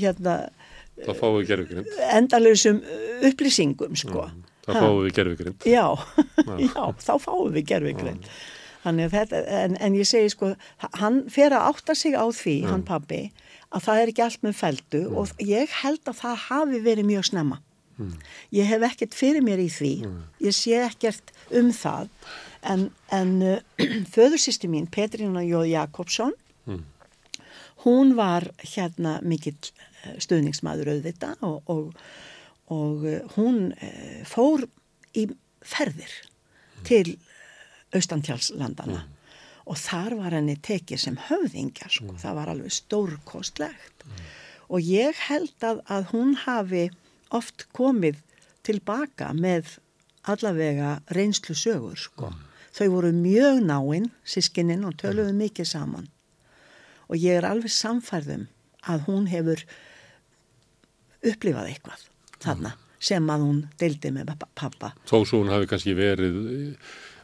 hérna 0.00 0.36
Það 0.96 1.18
fáum 1.20 1.34
við 1.36 1.48
gerfugrind. 1.50 1.88
endalausum 2.16 2.78
upplýsingum 3.28 3.96
sko. 4.00 4.28
Það 4.66 4.74
Ha. 4.74 4.80
fáum 4.82 5.02
við 5.04 5.12
gerfugrind. 5.18 5.66
Já, 5.68 5.84
já, 6.66 6.84
þá 7.06 7.12
fáum 7.22 7.52
við 7.54 7.66
þetta, 9.12 9.42
en, 9.60 9.76
en 9.82 9.94
ég 9.98 10.06
segi 10.08 10.30
sko, 10.32 10.52
hann 11.02 11.20
fer 11.30 11.50
að 11.54 11.68
átta 11.72 11.94
sig 11.98 12.14
á 12.14 12.24
því, 12.30 12.56
hann 12.70 12.82
pabbi, 12.86 13.20
að 13.74 13.82
það 13.86 14.00
er 14.02 14.12
ekki 14.12 14.24
allt 14.26 14.42
með 14.46 14.56
feldu 14.60 15.00
og 15.20 15.32
ég 15.42 15.72
held 15.82 16.02
að 16.06 16.20
það 16.22 16.36
hafi 16.48 16.80
verið 16.84 17.08
mjög 17.12 17.24
snemma. 17.30 17.60
Ég 18.54 18.68
hef 18.68 18.82
ekkert 18.90 19.14
fyrir 19.16 19.42
mér 19.44 19.62
í 19.62 19.68
því, 19.72 19.92
ég 20.44 20.54
sé 20.54 20.76
ekkert 20.84 21.32
um 21.56 21.70
það, 21.74 22.10
en, 22.68 22.88
en 23.14 23.32
uh, 23.42 23.58
föðursýsti 24.14 24.70
mín, 24.70 24.90
Petrína 24.92 25.44
Jóð 25.46 25.70
Jakobsson, 25.70 26.34
hún 27.86 28.16
var 28.16 28.50
hérna 28.74 29.20
mikill 29.22 29.58
eh, 30.02 30.16
stuðningsmaður 30.18 30.96
auðvita 30.96 31.34
og, 31.46 31.70
og, 31.70 31.92
og 32.74 33.04
eh, 33.06 33.20
hún 33.36 33.70
eh, 33.78 34.24
fór 34.26 34.66
í 35.14 35.28
ferðir 35.62 36.14
til 36.86 37.14
austantjálslandana 37.94 39.04
og 39.66 39.78
þar 39.78 40.18
var 40.18 40.34
henni 40.34 40.56
tekið 40.62 41.02
sem 41.02 41.20
höfðingja 41.28 41.88
sko, 41.90 42.12
það 42.18 42.36
var 42.38 42.50
alveg 42.52 42.74
stórkostlegt. 42.74 44.04
Og 44.70 44.82
ég 44.82 45.18
held 45.26 45.66
að, 45.66 45.80
að 45.90 46.10
hún 46.12 46.36
hafi 46.44 46.84
oft 47.34 47.66
komið 47.74 48.20
tilbaka 48.66 49.32
með 49.34 49.76
allavega 50.26 51.00
reynslu 51.14 51.54
sögur 51.58 51.98
sko. 51.98 52.30
Þau 52.76 52.88
voru 52.92 53.10
mjög 53.16 53.62
náinn, 53.64 54.10
sískininn, 54.28 54.84
og 54.84 54.96
töluðu 55.00 55.32
mikið 55.36 55.68
saman 55.70 56.08
og 57.06 57.16
ég 57.22 57.38
er 57.38 57.46
alveg 57.46 57.70
samfærðum 57.70 58.48
að 58.90 59.04
hún 59.06 59.28
hefur 59.30 59.60
upplifað 61.26 61.70
eitthvað 61.70 62.02
þarna 62.42 62.72
sem 63.06 63.28
að 63.30 63.44
hún 63.44 63.58
deildi 63.78 64.10
með 64.14 64.32
pa- 64.40 64.48
pappa. 64.58 64.90
Þó 65.06 65.20
svo 65.28 65.40
hún 65.42 65.52
hafi 65.52 65.68
kannski 65.70 65.94
verið 65.96 66.36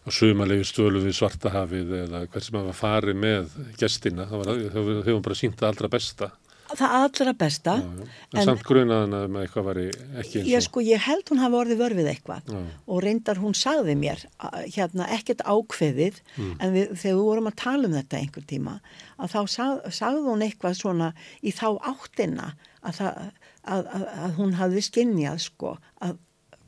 á 0.06 0.08
sumalegu 0.12 0.64
stölu 0.66 1.02
við 1.04 1.16
svartahafið 1.18 1.92
eða 2.04 2.20
hvert 2.30 2.46
sem 2.46 2.58
hafa 2.58 2.74
farið 2.76 3.18
með 3.22 3.56
gestina. 3.80 4.26
Það 4.30 4.62
hefur 4.76 5.22
bara 5.26 5.38
sínt 5.38 5.58
það 5.58 5.68
allra 5.72 5.90
besta. 5.92 6.30
Það 6.78 6.92
allra 6.98 7.32
besta, 7.36 7.72
Já, 7.82 7.88
já. 8.00 8.06
En, 8.40 8.46
samt 8.48 8.62
grunaðan 8.64 9.12
að 9.18 9.24
með 9.34 9.42
eitthvað 9.46 9.66
var 9.68 9.78
ekki 9.82 10.38
eins 10.40 10.48
ég 10.48 10.56
og... 10.58 10.64
sko, 10.66 10.82
ég 10.86 11.02
held 11.04 11.28
hún 11.32 11.40
hafi 11.42 11.58
orðið 11.58 11.80
vörfið 11.82 12.08
eitthvað 12.12 12.48
Já. 12.54 12.60
og 12.86 13.02
reyndar 13.04 13.40
hún 13.42 13.56
sagði 13.58 13.96
mér 14.00 14.22
hérna 14.76 15.08
ekkert 15.18 15.44
ákveðið 15.44 16.20
Mm. 16.32 16.54
en 16.64 16.72
við, 16.72 16.92
þegar 16.96 17.16
við 17.18 17.22
vorum 17.28 17.48
að 17.50 17.56
tala 17.60 17.88
um 17.90 17.94
þetta 17.98 18.18
einhver 18.22 18.44
tíma 18.48 18.74
að 19.20 19.32
þá 19.34 19.40
sag, 19.52 19.82
sagði 19.92 20.22
hún 20.30 20.44
eitthvað 20.46 20.76
svona 20.78 21.08
í 21.44 21.52
þá 21.52 21.66
áttina 21.92 22.46
að, 22.82 22.92
það, 23.02 23.18
að, 23.64 23.86
að, 23.98 24.04
að 24.26 24.36
hún 24.40 24.54
hafði 24.56 24.84
skinnjað 24.88 25.42
sko 25.44 25.74
að 26.00 26.16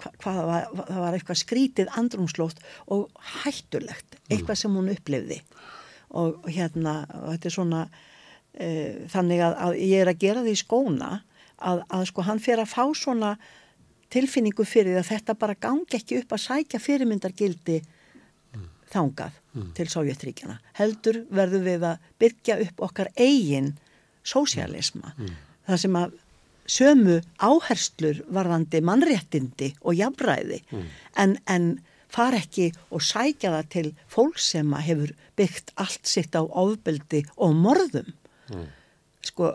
hva, 0.02 0.10
hvað 0.20 0.40
var, 0.50 0.66
það 0.90 1.00
var 1.06 1.16
eitthvað 1.16 1.40
skrítið 1.40 1.92
andrumslótt 1.96 2.60
og 2.92 3.08
hættulegt 3.44 4.18
eitthvað 4.28 4.60
sem 4.60 4.74
hún 4.76 4.92
upplifði 4.92 5.40
og 6.14 6.44
hérna 6.50 6.98
og 7.22 7.30
þetta 7.34 7.48
er 7.50 7.54
svona 7.56 7.84
þannig 8.54 9.40
að, 9.42 9.54
að 9.66 9.76
ég 9.82 10.00
er 10.04 10.10
að 10.12 10.20
gera 10.22 10.42
því 10.44 10.54
skóna 10.60 11.10
að, 11.58 11.82
að 11.88 12.04
sko 12.10 12.22
hann 12.22 12.42
fer 12.42 12.62
að 12.62 12.70
fá 12.70 12.84
svona 12.94 13.34
tilfinningu 14.14 14.66
fyrir 14.68 15.00
að 15.00 15.10
þetta 15.10 15.34
bara 15.38 15.56
gangi 15.58 15.98
ekki 15.98 16.20
upp 16.20 16.36
að 16.36 16.44
sækja 16.44 16.82
fyrirmyndargildi 16.82 17.80
þangað 18.94 19.40
til 19.74 19.86
Sovjetríkjana. 19.90 20.58
Heldur 20.78 21.24
verður 21.34 21.64
við 21.66 21.86
að 21.88 22.04
byggja 22.22 22.58
upp 22.66 22.84
okkar 22.88 23.10
eigin 23.16 23.72
sósialisma. 24.26 25.14
Það 25.66 25.80
sem 25.82 25.98
að 25.98 26.14
sömu 26.64 27.16
áherslur 27.44 28.22
varðandi 28.32 28.80
mannréttindi 28.80 29.74
og 29.82 29.98
jafnræði 29.98 30.62
en, 31.20 31.36
en 31.44 31.74
far 32.08 32.36
ekki 32.38 32.70
og 32.94 33.02
sækja 33.04 33.50
það 33.56 33.70
til 33.74 33.88
fólk 34.08 34.38
sem 34.40 34.70
að 34.72 34.86
hefur 34.88 35.14
byggt 35.36 35.74
allt 35.82 36.06
sitt 36.06 36.38
á 36.38 36.42
ofbeldi 36.46 37.24
og 37.36 37.56
morðum. 37.58 38.14
Sko, 39.24 39.50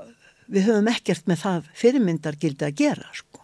við 0.50 0.70
höfum 0.70 0.90
ekkert 0.92 1.30
með 1.30 1.44
það 1.44 1.70
fyrirmyndargildi 1.78 2.68
að 2.68 2.78
gera, 2.82 3.10
sko. 3.14 3.44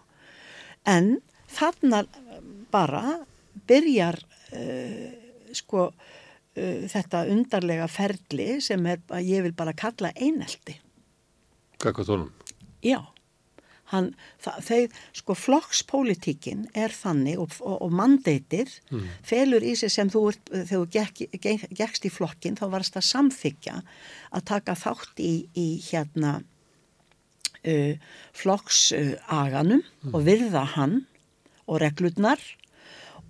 En 0.89 1.17
þarna 1.53 2.03
bara 2.73 3.03
byrjar 3.69 4.19
uh, 4.53 5.11
sko 5.55 5.87
uh, 5.89 6.85
þetta 6.91 7.25
undarlega 7.31 7.87
ferli 7.91 8.59
sem 8.63 8.85
er, 8.89 9.03
ég 9.21 9.45
vil 9.45 9.55
bara 9.57 9.75
kalla 9.77 10.11
einelti. 10.15 10.77
Kakvað 11.81 12.11
tónum. 12.11 12.31
Já, 12.85 12.99
hann, 13.95 14.09
það, 14.43 14.57
þeir, 14.69 14.97
sko 15.19 15.35
flokkspólitíkin 15.39 16.65
er 16.77 16.93
þannig 16.95 17.39
og, 17.41 17.55
og, 17.61 17.77
og 17.87 17.95
mandeitir 17.95 18.71
felur 19.25 19.65
í 19.65 19.75
sig 19.79 19.93
sem 19.93 20.11
þú 20.11 20.25
ert, 20.31 20.51
þegar 20.51 20.71
þú 20.73 20.81
gekk, 20.97 21.23
gekk, 21.41 21.65
gekkst 21.81 22.05
í 22.07 22.13
flokkin 22.13 22.59
þá 22.59 22.67
varst 22.73 22.99
að 22.99 23.07
samþykja 23.09 23.79
að 24.35 24.45
taka 24.51 24.77
þátt 24.79 25.23
í, 25.23 25.33
í 25.55 25.67
hérna 25.87 26.37
uh, 27.65 27.95
flokksaganum 28.35 29.83
og 30.13 30.21
virða 30.27 30.65
hann 30.75 31.03
og 31.65 31.81
reglurnar 31.81 32.41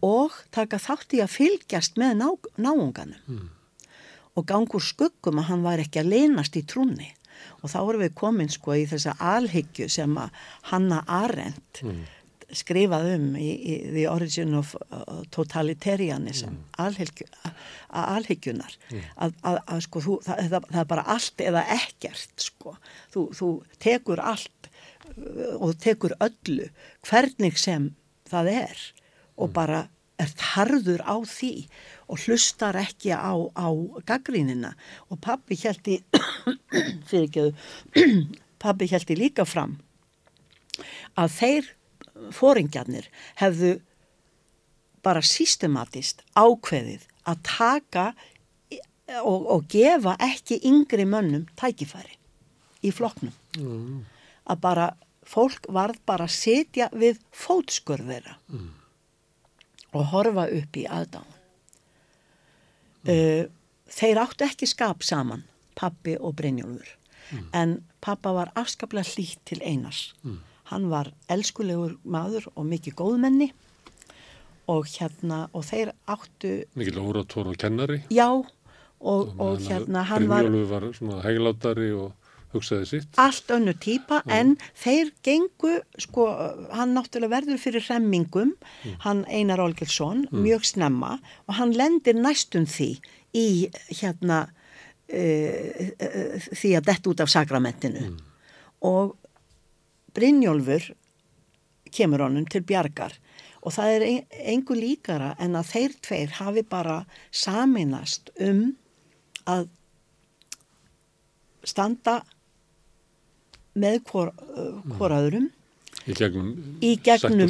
og 0.03 0.33
taka 0.53 0.79
þátt 0.81 1.15
í 1.17 1.21
að 1.23 1.33
fylgjast 1.33 1.99
með 2.01 2.17
ná, 2.19 2.27
náunganum. 2.59 3.51
Og 4.35 4.43
gangur 4.43 4.83
skuggum 4.83 5.39
að 5.39 5.47
hann 5.49 5.63
var 5.63 5.79
ekki 5.79 6.01
að 6.01 6.11
leynast 6.11 6.57
í 6.59 6.65
trúni 6.67 7.13
og 7.61 7.71
þá 7.71 7.79
erum 7.83 8.03
við 8.05 8.13
komin 8.17 8.51
sko 8.51 8.75
í 8.77 8.85
þessa 8.89 9.15
alhyggju 9.19 9.89
sem 9.91 10.17
að 10.19 10.43
Hanna 10.71 11.01
Arendt 11.07 11.83
skrifað 12.53 13.07
um 13.15 13.25
í, 13.39 13.47
í 13.55 13.75
The 13.89 14.05
Origin 14.11 14.53
of 14.57 14.75
uh, 14.77 15.23
Totalitarianism 15.33 16.51
mm. 16.51 16.59
alhyggju, 16.83 17.27
að 17.45 18.11
alhyggjunar 18.17 18.77
að, 18.91 19.33
að, 19.41 19.59
að 19.65 19.81
sko 19.87 20.03
þú, 20.05 20.17
það, 20.25 20.43
það, 20.51 20.69
það 20.69 20.81
er 20.83 20.91
bara 20.91 21.07
allt 21.15 21.45
eða 21.45 21.65
ekkert 21.75 22.45
sko. 22.45 22.75
Þú, 23.13 23.25
þú 23.39 23.49
tekur 23.87 24.21
allt 24.23 24.69
uh, 24.69 25.57
og 25.57 25.75
tekur 25.83 26.15
öllu 26.21 26.69
hvernig 27.09 27.59
sem 27.61 27.91
það 28.29 28.53
er 28.55 28.87
og 29.35 29.51
bara 29.55 29.85
er 30.21 30.31
harður 30.53 31.03
á 31.03 31.15
því 31.27 31.53
og 32.07 32.21
hlustar 32.25 32.77
ekki 32.79 33.13
á, 33.13 33.33
á 33.33 33.67
gaggrínina 34.05 34.75
og 35.09 35.21
pabbi 35.21 35.57
hjælti 35.57 35.99
fyrir 37.09 37.25
ekki 37.25 37.47
pabbi 38.61 38.89
hjælti 38.91 39.17
líka 39.17 39.45
fram 39.45 39.77
að 41.17 41.35
þeir 41.39 41.73
fóringjarnir 42.35 43.09
hefðu 43.41 43.75
bara 45.05 45.21
systematist 45.21 46.23
ákveðið 46.33 47.05
að 47.29 47.41
taka 47.45 48.05
og, 49.21 49.45
og 49.53 49.65
gefa 49.69 50.15
ekki 50.23 50.59
yngri 50.65 51.05
mönnum 51.09 51.45
tækifæri 51.59 52.17
í 52.85 52.91
flokknum. 52.93 53.33
Að 54.49 54.61
bara 54.61 54.87
fólk 55.25 55.69
varð 55.73 56.01
bara 56.05 56.27
að 56.27 56.35
sitja 56.37 56.89
við 56.93 57.21
fótskurðera 57.33 58.37
og 59.95 60.03
horfa 60.11 60.49
upp 60.53 60.77
í 60.77 60.85
aðdáðan. 60.85 61.34
Uh, 63.05 63.45
þeir 63.91 64.21
áttu 64.23 64.45
ekki 64.47 64.67
skap 64.69 65.03
saman, 65.05 65.43
pappi 65.77 66.15
og 66.17 66.35
Brynjólfur, 66.39 66.89
en 67.53 67.79
pappa 68.01 68.31
var 68.33 68.51
afskaplega 68.57 69.05
hlýtt 69.13 69.43
til 69.45 69.61
einars. 69.61 70.13
Hann 70.71 70.89
var 70.89 71.11
elskulegur 71.29 71.97
maður 72.03 72.47
og 72.55 72.65
mikið 72.65 72.95
góðmenni 72.97 73.51
og 74.67 74.87
hérna, 74.89 75.43
og 75.53 75.65
þeir 75.67 75.91
áttu, 76.09 76.55
Mikið 76.73 76.97
óratór 77.03 77.51
og 77.51 77.57
kennari. 77.61 77.99
já, 78.09 78.29
og, 78.99 79.33
og 79.37 79.59
hérna, 79.61 80.01
hann 80.09 80.27
var 80.29 80.47
Brynjólfur 80.47 80.71
var 80.71 80.87
svona 80.97 81.21
heglátari 81.21 81.91
og 81.93 82.13
hugsaði 82.55 82.87
sitt. 82.89 83.09
allt 83.21 83.51
önnu 83.55 83.75
típa 83.81 84.21
en 84.31 84.55
þeir 84.81 85.11
gengu, 85.25 85.75
sko, 86.01 86.27
hann 86.75 86.95
náttúrulega 86.97 87.35
verður 87.35 87.61
fyrir 87.61 87.85
hremmingum, 87.87 88.55
hann 89.05 89.25
Einar 89.29 89.63
Olgilsson, 89.63 90.25
mjög 90.31 90.65
snemma 90.71 91.17
og 91.47 91.57
hann 91.59 91.75
lendir 91.75 92.17
næstum 92.17 92.67
því 92.69 92.91
í 93.35 93.47
hérna 93.91 94.45
e, 95.07 95.23
e, 95.99 96.09
því 96.51 96.75
að 96.79 96.89
dett 96.89 97.11
út 97.11 97.23
af 97.23 97.31
sakramentinu. 97.31 98.15
Og 98.85 99.15
Brynjólfur 100.15 100.93
kemur 101.95 102.25
honum 102.25 102.47
til 102.47 102.63
bjargar 102.67 103.15
og 103.65 103.73
það 103.73 103.95
er 103.95 104.05
engu 104.53 104.77
líkara 104.77 105.33
en 105.41 105.57
að 105.57 105.71
þeir 105.71 105.95
tveir 106.05 106.35
hafi 106.39 106.63
bara 106.69 106.99
saminast 107.33 108.29
um 108.45 108.75
að 109.49 109.67
standa 111.65 112.19
með 113.75 114.01
hvor, 114.09 114.31
hvor 114.97 115.15
öðrum 115.15 115.49
í 116.05 116.13
gegnum, 116.17 116.51
í 116.85 116.95
gegnum, 117.03 117.49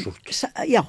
já, 0.70 0.82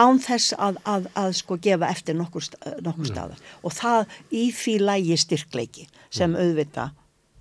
án 0.00 0.20
þess 0.24 0.54
að, 0.56 0.78
að, 0.88 1.08
að 1.20 1.32
sko 1.36 1.58
gefa 1.62 1.90
eftir 1.92 2.16
nokkur, 2.16 2.46
nokkur 2.86 3.10
staðar. 3.10 3.42
Og 3.62 3.74
það 3.76 4.14
í 4.32 4.46
því 4.56 4.76
lægi 4.80 5.18
styrkleiki 5.20 5.88
sem 6.12 6.32
auðvita 6.38 6.90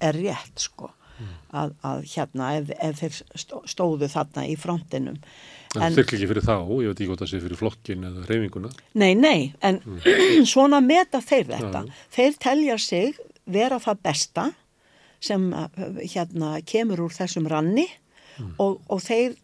er 0.02 0.18
rétt 0.20 0.66
sko 0.66 0.92
að, 1.54 1.74
að 1.86 2.04
hérna 2.16 2.52
ef, 2.58 2.70
ef 2.82 3.00
þeir 3.02 3.18
stó- 3.40 3.64
stóðu 3.70 4.08
þarna 4.12 4.46
í 4.50 4.56
frontinum. 4.60 5.18
En, 5.78 5.94
styrkla 5.96 6.18
ekki 6.18 6.28
fyrir 6.28 6.44
þá, 6.44 6.56
ég 6.82 6.90
veit 6.92 6.98
ekki 6.98 7.10
hvort 7.12 7.22
það 7.24 7.32
sé 7.32 7.42
fyrir 7.44 7.60
flokkin 7.60 8.08
eða 8.10 8.24
reyfinguna. 8.28 8.72
nei, 9.00 9.14
nei, 9.16 9.52
en 9.64 9.80
svona 10.54 10.82
meta 10.84 11.22
þeir 11.24 11.48
þetta. 11.54 11.86
Þeir 12.16 12.40
telja 12.44 12.78
sig 12.82 13.20
vera 13.52 13.80
það 13.84 14.02
besta 14.10 14.48
sem 15.24 15.52
uh, 15.54 15.68
hérna 16.02 16.58
kemur 16.68 17.06
úr 17.08 17.16
þessum 17.16 17.50
ranni 17.52 17.88
og, 18.58 18.80
og 18.90 19.02
þeir 19.04 19.38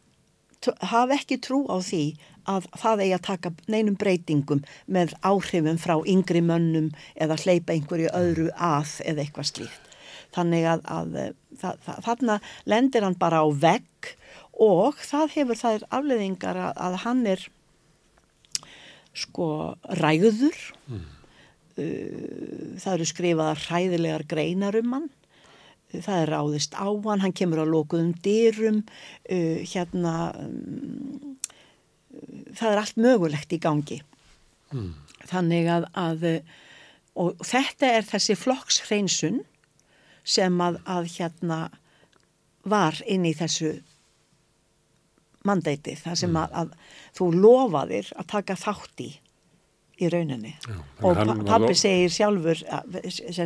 hafa 0.89 1.17
ekki 1.17 1.39
trú 1.43 1.63
á 1.69 1.78
því 1.84 2.03
að 2.47 2.67
það 2.80 3.01
eigi 3.03 3.15
að 3.17 3.25
taka 3.28 3.51
neinum 3.67 3.97
breytingum 3.99 4.61
með 4.88 5.13
áhrifum 5.28 5.80
frá 5.82 5.97
yngri 6.07 6.41
mönnum 6.41 6.88
eða 7.15 7.38
hleypa 7.43 7.75
einhverju 7.75 8.13
öðru 8.15 8.47
að 8.55 8.95
eða 9.03 9.23
eitthvað 9.23 9.49
slíkt. 9.51 9.91
Þannig 10.36 10.67
að, 10.71 10.86
að 10.91 11.19
eh, 11.19 11.34
það, 11.59 11.84
það, 11.86 11.99
þarna 12.07 12.39
lendir 12.73 13.05
hann 13.07 13.19
bara 13.19 13.43
á 13.43 13.47
vegg 13.51 14.11
og 14.63 14.97
það 15.03 15.36
hefur 15.36 15.59
þær 15.59 15.86
afleðingar 15.99 16.61
að, 16.69 16.82
að 16.88 16.97
hann 17.03 17.21
er 17.36 17.45
sko 19.17 19.49
ræður, 19.99 20.57
uh, 20.88 21.05
það 22.78 22.91
eru 22.93 23.07
skrifaðar 23.11 23.63
hræðilegar 23.67 24.28
greinar 24.30 24.78
um 24.80 24.97
hann 24.97 25.07
það 25.93 26.21
er 26.21 26.31
ráðist 26.33 26.75
á 26.75 26.88
hann, 26.88 27.23
hann 27.23 27.35
kemur 27.35 27.63
að 27.63 27.73
lokuðum 27.73 28.13
dyrum, 28.23 28.83
uh, 29.31 29.59
hérna, 29.63 30.13
um, 30.41 31.35
það 32.57 32.71
er 32.71 32.81
allt 32.83 33.01
mögulegt 33.01 33.53
í 33.55 33.61
gangi. 33.63 34.01
Þannig 35.27 35.69
að, 35.71 35.89
að, 35.97 36.25
uh, 36.31 36.63
og 37.23 37.45
þetta 37.47 37.91
er 37.97 38.07
þessi 38.07 38.38
flokkshreinsun 38.38 39.43
sem 40.27 40.63
að, 40.63 40.81
að 40.85 41.11
hérna 41.15 41.59
var 42.67 42.99
inn 43.07 43.25
í 43.25 43.35
þessu 43.38 43.77
mandeiti, 45.47 45.95
það 45.95 46.19
sem 46.19 46.35
að, 46.35 46.57
að 46.59 46.73
þú 47.15 47.29
lofaðir 47.38 48.11
að 48.19 48.29
taka 48.33 48.57
þátt 48.59 49.05
í 49.05 49.11
í 50.01 50.09
rauninni 50.13 50.53
Já, 50.67 50.75
og 51.01 51.15
þannig 51.17 51.17
hann 51.17 51.27
pa- 51.27 51.35
var 51.43 51.49
pabbi 51.53 51.73
lo- 51.73 51.79
segir 51.81 52.13
sjálfur 52.13 52.61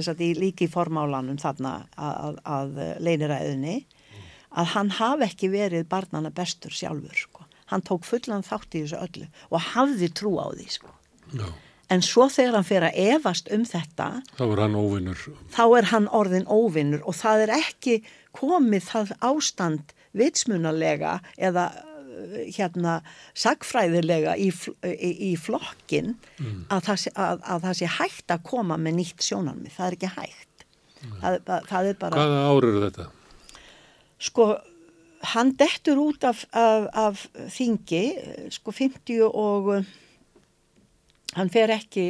sagt 0.03 0.21
í 0.21 0.31
líki 0.35 0.67
formálanum 0.71 1.37
þarna 1.41 1.73
að, 1.97 2.13
að, 2.25 2.37
að 2.45 3.01
leiniræðinni 3.07 3.75
að 4.51 4.65
hann 4.75 4.89
hafi 4.97 5.27
ekki 5.29 5.49
verið 5.53 5.85
barnana 5.89 6.29
bestur 6.35 6.71
sjálfur 6.75 7.15
sko. 7.15 7.45
hann 7.71 7.81
tók 7.87 8.03
fullan 8.03 8.43
þátt 8.43 8.75
í 8.75 8.81
þessu 8.83 8.97
öllu 8.99 9.27
og 9.49 9.61
hafði 9.73 10.09
trú 10.11 10.33
á 10.43 10.51
því 10.51 10.65
sko. 10.73 10.89
En 11.91 12.01
svo 12.03 12.25
þegar 12.31 12.57
hann 12.59 12.67
fer 12.67 12.83
að 12.87 12.97
efast 13.15 13.47
um 13.51 13.63
þetta 13.67 14.09
þá 14.37 14.43
var 14.47 14.59
hann 14.65 14.75
óvinnur. 14.75 15.21
þá 15.55 15.63
er 15.77 15.87
hann 15.91 16.07
orðin 16.11 16.45
óvinnur 16.51 17.01
og 17.07 17.15
það 17.15 17.45
er 17.47 17.53
ekki 17.61 17.95
komið 18.35 18.83
það 18.91 19.13
ástand 19.27 19.95
vitsmunalega 20.15 21.17
eða 21.37 21.69
hérna 22.57 22.97
sagfræðilega 23.38 24.34
í, 24.39 24.49
í, 24.88 25.12
í 25.30 25.32
flokkin 25.39 26.14
að, 26.70 26.82
það 26.89 26.99
sé, 27.05 27.14
að, 27.16 27.41
að 27.55 27.66
það 27.68 27.78
sé 27.82 27.89
hægt 27.99 28.34
að 28.36 28.43
koma 28.51 28.78
með 28.82 28.97
nýtt 28.99 29.26
sjónarmið, 29.28 29.76
það 29.78 29.88
er 29.91 29.97
ekki 29.99 30.12
hægt. 30.18 30.66
Það, 31.22 31.34
er 31.38 31.45
bara- 31.47 31.66
það 31.72 31.88
er 31.93 31.99
bara 32.01 32.20
Hvaða 32.22 32.41
ár 32.51 32.68
eru 32.72 32.82
þetta? 32.88 33.07
sko 34.22 34.45
hann 35.34 35.51
dettur 35.57 35.97
út 36.01 36.24
af, 36.30 36.43
af, 36.53 36.88
af 36.97 37.24
þingi 37.55 38.03
sko 38.53 38.74
50 38.74 39.22
og 39.30 39.72
hann 41.38 41.49
fer 41.53 41.74
ekki 41.74 42.07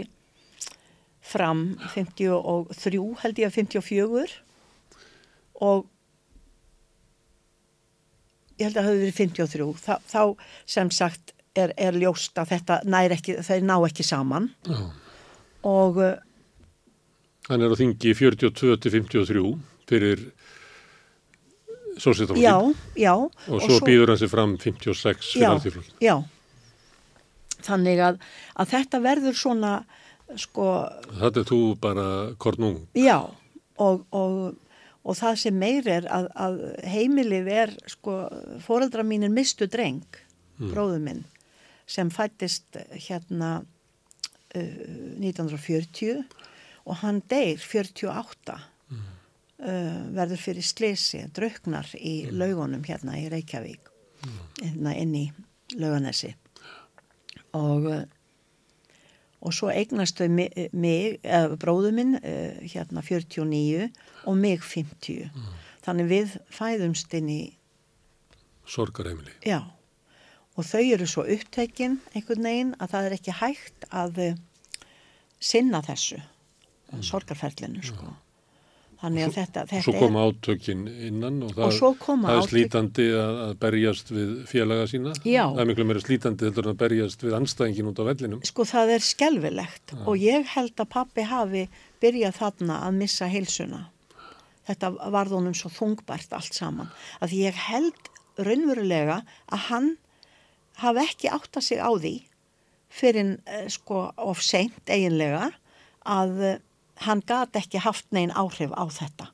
fram 1.31 1.77
53 1.93 3.15
held 3.23 3.39
ég 3.43 3.47
að 3.51 3.57
54 3.59 4.37
og 5.61 5.85
ég 8.61 8.67
held 8.69 8.77
að 8.77 8.81
það 8.81 8.89
hafi 8.91 9.03
verið 9.03 9.19
53 9.19 9.69
þá, 9.81 9.93
þá 10.13 10.21
sem 10.77 10.91
sagt 10.93 11.33
er, 11.57 11.73
er 11.77 11.97
ljóst 11.99 12.37
að 12.39 12.53
þetta 12.53 12.79
nær 12.93 13.15
ekki 13.17 13.35
þeir 13.43 13.65
ná 13.67 13.75
ekki 13.89 14.05
saman 14.07 14.51
Já. 14.69 14.81
og 15.67 15.97
uh, 16.01 16.13
Hann 17.49 17.65
er 17.65 17.73
á 17.73 17.75
þingi 17.75 18.13
42 18.15 18.77
til 18.85 18.91
53 18.93 19.41
fyrir 19.89 20.21
sósítaflokkin. 21.97 22.43
já, 22.45 22.73
já 22.95 23.13
Og 23.51 23.61
svo, 23.65 23.79
býður 23.85 24.13
hann 24.13 24.19
sér 24.21 24.29
fram 24.31 24.53
56 24.61 25.33
fyrir 25.33 25.43
já, 25.43 25.49
alltíflokkin. 25.55 25.97
já 26.05 26.15
þannig 27.61 27.99
að, 28.01 28.21
að 28.57 28.71
þetta 28.71 29.01
verður 29.03 29.35
svona 29.37 29.71
sko, 30.39 30.67
Þetta 31.19 31.43
er 31.43 31.49
þú 31.51 31.59
bara 31.83 32.05
kornung. 32.41 32.79
já 32.97 33.17
og, 33.81 34.05
og, 34.15 34.55
og 35.01 35.17
það 35.17 35.37
sem 35.43 35.57
meir 35.57 35.87
er 35.89 36.07
að, 36.13 36.27
að 36.35 36.57
heimilið 36.85 37.49
er 37.53 37.75
sko, 37.89 38.17
fóreldra 38.61 39.05
mínir 39.07 39.33
mistu 39.33 39.67
dreng 39.71 40.19
bróðu 40.61 40.99
minn 41.01 41.23
sem 41.89 42.11
fættist 42.13 42.77
hérna 42.93 43.61
uh, 43.61 44.81
1940 45.21 46.21
og 46.85 46.99
hann 47.01 47.21
deyr 47.31 47.61
48 47.61 48.57
uh, 48.57 48.61
verður 50.15 50.41
fyrir 50.41 50.65
slesi, 50.65 51.25
draugnar 51.33 51.89
í 51.97 52.29
laugunum 52.31 52.85
hérna 52.87 53.17
í 53.21 53.27
Reykjavík 53.31 53.89
hérna 54.61 54.95
inn 55.01 55.15
í 55.17 55.25
lauganesi 55.81 56.35
og 57.57 57.89
uh, 57.89 58.03
og 59.41 59.53
svo 59.57 59.69
eignast 59.73 60.19
þau 60.21 60.27
mi- 60.29 60.67
mig, 60.71 61.19
eða 61.23 61.57
bróðu 61.57 61.91
minn 61.97 62.15
uh, 62.19 62.59
hérna 62.61 63.01
49 63.01 63.89
og 64.29 64.37
mig 64.37 64.61
50 64.61 65.29
þannig 65.85 66.09
við 66.11 66.35
fæðumst 66.53 67.13
inn 67.17 67.29
í 67.33 67.41
Sorgarheimili. 68.71 69.31
Já, 69.43 69.63
og 70.55 70.63
þau 70.67 70.83
eru 70.93 71.07
svo 71.09 71.23
upptekinn 71.25 71.97
einhvern 72.15 72.45
veginn 72.45 72.75
að 72.79 72.91
það 72.93 73.07
er 73.09 73.15
ekki 73.17 73.33
hægt 73.39 73.87
að 73.91 74.19
eh, 74.27 74.35
sinna 75.41 75.81
þessu 75.83 76.21
sorgarferlinu 77.07 77.81
sko. 77.87 78.13
Þannig 79.01 79.23
að 79.25 79.31
þetta, 79.33 79.61
þetta 79.65 79.83
Svo 79.87 79.93
koma 79.97 80.23
átökin 80.29 80.81
innan 81.07 81.39
og 81.47 81.55
það, 81.55 81.63
Og 81.65 81.71
svo 81.73 81.89
það 81.97 82.35
er 82.35 82.43
slítandi 82.51 83.05
að, 83.17 83.39
að 83.47 83.53
berjast 83.63 84.11
við 84.13 84.33
félaga 84.51 84.83
sína. 84.91 85.13
Já. 85.25 85.41
Það 85.47 85.61
er 85.63 85.69
miklu 85.71 85.85
meira 85.89 86.03
slítandi 86.03 86.45
heldur 86.45 86.67
en 86.67 86.75
að 86.75 86.81
berjast 86.83 87.25
við 87.25 87.37
anstæðingin 87.39 87.89
út 87.89 88.01
á 88.01 88.03
vellinum. 88.11 88.43
sko 88.45 88.67
það 88.69 88.93
er 88.97 89.07
skelvilegt 89.07 89.95
og 90.05 90.21
ég 90.21 90.45
held 90.53 90.85
að 90.85 90.91
pappi 90.93 91.25
hafi 91.25 91.65
byrjað 92.03 92.37
þarna 92.37 92.77
að 92.85 93.01
missa 93.01 93.29
heilsuna. 93.31 93.81
Þetta 94.69 94.93
varð 95.17 95.37
honum 95.39 95.57
svo 95.57 95.73
þungbært 95.73 96.37
allt 96.37 96.53
saman. 96.53 96.93
Að 97.25 97.33
ég 97.41 97.57
held 97.57 98.11
raunverulega 98.37 99.23
að 99.49 99.65
hann 99.71 99.93
hafi 100.81 101.07
ekki 101.07 101.33
áttað 101.33 101.71
sig 101.71 101.81
á 101.81 101.89
því 101.89 102.15
fyrir 102.91 103.33
uh, 103.33 103.65
sko 103.71 104.11
of 104.21 104.45
seint 104.45 104.85
eiginlega 104.85 105.49
að 106.05 106.61
hann 107.05 107.23
gat 107.27 107.55
ekki 107.57 107.81
haft 107.83 108.09
neinn 108.11 108.33
áhrif 108.33 108.73
á 108.75 108.85
þetta. 108.91 109.31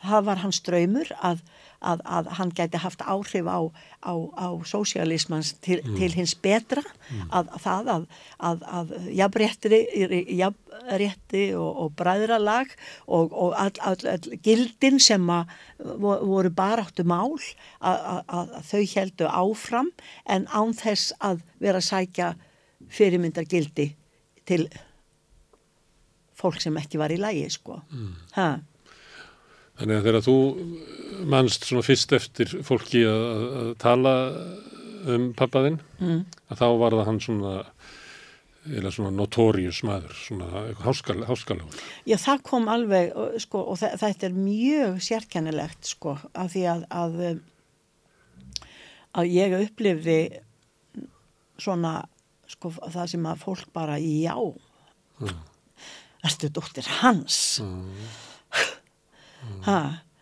Það 0.00 0.22
var 0.24 0.38
hans 0.40 0.62
draumur 0.64 1.10
að, 1.20 1.42
að, 1.84 2.00
að 2.08 2.28
hann 2.38 2.52
gæti 2.56 2.80
haft 2.80 3.02
áhrif 3.04 3.44
á, 3.44 3.60
á, 4.00 4.12
á 4.32 4.48
sósialismans 4.64 5.52
til, 5.60 5.82
til 5.98 6.08
hins 6.14 6.32
betra. 6.40 6.80
Að, 7.28 7.50
að 7.52 7.60
það 7.66 7.90
að, 7.94 8.06
að, 8.48 8.64
að 8.78 8.94
jafnrétti, 10.38 11.44
og, 11.60 11.70
og 11.84 11.92
bræðralag 12.00 12.72
og, 13.04 13.28
og 13.28 13.52
all, 13.60 13.76
all, 13.84 14.00
all 14.08 14.40
gildin 14.40 14.96
sem 15.02 15.28
voru 15.76 16.50
baráttu 16.56 17.04
mál 17.04 17.36
að, 17.36 17.98
að, 18.00 18.22
að 18.40 18.54
þau 18.72 18.84
heldu 18.96 19.28
áfram 19.28 19.92
en 20.24 20.48
án 20.48 20.72
þess 20.80 21.12
að 21.20 21.44
vera 21.60 21.82
að 21.82 21.90
sækja 21.90 22.34
fyrirmyndar 22.88 23.44
gildi 23.44 23.92
til 24.48 24.64
fólk 26.40 26.60
sem 26.64 26.76
ekki 26.80 26.98
var 27.00 27.12
í 27.14 27.18
lægi 27.20 27.46
sko. 27.54 27.80
Mm. 27.92 28.60
Þannig 29.80 29.96
að 29.96 30.06
þegar 30.08 30.24
þú 30.26 30.34
manst 31.32 31.64
svona 31.68 31.84
fyrst 31.86 32.12
eftir 32.16 32.50
fólki 32.66 33.00
að, 33.08 33.22
að- 33.30 33.52
að 33.60 33.70
tala 33.80 34.14
um 35.08 35.30
pappaðinn, 35.32 35.78
Mm. 36.00 36.24
að 36.52 36.58
þá 36.60 36.66
var 36.80 36.92
það 36.98 37.06
hann 37.08 37.20
svona 37.24 37.52
eða 38.68 38.90
svona 38.92 39.10
notórius 39.16 39.78
maður, 39.88 40.12
svona 40.20 40.74
háskal, 40.84 41.22
háskalegur. 41.24 41.78
Já, 42.04 42.16
það 42.20 42.42
kom 42.44 42.66
alveg, 42.68 43.14
sko, 43.40 43.62
og 43.72 43.78
þetta 43.80 44.26
er 44.28 44.34
mjög 44.36 44.98
sérkennilegt, 45.00 45.88
sko, 45.94 46.18
af 46.36 46.52
því 46.52 46.66
að, 46.68 46.84
að, 46.92 47.40
að 49.16 49.30
ég 49.32 49.56
upplifði 49.64 50.18
svona, 51.60 51.94
sko, 52.52 52.70
það 52.76 53.08
sem 53.14 53.26
að 53.32 53.40
fólk 53.46 53.72
bara, 53.72 53.96
já, 53.96 54.36
mm. 55.24 55.40
Erstu 56.26 56.50
dóttir 56.52 56.86
hans, 57.00 57.60
mm. 57.64 58.06
Mm. 59.40 59.60
ha, 59.66 59.78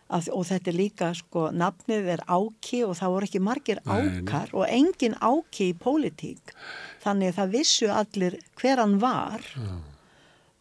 að, 0.09 0.29
og 0.35 0.45
þetta 0.49 0.71
er 0.71 0.77
líka, 0.77 1.11
sko, 1.17 1.49
nafnið 1.55 2.11
er 2.15 2.23
áki 2.27 2.83
og 2.87 2.95
það 2.99 3.15
voru 3.15 3.29
ekki 3.29 3.43
margir 3.43 3.81
ákar 3.85 4.51
nei. 4.51 4.55
og 4.55 4.63
engin 4.67 5.17
áki 5.19 5.71
í 5.73 5.77
pólitík 5.77 6.55
þannig 7.03 7.33
að 7.33 7.39
það 7.41 7.55
vissu 7.57 7.91
allir 7.93 8.39
hver 8.59 8.83
hann 8.83 8.97
var 9.01 9.43
mm. 9.59 9.83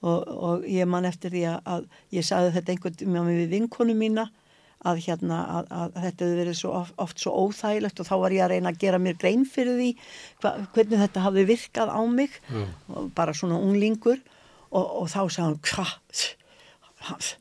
og, 0.03 0.35
og 0.51 0.69
ég 0.69 0.91
man 0.91 1.09
eftir 1.09 1.35
því 1.35 1.47
að, 1.53 1.63
að 1.77 1.89
ég 2.19 2.29
sagði 2.29 2.53
þetta 2.59 2.75
einhvern 2.75 3.01
veginn 3.01 3.33
við 3.33 3.57
vinkonu 3.57 3.97
mína 3.99 4.29
að, 4.87 5.01
hérna, 5.09 5.39
að, 5.59 5.71
að 5.75 6.01
þetta 6.05 6.25
hefði 6.25 6.39
verið 6.39 6.59
svo 6.61 6.73
oft, 6.81 6.97
oft 7.03 7.23
svo 7.23 7.35
óþægilegt 7.47 8.03
og 8.03 8.09
þá 8.09 8.15
var 8.23 8.35
ég 8.35 8.45
að 8.45 8.53
reyna 8.55 8.73
að 8.73 8.83
gera 8.85 9.01
mér 9.03 9.17
grein 9.19 9.47
fyrir 9.49 9.79
því 9.79 9.89
hva, 10.43 10.53
hvernig 10.75 11.03
þetta 11.03 11.25
hafði 11.25 11.47
virkað 11.49 11.95
á 11.95 12.01
mig 12.07 12.37
mm. 12.47 13.09
bara 13.17 13.35
svona 13.35 13.59
unglingur 13.59 14.21
og, 14.71 14.87
og 15.03 15.07
þá 15.13 15.21
sagði 15.27 15.45
hann 15.47 15.61
hvað 15.69 17.37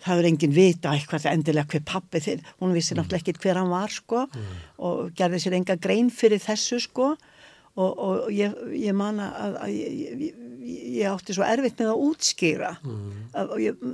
það 0.00 0.20
er 0.20 0.28
enginn 0.30 0.54
vita 0.56 0.94
eitthvað 0.94 1.28
endilega 1.32 1.74
hver 1.74 1.84
pappi 1.88 2.22
þinn, 2.24 2.46
hún 2.62 2.76
vissi 2.76 2.94
mm. 2.94 3.00
náttúrulega 3.02 3.20
ekkit 3.24 3.42
hver 3.44 3.60
hann 3.60 3.72
var 3.72 3.92
sko 3.92 4.24
mm. 4.28 4.54
og 4.86 5.10
gerði 5.18 5.42
sér 5.42 5.58
enga 5.58 5.76
grein 5.80 6.08
fyrir 6.14 6.40
þessu 6.42 6.80
sko 6.86 7.12
og, 7.78 7.90
og 7.90 8.30
ég, 8.34 8.54
ég 8.80 8.94
man 8.96 9.20
að, 9.22 9.58
að 9.62 9.74
ég, 9.74 10.22
ég, 10.24 10.38
ég 11.00 11.10
átti 11.10 11.36
svo 11.36 11.44
erfitt 11.46 11.78
með 11.80 11.92
að 11.92 12.02
útskýra 12.08 12.70
mm. 12.82 13.20
að, 13.38 13.52
ég, 13.62 13.84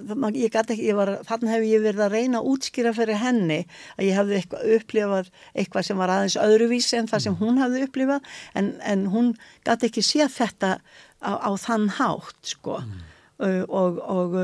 gæti 0.54 0.76
ekki, 0.76 0.94
var, 0.96 1.12
þannig 1.28 1.52
hef 1.52 1.66
ég 1.68 1.84
verið 1.84 2.04
að 2.06 2.16
reyna 2.16 2.40
að 2.40 2.50
útskýra 2.54 2.94
fyrir 2.96 3.20
henni 3.20 3.60
að 3.96 4.06
ég 4.08 4.20
hafði 4.20 4.38
eitthvað 4.40 4.72
upplifað 4.78 5.32
eitthvað 5.52 5.88
sem 5.90 6.00
var 6.02 6.14
aðeins 6.14 6.38
öðruvísi 6.40 7.00
en 7.00 7.10
það 7.12 7.26
sem 7.26 7.38
hún 7.42 7.60
hafði 7.62 7.84
upplifað 7.88 8.32
en, 8.58 8.72
en 8.80 9.06
hún 9.12 9.34
gæti 9.66 9.90
ekki 9.90 10.06
sé 10.06 10.30
þetta 10.32 10.76
á, 11.22 11.32
á 11.40 11.50
þann 11.60 11.88
hátt 11.98 12.52
sko 12.54 12.80
mm. 12.82 13.02
uh, 13.44 13.62
og, 13.68 14.00
og 14.04 14.38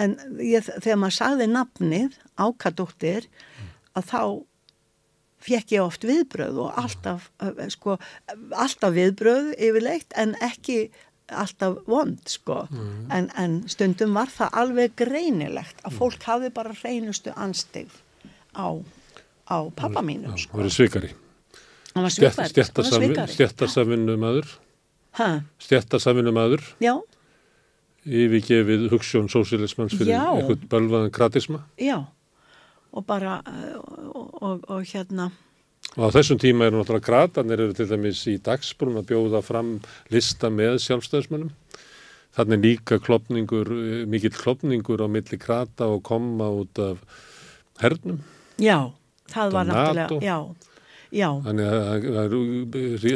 en 0.00 0.16
þegar 0.48 0.98
maður 1.00 1.18
sagði 1.18 1.48
nafnið 1.50 2.18
ákadóttir 2.40 3.28
mm. 3.28 3.72
að 4.00 4.10
þá 4.10 4.20
fekk 5.44 5.74
ég 5.76 5.84
oft 5.84 6.06
viðbröð 6.08 6.60
og 6.64 6.78
alltaf, 6.80 7.28
eh, 7.44 7.66
sko, 7.72 7.98
alltaf 8.56 8.94
viðbröð 8.96 9.52
yfirleitt 9.58 10.14
en 10.20 10.32
ekki 10.44 10.88
alltaf 11.32 11.78
vond 11.88 12.20
sko 12.28 12.64
mm. 12.68 13.04
en, 13.16 13.28
en 13.40 13.58
stundum 13.70 14.16
var 14.16 14.32
það 14.32 14.58
alveg 14.60 14.96
greinilegt 15.00 15.84
að 15.84 15.98
fólk 16.00 16.24
hafi 16.28 16.50
bara 16.54 16.74
hreinustu 16.80 17.32
anstig 17.36 17.92
á, 18.56 18.76
á 19.48 19.56
pappa 19.76 20.04
mínu 20.04 20.34
sko. 20.36 20.56
Það 20.56 20.64
var 20.64 20.76
svikari 20.76 21.12
Stjættasaminu 23.34 24.16
maður 24.20 24.58
Stjættasaminu 25.62 26.32
maður. 26.34 26.64
Já. 26.82 26.96
Yfirgefið 28.04 28.88
hugssjón 28.92 29.30
sósilismans 29.32 29.94
fyrir 29.96 30.18
eitthvað 30.18 30.66
bölvaðan 30.72 31.14
kratisma. 31.14 31.62
Já. 31.80 32.02
Og 32.94 33.06
bara 33.06 33.40
eh, 33.48 33.78
og, 33.78 34.28
og, 34.42 34.66
og 34.70 34.84
hérna. 34.90 35.30
Og 35.94 36.10
á 36.10 36.14
þessum 36.14 36.40
tíma 36.42 36.68
eru 36.68 36.80
náttúrulega 36.80 37.06
kratanir 37.06 37.62
eru 37.62 37.76
til 37.76 37.88
dæmis 37.90 38.24
í 38.30 38.36
dagsbrún 38.42 38.98
að 38.98 39.12
bjóða 39.12 39.42
fram 39.44 39.76
lista 40.12 40.50
með 40.50 40.80
sjálfstæðismönnum. 40.84 41.52
Þannig 42.34 42.64
líka 42.64 42.98
klopningur, 42.98 43.70
eh, 43.70 44.04
mikill 44.10 44.34
klopningur 44.34 45.04
á 45.04 45.08
milli 45.08 45.38
krata 45.38 45.88
og 45.88 46.02
koma 46.06 46.50
út 46.50 46.78
af 46.82 47.02
hernum. 47.82 48.20
Já, 48.58 48.90
það 49.30 49.52
var 49.54 49.70
náttúrulega, 49.70 50.22
já. 50.22 50.38
Já. 51.14 51.28
Þannig 51.44 51.68
að, 51.70 51.80
að, 51.94 52.04
að 52.18 52.32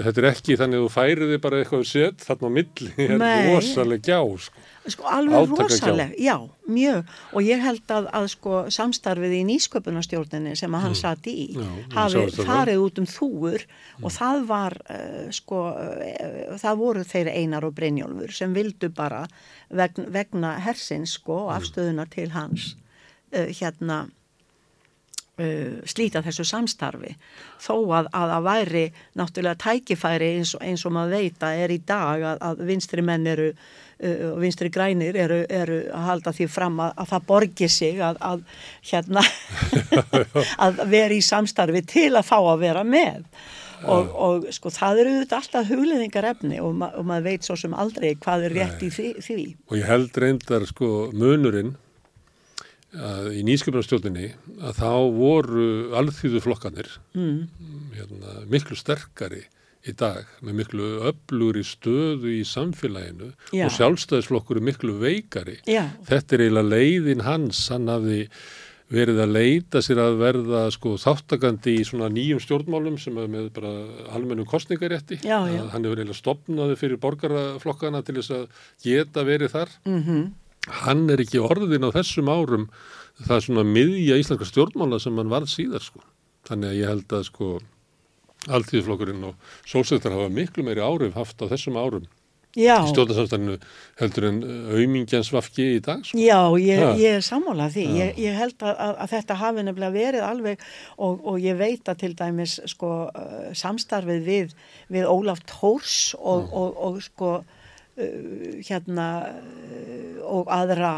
þetta 0.06 0.20
er 0.20 0.26
ekki 0.28 0.56
þannig 0.58 0.78
að 0.78 0.84
þú 0.84 0.90
færiði 0.94 1.38
bara 1.42 1.58
eitthvað 1.58 1.84
sett 1.90 2.24
þarna 2.26 2.50
á 2.50 2.52
milli, 2.54 2.90
þetta 2.98 3.30
er 3.34 3.48
rosalega 3.50 4.12
gjá 4.12 4.20
sko. 4.44 4.66
Sko 4.88 5.08
alveg 5.12 5.50
rosalega, 5.52 6.14
já, 6.22 6.36
mjög 6.70 7.10
og 7.34 7.44
ég 7.44 7.60
held 7.60 7.92
að, 7.92 8.06
að 8.16 8.28
sko 8.32 8.60
samstarfið 8.72 9.34
í 9.36 9.40
nýsköpunarstjórninni 9.50 10.54
sem 10.56 10.76
að 10.78 10.84
hann 10.86 10.94
mm. 10.94 11.00
satt 11.00 11.28
í 11.28 11.34
já, 11.58 11.66
hafi 11.96 12.22
farið 12.38 12.84
út 12.86 13.00
um 13.02 13.08
þúur 13.10 13.66
mm. 13.66 14.06
og 14.06 14.14
það 14.14 14.46
var 14.48 14.78
uh, 14.86 15.24
sko, 15.34 15.64
uh, 15.74 16.54
það 16.62 16.80
voru 16.80 17.04
þeir 17.10 17.32
einar 17.34 17.66
og 17.68 17.74
Brynjólfur 17.76 18.32
sem 18.38 18.54
vildu 18.56 18.88
bara 18.94 19.26
vegna, 19.68 20.06
vegna 20.14 20.54
hersins 20.64 21.18
sko 21.18 21.42
og 21.42 21.50
mm. 21.50 21.56
afstöðunar 21.58 22.14
til 22.14 22.30
hans 22.36 22.70
uh, 23.34 23.50
hérna 23.50 24.06
Uh, 25.38 25.84
slíta 25.86 26.18
þessu 26.18 26.42
samstarfi. 26.48 27.12
Þó 27.62 27.74
að 27.94 28.08
að 28.10 28.30
það 28.32 28.46
væri 28.48 28.80
náttúrulega 29.20 29.60
tækifæri 29.62 30.30
eins 30.40 30.56
og, 30.56 30.64
eins 30.66 30.82
og 30.82 30.96
maður 30.96 31.14
veita 31.14 31.52
er 31.54 31.70
í 31.70 31.76
dag 31.86 32.24
að, 32.32 32.40
að 32.42 32.64
vinstri 32.66 33.04
menn 33.06 33.28
eru 33.30 33.52
uh, 33.52 34.24
og 34.32 34.40
vinstri 34.42 34.72
grænir 34.74 35.14
eru, 35.14 35.38
eru 35.46 35.78
að 35.94 36.08
halda 36.08 36.34
því 36.34 36.48
fram 36.50 36.82
að, 36.82 36.90
að 36.98 37.12
það 37.12 37.30
borgir 37.30 37.70
sig 37.70 38.02
að, 38.02 38.18
að 38.18 38.42
hérna 38.90 39.24
að 40.66 40.84
vera 40.90 41.14
í 41.14 41.22
samstarfi 41.22 41.86
til 41.86 42.10
að 42.16 42.28
fá 42.32 42.36
að 42.40 42.60
vera 42.66 42.82
með. 42.82 43.22
Og, 43.86 44.08
og 44.10 44.46
sko 44.50 44.72
það 44.74 45.04
eru 45.04 45.10
auðvitað 45.12 45.38
alltaf 45.38 45.68
hugleðingar 45.70 46.32
efni 46.32 46.58
og, 46.58 46.72
ma 46.80 46.90
og 46.98 47.06
maður 47.06 47.28
veit 47.30 47.46
svo 47.46 47.54
sem 47.62 47.76
aldrei 47.78 48.16
hvað 48.18 48.48
er 48.48 48.56
rétt 48.58 48.80
Nei. 48.82 48.88
í 48.88 48.94
því, 48.96 49.10
því. 49.22 49.44
Og 49.70 49.78
ég 49.78 49.86
held 49.86 50.18
reyndar 50.18 50.66
sko 50.66 50.88
munurinn 51.14 51.76
í 52.88 53.42
nýsköpunarstjórninni 53.44 54.30
að 54.64 54.78
þá 54.80 54.92
voru 55.12 55.68
alþýðu 55.98 56.40
flokkanir 56.40 56.88
mm. 57.12 57.40
hérna, 57.98 58.36
miklu 58.48 58.78
sterkari 58.78 59.42
í 59.88 59.92
dag 59.96 60.28
með 60.44 60.56
miklu 60.62 60.86
öflur 61.10 61.58
í 61.60 61.64
stöðu 61.66 62.32
í 62.38 62.46
samfélaginu 62.48 63.28
Já. 63.52 63.66
og 63.66 63.74
sjálfstæðisflokkur 63.76 64.60
er 64.60 64.66
miklu 64.70 64.96
veikari. 65.00 65.58
Já. 65.68 65.84
Þetta 66.08 66.34
er 66.34 66.46
eiginlega 66.46 66.72
leiðin 66.72 67.26
hans, 67.26 67.60
hann 67.72 67.92
hafði 67.92 68.24
verið 68.88 69.20
að 69.20 69.34
leita 69.36 69.82
sér 69.84 70.00
að 70.00 70.18
verða 70.22 70.64
sko 70.72 70.94
þáttakandi 71.00 71.76
í 71.76 71.84
svona 71.84 72.08
nýjum 72.12 72.40
stjórnmálum 72.40 72.96
sem 73.00 73.16
er 73.20 73.28
með 73.30 73.50
bara 73.58 73.72
almennum 74.16 74.48
kostningarétti. 74.48 75.20
Já, 75.20 75.42
já. 75.44 75.60
Hann 75.74 75.84
hefur 75.84 76.00
eiginlega 76.00 76.16
stopnaði 76.16 76.78
fyrir 76.80 77.00
borgarflokkana 77.02 78.00
til 78.06 78.16
þess 78.18 78.36
að 78.38 78.46
geta 78.84 79.26
verið 79.28 79.56
þar. 79.58 79.80
Mm 79.84 80.30
hann 80.82 81.08
er 81.12 81.22
ekki 81.24 81.42
orðin 81.42 81.88
á 81.88 81.94
þessum 81.94 82.30
árum 82.30 82.68
það 83.24 83.34
er 83.36 83.46
svona 83.46 83.66
miðja 83.66 84.20
íslenska 84.20 84.46
stjórnmála 84.48 85.00
sem 85.02 85.16
hann 85.18 85.32
varð 85.32 85.50
síðar 85.52 85.84
sko. 85.84 86.04
Þannig 86.48 86.70
að 86.70 86.78
ég 86.78 86.92
held 86.92 87.16
að 87.18 87.26
sko 87.28 87.48
alltíðflokkurinn 88.48 89.26
og 89.28 89.50
sólsættar 89.66 90.14
hafa 90.14 90.30
miklu 90.32 90.64
meiri 90.66 90.84
árif 90.84 91.18
haft 91.18 91.42
á 91.42 91.50
þessum 91.50 91.78
árum 91.80 92.06
Já. 92.56 92.78
í 92.80 92.92
stjórnarsamstæðinu 92.92 93.56
heldur 93.98 94.26
en 94.30 94.38
auðmingjans 94.72 95.28
vafki 95.34 95.66
í 95.76 95.82
dag 95.84 96.00
sko. 96.06 96.16
Já, 96.18 96.38
ég, 96.62 96.80
ég 97.02 97.18
er 97.18 97.26
sammálað 97.26 97.76
því 97.76 97.84
ég, 97.98 98.22
ég 98.24 98.38
held 98.38 98.64
að, 98.64 98.80
að, 98.88 99.04
þetta 99.12 99.36
hafi 99.42 99.66
nefnilega 99.66 99.96
verið 99.98 100.24
alveg 100.24 100.64
og, 100.96 101.20
og 101.28 101.38
ég 101.44 101.58
veit 101.58 101.90
að 101.90 102.00
til 102.04 102.12
dæmis 102.18 102.56
sko 102.72 102.92
samstarfið 103.58 104.24
við, 104.30 104.56
við 104.88 105.10
Ólaf 105.10 105.44
Tórs 105.50 105.98
og, 106.18 106.48
og, 106.48 106.80
og 106.88 106.98
sko 107.04 107.36
hérna 107.98 109.08
uh, 109.26 110.20
og 110.28 110.50
aðra 110.52 110.92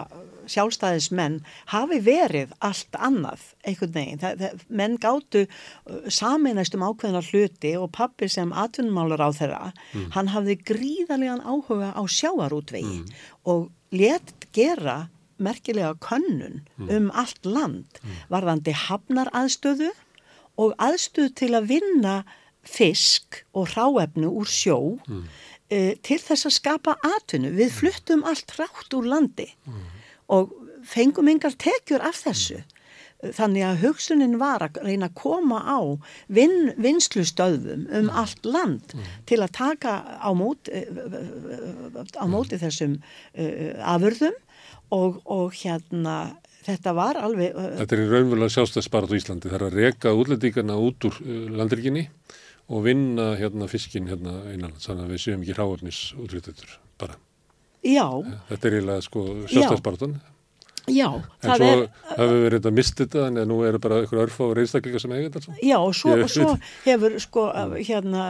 sjálfstæðismenn 0.50 1.38
hafi 1.70 2.00
verið 2.02 2.52
allt 2.64 2.96
annað 2.98 3.44
einhvern 3.68 3.94
veginn. 3.94 4.20
Það, 4.22 4.42
það, 4.42 4.64
menn 4.80 4.96
gáttu 5.02 5.44
uh, 5.46 6.00
saminæst 6.10 6.76
um 6.76 6.84
ákveðna 6.88 7.22
hluti 7.28 7.74
og 7.78 7.92
pappi 7.96 8.30
sem 8.32 8.52
atvinnumálur 8.52 9.22
á 9.22 9.30
þeirra, 9.36 9.62
mm. 9.92 10.10
hann 10.16 10.32
hafði 10.34 10.58
gríðarlegan 10.72 11.44
áhuga 11.44 11.92
á 11.94 12.02
sjáarútvegi 12.10 13.00
mm. 13.02 13.24
og 13.52 13.70
let 13.94 14.34
gera 14.56 15.04
merkilega 15.40 15.94
könnun 16.04 16.60
mm. 16.76 16.90
um 16.90 17.08
allt 17.16 17.46
land 17.46 18.02
mm. 18.02 18.20
varðandi 18.32 18.76
hafnar 18.76 19.30
aðstöðu 19.36 19.92
og 20.60 20.74
aðstöðu 20.82 21.32
til 21.38 21.54
að 21.56 21.70
vinna 21.70 22.16
fisk 22.66 23.40
og 23.56 23.70
ráefnu 23.72 24.28
úr 24.36 24.50
sjó 24.50 24.76
mm 25.06 25.22
e, 25.70 25.94
til 26.04 26.18
þess 26.22 26.48
að 26.48 26.56
skapa 26.56 26.96
atvinnu. 27.16 27.52
Við 27.56 27.72
fluttum 27.78 28.26
allt 28.28 28.56
rátt 28.58 28.96
úr 28.96 29.08
landi 29.08 29.48
mm. 29.66 29.86
og 30.36 30.52
fengum 30.86 31.30
yngar 31.30 31.56
tekjur 31.60 32.04
af 32.04 32.22
þessu. 32.24 32.60
Þannig 33.20 33.66
að 33.66 33.82
hugsunin 33.82 34.38
var 34.40 34.62
að 34.64 34.78
reyna 34.80 35.10
að 35.10 35.16
koma 35.20 35.58
á 35.60 35.78
vin, 36.32 36.70
vinslustöðum 36.80 37.82
um 37.84 38.06
mm. 38.06 38.12
allt 38.16 38.46
land 38.48 38.94
mm. 38.96 39.10
til 39.28 39.42
að 39.44 39.56
taka 39.58 39.96
á 40.16 40.30
móti, 40.32 40.84
á 42.16 42.24
móti 42.24 42.60
þessum 42.62 42.96
uh, 42.96 43.74
afurðum 43.92 44.38
og, 44.96 45.20
og 45.28 45.52
hérna 45.60 46.32
þetta 46.64 46.94
var 46.96 47.20
alveg... 47.20 47.52
Uh, 47.52 47.74
þetta 47.82 47.98
er 47.98 48.14
raunverulega 48.14 48.54
sjálfstæðsparað 48.56 49.12
á 49.12 49.18
Íslandi. 49.20 49.52
Það 49.52 49.58
er 49.58 49.66
að 49.66 49.78
reka 49.82 50.14
útlendingarna 50.16 50.78
út 50.80 51.08
úr 51.10 51.20
uh, 51.20 51.42
landrikinni 51.60 52.06
og 52.70 52.84
vinna 52.86 53.32
hérna 53.40 53.66
fiskin 53.70 54.08
hérna 54.10 54.38
einanlands 54.50 54.86
þannig 54.86 55.08
að 55.08 55.14
við 55.16 55.24
séum 55.24 55.44
ekki 55.44 55.56
hráöfnis 55.58 56.02
útryttur 56.20 56.78
bara. 57.00 57.18
Já, 57.80 58.06
Þetta 58.50 58.68
er 58.68 58.76
eiginlega 58.76 59.06
sko 59.06 59.24
sjálfstæðsbartan 59.48 60.20
já, 60.90 61.06
en 61.44 61.52
svo 61.54 61.68
er, 61.68 61.82
hefur 62.10 62.34
við 62.34 62.46
reynda 62.54 62.72
mistið 62.74 63.06
þetta 63.06 63.24
en 63.28 63.40
nú 63.50 63.58
eru 63.68 63.80
bara 63.82 64.00
ykkur 64.04 64.20
örfá 64.24 64.42
og 64.46 64.54
reynstaklingar 64.58 65.02
sem 65.02 65.12
eiga 65.14 65.28
þetta 65.28 65.52
alls. 65.52 65.62
já, 65.62 65.76
og 65.78 65.94
svo, 65.96 66.14
og 66.16 66.32
svo 66.32 66.54
hefur 66.86 67.16
sko 67.22 67.46
hérna 67.78 68.26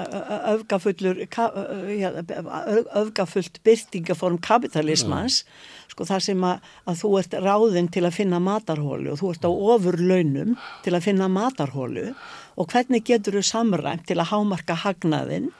öfgafullur 0.54 1.22
hérna, 1.30 2.62
öfgafullt 3.00 3.60
byrtingaform 3.66 4.40
kapitalismans 4.44 5.42
sko 5.90 6.06
þar 6.06 6.26
sem 6.26 6.44
að, 6.46 6.68
að 6.90 7.00
þú 7.02 7.12
ert 7.20 7.38
ráðinn 7.46 7.90
til 7.92 8.04
að 8.06 8.16
finna 8.20 8.42
matarhólu 8.42 9.14
og 9.14 9.22
þú 9.22 9.32
ert 9.34 9.48
á 9.48 9.50
ofur 9.50 9.98
launum 9.98 10.54
til 10.84 10.94
að 10.94 11.06
finna 11.08 11.30
matarhólu 11.32 12.10
og 12.10 12.39
hvernig 12.68 13.04
getur 13.06 13.38
þú 13.38 13.44
samræmt 13.46 14.08
til 14.08 14.18
að 14.18 14.32
hámarka 14.34 14.76
hagnaðinn 14.84 15.50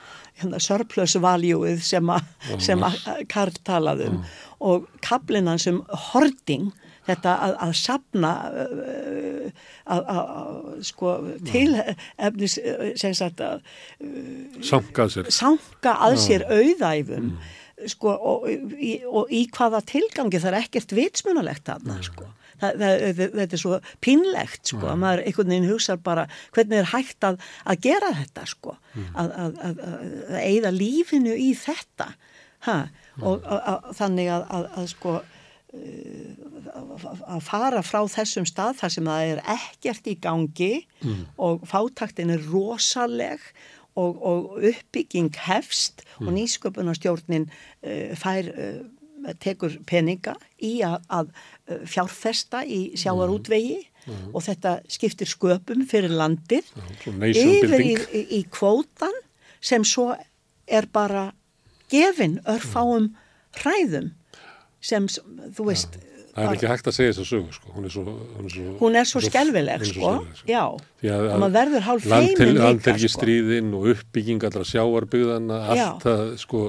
hérna 0.41 0.59
surplus 0.63 1.15
valueið 1.21 1.81
sem 1.85 2.13
sem 2.61 2.83
að 2.85 3.25
Karl 3.31 3.57
talaði 3.67 4.11
um? 4.11 4.21
Og 4.61 4.87
kaplinan 5.01 5.59
sem 5.61 5.79
hording 6.11 6.69
þetta 7.07 7.33
að, 7.45 7.55
að 7.65 7.71
sapna 7.79 8.31
uh, 8.49 9.47
að, 9.89 10.03
að, 10.13 10.19
að 10.41 10.83
sko 10.91 11.15
til 11.49 11.69
efnis 11.81 12.57
uh, 12.61 12.91
sem 12.99 13.15
sagt 13.17 13.41
að 13.45 13.63
sér. 15.15 15.31
sanka 15.33 15.95
að 16.05 16.19
sér 16.21 16.45
auðæfum 16.51 17.33
sko 17.89 18.13
og 18.13 18.45
í, 18.51 18.99
og 19.09 19.31
í 19.33 19.47
hvaða 19.55 19.81
tilgangi 19.89 20.41
það 20.41 20.53
er 20.53 20.59
ekkert 20.61 20.93
vitsmunalegt 20.93 21.65
þarna 21.65 21.97
sko. 22.05 22.29
Það, 22.61 22.81
það, 22.83 23.03
þetta, 23.17 23.47
er 23.57 23.61
svo 23.63 23.79
pínlegt 24.05 24.71
sko 24.73 24.91
að 24.91 25.01
maður 25.01 25.23
einhvern 25.25 25.53
veginn 25.53 25.69
hugsa 25.71 25.97
bara 25.97 26.27
hvernig 26.55 26.81
er 26.81 26.89
hægt 26.93 27.27
að, 27.27 27.41
að 27.65 27.83
gera 27.87 28.13
þetta 28.21 28.47
sko 28.51 28.77
að, 28.93 29.31
að, 29.31 29.59
að, 29.67 29.83
að 29.89 30.39
eigða 30.45 30.73
lífinu 30.75 31.35
í 31.35 31.51
þetta 31.57 32.11
ha? 32.67 32.79
og 33.21 33.41
að, 33.41 33.61
að, 33.73 33.91
þannig 33.99 34.33
að, 34.37 34.47
að 34.69 34.89
sko 34.93 35.19
að 35.71 37.43
fara 37.47 37.79
frá 37.85 38.01
þessum 38.11 38.45
stað 38.49 38.81
þar 38.81 38.93
sem 38.95 39.07
það 39.07 39.29
er 39.29 39.43
ekkert 39.53 40.09
í 40.11 40.15
gangi 40.19 40.73
og 41.39 41.63
fátaktin 41.69 42.33
er 42.33 42.43
rosaleg 42.51 43.39
og, 43.99 44.19
og 44.19 44.65
uppbygging 44.67 45.31
hefst 45.47 46.03
og 46.19 46.31
nýsköpunarstjórnin 46.35 47.47
uh, 47.47 48.11
fær, 48.19 48.51
uh, 48.51 48.83
tekur 49.43 49.77
peninga 49.87 50.35
í 50.61 50.79
að, 50.85 50.99
að 51.09 51.31
uh, 51.31 51.81
fjárfesta 51.89 52.65
í 52.65 52.91
sjáarútvegi 52.99 53.79
og 54.33 54.41
þetta 54.41 54.79
skiptir 54.89 55.29
sköpum 55.29 55.83
fyrir 55.85 56.13
landið 56.17 56.71
yfir 57.05 57.83
í, 57.85 57.91
í, 57.93 58.21
í 58.39 58.41
kvótan 58.49 59.13
sem 59.61 59.85
svo 59.85 60.09
er 60.65 60.87
bara 60.89 61.27
gefin 61.91 62.39
örfáum 62.49 63.11
hræðum 63.59 64.09
sem, 64.81 65.05
þú 65.53 65.67
veist 65.67 65.99
Það 66.31 66.45
er 66.45 66.55
ekki 66.55 66.69
hægt 66.71 66.87
að 66.87 66.95
segja 66.95 67.11
þess 67.11 67.21
að 67.21 67.27
sögu, 67.27 67.53
sko. 67.57 67.73
Hún 67.75 67.87
er 67.87 67.91
svo... 67.91 68.03
Hún 68.07 68.45
er 68.47 68.53
svo, 68.53 68.65
hún 68.79 68.97
er 69.01 69.07
svo 69.09 69.21
skelvileg 69.25 69.81
hún 69.81 69.83
er 69.83 69.89
sko, 69.91 70.11
já. 70.47 70.63
Og 71.11 71.37
maður 71.41 71.55
verður 71.57 71.85
hálf 71.89 72.05
feimin 72.07 72.29
líka 72.39 72.65
landhelgisstríðin 72.69 73.71
og 73.75 73.87
uppbygging 73.95 74.45
allra 74.47 74.63
sjáarbyggðana, 74.69 75.57
Já. 75.75 75.85
allt 75.89 76.05
það 76.05 76.23
sko 76.39 76.63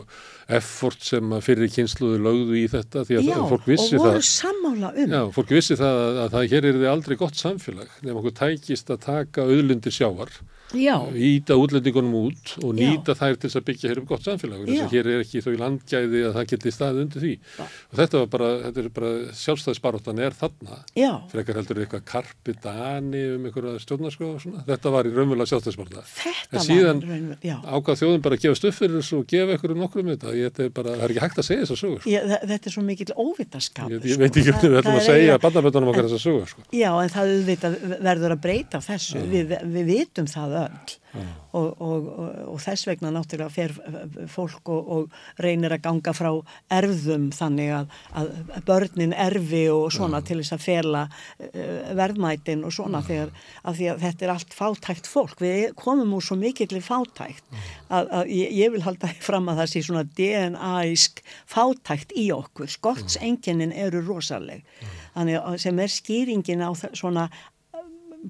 effort 0.58 1.04
sem 1.06 1.34
fyrir 1.44 1.70
kynsluðu 1.72 2.18
lögðu 2.26 2.58
í 2.58 2.64
þetta 2.72 3.04
því 3.06 3.18
að 3.18 3.28
já, 3.28 3.34
það, 3.36 3.44
fólk 3.52 3.62
og 3.62 3.70
vissi 3.72 4.00
voru 4.00 4.16
það 4.16 4.26
sammála 4.28 4.90
um. 4.92 5.14
Já, 5.14 5.20
fólk 5.36 5.54
vissi 5.54 5.76
það 5.78 6.00
að, 6.02 6.18
að 6.24 6.34
það 6.34 6.48
hér 6.52 6.68
er 6.68 6.80
þið 6.80 6.90
aldrei 6.92 7.16
gott 7.22 7.38
samfélag 7.38 7.94
nefnum 8.00 8.20
okkur 8.22 8.36
tækist 8.40 8.92
að 8.92 9.00
taka 9.06 9.46
auðlundir 9.46 9.94
sjávar 9.94 10.34
já, 10.76 10.96
íta 11.12 11.56
útlendingunum 11.60 12.14
út 12.26 12.54
og 12.62 12.76
Já. 12.76 12.82
nýta 12.82 13.16
þær 13.18 13.36
til 13.38 13.48
þess 13.48 13.60
að 13.60 13.66
byggja 13.68 13.90
hér 13.92 14.00
um 14.02 14.08
gott 14.08 14.26
samfélag 14.26 14.64
þess 14.64 14.78
Já. 14.78 14.84
að 14.86 14.94
hér 14.96 15.10
er 15.12 15.24
ekki 15.24 15.42
þau 15.44 15.54
landgæði 15.62 16.22
að 16.28 16.36
það 16.38 16.48
geti 16.52 16.74
staðið 16.76 17.02
undir 17.04 17.24
því 17.24 17.32
Já. 17.36 17.64
og 17.64 17.94
þetta 18.00 18.22
var 18.22 18.28
bara, 18.34 18.50
þetta 18.66 18.82
er 18.82 18.88
bara 18.98 19.12
sjálfstæðisbaróttan 19.42 20.22
er 20.22 20.38
þarna 20.38 20.78
já, 20.98 21.12
frekar 21.32 21.60
heldur 21.60 21.82
eitthvað 21.82 22.04
karpi 22.12 22.52
dani 22.62 23.22
um 23.36 23.42
einhverja 23.48 23.82
stjórnarsko 23.82 24.26
þetta 24.68 24.94
var 24.96 25.08
í 25.08 25.14
raunverulega 25.16 25.50
sjálfstæðisbarótta 25.52 26.02
þetta 26.16 26.56
en 26.58 26.66
síðan 26.66 26.98
já. 27.42 27.56
ákvað 27.62 28.00
þjóðin 28.02 28.24
bara 28.26 28.38
að 28.38 28.42
gefa 28.46 28.72
þessu 28.72 29.20
og 29.20 29.26
gefa 29.30 29.56
einhverju 29.56 29.76
nokkrum 29.78 30.08
um 30.08 30.16
þetta 30.16 30.66
er 30.66 30.72
bara, 30.74 30.96
það 30.96 31.04
er 31.06 31.10
ekki 31.14 31.24
hægt 31.26 31.40
að 31.42 31.48
segja 31.48 31.62
þessa 31.66 31.78
sögur 31.80 32.00
sko. 32.02 32.10
Þetta 32.52 32.66
er 32.68 32.74
svo 32.74 32.82
mikill 32.86 33.14
óvitaskap 33.16 33.88
ég, 33.92 33.98
ég 34.06 34.20
veit 34.20 34.32
ekki 34.32 34.52
hvernig 34.52 34.72
við 34.72 34.78
ætlum 34.80 34.98
að 34.98 35.06
segja 35.06 35.34
okkar 35.92 36.06
sögur 36.22 36.48
sko. 36.50 36.64
Já, 36.74 36.90
en 37.02 37.12
það 37.12 37.32
auðvitað 37.32 37.72
verður 38.08 38.34
að 38.36 38.42
breyta 38.46 38.78
öll. 40.62 40.98
Og, 41.52 41.66
og, 41.84 42.06
og, 42.08 42.28
og 42.54 42.60
þess 42.64 42.86
vegna 42.88 43.10
náttúrulega 43.12 43.52
fer 43.52 43.72
fólk 44.32 44.70
og, 44.72 44.86
og 44.94 45.42
reynir 45.44 45.74
að 45.74 45.82
ganga 45.84 46.14
frá 46.16 46.30
erfðum 46.72 47.26
þannig 47.36 47.72
að, 47.76 47.90
að 48.16 48.30
börnin 48.70 49.12
erfi 49.12 49.66
og 49.68 49.90
svona 49.92 50.22
til 50.24 50.38
þess 50.40 50.54
að 50.56 50.64
fela 50.64 51.02
uh, 51.10 51.90
verðmætin 51.98 52.64
og 52.64 52.72
svona 52.72 53.02
þegar 53.04 53.34
að 53.68 53.76
því 53.80 53.90
að 53.92 54.00
þetta 54.06 54.26
er 54.26 54.32
allt 54.36 54.56
fátækt 54.56 55.10
fólk, 55.12 55.36
við 55.44 55.66
komum 55.76 56.16
úr 56.16 56.24
svo 56.24 56.38
mikill 56.40 56.80
fátækt 56.80 57.44
að, 57.92 58.08
að 58.08 58.32
ég, 58.32 58.56
ég 58.62 58.72
vil 58.72 58.84
halda 58.86 59.12
fram 59.28 59.52
að 59.52 59.62
það 59.62 59.72
sé 59.74 59.84
svona 59.84 60.06
DNA-isk 60.16 61.20
fátækt 61.52 62.16
í 62.16 62.30
okkur, 62.32 62.72
skortsenginnin 62.72 63.76
eru 63.76 64.00
rosaleg, 64.06 64.64
þannig 65.12 65.42
að 65.42 65.60
sem 65.66 65.84
er 65.84 65.92
skýringin 65.92 66.64
á 66.64 66.72
svona 66.72 67.28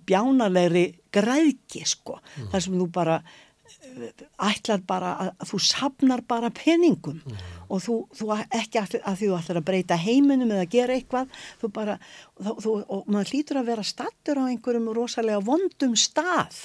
bjánalegri 0.09 0.89
græðki 1.15 1.87
sko, 1.89 2.19
þar 2.53 2.65
sem 2.65 2.77
þú 2.79 2.87
bara 2.95 3.19
eh, 3.23 4.25
ætlar 4.49 4.83
bara 4.89 5.13
að, 5.25 5.31
þú 5.51 5.61
sapnar 5.67 6.25
bara 6.29 6.53
peningum. 6.55 7.21
Og 7.69 7.85
þú, 7.85 7.99
þú 8.17 8.33
ekki 8.39 8.81
að, 8.83 8.99
að 9.01 9.21
því 9.21 9.29
þú 9.29 9.37
ætlar 9.39 9.61
að 9.63 9.69
breyta 9.69 10.01
heiminum 10.01 10.55
eða 10.57 10.71
gera 10.73 10.97
eitthvað 10.97 11.39
þú 11.61 11.73
bara, 11.77 11.99
þú, 12.41 12.57
þú, 12.65 12.75
og 12.97 13.07
maður 13.13 13.33
hlýtur 13.35 13.63
að 13.63 13.71
vera 13.73 13.87
stattur 13.87 14.43
á 14.43 14.45
einhverjum 14.49 14.91
rosalega 14.97 15.45
vondum 15.45 15.97
stað. 15.99 16.61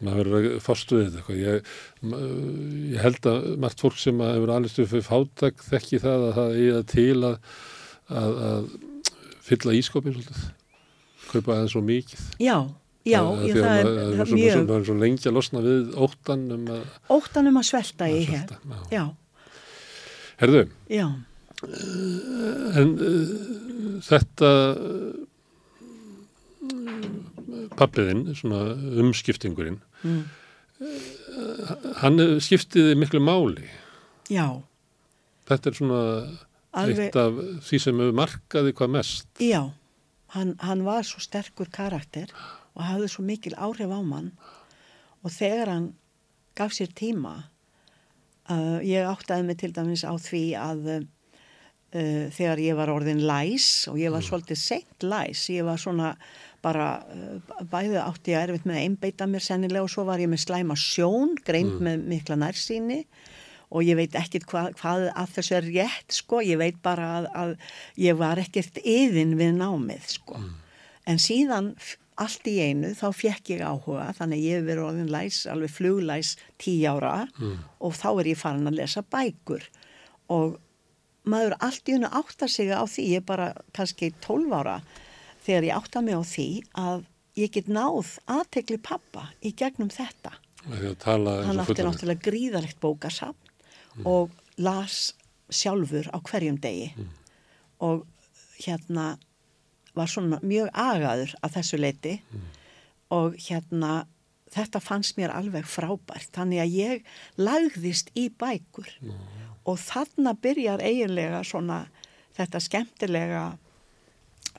Maður 0.00 0.30
verður 0.30 0.54
að 0.54 0.62
við 0.96 1.08
þetta 1.10 1.18
eitthvað. 1.20 1.40
ég, 1.44 1.72
ég 2.94 3.02
held 3.04 3.26
að 3.28 3.48
margt 3.60 3.82
fólk 3.84 3.98
sem 4.00 4.22
hefur 4.24 4.52
alveg 4.54 4.72
stuð 4.72 4.88
fyrir 4.94 5.04
fátak 5.04 5.64
þekki 5.66 6.00
það 6.00 6.24
að 6.28 6.38
það 6.38 6.54
það 6.76 6.86
til 6.94 7.18
að, 7.28 7.34
að, 8.22 8.38
að 8.46 8.70
fylla 9.50 9.76
ískopin 9.76 10.16
svolítið. 10.16 10.46
Kaupa 11.30 11.52
aðeins 11.54 11.74
svo 11.76 11.82
mikið. 11.84 12.22
Já, 12.42 12.56
já, 13.08 13.20
ég, 13.46 13.56
það 13.56 13.78
er, 13.78 13.88
maður- 13.88 14.12
það 14.12 14.20
er 14.20 14.34
mjög 14.36 14.60
maður 14.66 14.80
er 14.80 14.86
svo 14.90 14.96
lengi 15.00 15.28
að 15.30 15.36
losna 15.38 15.62
við 15.64 15.94
óttan 16.06 16.44
um 16.56 16.68
að, 16.74 16.84
óttanum 17.16 17.60
að 17.60 17.66
svelta 17.70 18.08
í 18.10 18.20
hér. 18.28 18.54
já. 18.60 18.78
já, 18.92 19.04
herðu, 20.42 20.62
já, 20.92 21.06
en 22.80 22.92
uh, 22.96 23.32
þetta 24.06 24.52
uh, 24.76 25.26
pappiðinn, 27.80 28.26
svona 28.36 28.60
umskiptingurinn 29.00 29.80
mm. 30.04 30.22
uh, 30.84 31.74
hann 32.02 32.20
skiptiði 32.42 32.96
miklu 32.98 33.20
máli. 33.24 33.68
Já. 34.30 34.46
Þetta 35.50 35.70
er 35.70 35.76
svona 35.80 36.00
Alveg- 36.78 37.08
eitt 37.08 37.16
af 37.18 37.38
því 37.66 37.80
sem 37.82 38.00
hefur 38.00 38.16
markaði 38.20 38.74
hvað 38.78 38.92
mest. 38.94 39.28
Já, 39.42 39.62
hann, 40.36 40.54
hann 40.62 40.84
var 40.86 41.02
svo 41.08 41.22
sterkur 41.22 41.70
karakter 41.74 42.30
og 42.80 42.88
hafði 42.88 43.12
svo 43.12 43.24
mikil 43.28 43.56
áhrif 43.60 43.92
á 43.92 44.00
mann. 44.00 44.32
Og 45.20 45.32
þegar 45.34 45.68
hann 45.68 45.88
gaf 46.56 46.72
sér 46.72 46.92
tíma 46.96 47.36
uh, 48.50 48.78
ég 48.84 49.08
áttaði 49.08 49.46
mig 49.46 49.58
til 49.60 49.72
dæmis 49.76 50.04
á 50.06 50.12
því 50.16 50.44
að 50.58 50.86
uh, 50.90 51.02
þegar 52.32 52.62
ég 52.62 52.78
var 52.78 52.92
orðin 52.92 53.22
læs 53.28 53.88
og 53.90 54.00
ég 54.00 54.12
var 54.14 54.24
svolítið 54.24 54.60
seint 54.60 55.04
læs, 55.04 55.48
ég 55.52 55.66
var 55.66 55.80
svona 55.80 56.14
bara 56.64 57.02
uh, 57.04 57.60
bæði 57.70 58.00
átti 58.02 58.34
ég 58.34 58.46
erfitt 58.46 58.68
með 58.68 58.78
að 58.80 58.86
einbeita 58.86 59.28
mér 59.30 59.44
sennilega 59.44 59.84
og 59.84 59.92
svo 59.92 60.06
var 60.08 60.22
ég 60.22 60.30
með 60.32 60.44
slæma 60.46 60.78
sjón, 60.78 61.36
greind 61.46 61.78
með 61.84 62.08
mikla 62.14 62.40
nærsýni. 62.40 63.04
Og 63.70 63.86
ég 63.86 63.94
veit 63.94 64.16
ekkert 64.18 64.48
hvað, 64.50 64.72
hvað 64.80 65.04
að 65.14 65.34
þessu 65.36 65.54
er 65.60 65.66
rétt 65.70 66.14
sko, 66.16 66.40
ég 66.42 66.58
veit 66.58 66.80
bara 66.82 67.04
að, 67.20 67.28
að 67.38 67.52
ég 68.02 68.16
var 68.18 68.40
ekkert 68.42 68.80
yðin 68.82 69.36
við 69.38 69.52
námið 69.60 70.08
sko. 70.16 70.40
En 71.06 71.22
síðan 71.22 71.76
allt 72.20 72.48
í 72.50 72.56
einu 72.60 72.92
þá 72.98 73.06
fekk 73.16 73.52
ég 73.54 73.62
áhuga 73.64 74.10
þannig 74.18 74.42
ég 74.44 74.58
hef 74.60 74.66
verið 74.68 74.86
orðin 74.86 75.12
læs, 75.12 75.44
alveg 75.50 75.72
fluglæs 75.72 76.34
tí 76.60 76.74
ára 76.84 77.26
og 77.80 77.94
þá 77.96 78.08
er 78.12 78.32
ég 78.32 78.40
farin 78.40 78.68
að 78.68 78.80
lesa 78.82 79.02
bækur. 79.02 79.64
Og 80.30 80.58
maður 81.24 81.56
allt 81.60 81.88
í 81.88 81.96
einu 81.96 82.10
áttar 82.10 82.48
sig 82.52 82.70
á 82.72 82.84
því, 82.84 83.06
ég 83.14 83.22
er 83.22 83.26
bara 83.28 83.48
kannski 83.76 84.12
12 84.24 84.52
ára 84.56 84.80
þegar 85.44 85.68
ég 85.70 85.76
áttar 85.80 86.04
mig 86.04 86.14
á 86.16 86.22
því 86.24 86.48
að 86.76 87.06
ég 87.40 87.52
get 87.54 87.68
náð 87.72 88.18
aðtekli 88.28 88.78
pappa 88.82 89.30
í 89.40 89.52
gegnum 89.56 89.90
þetta. 89.92 90.32
Hann 91.48 91.60
átti 91.62 91.82
náttúrulega 91.86 92.24
gríðalegt 92.26 92.80
bókasafn 92.82 94.04
og 94.04 94.30
las 94.60 95.14
sjálfur 95.50 96.10
á 96.12 96.18
hverjum 96.20 96.60
degi. 96.60 96.92
Og 97.80 98.04
hérna 98.60 99.14
var 99.94 100.10
svona 100.10 100.38
mjög 100.42 100.70
agaður 100.72 101.34
að 101.42 101.54
þessu 101.58 101.80
leiti 101.80 102.14
og 103.10 103.36
hérna 103.42 104.06
þetta 104.54 104.80
fannst 104.82 105.18
mér 105.18 105.32
alveg 105.34 105.66
frábært. 105.68 106.30
Þannig 106.34 106.62
að 106.62 106.76
ég 106.76 107.10
lagðist 107.38 108.10
í 108.18 108.28
bækur. 108.30 108.90
Og 109.68 109.78
þarna 109.78 110.34
byrjar 110.34 110.82
eiginlega 110.82 111.42
svona 111.46 111.84
þetta 112.36 112.62
skemmtilega 112.62 113.44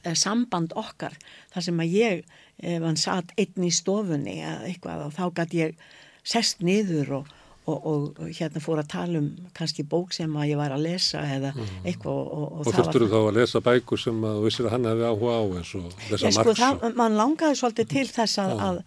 eh, 0.04 0.16
samband 0.16 0.76
okkar 0.78 1.16
þar 1.54 1.66
sem 1.68 1.84
að 1.84 1.96
ég, 1.98 2.24
ef 2.62 2.86
hann 2.86 3.00
satt 3.00 3.34
einn 3.40 3.66
í 3.66 3.72
stofunni 3.74 4.40
eða 4.40 4.68
eitthvað 4.70 5.06
og 5.08 5.14
þá 5.18 5.24
gæti 5.42 5.62
ég 5.64 5.86
sest 6.24 6.62
niður 6.62 7.16
og, 7.22 7.32
og, 7.70 7.86
og 7.86 8.30
hérna 8.34 8.62
fór 8.64 8.82
að 8.82 8.90
tala 8.90 9.20
um 9.22 9.30
kannski 9.58 9.84
bók 9.86 10.16
sem 10.16 10.32
að 10.34 10.50
ég 10.50 10.60
var 10.60 10.74
að 10.74 10.86
lesa 10.88 11.22
eða 11.30 11.52
eitthvað 11.86 12.12
og, 12.12 12.30
og, 12.34 12.66
Og 12.66 12.74
þurftur 12.74 13.06
þú 13.06 13.10
þá 13.12 13.18
að 13.20 13.38
lesa 13.38 13.62
bækur 13.68 14.02
sem 14.02 14.22
að 14.26 14.38
þú 14.38 14.46
vissir 14.48 14.68
að 14.68 14.76
hann 14.76 14.88
hefði 14.90 15.10
áhuga 15.12 15.38
á 15.38 15.44
eins 15.60 15.74
og 15.78 16.06
lesa 16.10 16.32
sko, 16.32 16.46
Marx 16.50 16.62
það, 16.62 16.78
og... 16.82 17.00
mann 17.02 17.18
langaði 17.22 17.60
svolítið 17.62 17.92
til 17.94 18.06
þess 18.10 18.42
að, 18.42 18.54
að, 18.68 18.80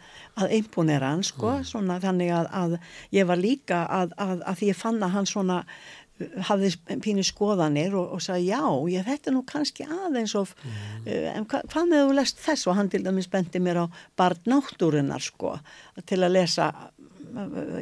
að 0.43 0.55
imponera 0.59 1.11
hann, 1.15 1.27
sko, 1.27 1.59
svona, 1.71 1.99
þannig 2.03 2.33
að, 2.35 2.49
að 2.63 2.79
ég 3.15 3.29
var 3.31 3.45
líka 3.45 3.85
að, 4.01 4.17
að, 4.27 4.41
að 4.43 4.59
því 4.63 4.73
ég 4.73 4.81
fann 4.81 4.99
að 5.07 5.15
hann 5.15 5.31
svona 5.31 5.61
uh, 5.63 6.35
hafði 6.51 6.73
pínu 7.05 7.27
skoðanir 7.31 7.95
og, 7.95 8.17
og 8.17 8.25
sagði 8.27 8.51
já, 8.51 8.65
ég, 8.91 9.07
þetta 9.07 9.37
nú 9.37 9.45
kannski 9.47 9.87
aðeins 9.87 10.35
of, 10.41 10.57
uh, 10.67 11.31
en 11.31 11.47
hva, 11.47 11.63
hvað 11.71 11.95
með 11.95 12.09
þú 12.09 12.19
lest 12.19 12.43
þess? 12.43 12.67
Og 12.67 12.79
hann 12.81 12.91
til 12.91 13.05
dæmis 13.07 13.31
bendi 13.31 13.63
mér 13.63 13.85
á 13.85 13.87
barn 14.19 14.43
náttúrunar, 14.51 15.23
sko, 15.23 15.61
til 16.11 16.25
að 16.25 16.41
lesa 16.41 16.73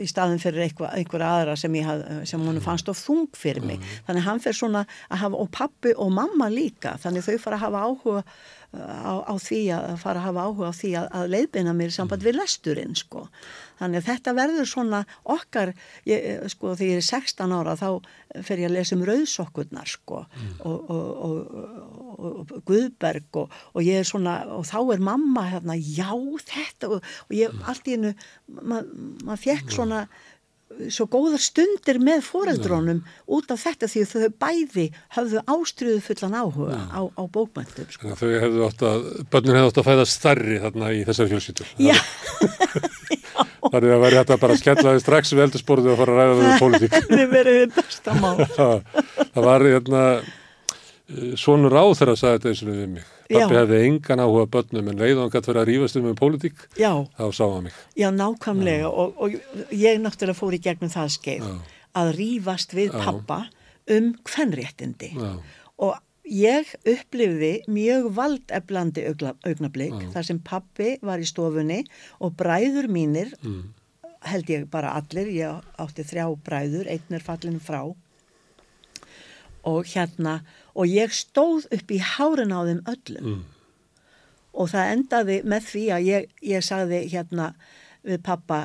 í 0.01 0.07
staðin 0.09 0.41
fyrir 0.43 0.65
einhverja 0.67 1.29
aðra 1.29 1.57
sem, 1.61 1.75
haf, 1.85 2.03
sem 2.29 2.43
hún 2.43 2.61
fannst 2.65 2.89
of 2.93 3.01
þung 3.01 3.29
fyrir 3.37 3.65
mig. 3.67 3.83
Þannig 4.07 4.27
hann 4.27 4.43
fer 4.43 4.57
svona 4.57 4.85
að 5.09 5.25
hafa, 5.25 5.41
og 5.45 5.53
pappi 5.55 5.95
og 5.97 6.13
mamma 6.15 6.49
líka, 6.53 6.97
þannig 7.03 7.27
þau 7.29 7.39
fara 7.47 7.61
að 7.61 7.65
hafa 7.67 7.85
áhuga 7.89 8.25
á, 8.73 9.15
á 9.29 9.35
því 9.37 9.61
að 9.77 9.99
fara 10.01 10.23
að 10.23 10.27
hafa 10.29 10.47
áhuga 10.47 10.71
á 10.73 10.75
því 10.77 10.91
að, 11.01 11.07
að 11.19 11.33
leiðbeina 11.35 11.75
mér 11.77 11.93
samband 11.93 12.25
við 12.25 12.39
lesturinn 12.39 12.97
sko. 12.97 13.27
Þannig 13.83 14.01
að 14.01 14.09
þetta 14.09 14.35
verður 14.39 14.69
svona 14.71 15.01
okkar, 15.35 15.73
ég, 16.09 16.47
sko 16.53 16.73
þegar 16.79 16.93
ég 16.93 17.01
er 17.03 17.07
16 17.09 17.55
ára 17.59 17.77
þá 17.77 17.89
fer 18.47 18.63
ég 18.63 18.71
að 18.71 18.77
lesa 18.79 18.97
um 18.97 19.05
rauðsokkurnar 19.09 19.91
sko 19.91 20.23
og, 20.23 20.91
og, 20.95 21.07
og, 21.27 21.57
og, 22.13 22.37
og 22.41 22.53
Guðberg 22.69 23.41
og, 23.43 23.57
og 23.75 23.85
ég 23.85 24.01
er 24.01 24.09
svona, 24.09 24.39
og 24.57 24.65
þá 24.69 24.79
er 24.95 25.05
mamma 25.05 25.47
hérna, 25.51 25.77
já 25.77 26.13
þetta 26.47 26.95
og, 26.97 27.15
ég 27.35 27.53
allt 27.69 27.91
í 27.91 27.99
hennu, 27.99 28.15
maður 28.63 29.11
ma 29.27 29.41
fekk 29.41 29.75
svona 29.75 30.07
svo 30.93 31.07
góðar 31.11 31.43
stundir 31.43 32.01
með 32.03 32.25
foreldrónum 32.27 33.03
út 33.33 33.53
af 33.55 33.63
þetta 33.63 33.89
því 33.91 34.05
þau 34.11 34.29
bæði 34.45 34.87
hafðu 35.17 35.45
ástriðu 35.55 36.03
fullan 36.07 36.37
áhuga 36.39 36.81
á, 36.91 37.01
á 37.07 37.23
bókmæntum 37.33 37.89
sko. 37.93 38.15
Þau 38.19 38.29
hefðu 38.45 38.67
átt 38.69 38.87
að, 38.89 39.09
börnin 39.33 39.59
hefðu 39.59 39.73
átt 39.73 39.83
að 39.83 39.89
fæða 39.91 40.09
starri 40.13 40.61
þarna 40.63 40.93
í 40.93 41.03
þessari 41.09 41.35
fjölsýttu. 41.35 41.69
Já, 41.91 41.99
Þannig 43.63 43.93
að 43.95 44.03
væri 44.03 44.19
þetta 44.19 44.37
bara 44.43 44.55
að 44.57 44.61
skella 44.61 44.93
þið 44.93 45.03
strax 45.05 45.33
við 45.33 45.43
eldursporðu 45.47 45.93
og 45.93 45.99
fara 46.01 46.13
að 46.13 46.19
ræða 46.21 46.39
við 46.39 46.47
um 46.49 46.63
pólitík. 46.63 46.93
það 48.07 48.43
það, 48.57 48.73
það 49.35 49.47
var 49.47 49.65
hérna, 49.69 50.03
svonur 51.41 51.75
á 51.77 51.85
þeirra 51.97 52.15
að 52.17 52.21
sagði 52.23 52.39
þetta 52.39 52.51
eins 52.53 52.63
og 52.63 52.69
við 52.73 52.87
mig. 52.97 53.09
Pappi 53.33 53.55
Já. 53.55 53.61
hefði 53.63 53.81
engan 53.89 54.23
áhuga 54.23 54.47
börnum 54.53 54.89
en 54.93 54.99
leið 55.01 55.17
og 55.17 55.23
hann 55.25 55.33
gæti 55.33 55.51
verið 55.53 55.63
að 55.63 55.69
rífast 55.71 55.97
um 56.01 56.07
um 56.11 56.17
pólitík, 56.19 56.65
Já, 56.77 56.93
þá 57.19 57.25
sá 57.33 57.45
hann 57.49 57.65
mig. 57.69 57.75
já, 57.97 58.09
nákvæmlega 58.13 58.89
og, 58.91 59.15
og 59.17 59.37
ég 59.73 60.01
náttúrulega 60.03 60.37
fór 60.37 60.57
í 60.57 60.61
gegnum 60.61 60.93
það 60.93 61.13
skeið 61.17 61.47
Já. 61.49 61.55
að 62.03 62.15
rífast 62.19 62.75
við 62.77 62.93
Já. 62.93 62.99
pappa 63.07 63.39
um 63.89 64.13
kvennréttindi 64.25 65.13
Já. 65.17 65.31
og 65.79 65.95
ég 66.29 66.75
upplifði 66.87 67.53
mjög 67.69 68.11
valdeflandi 68.15 69.07
Já. 69.09 70.13
þar 70.13 70.25
sem 70.29 70.39
pappi 70.39 70.99
var 71.03 71.19
í 71.19 71.27
stofunni 71.27 71.85
og 72.21 72.37
bræður 72.37 72.89
mínir 72.89 73.33
Mm. 73.43 73.73
held 74.23 74.47
ég 74.47 74.69
bara 74.71 74.93
allir, 74.95 75.27
ég 75.27 75.63
átti 75.79 76.05
þrjá 76.05 76.29
bræður, 76.45 76.87
einn 76.87 77.11
er 77.17 77.21
fallin 77.25 77.59
frá 77.61 77.83
og 79.65 79.85
hérna 79.87 80.41
og 80.73 80.89
ég 80.89 81.13
stóð 81.15 81.69
upp 81.75 81.93
í 81.93 82.01
hárin 82.03 82.55
á 82.55 82.61
þeim 82.69 82.83
öllum. 82.95 83.27
Mm. 83.33 83.43
og 84.53 84.69
það 84.69 84.91
endaði 84.95 85.37
með 85.49 85.69
því 85.71 85.83
að 85.97 86.07
ég, 86.07 86.25
ég 86.45 86.65
sagði 86.65 86.99
hérna 87.09 87.53
við 88.05 88.19
pappa, 88.27 88.59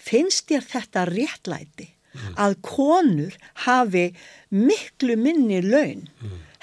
finnst 0.00 0.48
þér 0.48 0.64
þetta 0.70 1.04
réttlæti 1.10 1.90
að 2.38 2.54
konur 2.62 3.34
hafi 3.66 4.06
miklu 4.54 5.16
minni 5.18 5.60
laun 5.64 6.06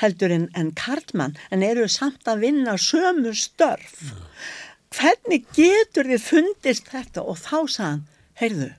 heldur 0.01 0.33
en, 0.33 0.47
en 0.55 0.71
karlmann 0.73 1.35
en 1.51 1.63
eru 1.65 1.87
samt 1.91 2.27
að 2.31 2.45
vinna 2.47 2.77
sömu 2.79 3.33
störf? 3.37 4.13
Hvernig 4.91 5.45
getur 5.55 6.07
þið 6.09 6.23
fundist 6.23 6.89
þetta? 6.91 7.23
Og 7.23 7.37
þá 7.39 7.57
sagðan, 7.67 8.05
heyrðu 8.39 8.71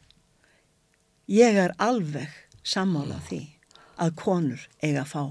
ég 1.33 1.61
er 1.67 1.77
alveg 1.81 2.33
sammála 2.65 3.21
því 3.29 3.43
að 4.03 4.17
konur 4.19 4.67
eiga 4.83 5.05
að 5.05 5.13
fá 5.13 5.25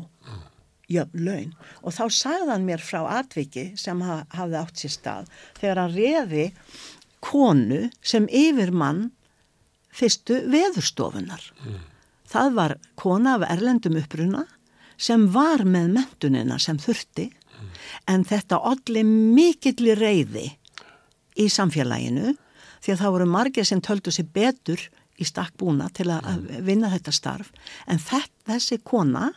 jöfn 0.91 1.25
laun. 1.25 1.51
Og 1.83 1.95
þá 1.95 2.03
sagði 2.11 2.51
hann 2.51 2.67
mér 2.67 2.83
frá 2.83 3.01
atviki 3.19 3.71
sem 3.79 4.01
ha 4.05 4.21
hafði 4.35 4.59
átt 4.61 4.83
sér 4.83 4.95
stað 4.95 5.31
þegar 5.59 5.83
hann 5.83 5.95
reði 5.95 6.47
konu 7.21 7.81
sem 8.01 8.27
yfirmann 8.27 9.09
fyrstu 9.91 10.41
veðurstofunar. 10.51 11.43
Það 12.31 12.57
var 12.57 12.77
kona 12.99 13.35
af 13.37 13.47
erlendum 13.49 13.99
uppruna 13.99 14.45
sem 15.01 15.27
var 15.33 15.65
með 15.65 15.93
mentunina 15.97 16.59
sem 16.61 16.79
þurfti 16.79 17.29
en 18.09 18.23
þetta 18.27 18.61
olli 18.71 19.03
mikilli 19.05 19.95
reyði 19.97 20.47
í 21.39 21.47
samfélaginu 21.51 22.33
því 22.81 22.93
að 22.93 23.03
það 23.03 23.13
voru 23.15 23.29
margir 23.29 23.67
sem 23.67 23.81
töldu 23.83 24.13
sér 24.13 24.29
betur 24.33 24.81
í 25.21 25.27
stakk 25.27 25.53
búna 25.59 25.89
til 25.93 26.09
að 26.09 26.27
að 26.31 26.45
vinna 26.65 26.89
þetta 26.89 27.13
starf. 27.13 27.51
En 27.85 28.01
þetta, 28.01 28.29
þessi 28.49 28.79
kona 28.83 29.31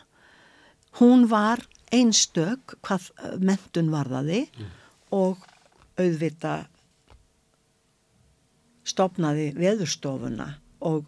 hún 0.99 1.27
var 1.31 1.63
einstök 1.93 2.77
hvað 2.85 3.09
eh, 3.17 3.35
mentun 3.39 3.91
varðaði 3.93 4.45
og 5.15 5.43
auðvita 5.99 6.55
stopnaði 8.85 9.51
veðurstofuna 9.57 10.49
og 10.85 11.05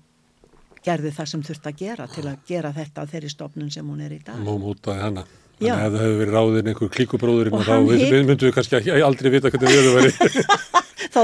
gerði 0.85 1.11
það 1.13 1.29
sem 1.31 1.43
þurfti 1.43 1.71
að 1.71 1.81
gera 1.81 2.07
til 2.11 2.23
að 2.29 2.45
gera 2.47 2.71
þetta 2.75 3.03
á 3.03 3.09
þeirri 3.11 3.31
stopnun 3.33 3.73
sem 3.73 3.87
hún 3.87 4.01
er 4.05 4.15
í 4.15 4.21
dag. 4.23 4.39
Móm 4.45 4.63
útaði 4.71 5.03
hana. 5.03 5.25
Já. 5.57 5.73
Þannig 5.73 5.83
að 5.83 5.87
ef 5.87 5.93
það 5.97 6.03
hefur 6.05 6.19
verið 6.21 6.35
ráðin 6.37 6.67
einhver 6.71 6.89
klíkubróðurinn 6.93 7.55
Og 7.57 7.61
og 7.61 7.65
þá 7.65 7.75
við, 7.87 8.01
við 8.11 8.27
myndum 8.27 8.49
við 8.49 8.55
kannski 8.57 8.97
aldrei 9.07 9.29
vita 9.33 9.51
hvernig 9.53 9.71
við 9.73 9.87
það 9.87 9.95
væri. 9.97 10.11
Þá, 11.17 11.21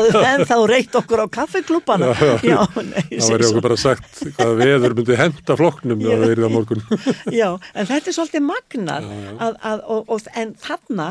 þá 0.50 0.56
reykt 0.70 0.96
okkur 0.98 1.22
á 1.22 1.28
kaffeklúpana. 1.30 2.08
Já, 2.42 2.56
nei, 2.82 3.04
ég 3.14 3.20
Það 3.20 3.26
segi 3.28 3.34
væri 3.34 3.46
svo. 3.46 3.50
okkur 3.52 3.66
bara 3.66 3.78
sagt 3.78 4.22
hvaða 4.38 4.56
veður 4.58 4.96
myndi 4.98 5.18
henda 5.20 5.58
flokknum 5.60 6.02
ef 6.02 6.08
það 6.14 6.32
verið 6.32 6.48
á 6.48 6.52
morgun. 6.54 6.82
Já, 7.42 7.48
en 7.78 7.90
þetta 7.92 8.10
er 8.10 8.16
svolítið 8.18 8.46
magnar 8.48 9.06
Já, 9.06 9.14
já. 9.28 9.34
að, 9.48 9.58
að, 9.72 9.84
og, 9.96 10.10
og, 10.16 10.30
en 10.42 10.54
þarna 10.64 11.08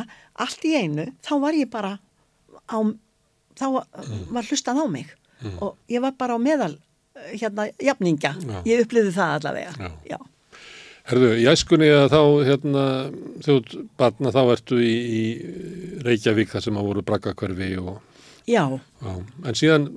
allt 0.47 0.67
í 0.67 0.73
einu, 0.81 1.07
þá 1.23 1.33
var 1.45 1.59
ég 1.61 1.71
bara 1.71 1.93
á, 2.67 2.79
þá 3.61 3.67
var 4.35 4.49
hlustað 4.51 4.83
á 4.83 4.87
mig 4.91 5.15
og 5.59 5.77
ég 5.93 6.03
var 6.03 6.15
bara 6.19 6.39
á 6.39 6.41
meðal 6.43 6.73
eh, 6.75 7.35
hérna 7.39 7.69
jafningja, 7.83 8.35
Já. 8.41 8.57
ég 8.73 8.83
upplýði 8.87 9.15
það 9.15 9.37
allavega 9.39 9.93
Já. 10.11 10.19
Herðu, 11.11 11.33
í 11.43 11.47
æskunni 11.51 11.89
að 11.91 12.13
þá, 12.13 12.21
hérna, 12.47 12.85
þjótt 13.43 13.73
barna, 13.99 14.31
þá 14.35 14.43
ertu 14.55 14.79
í, 14.79 14.93
í 14.93 15.23
Reykjavík 16.07 16.53
þar 16.53 16.65
sem 16.67 16.79
að 16.79 16.89
voru 16.89 17.05
braggakverfi 17.09 17.71
og, 17.83 17.97
já, 18.47 18.63
já, 19.03 19.15
en 19.19 19.59
síðan 19.59 19.89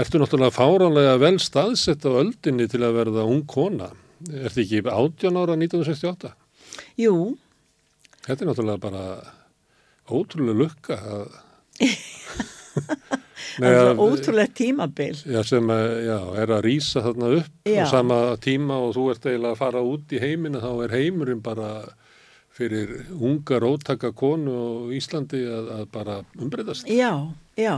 ertu 0.00 0.20
náttúrulega 0.20 0.54
fáránlega 0.54 1.16
vel 1.22 1.38
staðsett 1.42 2.04
á 2.04 2.20
öldinni 2.20 2.68
til 2.70 2.82
að 2.84 2.98
verða 3.00 3.24
ung 3.28 3.42
kona. 3.48 3.90
Ertu 4.28 4.62
ekki 4.62 4.84
18 4.84 5.40
ára 5.40 5.56
1968? 5.56 6.34
jú 7.00 7.16
Þetta 8.24 8.40
er 8.40 8.48
náttúrulega 8.48 8.80
bara 8.84 9.04
ótrúlega 10.08 10.60
lukka 10.64 11.00
að... 11.00 11.34
Það 13.58 13.74
að- 13.78 13.90
er 13.90 14.00
ótrúlega 14.02 14.54
tímabil. 14.58 15.16
Já, 15.30 15.42
sem 15.46 15.68
já, 15.68 16.18
er 16.42 16.48
að 16.56 16.62
rýsa 16.66 17.02
þarna 17.04 17.28
upp 17.38 17.68
Já. 17.70 17.84
á 17.84 17.90
sama 17.90 18.18
tíma 18.42 18.76
og 18.82 18.94
þú 18.96 19.10
ert 19.12 19.26
eiginlega 19.26 19.52
að 19.54 19.60
fara 19.60 19.82
út 19.82 20.12
í 20.16 20.20
heimina 20.22 20.60
þá 20.60 20.70
er 20.84 20.94
heimurinn 20.96 21.42
bara 21.42 21.68
fyrir 22.54 23.06
unga 23.18 23.58
róttaka 23.60 24.12
konu 24.14 24.52
og 24.54 24.92
Íslandi 24.94 25.40
að, 25.46 25.70
að 25.80 25.84
bara 25.92 26.20
umbreytast. 26.38 26.86
já, 26.88 27.10
já. 27.58 27.76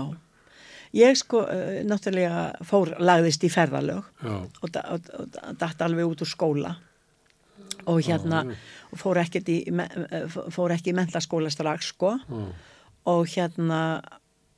Ég 0.97 1.17
sko 1.19 1.43
uh, 1.45 1.83
náttúrulega 1.85 2.45
fór, 2.65 2.95
lagðist 3.03 3.43
í 3.45 3.51
ferðalög 3.53 4.05
Já, 4.23 4.37
og, 4.63 4.71
datt 5.61 5.83
alveg 5.85 6.07
út 6.09 6.23
úr 6.25 6.31
skóla. 6.31 6.77
Og 7.87 8.01
hérna 8.07 8.45
í, 9.51 9.71
me- 9.73 9.89
eh, 10.11 10.25
fór 10.51 10.73
ekki 10.73 10.93
í 10.93 10.97
mentaskóla 10.97 11.51
strax 11.53 11.91
sko. 11.93 12.15
Já, 12.17 12.47
og 13.13 13.27
hérna 13.29 14.01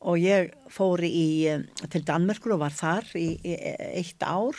og 0.01 0.19
ég 0.23 0.53
fór 0.71 1.03
í 1.07 1.47
eh, 1.51 1.65
til 1.91 2.05
Danmörkur 2.07 2.55
og 2.57 2.61
var 2.63 2.75
þar 2.77 3.09
í, 3.19 3.29
í 3.43 3.55
eitt 3.99 4.23
ár. 4.23 4.57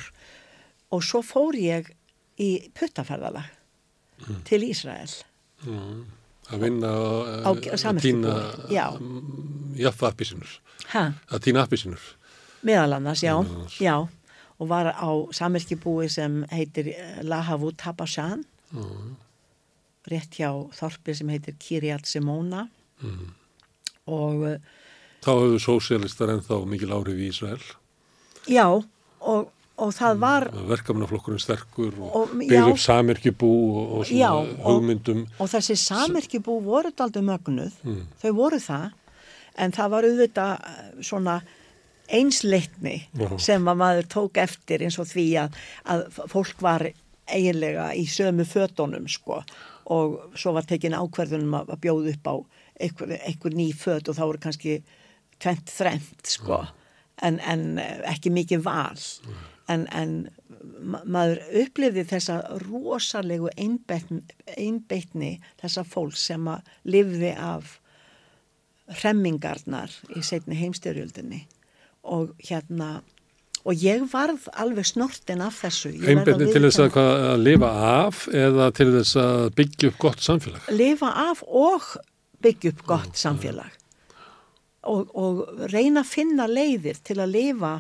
Og 0.92 1.04
svo 1.06 1.22
fór 1.24 1.56
ég 1.60 1.92
í 2.42 2.50
puttaferðalag 2.76 3.48
til 4.48 4.64
Ísrael. 4.68 5.12
Já, 5.64 5.80
að 6.50 6.64
vinna 6.66 6.90
Á- 7.46 7.52
að 7.54 7.78
samyrkjubúi, 7.78 8.02
tína 8.02 8.70
já. 8.74 8.86
jaffa 9.80 10.10
appisinur, 10.10 10.54
ha, 10.96 11.04
að 11.30 11.44
tína 11.46 11.62
appisinur. 11.68 12.02
meðal 12.66 12.96
annars, 12.98 13.22
já, 13.24 13.36
Meðal 13.38 13.56
annars. 13.60 13.78
já. 13.80 13.98
Og 14.60 14.68
var 14.68 14.90
á 14.92 15.08
samerkibúi 15.32 16.10
sem 16.12 16.42
heitir 16.52 16.90
eh, 16.92 17.22
Lahavut 17.24 17.78
Tabashan 17.80 18.42
Já, 18.74 18.84
rétt 20.10 20.36
hjá 20.40 20.50
þorpi 20.76 21.14
sem 21.16 21.30
heitir 21.32 21.56
Kiryat 21.60 22.08
Simona 22.10 22.66
mm. 23.04 23.30
og 24.12 24.44
eh, 24.50 24.58
Þá 25.20 25.32
hefur 25.36 25.60
sósialistar 25.64 26.32
ennþá 26.34 26.60
mikil 26.70 26.92
áhrif 26.96 27.18
í 27.20 27.30
Ísrael. 27.32 27.64
já, 28.48 28.66
og, 29.22 29.50
og 29.78 29.92
það 29.94 30.18
var 30.20 30.46
Verkamannaflokkurinn 30.70 31.40
sterkur 31.44 31.94
og, 32.00 32.16
Og- 32.16 32.32
byggði 32.40 32.56
já. 32.56 32.70
upp 32.72 32.80
samerkjubú 32.80 33.50
og, 33.76 33.92
og 34.00 34.06
Já, 34.08 34.30
svona 34.32 34.40
og- 34.40 34.64
hugmyndum. 34.66 35.26
og 35.40 35.48
þessi 35.52 35.76
samerkibú 35.78 36.62
voru 36.64 36.92
daldi 36.96 37.20
mögnuð, 37.22 37.72
Mm. 37.84 38.06
þau 38.24 38.32
voru 38.36 38.60
það 38.60 38.92
en 39.58 39.72
það 39.72 39.90
var 39.90 40.04
auðvitað 40.04 40.54
eh, 40.60 41.02
svona 41.04 41.42
einsleitni 42.10 42.96
Já. 43.18 43.38
sem 43.40 43.66
að 43.70 43.78
maður 43.78 44.08
tók 44.10 44.38
eftir 44.42 44.82
eins 44.86 44.98
og 45.00 45.06
því 45.12 45.26
að, 45.44 45.58
að 45.86 46.06
fólk 46.32 46.62
var 46.62 46.88
eiginlega 47.30 47.92
í 47.94 48.06
sömu 48.10 48.46
fötunum 48.50 49.06
sko 49.10 49.44
og 49.90 50.32
svo 50.38 50.54
var 50.56 50.66
tekin 50.70 50.96
ákverðunum 50.98 51.60
að 51.68 51.76
bjóða 51.84 52.14
upp 52.16 52.26
á 52.26 52.36
einhver, 52.80 53.20
einhver 53.28 53.54
ný 53.54 53.68
föt 53.76 54.10
og 54.10 54.16
þá 54.18 54.24
voru 54.26 54.40
kannski 54.42 54.80
tvent 55.40 55.72
þrent 55.72 56.34
sko. 56.36 56.64
En, 57.22 57.40
en 57.44 57.80
ekki 58.08 58.32
mikið 58.32 58.64
val. 58.64 59.00
En, 59.70 59.86
en 59.92 60.14
ma- 60.80 61.04
maður 61.04 61.42
upplifði 61.64 62.06
þessa 62.10 62.40
rosalegu 62.64 63.52
einbeitni, 63.60 65.34
þessa 65.62 65.84
fólk 65.88 66.18
sem 66.20 66.48
að 66.48 66.74
lifði 66.88 67.34
af 67.36 67.78
hremmingarnar 69.02 69.94
í 70.16 70.24
setni 70.26 70.58
heimstyrjöldinni. 70.58 71.44
Og 72.10 72.32
hérna 72.48 73.02
og 73.68 73.76
ég 73.76 74.06
varð 74.10 74.48
alveg 74.56 74.88
snortin 74.88 75.44
af 75.44 75.60
þessu. 75.62 75.92
Einbetni 76.00 76.48
til 76.54 76.64
þess 76.64 76.80
að, 76.86 76.94
hvað, 76.96 77.26
að 77.34 77.44
lifa 77.44 77.72
af 77.90 78.22
eða 78.32 78.70
til 78.80 78.88
þess 78.96 79.20
að 79.20 79.44
byggja 79.60 79.92
upp 79.92 80.00
gott 80.06 80.24
samfélag. 80.24 80.72
lifa 80.72 81.12
af 81.28 81.44
og 81.44 81.92
byggja 82.42 82.72
upp 82.74 82.86
gott 82.88 83.20
samfélag 83.20 83.79
og, 84.88 85.10
og 85.16 85.64
reyna 85.72 86.04
að 86.04 86.12
finna 86.14 86.48
leiðir 86.50 87.00
til 87.04 87.20
að 87.20 87.34
lifa 87.36 87.74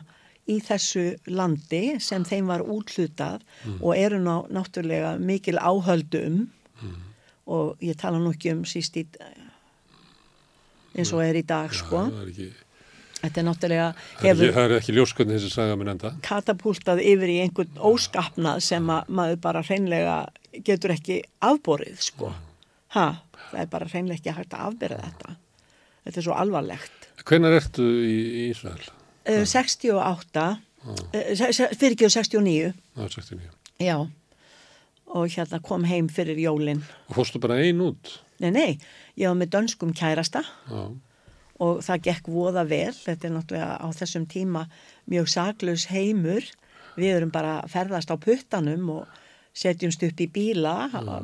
í 0.49 0.57
þessu 0.65 1.03
landi 1.29 1.99
sem 2.01 2.25
þeim 2.25 2.49
var 2.49 2.63
útlutað 2.65 3.43
og 3.79 3.93
eru 3.95 4.19
ná, 4.23 4.47
náttúrulega 4.49 5.17
mikil 5.21 5.59
áhöldu 5.61 6.23
um. 6.25 6.39
Og 7.49 7.81
ég 7.81 7.97
tala 7.97 8.19
nú 8.21 8.33
ekki 8.33 8.51
um 8.53 8.65
síst 8.69 8.97
í 8.99 9.05
eins 10.93 11.13
og 11.13 11.23
er 11.25 11.37
í 11.39 11.45
dag 11.45 11.71
sko. 11.73 12.03
Það 12.09 12.19
er 12.21 12.31
ekki, 12.33 12.47
þetta 13.21 13.41
er 13.41 13.47
náttúrulega 13.47 13.87
er 13.87 13.95
ekki, 13.95 14.27
hefur 14.27 14.53
það 14.57 14.67
er 14.67 14.75
ekki 14.77 14.95
ljóskvöldin 14.97 15.35
þessi 15.37 15.51
saga 15.53 15.77
minn 15.79 15.93
enda. 15.93 16.13
katapultað 16.25 17.01
yfir 17.05 17.33
í 17.33 17.39
einhvern 17.45 17.81
óskapnað 17.89 18.63
sem 18.65 18.93
að 18.93 19.11
maður 19.21 19.41
bara 19.45 19.65
hreinlega 19.65 20.17
getur 20.65 20.95
ekki 20.97 21.21
afborið 21.45 22.01
sko. 22.09 22.33
Ha, 22.97 23.07
það 23.51 23.61
er 23.63 23.69
bara 23.69 23.89
hreinlega 23.89 24.21
ekki 24.21 24.37
hægt 24.37 24.57
að 24.57 24.65
afbera 24.71 25.01
þetta 25.05 25.37
þetta 26.09 26.21
er 26.23 26.27
svo 26.27 26.37
alvarlegt. 26.37 27.09
Hvenær 27.29 27.55
ertu 27.59 27.85
í, 27.85 28.15
í 28.17 28.45
Ísrael? 28.49 28.81
uh, 29.29 29.43
68 29.45 30.45
uh, 30.49 31.03
fyrir 31.77 31.93
ekki 31.93 32.09
69 32.09 32.73
Það 32.95 33.05
er 33.05 33.13
69. 33.13 33.51
já 33.83 33.97
og 35.09 35.25
hérna 35.33 35.57
kom 35.65 35.85
heim 35.89 36.05
fyrir 36.13 36.37
jólin. 36.37 36.83
Og 37.09 37.15
fórstu 37.17 37.39
bara 37.41 37.57
ein 37.63 37.79
út? 37.81 38.19
nei, 38.39 38.51
nei, 38.53 38.71
ég 39.17 39.27
var 39.27 39.37
með 39.39 39.49
dönskum 39.55 39.89
kærasta. 39.97 40.43
Já, 40.69 40.83
og 41.59 41.81
það 41.83 42.03
gekk 42.05 42.29
voða 42.31 42.63
vel. 42.69 42.93
Þetta 42.93 43.27
er 43.27 43.33
náttúrulega 43.33 43.71
á 43.83 43.87
þessum 43.97 44.27
tíma 44.29 44.61
mjög 45.09 45.31
saklaus 45.33 45.87
heimur. 45.89 46.45
Við 46.95 47.15
erum 47.17 47.33
bara 47.33 47.57
að 47.63 47.73
ferðast 47.73 48.13
á 48.13 48.15
puttanum 48.21 48.85
og 48.99 49.17
setjumst 49.57 50.05
upp 50.07 50.21
í 50.21 50.29
bíla 50.29 50.75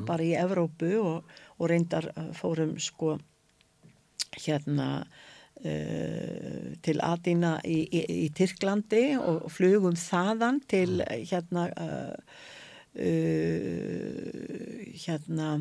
bara 0.07 0.25
í 0.25 0.33
Evrópu 0.36 0.91
og, 0.99 1.38
og 1.61 1.69
reyndar 1.71 2.09
uh, 2.15 2.31
fórum 2.36 2.75
sko 2.81 3.19
hérna 4.39 4.89
uh, 5.03 6.67
til 6.86 6.99
Adina 7.03 7.55
í, 7.63 7.79
í, 7.86 8.03
í 8.25 8.27
Tyrklandi 8.36 9.05
og 9.19 9.47
flugum 9.53 9.95
þaðan 9.99 10.61
til 10.69 11.01
hérna 11.07 11.69
uh, 11.71 12.13
uh, 12.99 14.27
hérna 15.05 15.55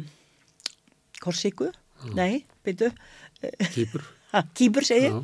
Korsiku, 1.25 1.70
nei, 2.12 2.45
byrju 2.66 2.91
kýpur. 3.72 4.05
Kýpur 4.59 4.83
segi 4.85 5.07
ég, 5.07 5.14
Já. 5.14 5.20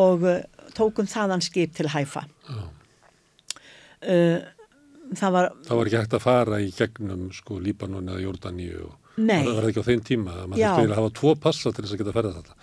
og 0.00 0.26
uh, 0.28 0.42
tókum 0.76 1.08
þaðan 1.08 1.42
skip 1.44 1.72
til 1.76 1.88
Hæfa. 1.90 2.26
Já. 2.48 2.64
Uh, 4.04 4.42
það 5.16 5.36
var, 5.36 5.48
Það 5.64 5.78
var 5.78 5.88
ekki 5.88 6.00
hægt 6.02 6.18
að 6.18 6.24
fara 6.24 6.60
í 6.60 6.68
gegnum 6.76 7.24
sko 7.34 7.58
Líbanon 7.62 8.10
eða 8.12 8.24
Jórdaníu 8.24 8.84
og 8.88 9.03
Nei. 9.16 9.44
það 9.46 9.54
var 9.58 9.66
ekki 9.68 9.82
á 9.84 9.88
þeim 9.90 10.00
tíma. 10.08 10.32
Maður 10.34 10.54
þurfti 10.58 10.80
eiginlega 10.80 10.94
að 10.94 11.00
hafa 11.00 11.12
tvo 11.20 11.34
passa 11.44 11.70
til 11.72 11.84
þess 11.84 11.94
að 11.94 12.00
geta 12.02 12.14
ferða 12.16 12.32
þetta. 12.38 12.54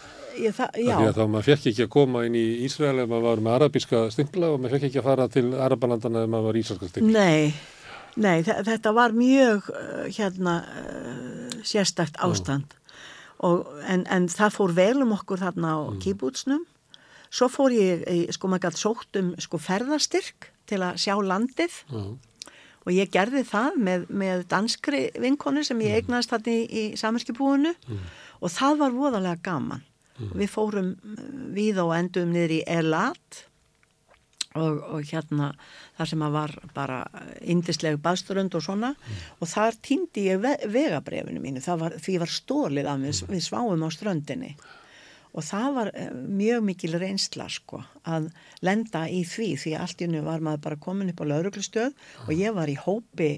ég, 0.42 0.56
það, 0.58 0.80
Já. 0.82 0.96
Því 0.98 1.06
að 1.12 1.18
þá 1.20 1.24
maður 1.36 1.46
fekk 1.48 1.68
ekki 1.72 1.86
að 1.86 1.92
koma 1.96 2.24
inn 2.28 2.36
í 2.36 2.46
Ísrael 2.66 2.98
ef 3.04 3.08
maður 3.12 3.28
var 3.30 3.44
með 3.46 3.56
arabíska 3.60 4.02
stimpla 4.12 4.50
og 4.52 4.60
maður 4.60 4.76
fekk 4.76 4.88
ekki 4.90 5.00
að 5.02 5.08
fara 5.08 5.28
til 5.32 5.46
Arabalandana 5.56 6.24
ef 6.26 6.34
maður 6.34 6.48
var 6.50 6.60
ísraelska 6.62 6.90
stimpla. 6.92 7.12
nei, 7.16 7.54
nei, 8.16 8.38
þe- 8.48 8.60
þetta 8.68 8.94
var 8.98 9.16
mjög 9.16 9.70
uh, 9.72 10.06
hérna 10.12 10.56
uh, 10.68 11.56
sérstakt 11.64 12.20
ástand 12.20 12.76
og, 13.40 13.64
en, 13.88 14.04
en 14.12 14.28
það 14.30 14.58
fór 14.58 14.74
vel 14.78 15.02
um 15.06 15.16
okkur 15.16 15.40
þarna 15.42 15.72
á 15.74 15.80
mm. 15.88 16.02
kýbútsnum. 16.04 16.66
Svo 17.32 17.48
fór 17.48 17.72
ég, 17.72 18.04
sko 18.36 18.50
maður 18.52 18.68
gætt 18.68 18.82
sótt 18.82 19.18
um 19.18 19.32
sko 19.40 19.58
ferðastyrk 19.58 20.52
til 20.68 20.82
að 20.84 21.00
sjá 21.00 21.16
landið 21.24 21.78
Já. 21.88 22.04
Og 22.82 22.92
ég 22.96 23.12
gerði 23.14 23.44
það 23.48 23.78
með, 23.78 24.08
með 24.10 24.44
danskri 24.52 25.04
vinkonu 25.22 25.64
sem 25.66 25.82
ég 25.86 26.02
eignaðist 26.02 26.34
þarna 26.34 26.58
í, 26.58 26.66
í 26.66 26.84
samerskibúinu 27.00 27.76
og 28.42 28.50
það 28.52 28.82
var 28.82 28.98
voðalega 28.98 29.44
gaman. 29.46 29.86
Við 30.38 30.52
fórum 30.54 30.92
uh, 30.96 31.24
við 31.56 31.80
og 31.82 31.96
endum 31.98 32.34
niður 32.34 32.58
í 32.60 32.60
Elat. 32.70 33.46
Og, 34.52 34.82
og 34.84 35.06
hérna 35.08 35.54
þar 35.96 36.10
sem 36.10 36.24
að 36.26 36.34
var 36.36 36.52
bara 36.76 36.98
indisleg 37.40 38.02
baðsturönd 38.04 38.58
og 38.60 38.66
svona. 38.66 38.90
Og 39.40 39.48
þar 39.48 39.78
týndi 39.80 40.26
ég 40.26 40.42
ve 40.44 40.58
vegabrefinu 40.68 41.40
mínu, 41.40 41.64
var, 41.80 41.96
því 41.96 42.18
var 42.20 42.34
stólið 42.36 42.90
af 42.92 43.00
við, 43.00 43.22
við 43.32 43.46
sváum 43.46 43.86
á 43.88 43.90
ströndinni 43.96 44.52
og 45.32 45.46
það 45.48 45.68
var 45.78 45.92
eh, 45.96 46.12
mjög 46.12 46.64
mikil 46.68 46.98
reynsla 47.00 47.48
sko 47.52 47.82
að 48.04 48.30
lenda 48.66 49.06
í 49.08 49.24
því 49.28 49.50
því 49.64 49.76
allt 49.80 50.04
í 50.04 50.08
unni 50.10 50.24
var 50.26 50.44
maður 50.44 50.66
bara 50.68 50.82
komin 50.84 51.12
upp 51.14 51.24
á 51.24 51.30
lauruglustöð 51.32 51.96
og 52.28 52.32
ég 52.36 52.56
var 52.58 52.72
í 52.72 52.78
hópi 52.80 53.32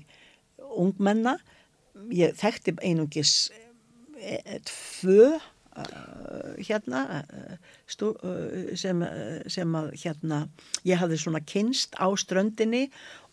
ungmenna. 0.57 1.37
Ég 2.13 2.33
þekkti 2.39 2.73
einungis 2.81 3.51
e, 4.17 4.39
e, 4.41 4.57
tvö 4.65 5.27
uh, 5.37 6.55
hérna 6.57 7.21
stú, 7.85 8.09
sem, 8.79 9.05
sem 9.53 9.77
að 9.77 9.91
hérna 10.01 10.39
ég 10.87 10.97
hafði 10.97 11.19
svona 11.21 11.43
kynst 11.45 11.93
á 12.01 12.09
ströndinni 12.17 12.87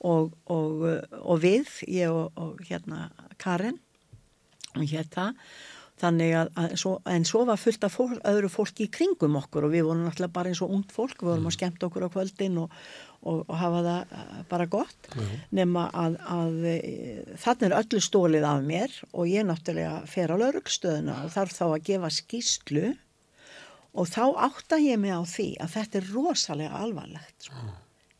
og, 0.05 0.37
og, 0.53 0.85
og 1.17 1.41
við, 1.41 1.73
ég 1.89 2.13
og, 2.13 2.37
og 2.37 2.61
hérna 2.69 3.09
Karen. 3.41 3.81
Og 4.77 4.85
hérna 4.87 5.33
þannig 6.01 6.33
að, 6.39 6.51
að 6.63 6.75
svo, 6.81 6.95
en 7.13 7.27
svo 7.29 7.43
var 7.49 7.61
fullt 7.61 7.85
af 7.87 7.95
fólk, 7.97 8.17
öðru 8.29 8.51
fólki 8.53 8.87
í 8.87 8.93
kringum 8.93 9.37
okkur 9.41 9.67
og 9.67 9.75
við 9.75 9.87
vorum 9.89 10.07
náttúrulega 10.07 10.37
bara 10.37 10.53
eins 10.53 10.63
og 10.65 10.73
ungt 10.77 10.95
fólk, 10.95 11.21
við 11.21 11.33
vorum 11.35 11.51
að 11.51 11.57
skemmta 11.59 11.89
okkur 11.89 12.07
á 12.09 12.15
kvöldin 12.15 12.59
og, 12.63 12.75
og, 13.21 13.43
og 13.45 13.53
hafa 13.61 13.83
það 13.87 14.15
uh, 14.17 14.41
bara 14.51 14.69
gott. 14.73 15.11
Nema 15.57 15.87
að, 16.03 16.17
að 16.37 16.67
e, 16.71 16.75
þannig 17.43 17.69
er 17.69 17.77
öllu 17.83 18.03
stólið 18.07 18.49
af 18.49 18.65
mér 18.71 18.97
og 19.11 19.31
ég 19.31 19.47
náttúrulega 19.49 20.01
fer 20.11 20.33
á 20.33 20.37
laurugstöðuna 20.41 21.21
og 21.27 21.37
þarf 21.37 21.57
þá 21.59 21.65
að 21.69 21.87
gefa 21.91 22.13
skýslu 22.21 22.87
og 23.91 24.11
þá 24.11 24.25
átta 24.47 24.81
ég 24.81 25.01
mig 25.03 25.13
á 25.13 25.23
því 25.27 25.49
að 25.61 25.73
þetta 25.77 26.01
er 26.01 26.13
rosalega 26.15 26.83
alvarlegt 26.85 27.49
sko. 27.49 27.73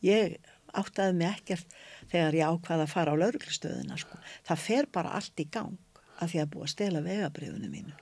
ég 0.03 0.35
áttaði 0.71 1.15
mig 1.19 1.31
ekkert 1.31 1.77
þegar 2.11 2.35
ég 2.35 2.51
ákvaði 2.51 2.85
að 2.85 2.91
fara 2.91 3.15
á 3.15 3.21
lauruglustöðuna 3.21 3.99
sko. 3.99 4.19
það 4.47 4.65
fer 4.65 4.91
bara 4.91 5.15
allt 5.17 5.41
í 5.41 5.47
gang 5.51 5.79
að 6.21 6.33
því 6.33 6.41
að 6.41 6.49
búa 6.53 6.65
að 6.67 6.73
stela 6.75 7.03
vegabriðunum 7.05 7.75
mínu. 7.75 7.93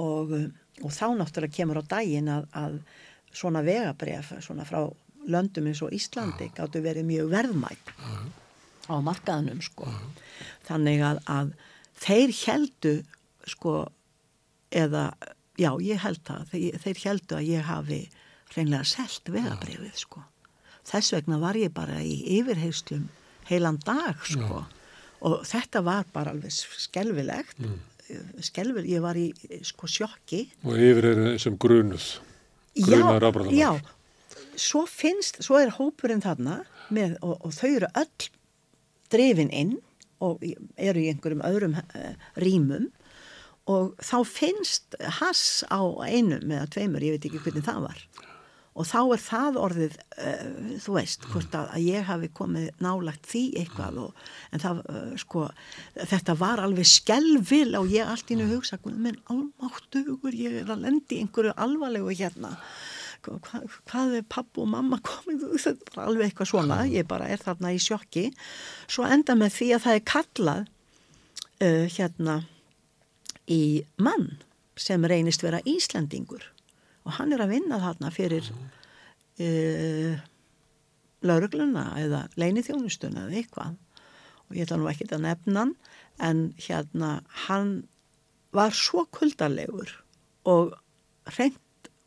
Og, 0.00 0.34
um, 0.36 0.50
og 0.86 0.94
þá 0.94 1.06
náttúrulega 1.18 1.56
kemur 1.56 1.80
á 1.82 1.84
daginn 1.96 2.30
að, 2.30 2.46
að 2.54 2.76
svona 3.34 3.62
vegabrif 3.66 4.32
svona 4.44 4.66
frá 4.68 4.84
löndum 5.30 5.68
eins 5.70 5.82
og 5.84 5.94
Íslandi 5.94 6.50
gáttu 6.56 6.82
verið 6.82 7.08
mjög 7.08 7.32
verðmætt 7.34 7.92
á 8.90 8.94
markaðanum 9.04 9.60
sko. 9.62 9.90
Þannig 10.66 11.04
að, 11.04 11.20
að 11.30 11.52
þeir 12.00 12.34
heldu 12.44 12.94
sko 13.50 13.74
eða 14.70 15.10
já 15.60 15.70
ég 15.82 16.00
held 16.00 16.22
það 16.24 16.50
þeir, 16.54 16.80
þeir 16.84 17.04
heldu 17.04 17.38
að 17.38 17.48
ég 17.50 17.68
hafi 17.68 18.00
hreinlega 18.54 18.88
selt 18.88 19.30
vegabrifið 19.30 19.96
sko. 20.06 20.24
Þess 20.90 21.14
vegna 21.14 21.38
var 21.42 21.58
ég 21.60 21.74
bara 21.74 22.00
í 22.02 22.16
yfirheyslum 22.38 23.08
heilan 23.50 23.78
dag 23.84 24.22
sko 24.26 24.64
og 25.26 25.40
þetta 25.48 25.82
var 25.84 26.08
bara 26.14 26.34
alveg 26.34 26.52
skelvilegt 26.52 27.60
mm. 27.60 27.78
skelvilegt, 28.44 28.90
ég 28.90 29.04
var 29.04 29.18
í 29.20 29.28
sko 29.66 29.88
sjokki. 29.90 30.44
Og 30.66 30.76
yfir 30.76 31.10
er 31.12 31.22
sem 31.42 31.56
grunuð. 31.60 32.12
Grunar 32.80 33.26
já, 33.52 33.74
svo 34.54 34.84
finnst, 34.88 35.42
svo 35.44 35.58
er 35.58 35.72
hópurinn 35.74 36.22
þarna 36.22 36.60
með, 36.94 37.16
og, 37.26 37.36
og 37.44 37.54
þau 37.56 37.68
eru 37.68 37.90
öll 37.98 38.30
drifin 39.10 39.50
inn 39.50 39.76
og 40.22 40.42
eru 40.76 41.02
í 41.02 41.10
einhverjum 41.10 41.44
öðrum 41.48 41.76
uh, 41.80 42.14
rýmum. 42.40 42.88
Og 43.70 43.92
þá 44.02 44.16
finnst 44.26 44.96
hass 45.20 45.62
á 45.68 45.82
einum 46.06 46.50
eða 46.50 46.70
tveimur, 46.72 47.04
ég 47.04 47.18
veit 47.18 47.28
ekki 47.28 47.42
hvernig 47.44 47.66
það 47.66 47.84
var 47.90 48.04
og 48.78 48.86
þá 48.86 48.98
er 49.00 49.22
það 49.22 49.58
orðið 49.60 49.96
uh, 49.98 50.44
þú 50.84 50.94
veist, 50.94 51.26
hvort 51.32 51.56
að, 51.58 51.72
að 51.74 51.86
ég 51.88 52.06
hafi 52.06 52.30
komið 52.38 52.68
nálagt 52.82 53.26
því 53.30 53.42
eitthvað 53.62 53.98
og, 54.04 54.22
en 54.54 54.62
það, 54.62 54.82
uh, 54.92 55.10
sko, 55.18 55.46
þetta 55.98 56.36
var 56.38 56.62
alveg 56.62 56.88
skelvil 56.88 57.74
og 57.80 57.90
ég 57.90 58.06
allt 58.06 58.30
ín 58.30 58.44
að 58.44 58.54
hugsa, 58.54 58.78
menn 58.86 59.18
almáttugur 59.32 60.36
ég 60.36 60.60
er 60.62 60.70
að 60.70 60.86
lendi 60.86 61.18
einhverju 61.24 61.56
alvarlegu 61.58 62.14
hérna. 62.14 62.54
Hva, 63.20 63.58
hvað 63.90 64.14
er 64.16 64.28
papp 64.32 64.56
og 64.62 64.70
mamma 64.72 64.96
komið 65.04 65.50
þetta 65.60 65.90
er 65.92 66.04
alveg 66.06 66.30
eitthvað 66.30 66.52
svona, 66.54 66.78
ég 66.88 67.08
bara 67.10 67.26
er 67.28 67.42
þarna 67.42 67.74
í 67.74 67.82
sjokki. 67.82 68.30
Svo 68.88 69.04
enda 69.04 69.36
með 69.36 69.58
því 69.58 69.72
að 69.76 69.84
það 69.88 69.98
er 69.98 70.06
kallað 70.14 70.62
uh, 71.66 71.84
hérna 71.98 72.38
í 73.50 73.62
mann 73.98 74.30
sem 74.80 75.04
reynist 75.04 75.42
vera 75.44 75.60
Íslandingur 75.68 76.46
og 77.06 77.16
hann 77.16 77.32
er 77.34 77.44
að 77.44 77.54
vinna 77.54 77.80
þarna 77.82 78.10
fyrir 78.14 78.50
uh, 78.50 80.18
laurugluna 81.26 81.86
eða 82.00 82.24
leinithjónustuna 82.40 83.26
eða 83.26 83.40
eitthvað. 83.40 83.78
Og 84.48 84.58
ég 84.58 84.66
ætla 84.66 84.80
nú 84.80 84.90
ekki 84.90 85.08
að 85.10 85.24
nefna 85.26 85.64
hann 85.64 85.74
en 86.20 86.44
hérna 86.60 87.10
hann 87.46 87.74
var 88.56 88.74
svo 88.76 89.06
kuldarlegur 89.14 89.92
og 90.50 90.74
reynd 91.36 91.58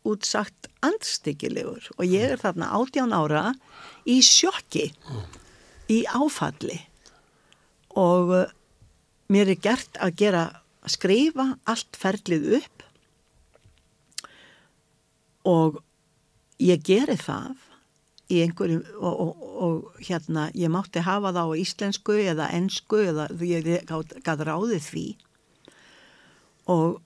útsagt 0.03 0.67
andstyggilegur 0.83 1.85
og 1.95 2.03
ég 2.03 2.33
er 2.33 2.41
þarna 2.41 2.73
18 2.75 3.13
ára 3.15 3.43
í 4.09 4.19
sjokki 4.25 4.89
í 5.91 6.03
áfalli. 6.11 6.81
Og 7.99 8.33
uh, 8.33 8.51
mér 9.31 9.53
er 9.53 9.61
gert 9.61 9.99
að 10.01 10.17
gera 10.19 10.43
að 10.83 10.95
skrifa 10.97 11.45
allt 11.69 11.95
ferlið 11.99 12.57
upp 12.59 12.72
og 15.43 15.79
ég 16.63 16.83
geri 16.85 17.17
það 17.19 17.69
í 18.31 18.41
einhverju 18.45 18.81
og, 18.97 19.13
og, 19.13 19.47
og 19.67 20.03
hérna 20.03 20.47
ég 20.57 20.71
mátti 20.71 21.03
hafa 21.03 21.33
það 21.35 21.51
á 21.51 21.59
íslensku 21.59 22.17
eða 22.23 22.49
ennsku 22.55 23.01
eða 23.11 23.27
ég 23.43 23.67
gæti 23.67 24.47
ráðið 24.47 24.85
því. 24.87 25.07
Og 26.73 27.01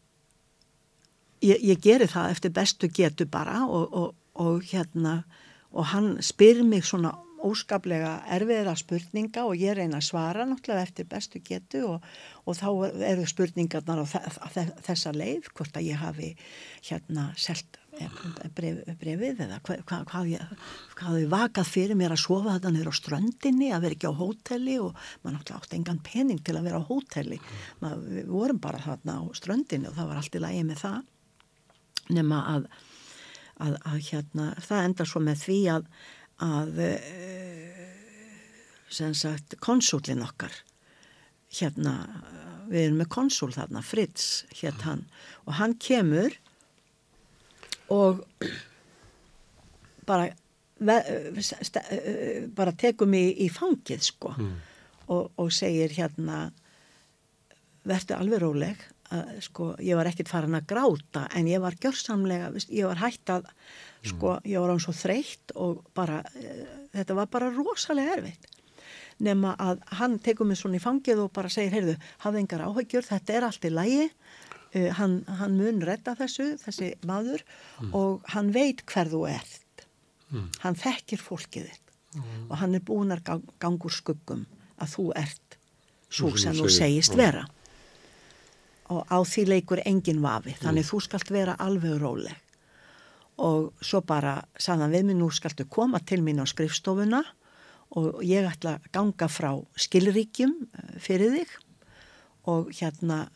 ég, 1.41 1.61
ég 1.61 1.81
geri 1.81 2.07
það 2.09 2.33
eftir 2.35 2.53
bestu 2.55 2.89
getu 2.93 3.27
bara 3.29 3.63
og, 3.65 4.13
og, 4.37 4.61
hérna 4.69 5.23
og 5.71 5.89
hann 5.93 6.17
spyr 6.23 6.63
mig 6.65 6.85
svona 6.87 7.15
óskaplega 7.47 8.23
erfiðra 8.33 8.73
spurninga 8.77 9.43
og 9.45 9.59
ég 9.61 9.75
reyna 9.77 9.99
að 9.99 10.07
svara 10.07 10.45
náttúrulega 10.47 10.87
eftir 10.87 11.09
bestu 11.09 11.41
getu 11.45 11.83
og, 11.85 12.05
og 12.45 12.57
þá 12.57 12.69
eru 13.11 13.27
spurningarnar 13.29 14.01
á 14.01 14.05
þessa 14.87 15.13
leið 15.13 15.51
hvort 15.53 15.77
að 15.77 15.91
ég 15.91 16.01
hafi 16.01 16.31
hérna 16.89 17.29
selt 17.37 17.77
bref, 18.57 18.81
brefið 18.99 19.41
eða 19.45 19.59
hvað, 19.65 20.03
hvað, 20.09 20.29
ég, 20.31 20.51
hvað 20.97 21.17
þau 21.17 21.29
vakað 21.33 21.69
fyrir 21.71 21.99
mér 21.99 22.15
að 22.15 22.21
sofa 22.23 22.55
þetta 22.55 22.71
niður 22.73 22.91
á 22.91 22.99
ströndinni 22.99 23.71
að 23.73 23.85
vera 23.85 23.97
ekki 23.97 24.11
á 24.11 24.19
hóteli 24.19 24.77
og 24.83 24.91
maður 25.23 25.35
náttúrulega 25.37 25.59
átti 25.61 25.79
engan 25.79 26.03
pening 26.05 26.43
til 26.45 26.57
að 26.57 26.67
vera 26.69 26.81
á 26.81 26.89
hóteli. 26.89 27.39
Maður, 27.83 28.05
við 28.17 28.29
vorum 28.33 28.61
bara 28.63 28.83
þarna 28.83 29.17
á 29.17 29.23
ströndinni 29.39 29.89
og 29.89 29.97
það 29.97 30.11
var 30.11 30.21
allt 30.21 30.37
í 30.37 30.43
lagi 30.43 30.63
með 30.67 30.83
það. 30.83 31.11
Nema 32.17 32.41
að, 32.53 32.69
að, 33.65 33.77
að 33.91 33.99
hérna, 34.11 34.47
það 34.69 34.87
endar 34.89 35.11
svo 35.11 35.23
með 35.25 35.43
því 35.43 35.59
að, 35.75 35.91
að 36.47 36.81
eh, 36.87 37.85
sem 38.93 39.15
sagt 39.17 39.57
konsúlin 39.63 40.23
okkar 40.23 40.53
hérna 41.57 41.93
við 42.67 42.87
erum 42.87 42.99
með 43.01 43.09
konsúl 43.13 43.53
þarna 43.55 43.83
Fritz 43.85 44.45
hér 44.59 44.75
hann. 44.83 45.05
Og 45.47 45.57
hann 45.59 45.75
kemur 45.79 46.35
og 47.93 48.23
bara 50.07 50.29
bara 52.57 52.73
tekum 52.77 53.15
í, 53.17 53.25
í 53.45 53.47
fangið 53.49 54.03
sko 54.11 54.33
mm. 54.35 54.53
og, 55.09 55.31
og 55.41 55.49
segir 55.53 55.93
hérna 55.95 56.51
verður 57.87 58.21
alveg 58.21 58.43
róleg 58.43 58.85
að 59.15 59.37
sko 59.45 59.69
ég 59.83 59.97
var 59.97 60.09
ekkert 60.09 60.29
farin 60.31 60.57
að 60.57 60.67
gráta 60.73 61.23
en 61.35 61.47
ég 61.47 61.61
var 61.63 61.77
gjörsamlega, 61.79 62.51
ég 62.67 62.89
var 62.89 62.99
hægt 62.99 63.31
að 63.31 63.47
sko 64.03 64.35
mm. 64.35 64.49
ég 64.51 64.61
var 64.63 64.73
án 64.75 64.83
svo 64.83 64.93
þreytt 64.95 65.55
og 65.55 65.81
bara 65.95 66.19
e, 66.35 66.67
þetta 66.93 67.17
var 67.17 67.31
bara 67.31 67.51
rosalega 67.55 68.17
erfitt 68.19 68.49
nema 69.23 69.55
að 69.57 69.81
hann 69.97 70.19
tekur 70.21 70.45
mig 70.45 70.59
svona 70.59 70.77
í 70.77 70.83
fangið 70.83 71.23
og 71.23 71.31
bara 71.33 71.49
segir, 71.49 71.73
heyrðu, 71.73 71.95
hafði 72.21 72.43
engar 72.43 72.67
áhyggjur 72.67 73.07
þetta 73.07 73.33
er 73.33 73.47
allt 73.47 73.65
í 73.65 73.73
lægi 73.73 74.03
uh, 74.77 74.87
hann, 74.99 75.19
hann 75.39 75.57
mun 75.57 75.81
redda 75.85 76.15
þessu, 76.19 76.53
þessi 76.61 76.93
maður 77.07 77.43
mm. 77.81 77.91
og 77.97 78.23
hann 78.33 78.53
veit 78.55 78.85
hver 78.87 79.11
þú 79.11 79.25
ert 79.31 79.85
mm. 80.29 80.47
hann 80.63 80.79
þekkir 80.79 81.23
fólkið 81.23 81.69
þitt 81.71 81.93
mm. 82.15 82.47
og 82.47 82.55
hann 82.61 82.77
er 82.77 82.85
búin 82.85 83.13
að 83.15 83.45
gangur 83.61 83.93
skuggum 83.93 84.45
að 84.77 84.95
þú 84.95 85.11
ert 85.17 85.59
svo 86.07 86.33
sem 86.39 86.55
þú 86.55 86.69
segist 86.71 87.17
vera 87.19 87.45
og 88.93 89.03
á 89.11 89.19
því 89.27 89.47
leikur 89.51 89.81
engin 89.83 90.21
vafi 90.23 90.55
þannig 90.61 90.85
mm. 90.85 90.91
þú 90.91 91.01
skalt 91.03 91.31
vera 91.33 91.57
alveg 91.63 91.97
róleg 92.01 92.43
og 93.43 93.73
svo 93.85 94.01
bara 94.01 94.39
sagðan 94.57 94.93
við 94.95 95.09
mig 95.09 95.17
nú 95.19 95.27
skaltu 95.33 95.67
koma 95.69 95.99
til 95.99 96.23
mín 96.25 96.41
á 96.41 96.45
skrifstofuna 96.49 97.21
og 97.97 98.21
ég 98.25 98.47
ætla 98.47 98.77
að 98.77 98.87
ganga 98.95 99.29
frá 99.31 99.51
skilríkjum 99.79 100.55
eh, 100.65 100.95
fyrir 100.99 101.35
þig 101.35 101.53
og 102.47 102.71
hérna 102.75 103.27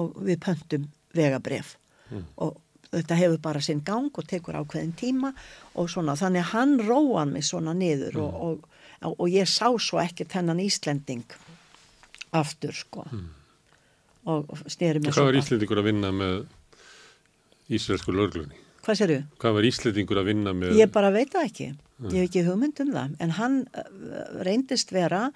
og 0.00 0.18
við 0.26 0.40
pöntum 0.46 0.88
vegabref 1.16 1.76
mm. 2.10 2.26
og 2.44 2.58
þetta 2.90 3.18
hefur 3.20 3.42
bara 3.42 3.62
sinn 3.62 3.84
gang 3.86 4.10
og 4.10 4.26
tekur 4.26 4.58
ákveðin 4.58 4.96
tíma 4.98 5.32
og 5.78 5.90
svona 5.92 6.16
þannig 6.18 6.46
að 6.46 6.54
hann 6.54 6.78
róan 6.86 7.34
mig 7.34 7.46
svona 7.46 7.74
niður 7.76 8.18
mm. 8.18 8.24
og, 8.24 8.64
og, 9.06 9.12
og 9.16 9.28
ég 9.30 9.48
sá 9.50 9.68
svo 9.78 10.00
ekki 10.02 10.26
þennan 10.30 10.62
Íslending 10.64 11.36
aftur 12.30 12.74
sko 12.76 13.06
mm 13.10 13.28
og 14.28 14.64
snýri 14.68 15.00
mér 15.00 15.14
svo 15.14 15.24
Hvað 15.24 15.30
var 15.30 15.38
Íslandingur 15.40 15.80
að 15.80 15.88
vinna 15.88 16.10
með 16.12 16.34
Ísraelsku 17.72 18.12
lörglunni? 18.14 18.59
Hvað 18.84 18.98
sér 19.00 19.12
þú? 19.12 19.20
Hvað 19.42 19.56
var 19.56 19.68
Íslandingur 19.70 20.20
að 20.20 20.30
vinna 20.30 20.54
með 20.56 20.78
Ég 20.78 20.92
bara 20.94 21.10
veit 21.14 21.32
það 21.34 21.48
ekki, 21.48 21.66
ég 22.06 22.14
hef 22.16 22.28
ekki 22.28 22.44
hugmynd 22.46 22.80
um 22.84 22.94
það 22.94 23.18
en 23.26 23.34
hann 23.36 23.58
uh, 23.66 23.90
reyndist 24.46 24.94
vera 24.94 25.26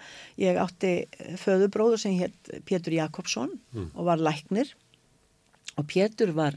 ég 0.40 0.60
átti 0.60 0.94
föðubróður 1.42 2.00
sem 2.00 2.16
hétt 2.16 2.54
Pétur 2.68 2.96
Jakobsson 2.96 3.52
mm. 3.74 3.90
og 3.92 4.08
var 4.08 4.22
læknir 4.22 4.72
og 5.76 5.88
Pétur 5.90 6.32
var 6.36 6.56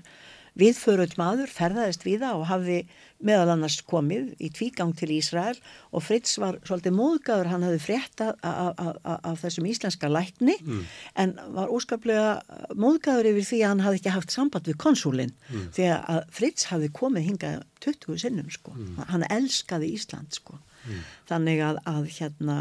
viðföruð 0.57 1.17
maður, 1.19 1.51
ferðaðist 1.53 2.05
við 2.07 2.23
það 2.23 2.39
og 2.39 2.47
hafði 2.49 2.79
meðal 3.23 3.49
annars 3.55 3.79
komið 3.87 4.33
í 4.43 4.49
tvígang 4.53 4.91
til 4.97 5.09
Ísrael 5.15 5.55
og 5.95 6.03
Fritz 6.05 6.35
var 6.41 6.59
svolítið 6.67 6.93
móðgæður, 6.97 7.49
hann 7.49 7.65
hafði 7.65 7.79
frétta 7.81 8.27
af 8.43 9.41
þessum 9.41 9.69
íslenska 9.69 10.09
lækni 10.11 10.57
mm. 10.61 10.83
en 11.23 11.33
var 11.55 11.73
óskaplega 11.73 12.35
móðgæður 12.77 13.31
yfir 13.31 13.49
því 13.49 13.61
að 13.63 13.73
hann 13.73 13.83
hafði 13.85 14.01
ekki 14.01 14.13
haft 14.13 14.35
samband 14.35 14.69
við 14.69 14.79
konsúlinn 14.83 15.33
mm. 15.49 15.65
því 15.77 15.89
að 15.97 16.21
Fritz 16.37 16.69
hafði 16.69 16.91
komið 16.99 17.29
hingað 17.31 17.65
20 17.87 18.21
sinnum 18.21 18.53
sko, 18.53 18.75
mm. 18.77 19.01
hann 19.09 19.25
elskaði 19.33 19.89
Ísland 19.97 20.37
sko, 20.37 20.59
mm. 20.85 21.03
þannig 21.31 21.63
að, 21.65 21.81
að 21.89 22.09
hérna 22.19 22.59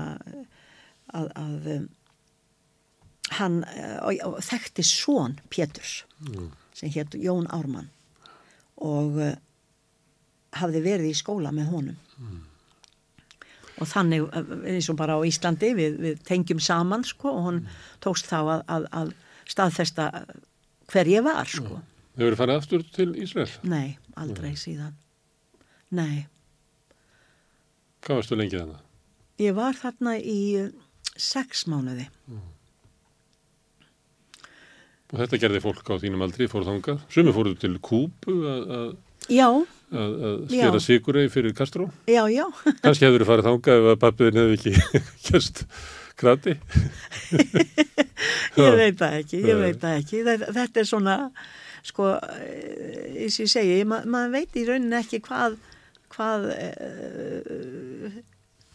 að, 1.13 1.33
að 1.37 1.71
um, 1.77 1.89
hann 3.37 3.61
og, 4.01 4.23
og 4.25 4.41
þekkti 4.47 4.85
són 4.87 5.37
Péturs 5.53 5.99
mm. 6.25 6.49
sem 6.79 6.93
hétt 6.97 7.19
Jón 7.21 7.49
Ármann 7.53 7.93
og 8.77 9.21
hafði 10.61 10.83
verið 10.85 11.11
í 11.11 11.17
skóla 11.17 11.53
með 11.55 11.71
honum 11.73 11.97
mm. 12.21 12.39
og 13.83 13.91
þannig 13.91 14.27
eh, 14.27 14.55
eins 14.75 14.91
og 14.93 14.99
bara 15.01 15.19
á 15.19 15.21
Íslandi 15.27 15.73
við, 15.79 15.99
við 16.03 16.23
tengjum 16.29 16.63
saman 16.63 17.05
sko 17.07 17.33
og 17.33 17.45
hún 17.49 17.61
mm. 17.63 17.77
tókst 18.05 18.31
þá 18.31 18.39
að, 18.41 18.65
að, 18.77 18.89
að 19.01 19.13
staðfesta 19.47 20.09
hver 20.93 21.13
ég 21.13 21.27
var 21.27 21.47
sko 21.51 21.83
Þau 22.17 22.25
verið 22.25 22.39
farið 22.41 22.59
aftur 22.63 22.85
til 22.97 23.11
Ísrael? 23.21 23.51
Nei, 23.69 23.99
aldrei 24.17 24.55
mm. 24.55 24.61
síðan 24.61 24.97
Nei 25.97 26.27
Hvað 28.07 28.21
varstu 28.23 28.39
lengið 28.39 28.63
þannig? 28.63 28.83
Ég 29.43 29.57
var 29.57 29.77
þarna 29.77 30.17
í 30.17 30.41
eh, 30.63 30.71
sex 31.17 31.67
mánuði 31.71 32.07
mm. 32.31 32.45
Og 35.07 35.21
þetta 35.21 35.39
gerði 35.39 35.63
fólk 35.63 35.91
á 35.93 35.95
þínum 36.03 36.25
aldri 36.27 36.49
fór 36.51 36.65
þangað? 36.67 37.05
Sumi 37.15 37.35
fóruð 37.35 37.61
til 37.63 37.77
Kúbu 37.79 38.41
að 38.51 38.97
Já. 39.33 39.49
Að, 39.87 40.15
að 40.27 40.39
skera 40.51 40.81
sigurei 40.83 41.29
fyrir 41.31 41.53
Kastró? 41.55 41.85
Já, 42.11 42.25
já. 42.33 42.43
Kanski 42.85 43.07
hefur 43.07 43.23
þið 43.23 43.29
farið 43.31 43.47
þangað 43.51 43.77
ef 43.83 43.91
að 43.93 44.01
pappiðin 44.03 44.41
hefði 44.41 44.57
ekki 44.57 45.03
kjöst 45.29 45.63
krati? 46.19 46.57
ég 48.57 48.77
veit 48.81 48.99
það 48.99 49.17
ekki, 49.21 49.43
ég 49.47 49.61
veit 49.61 49.79
það 49.83 49.99
ekki. 50.01 50.23
Þetta 50.57 50.83
er 50.83 50.89
svona, 50.89 51.17
sko, 51.87 52.11
eins 52.19 53.39
og 53.39 53.45
ég 53.47 53.53
segi, 53.53 53.79
ma 53.89 54.01
maður 54.09 54.35
veit 54.39 54.59
í 54.59 54.67
rauninni 54.69 54.99
ekki 54.99 55.21
hvað, 55.27 55.59
hvað 56.17 56.49
uh, 56.57 58.21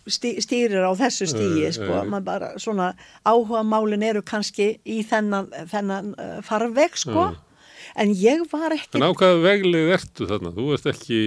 stý, 0.07 0.35
stýrir 0.43 0.85
á 0.87 0.91
þessu 0.95 1.27
Eh, 1.27 1.71
sko, 1.75 1.91
eh. 1.91 2.07
maður 2.07 2.27
bara 2.31 2.51
svona 2.61 2.91
áhuga 3.27 3.63
málin 3.67 4.03
eru 4.05 4.23
kannski 4.23 4.77
í 4.85 5.01
þennan, 5.07 5.51
þennan 5.71 6.13
farveg 6.47 6.95
sko 6.97 7.31
Mm. 7.31 7.39
En 7.95 8.13
ég 8.15 8.43
var 8.51 8.71
ekki 8.75 8.97
En 8.99 9.03
á 9.03 9.11
hvaða 9.11 9.41
veglið 9.43 9.91
ertu 9.97 10.27
þarna? 10.29 10.51
Þú 10.55 10.65
ert 10.77 10.85
ekki, 10.93 11.19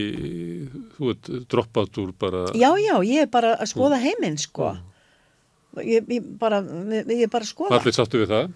þú 0.97 1.11
ert 1.13 1.31
droppað 1.53 1.99
úr 2.03 2.13
bara... 2.19 2.45
já 2.55 2.71
já, 2.81 2.95
ég 3.05 3.27
er 3.27 3.31
bara 3.33 3.55
að 3.59 3.71
skoða 3.75 3.99
Mm. 4.01 4.05
heiminn 4.09 4.39
sko 4.41 4.77
ég, 5.83 6.07
ég 6.09 6.23
bara 6.39 6.63
ég 6.63 7.25
er 7.27 7.33
bara 7.33 7.45
að 7.45 7.51
skoða 7.51 7.79
Allir 7.81 7.97
sáttu 7.97 8.23
við 8.23 8.31
það? 8.33 8.53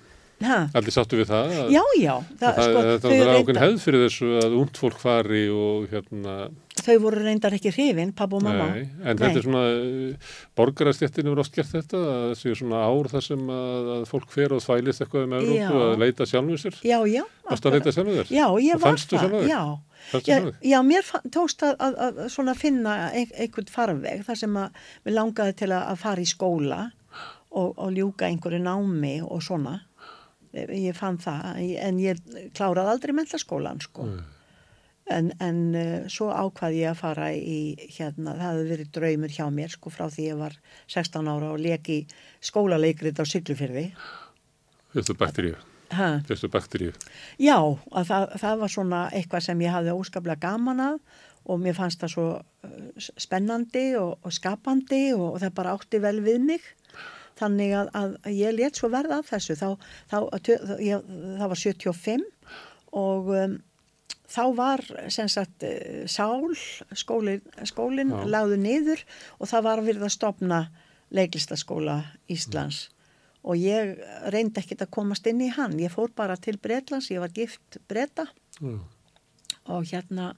Ha, 0.46 0.58
Allir 0.78 0.94
sáttu 0.94 1.18
við 1.18 1.30
það? 1.32 1.52
að- 1.64 1.72
já 1.74 1.82
já 1.98 2.14
Það, 2.38 2.54
það, 2.54 2.64
sko, 2.68 2.82
það, 3.02 3.14
er 3.18 3.30
ákveðin 3.38 3.62
hefð 3.64 3.78
fyrir 3.84 4.04
þessu 4.06 4.28
að 4.42 4.56
ungd 4.60 4.76
fólk 4.82 4.98
fari 5.02 5.42
og 5.50 5.88
hérna, 5.92 6.34
þau 6.78 6.98
voru 7.02 7.24
reyndar 7.24 7.56
ekki 7.58 7.72
hrifin, 7.74 8.12
pappa 8.14 8.36
og 8.38 8.44
mamma 8.46 8.68
nei, 8.70 8.84
en 9.04 9.18
þetta 9.18 9.40
er 9.40 9.46
svona, 9.48 9.64
borgarastjættin 10.58 11.26
hefur 11.28 11.42
oft 11.42 11.54
gert 11.56 11.72
þetta, 11.72 11.98
að 11.98 12.22
það 12.28 12.36
séu 12.42 12.54
svona 12.60 12.84
ár 12.86 13.10
þar 13.12 13.24
sem 13.26 13.42
að, 13.54 13.90
að 13.96 14.06
fólk 14.12 14.30
fer 14.34 14.54
og 14.56 14.62
þvælist 14.64 15.02
eitthvað 15.04 15.26
um 15.26 15.36
Európu 15.40 15.82
að 15.88 15.98
leita 16.04 16.26
sjálfur 16.28 16.62
sér. 16.62 16.78
já 16.86 16.98
já 17.08 17.22
Varstu 17.48 17.70
að 17.70 17.76
leita 17.78 17.94
sjálfur 17.96 18.18
þér? 18.20 18.32
já, 18.38 18.46
ég 18.68 18.82
var 18.82 18.98
það, 19.02 19.38
já 19.48 19.62
Já, 20.24 20.38
já, 20.62 20.78
mér 20.86 21.04
tókst 21.34 21.60
að, 21.66 21.74
að, 21.84 21.96
að 22.06 22.18
svona 22.32 22.54
finna 22.56 22.92
ein, 23.12 23.26
einhvern 23.34 23.66
farveg 23.68 24.22
þar 24.24 24.38
sem 24.40 24.54
að 24.56 24.78
mér 25.04 25.16
langaði 25.18 25.56
til 25.58 25.68
að, 25.74 25.82
að 25.90 25.98
fara 26.00 26.22
í 26.22 26.28
skóla 26.30 26.78
og, 27.50 27.74
og 27.76 27.90
ljúka 27.92 28.28
einhverju 28.30 28.60
námi 28.62 29.18
og 29.26 29.42
svona. 29.44 29.74
Ég, 30.56 30.94
fann 30.96 31.18
það, 31.20 31.60
en 31.84 32.00
ég 32.00 32.20
kláraði 32.56 32.94
aldrei 32.94 33.14
mentaskólan, 33.16 33.80
sko. 33.84 34.08
Nei. 34.08 34.26
En, 35.08 35.30
en 35.40 35.60
uh, 35.72 36.08
svo 36.12 36.28
ákvaði 36.28 36.82
ég 36.82 36.90
að 36.92 36.98
fara 37.00 37.30
í, 37.32 37.60
hérna, 37.94 38.34
það 38.36 38.42
hefði 38.44 38.66
verið 38.72 38.90
draumur 38.92 39.32
hjá 39.32 39.46
mér, 39.52 39.72
sko, 39.72 39.92
frá 39.92 40.04
því 40.12 40.26
ég 40.26 40.40
var 40.42 40.58
16 40.84 41.30
ára 41.32 41.54
og 41.54 41.62
leki 41.64 42.02
skólaleikrið 42.44 43.22
á 43.22 43.24
Siglufyrði. 43.24 43.86
Fyrstu 44.92 45.16
bakteríu. 45.16 45.56
Fyrstu 46.28 46.50
bakteríu. 46.52 46.92
Já, 47.40 47.56
að 47.56 48.10
það, 48.10 48.26
það 48.44 48.60
var 48.60 48.74
svona 48.74 49.00
eitthvað 49.16 49.46
sem 49.48 49.64
ég 49.64 49.72
hafði 49.72 49.96
óskaplega 49.96 50.44
gaman 50.44 50.84
að 50.90 51.00
og 51.48 51.62
mér 51.62 51.76
fannst 51.78 52.02
það 52.02 52.12
svo 52.12 52.26
uh, 52.36 53.08
spennandi 53.16 53.86
og, 53.96 54.18
og 54.20 54.34
skapandi 54.34 55.06
og, 55.16 55.30
og 55.30 55.40
það 55.40 55.54
bara 55.56 55.72
átti 55.78 56.02
vel 56.04 56.18
við 56.24 56.44
mig. 56.50 56.66
Þannig 57.38 57.74
að, 57.78 57.92
að 57.94 58.34
ég 58.34 58.56
let 58.56 58.78
svo 58.78 58.90
verða 58.92 59.20
af 59.22 59.30
þessu. 59.30 59.56
Þá, 59.58 59.68
þá, 60.10 60.18
ég, 60.82 61.08
það 61.38 61.52
var 61.52 61.62
75 61.62 62.26
og 62.98 63.32
um, 63.36 63.56
þá 64.28 64.42
var 64.58 64.84
sem 65.12 65.30
sagt 65.32 65.64
uh, 65.66 66.04
sál, 66.10 66.52
skólin, 66.96 67.42
skólin 67.68 68.12
lagðu 68.28 68.60
niður 68.60 69.02
og 69.38 69.50
það 69.50 69.66
var 69.68 69.84
verið 69.86 70.06
að 70.08 70.14
stopna 70.16 70.60
leiklistaskóla 71.14 72.00
Íslands 72.28 72.88
og 73.48 73.56
ég 73.56 73.96
reyndi 74.32 74.60
ekkert 74.60 74.84
að 74.84 74.94
komast 74.98 75.26
inn 75.30 75.40
í 75.40 75.50
hann. 75.54 75.78
Ég 75.80 75.92
fór 75.94 76.10
bara 76.16 76.36
til 76.36 76.58
Bretlands, 76.60 77.10
ég 77.12 77.22
var 77.22 77.32
gift 77.32 77.78
bretta 77.88 78.26
Já. 78.58 78.74
og 79.72 79.86
hérna 79.88 80.32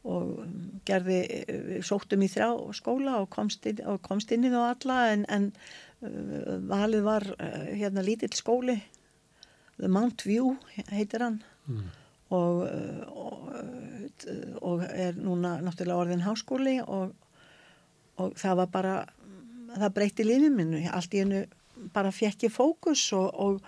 og 0.00 0.46
gerði, 0.88 1.18
við 1.44 1.82
sóttum 1.84 2.24
í 2.24 2.30
þrjá 2.32 2.48
skóla 2.72 3.18
og 3.20 3.28
komst 3.34 3.66
inn, 3.68 3.82
og 3.84 4.00
komst 4.00 4.32
inn 4.32 4.46
í 4.48 4.52
þá 4.52 4.60
alla 4.70 5.00
en, 5.12 5.26
en 5.28 5.50
valið 6.00 7.04
var 7.04 7.26
uh, 7.36 7.64
hérna 7.76 8.04
lítill 8.04 8.32
skóli. 8.36 8.78
The 9.80 9.88
Mount 9.88 10.24
View 10.28 10.54
heitir 10.92 11.24
hann. 11.24 11.42
Mm. 11.70 11.88
og, 12.34 12.62
uh, 12.64 13.02
og, 13.10 13.48
uh, 13.52 14.56
og 14.64 14.84
er 14.88 15.18
núna 15.18 15.58
náttúrulega 15.62 16.02
orðin 16.02 16.24
háskóli 16.24 16.78
og, 16.82 17.12
og 18.18 18.34
það 18.38 18.60
var 18.62 18.70
bara 18.72 18.94
það 19.76 19.94
breytti 19.94 20.26
lífið 20.26 20.54
minnu 20.56 20.82
allt 20.90 21.14
í 21.14 21.22
hennu 21.22 21.44
bara 21.94 22.12
fekk 22.14 22.48
ég 22.48 22.54
fókus 22.54 23.04
og, 23.16 23.28
og, 23.34 23.60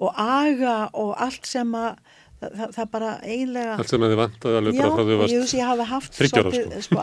og 0.00 0.20
aga 0.20 0.76
og 0.98 1.12
allt 1.20 1.48
sem 1.48 1.74
að 1.76 1.98
það, 2.42 2.72
það, 2.76 2.86
bara 2.94 3.10
eiginlega 3.22 3.76
Allt 3.78 3.92
sem 3.92 4.06
að 4.06 4.14
þið 4.14 4.20
vantaði 4.22 4.60
alveg 4.60 4.78
Já, 4.78 4.82
bara 4.82 4.94
frá 4.94 5.02
því 5.02 5.16
að 5.18 5.34
ég 5.34 5.42
veist 5.42 5.58
ég 5.58 5.68
hafi 5.70 5.88
haft 5.92 6.16
30 6.18 6.40
ára, 6.40 6.54
svolítið, 6.54 6.86
sko, 6.86 7.02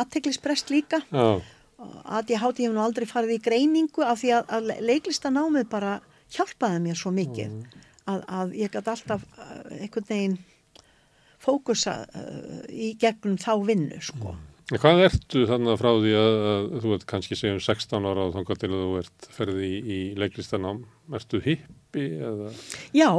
aðteglisbrest 0.00 0.72
líka. 0.76 1.02
Já, 1.10 1.26
að 1.82 2.32
ég 2.34 2.42
hátti 2.42 2.64
ég 2.64 2.70
hef 2.70 2.76
nú 2.76 2.82
aldrei 2.84 3.08
farið 3.08 3.36
í 3.36 3.42
greiningu 3.42 4.04
af 4.06 4.20
því 4.22 4.32
að, 4.38 4.54
að 4.56 4.70
leiklistanámið 4.88 5.68
bara 5.72 5.96
hjálpaði 6.32 6.80
mér 6.84 6.98
svo 6.98 7.12
mikið 7.14 7.58
að, 8.10 8.22
að 8.26 8.54
ég 8.58 8.72
gæti 8.72 8.92
alltaf 8.94 9.26
uh, 9.36 9.58
einhvern 9.78 10.08
veginn 10.08 10.38
fókusa 11.42 11.98
uh, 12.06 12.62
í 12.70 12.94
gegnum 13.00 13.38
þá 13.40 13.52
vinnu 13.66 14.00
sko. 14.04 14.36
En 14.72 14.80
hvað 14.80 15.02
ertu 15.04 15.42
þannig 15.50 15.80
frá 15.80 15.90
því 15.90 16.12
að, 16.16 16.34
að 16.48 16.66
þú 16.80 16.92
ert 16.96 17.06
kannski 17.10 17.36
segjum 17.36 17.60
16 17.60 18.06
ára 18.08 18.26
og 18.28 18.36
þangar 18.38 18.60
til 18.62 18.70
að 18.70 18.84
þú 18.84 18.92
ert 19.02 19.26
ferði 19.36 19.68
í, 19.68 19.80
í 19.82 19.98
leiklistanám? 20.16 20.84
Ertu 21.18 21.42
hippi 21.44 22.06
eða? 22.22 22.52
Já, 22.96 23.10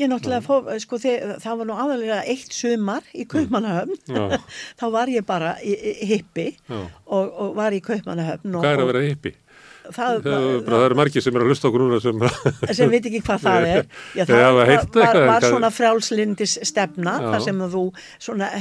ég 0.00 0.10
náttúrulega 0.10 0.42
fór, 0.44 0.72
sko, 0.82 0.98
þegar, 1.02 1.38
það 1.44 1.60
var 1.60 1.70
nú 1.70 1.78
aðalega 1.84 2.18
eitt 2.34 2.56
sumar 2.56 3.06
í 3.14 3.26
Kaupmannahöfn. 3.30 4.00
Já, 4.10 4.38
þá 4.80 4.86
var 4.96 5.12
ég 5.12 5.26
bara 5.28 5.54
hippi 5.60 6.50
og, 6.70 7.24
og 7.30 7.56
var 7.58 7.76
í 7.76 7.82
Kaupmannahöfn 7.84 8.58
Hvað 8.58 8.72
er 8.72 8.84
að 8.84 8.92
vera 8.92 9.06
hippi? 9.08 9.36
það, 9.84 9.94
Það, 9.94 10.18
það, 10.24 10.44
það 10.68 10.84
eru 10.86 10.96
margir 10.98 11.24
sem 11.24 11.36
er 11.36 11.44
að 11.44 11.50
hlusta 11.50 11.68
okkur 11.68 11.82
núna 11.84 11.98
sem 12.02 12.22
sem 12.78 12.92
veit 12.92 13.08
ekki 13.08 13.20
hvað 13.24 13.42
það 13.44 13.66
er. 13.68 13.88
Já, 14.16 14.24
það 14.28 14.44
var, 14.58 14.72
var, 14.96 15.18
var 15.28 15.46
svona 15.46 15.70
frjálslindis 15.74 16.56
stefna 16.70 17.16
Já. 17.20 17.26
þar 17.34 17.44
sem 17.48 17.62
þú 17.74 17.84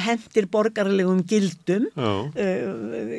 hendir 0.04 0.50
borgarlegum 0.52 1.24
gildum 1.30 1.88
uh, 1.96 2.26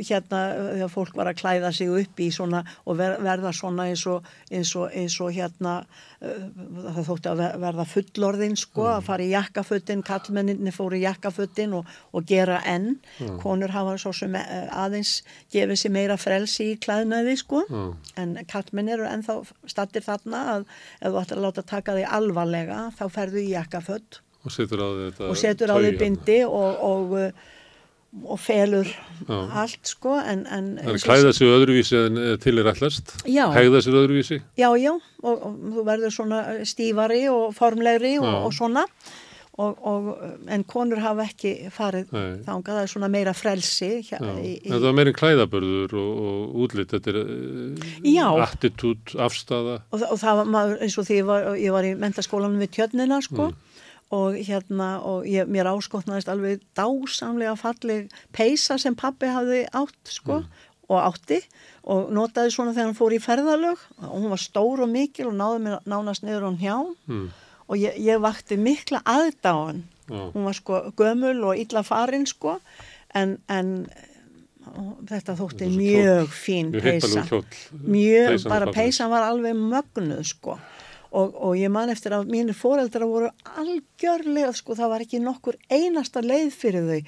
hérna 0.05 0.43
þegar 0.75 0.93
fólk 0.93 1.17
var 1.19 1.33
að 1.33 1.41
klæða 1.41 1.73
sig 1.77 1.93
upp 1.93 2.25
í 2.25 2.31
svona 2.35 2.65
og 2.85 2.99
ver, 3.01 3.17
verða 3.25 3.55
svona 3.57 3.89
eins 3.91 4.05
og, 4.11 4.27
eins 4.53 4.75
og, 4.79 4.91
eins 4.93 5.17
og 5.25 5.33
hérna 5.35 5.81
það 6.25 6.99
þótti 7.09 7.31
að 7.31 7.41
ver- 7.43 7.57
verða 7.65 7.85
fullorðin 7.91 8.57
sko 8.61 8.87
að 8.95 9.05
fara 9.09 9.25
í 9.27 9.31
jakkafötin 9.33 10.03
kallmenninni 10.07 10.73
fóru 10.75 10.99
í 10.99 11.05
jakkafötin 11.05 11.75
og, 11.79 11.89
og 12.13 12.27
gera 12.29 12.61
enn. 12.71 12.97
Konur 13.43 13.73
hafa 13.75 13.97
svo 14.01 14.13
sem 14.17 14.35
uh, 14.39 14.45
aðeins 14.85 15.15
gefið 15.55 15.81
sér 15.85 15.95
meira 15.97 16.17
frelsi 16.21 16.71
í 16.73 16.77
klæðnaði 16.85 17.37
sko. 17.41 17.65
Já, 17.69 17.83
en 18.25 18.37
kallmenn 18.51 18.93
eru 18.95 19.09
ennþá 19.09 19.39
stattir 19.71 20.05
þarna 20.07 20.45
að 20.57 20.69
ef 21.01 21.09
þú 21.11 21.23
ættir 21.25 21.41
að 21.41 21.47
láta 21.49 21.67
taka 21.75 21.97
þig 21.99 22.11
alvarlega 22.21 22.83
þá 22.99 23.05
ferðu 23.19 23.43
í 23.45 23.51
jakkaföld 23.55 24.21
og 25.33 25.37
setur 25.41 25.71
á 25.73 25.77
því 25.81 25.93
bindi 26.03 26.39
og, 26.45 26.81
og, 26.85 27.15
uh, 27.17 27.53
og 28.23 28.39
felur 28.39 28.87
Já. 29.27 29.39
allt 29.65 29.89
sko 29.91 30.15
en, 30.23 30.45
en 30.47 30.69
Það 30.79 30.93
er 30.93 30.99
að 31.01 31.05
klæða 31.09 31.33
sig 31.35 31.49
öðruvísi 31.57 31.99
en 32.07 32.21
eh, 32.23 32.37
til 32.39 32.59
er 32.63 32.71
ætlast, 32.71 33.15
Já. 33.27 33.49
hegða 33.57 33.83
sig 33.83 33.93
öðruvísi. 33.99 34.41
já 34.59 34.69
já 34.79 34.93
og, 34.95 35.35
og 35.35 35.61
þú 35.75 35.85
verður 35.89 36.15
svona 36.15 36.41
stífari 36.69 37.25
og 37.33 37.55
formlegri 37.59 38.19
og, 38.23 38.29
og 38.47 38.53
svona 38.55 38.85
og, 39.55 39.77
og, 39.87 40.07
en 40.51 40.65
konur 40.67 40.99
hafa 40.99 41.29
ekki 41.29 41.69
farið 41.71 42.09
þangað, 42.43 42.71
það 42.73 42.81
er 42.81 42.91
svona 42.91 43.09
meira 43.15 43.35
frelsi 43.39 43.91
hjá, 44.03 44.17
Já, 44.19 44.33
í, 44.43 44.55
en 44.67 44.73
það 44.75 44.87
var 44.89 44.97
meirinn 44.99 45.15
klæðabörður 45.19 45.95
og, 46.01 46.25
og 46.25 46.57
útlit, 46.65 46.91
þetta 46.91 47.13
er 47.13 47.21
uh, 47.23 48.43
attitút, 48.43 49.15
afstafa. 49.15 49.77
og, 49.95 50.01
það- 50.03 50.11
og 50.11 50.19
það 50.25 50.43
var 50.57 50.75
eins 50.83 50.99
og 50.99 51.07
því 51.07 51.21
ég 51.21 51.29
var, 51.29 51.47
ég 51.55 51.71
var 51.77 51.87
í 51.87 51.95
mentaskólanum 52.03 52.59
við 52.67 52.73
tjörnina 52.81 53.21
sko 53.23 53.53
og 54.13 54.37
hérna 54.37 54.99
og 55.07 55.25
ég, 55.27 55.49
mér 55.49 55.71
áskotnaðist 55.73 56.29
alveg 56.29 56.63
dásamlega 56.77 57.57
falleg 57.59 58.13
peisa 58.33 58.79
sem 58.79 58.95
pappi 58.95 59.31
hafði 59.33 59.65
átt 59.73 60.13
sko 60.13 60.43
og 60.85 60.99
átti 61.01 61.41
og 61.89 62.13
notaði 62.13 62.53
svona 62.53 62.75
þegar 62.75 62.91
hann 62.91 62.99
fór 62.99 63.15
í 63.17 63.23
ferðalög. 63.23 63.81
Og 64.05 64.19
hún 64.19 64.31
var 64.33 64.43
stór 64.43 64.85
og 64.85 64.93
mikil 64.93 65.31
og 65.31 65.39
náði 65.39 65.65
mér 65.65 65.89
nánast 65.89 66.25
niður 66.27 66.51
á 66.51 66.53
hjá. 66.61 66.77
Mm. 67.09 67.27
og 67.69 67.81
ég, 67.81 67.97
ég 68.01 68.21
vakti 68.23 68.59
mikla 68.61 69.01
aðdáðan 69.09 69.85
Já. 70.05 70.21
hún 70.35 70.45
var 70.45 70.57
sko 70.57 70.81
gömul 70.99 71.39
og 71.49 71.61
illa 71.61 71.83
farin 71.87 72.27
sko 72.29 72.59
en, 73.17 73.39
en 73.49 73.87
þetta 75.09 75.37
þótti 75.39 75.71
mjög 75.73 76.33
fín 76.33 76.73
Mjög 76.75 76.85
peisa 76.85 77.25
mjög, 77.73 78.45
bara 78.49 78.73
peysan 78.73 79.13
var 79.13 79.29
alveg 79.31 79.57
mögnuð 79.57 80.25
sko 80.29 80.59
og, 81.15 81.35
og 81.47 81.53
ég 81.61 81.71
man 81.73 81.93
eftir 81.93 82.15
að 82.17 82.29
mínir 82.33 82.57
foreldra 82.59 83.07
voru 83.09 83.29
algjörlega 83.61 84.53
sko 84.59 84.75
það 84.79 84.91
var 84.95 85.05
ekki 85.07 85.21
nokkur 85.23 85.57
einasta 85.73 86.23
leið 86.25 86.51
fyrir 86.59 86.89
þau 86.89 87.01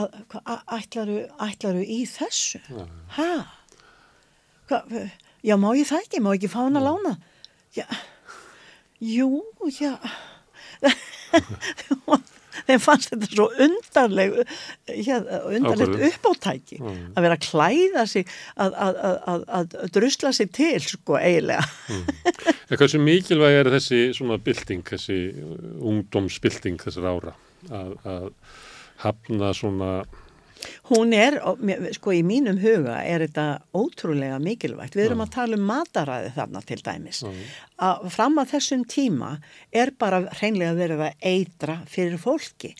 að 0.00 0.06
hva, 0.32 0.42
a- 0.54 0.78
ætlaru, 0.78 1.18
ætlaru 1.48 1.82
í 1.84 2.00
þessu? 2.08 2.60
Hva, 4.70 4.82
já 5.44 5.56
má 5.60 5.70
ég 5.76 5.88
það 5.90 6.04
ekki, 6.06 6.22
má 6.24 6.32
ég 6.34 6.40
ekki 6.40 6.52
fá 6.52 6.60
hann 6.64 6.80
að 6.80 6.88
lána? 6.88 7.14
Já. 7.76 7.86
Jú, 9.00 9.30
já 9.76 9.94
þeim 12.68 12.82
fannst 12.84 13.12
þetta 13.12 13.30
svo 13.32 13.48
undarleg 13.66 14.36
ja, 15.06 15.20
undarlegt 15.50 16.06
uppátæki 16.10 16.80
Já. 16.80 16.90
að 17.14 17.26
vera 17.26 17.36
að 17.38 17.44
klæða 17.46 18.06
sig 18.12 18.26
að, 18.56 18.78
að, 18.86 19.02
að, 19.10 19.44
að, 19.58 19.76
að 19.84 19.92
drusla 19.96 20.32
sig 20.36 20.50
til 20.56 20.80
sko 20.84 21.18
eiginlega. 21.20 21.66
En 22.70 22.78
hversu 22.78 23.02
mikilvæg 23.02 23.60
er 23.60 23.72
þessi 23.74 24.02
svona 24.16 24.38
bylting, 24.42 24.84
þessi 24.86 25.20
ungdómsbylting 25.90 26.80
þessar 26.82 27.08
ára? 27.10 27.36
Að, 27.70 27.94
að 28.08 28.28
hafna 29.02 29.50
svona 29.56 29.92
Hún 30.90 31.12
er, 31.14 31.38
sko 31.94 32.12
í 32.12 32.22
mínum 32.26 32.58
huga 32.60 32.98
er 33.06 33.24
þetta 33.26 33.46
ótrúlega 33.74 34.38
mikilvægt. 34.42 34.96
Við 34.98 35.06
erum 35.10 35.22
að 35.24 35.30
tala 35.36 35.56
um 35.56 35.66
mataræði 35.70 36.32
þarna 36.36 36.62
til 36.66 36.80
dæmis. 36.84 37.22
Að 37.78 38.08
fram 38.10 38.38
að 38.42 38.50
þessum 38.56 38.84
tíma 38.90 39.30
er 39.72 39.92
bara 39.98 40.22
hreinlega 40.40 40.74
verið 40.76 41.04
að 41.06 41.28
eitra 41.32 41.78
fyrir 41.88 42.18
fólki. 42.18 42.74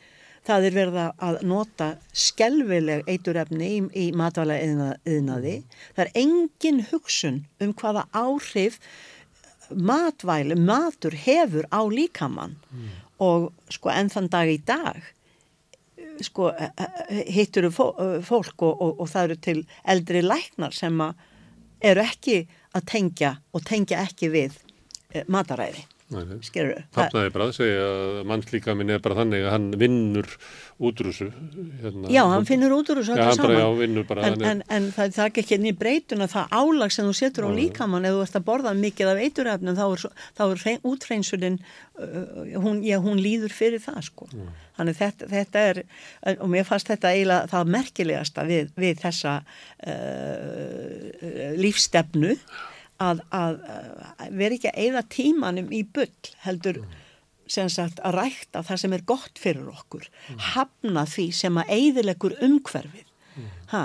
Það 0.44 0.64
er 0.66 0.74
verið 0.78 0.98
að- 1.20 1.42
nota 1.44 1.88
skelvileg 2.16 3.02
eiturefni 3.06 3.66
í, 3.76 3.80
í 3.94 4.12
matvæla 4.16 4.56
yðnaði. 5.04 5.56
Það 5.96 6.04
er 6.06 6.12
engin 6.24 6.80
hugsun 6.90 7.44
um 7.60 7.74
hvaða 7.74 8.06
áhrif 8.12 8.78
matvæli, 9.70 10.56
matur 10.58 11.14
hefur 11.14 11.66
á 11.70 11.80
líkamann 11.86 12.56
og 13.20 13.52
sko 13.70 13.90
enn 13.92 14.08
þann 14.10 14.28
dag 14.32 14.48
í 14.50 14.58
dag 14.66 14.96
sko 16.26 16.50
hittur 17.26 17.70
fólk 17.72 18.62
og, 18.66 18.74
og, 18.74 19.00
og 19.00 19.08
það 19.10 19.28
eru 19.28 19.36
til 19.46 19.60
eldri 19.94 20.22
læknar 20.24 20.74
sem 20.76 21.00
eru 21.80 22.04
ekki 22.04 22.42
að 22.76 22.86
tengja 22.92 23.34
og 23.56 23.64
tengja 23.66 24.02
ekki 24.04 24.30
við 24.32 24.58
eh, 25.14 25.24
mataræði, 25.28 25.84
Hafnaði 26.10 27.30
bara 27.34 27.44
að 27.46 27.52
segja 27.54 27.82
að 27.86 28.16
mannslíka 28.26 28.74
minn 28.74 28.90
er 28.90 29.02
bara 29.04 29.14
þannig 29.20 29.44
að 29.46 29.52
hann 29.54 29.68
vinnur 29.78 30.26
út 30.80 31.02
úr 31.04 31.10
þessu. 31.10 31.28
Hérna, 31.82 32.10
Já, 32.10 32.22
hann 32.32 32.46
finnur 32.48 32.72
út 32.74 32.90
úr 32.90 32.98
þessu 33.02 33.14
Já, 33.14 33.20
bara, 33.20 33.52
já, 33.54 33.60
saman 33.60 33.78
vinnur 33.78 34.06
bara. 34.08 34.24
en, 34.30 34.42
en, 34.50 34.62
en 34.74 34.88
það, 34.96 35.12
það 35.18 35.26
er 35.28 35.42
ekki 35.44 35.54
inn 35.58 35.68
í 35.70 35.74
breytuna 35.76 36.26
það 36.32 36.56
álag 36.56 36.94
sem 36.96 37.06
þú 37.06 37.14
setur 37.20 37.46
á 37.46 37.50
líkamann 37.54 38.08
ef 38.08 38.16
þú 38.16 38.24
ert 38.24 38.38
að 38.40 38.46
borða 38.48 38.72
mikið 38.80 39.12
af 39.12 39.22
eiturefnum 39.26 39.78
þá 39.78 39.84
er, 39.86 40.04
þá 40.40 40.42
er 40.48 40.64
hrein- 40.64 40.82
úthreinsunin 40.90 41.60
uh, 41.60 42.58
hún, 42.64 42.82
já, 42.86 42.96
hún 43.04 43.20
líður 43.22 43.54
fyrir 43.54 43.84
það 43.84 44.00
sko. 44.08 44.26
þannig 44.80 44.96
þetta, 44.96 45.28
þetta 45.30 45.62
er 45.70 45.82
og 46.40 46.48
mér 46.48 46.64
fannst 46.64 46.88
þetta 46.88 47.12
eiginlega 47.12 47.50
það 47.52 47.72
merkilegasta 47.76 48.46
við, 48.48 48.70
við 48.80 49.02
þessa 49.04 49.36
uh, 49.84 51.54
lífstefnu 51.60 52.34
að, 53.00 53.22
að, 53.34 53.60
að 54.20 54.34
vera 54.40 54.56
ekki 54.58 54.70
að 54.72 54.80
eyða 54.84 55.02
tímanum 55.16 55.70
í 55.72 55.82
bull 55.96 56.32
heldur 56.44 56.82
sem 57.50 57.66
sagt 57.72 57.98
að 58.06 58.14
rækta 58.20 58.60
það 58.68 58.80
sem 58.84 58.92
er 58.94 59.02
gott 59.10 59.40
fyrir 59.42 59.70
okkur 59.72 60.04
hafna 60.52 61.02
því 61.10 61.24
sem 61.34 61.56
að 61.58 61.72
eyðilegur 61.74 62.36
umhverfið. 62.46 63.08
Ha, 63.72 63.80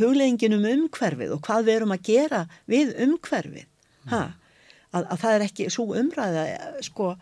hugleggingin 0.00 0.56
um 0.56 0.64
umhverfið 0.66 1.34
og 1.36 1.42
hvað 1.46 1.68
við 1.68 1.76
erum 1.78 1.94
að 1.94 2.02
gera 2.08 2.40
við 2.70 2.90
umhverfið. 3.06 3.68
Ha, 4.10 4.22
að, 4.94 5.06
að 5.06 5.20
það 5.22 5.36
er 5.38 5.44
ekki 5.46 5.68
svo 5.72 5.86
umræða 6.00 6.44
sko, 6.84 7.12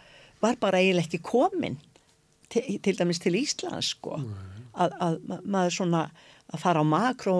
var 0.42 0.56
bara 0.62 0.80
eiginlega 0.82 1.06
ekki 1.10 1.20
komin 1.28 1.76
til, 2.52 2.64
til 2.82 2.96
dæmis 2.98 3.20
til 3.22 3.34
Íslands 3.38 3.92
sko, 3.94 4.16
að, 4.72 4.96
að 5.04 5.18
ma- 5.28 5.42
maður 5.44 5.76
svona 5.76 6.02
að 6.52 6.60
fara 6.62 6.82
á 6.82 6.86
makró 6.86 7.36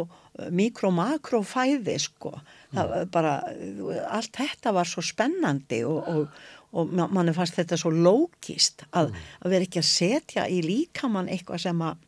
mikro-makró 0.52 1.42
fæði 1.44 1.98
sko. 2.00 2.32
Það 2.72 2.92
var 2.92 3.08
bara, 3.12 3.32
allt 4.16 4.38
þetta 4.38 4.72
var 4.72 4.88
svo 4.88 5.04
spennandi 5.04 5.82
og, 5.88 6.08
og, 6.08 6.38
og 6.72 6.94
ma- 6.96 7.10
manni 7.12 7.34
fannst 7.36 7.58
þetta 7.60 7.76
svo 7.80 7.92
lókist 7.92 8.86
að, 8.96 9.12
að 9.44 9.52
vera 9.56 9.66
ekki 9.68 9.82
að 9.82 9.90
setja 9.90 10.46
í 10.48 10.62
líkamann 10.64 11.28
eitthvað 11.32 11.66
sem 11.66 11.84
að 11.84 12.00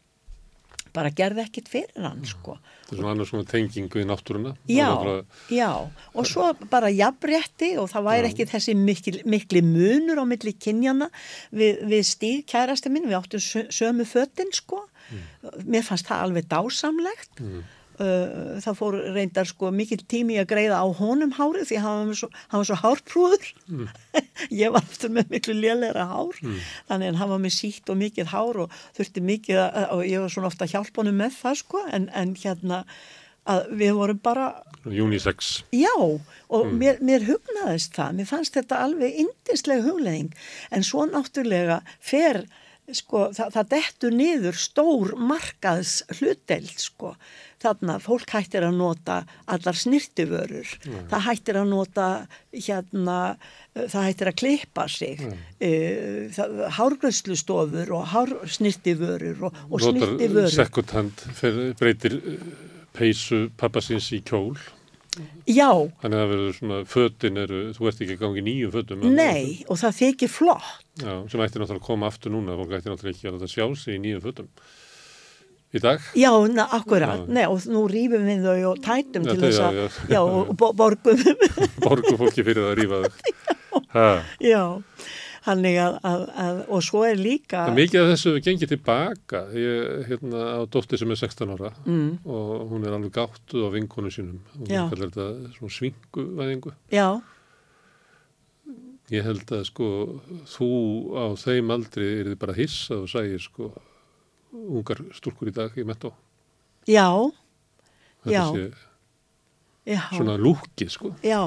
bara 0.94 1.10
gerði 1.10 1.42
ekkit 1.42 1.66
fyrir 1.72 2.04
hann 2.06 2.20
sko. 2.22 2.52
Það 2.86 2.92
er 2.94 2.98
svona 3.00 3.12
annars 3.16 3.30
svona 3.32 3.46
tengingu 3.50 3.98
í 3.98 4.04
náttúruna. 4.06 4.52
Já, 4.70 4.86
bara- 4.94 5.24
já, 5.50 5.70
og 6.14 6.28
svo 6.30 6.52
bara 6.70 6.90
jafnrétti 6.94 7.72
og 7.82 7.88
það 7.90 8.04
væri 8.06 8.28
ekki 8.30 8.46
þessi 8.52 8.76
mikil, 8.78 9.18
mikli 9.26 9.62
munur 9.66 10.22
á 10.22 10.24
milli 10.30 10.52
kynjana 10.54 11.08
við, 11.50 11.82
við 11.90 12.04
stíð 12.06 12.44
kærasti 12.52 12.92
minn, 12.94 13.08
við 13.10 13.18
áttum 13.18 13.42
sö- 13.42 13.66
sömu 13.74 14.06
fötin 14.06 14.54
sko, 14.54 14.84
mér 15.64 15.86
fannst 15.86 16.10
það 16.10 16.26
alveg 16.26 16.50
dásamlegt. 16.50 17.40
Uh, 17.94 18.58
það 18.58 18.74
fór 18.74 18.96
reyndar 19.14 19.46
sko 19.46 19.68
mikil 19.70 20.00
tími 20.10 20.34
að 20.42 20.48
greiða 20.50 20.80
á 20.82 20.86
honum 20.98 21.30
hárið 21.36 21.68
því 21.68 21.76
hann 21.84 22.08
var, 22.08 22.16
svo, 22.18 22.28
hann 22.50 22.62
var 22.62 22.66
svo 22.66 22.78
hárprúður. 22.80 23.50
Ég 24.62 24.74
var 24.74 24.82
aftur 24.82 25.12
með 25.14 25.30
miklu 25.36 25.54
lélæra 25.60 26.08
hár. 26.10 26.40
Þannig 26.90 27.12
að 27.12 27.20
hann 27.22 27.34
var 27.36 27.44
með 27.44 27.54
sítt 27.60 27.92
og 27.94 28.00
mikið 28.02 28.32
hár 28.34 28.64
og 28.64 28.78
þurfti 28.98 29.22
mikið 29.22 29.60
að, 29.62 29.84
og 29.94 30.02
ég 30.10 30.24
var 30.24 30.34
svona 30.34 30.50
ofta 30.50 30.66
að 30.66 30.74
hjálpa 30.74 31.04
honum 31.04 31.22
með 31.22 31.38
það 31.38 31.60
sko 31.62 31.84
en, 31.86 32.08
en 32.18 32.34
hérna 32.42 32.82
að 33.50 33.70
við 33.78 33.92
vorum 33.98 34.20
bara 34.24 34.48
Unisex. 34.84 35.62
Já, 35.72 35.94
og 35.96 36.72
mér, 36.76 36.98
mér 37.04 37.24
hugnaðist 37.24 37.94
það, 37.96 38.18
mér 38.18 38.28
fannst 38.28 38.56
þetta 38.56 38.82
alveg 38.84 39.16
indisleg 39.22 39.84
hugleðing, 39.84 40.34
en 40.74 40.84
svo 40.84 41.06
náttúrulega 41.08 41.80
fer, 42.04 42.42
sko, 42.92 43.28
það, 43.32 43.50
það 43.54 43.68
dettur 43.72 44.14
niður 44.14 44.58
stór 44.58 45.14
markaðs 45.16 45.94
hlutdeild, 46.18 46.74
sko, 46.80 47.14
þarna 47.64 47.96
fólk 48.02 48.34
hættir 48.34 48.66
að 48.66 48.76
nota 48.76 49.22
allar 49.50 49.78
snirtiförur, 49.78 50.74
það 51.10 51.24
hættir 51.28 51.60
að 51.60 51.70
nota, 51.70 52.08
hérna, 52.52 53.18
það 53.72 54.08
hættir 54.10 54.30
að 54.30 54.38
klippa 54.42 54.86
sig, 54.92 55.24
mm. 55.24 55.42
það, 56.36 56.62
hárgröðslustofur 56.78 57.96
og 57.96 58.06
hársnirtiförur 58.12 59.48
og, 59.48 59.60
og 59.70 59.76
Notar 59.80 59.90
snirtiförur. 60.12 60.54
sekundhand, 60.58 61.26
breytir 61.80 62.18
eh, 62.20 62.48
peysu 62.94 63.46
pappasins 63.60 64.12
í 64.14 64.20
kjól. 64.26 64.58
Já, 65.46 65.68
Þannig 66.02 66.16
að 66.18 66.22
það 66.22 66.30
verður 66.34 66.54
svona, 66.58 66.78
fötin 66.90 67.36
eru, 67.44 67.58
þú 67.76 67.88
ert 67.90 68.00
ekki 68.04 68.16
að 68.16 68.22
gangi 68.24 68.42
nýjum 68.46 68.72
fötum. 68.74 69.04
nei, 69.14 69.64
og 69.70 69.78
það 69.78 69.98
þykir 70.00 70.30
flott. 70.34 70.72
Já, 71.02 71.12
sem 71.30 71.40
ætti 71.44 71.60
náttúrulega 71.60 71.80
að 71.82 71.86
koma 71.86 72.08
aftur 72.10 72.34
núna, 72.34 72.56
fólk 72.58 72.74
ætti 72.78 72.90
náttúrulega 72.90 73.14
ekki 73.14 73.28
að 73.30 73.36
láta 73.38 73.50
sjá 73.52 73.66
sig 73.78 73.94
í 73.98 74.02
nýjum 74.02 74.24
fötum. 74.24 74.48
Í 75.74 75.80
dag? 75.82 76.00
Já, 76.14 76.30
na, 76.54 76.68
akkurat, 76.70 77.24
Já. 77.24 77.30
Nei, 77.34 77.46
og 77.50 77.64
nú 77.66 77.80
rýfum 77.90 78.26
við 78.28 78.44
þau 78.46 78.70
og 78.72 78.82
tætum 78.84 79.24
Já, 79.26 79.32
til 79.34 79.40
þess 79.42 79.58
já, 79.58 79.64
að, 79.66 79.74
já. 79.74 80.14
já, 80.14 80.20
og 80.22 80.52
bo- 80.56 80.72
borgum, 80.78 81.24
Borgu 81.84 82.14
fólki 82.20 82.44
fyrir 82.46 82.68
að 82.70 82.76
rífa 82.82 83.02
þau. 83.04 83.12
Ha. 83.94 84.22
já, 84.42 84.60
hannig 85.44 85.76
að, 85.76 85.98
að, 86.08 86.22
að, 86.44 86.58
og 86.72 86.82
svo 86.86 87.02
er 87.04 87.18
líka, 87.20 87.66
Það 87.66 87.72
er 87.74 87.78
mikið 87.78 88.00
af 88.00 88.10
þessu 88.14 88.30
við 88.36 88.44
gengið 88.46 88.70
tilbaka. 88.74 89.40
Ég 89.60 90.06
hérna 90.08 90.44
á 90.56 90.60
dóttir 90.72 91.00
sem 91.02 91.10
er 91.12 91.20
16 91.20 91.52
ára 91.56 91.70
mm, 91.84 92.10
og 92.24 92.62
hún 92.72 92.86
er 92.88 92.96
alveg 92.96 93.12
gáttuð 93.18 93.66
á 93.68 93.70
vinkonu 93.74 94.12
sínum. 94.14 94.38
Hún 94.56 94.70
kallar 94.72 95.10
þetta 95.12 95.28
svona 95.58 95.76
svinguvæðingu. 95.78 96.72
já, 96.94 97.08
Ég 99.12 99.20
held 99.26 99.50
að 99.52 99.66
sko 99.68 99.86
þú 100.48 100.66
á 101.12 101.24
þeim 101.36 101.68
aldri 101.74 102.06
er 102.22 102.30
þið 102.30 102.38
bara 102.40 102.54
hissa 102.56 102.96
og 103.02 103.10
sægir 103.12 103.42
sko 103.44 103.66
ungar 104.54 105.02
stúrkur 105.12 105.50
í 105.50 105.52
dag 105.52 105.76
í 105.76 105.84
metó. 105.84 106.14
já, 106.88 107.04
Já. 108.24 108.44
sé 108.48 108.72
já, 109.84 110.00
svona 110.16 110.38
lúkið 110.40 110.88
sko. 110.94 111.12
já, 111.20 111.42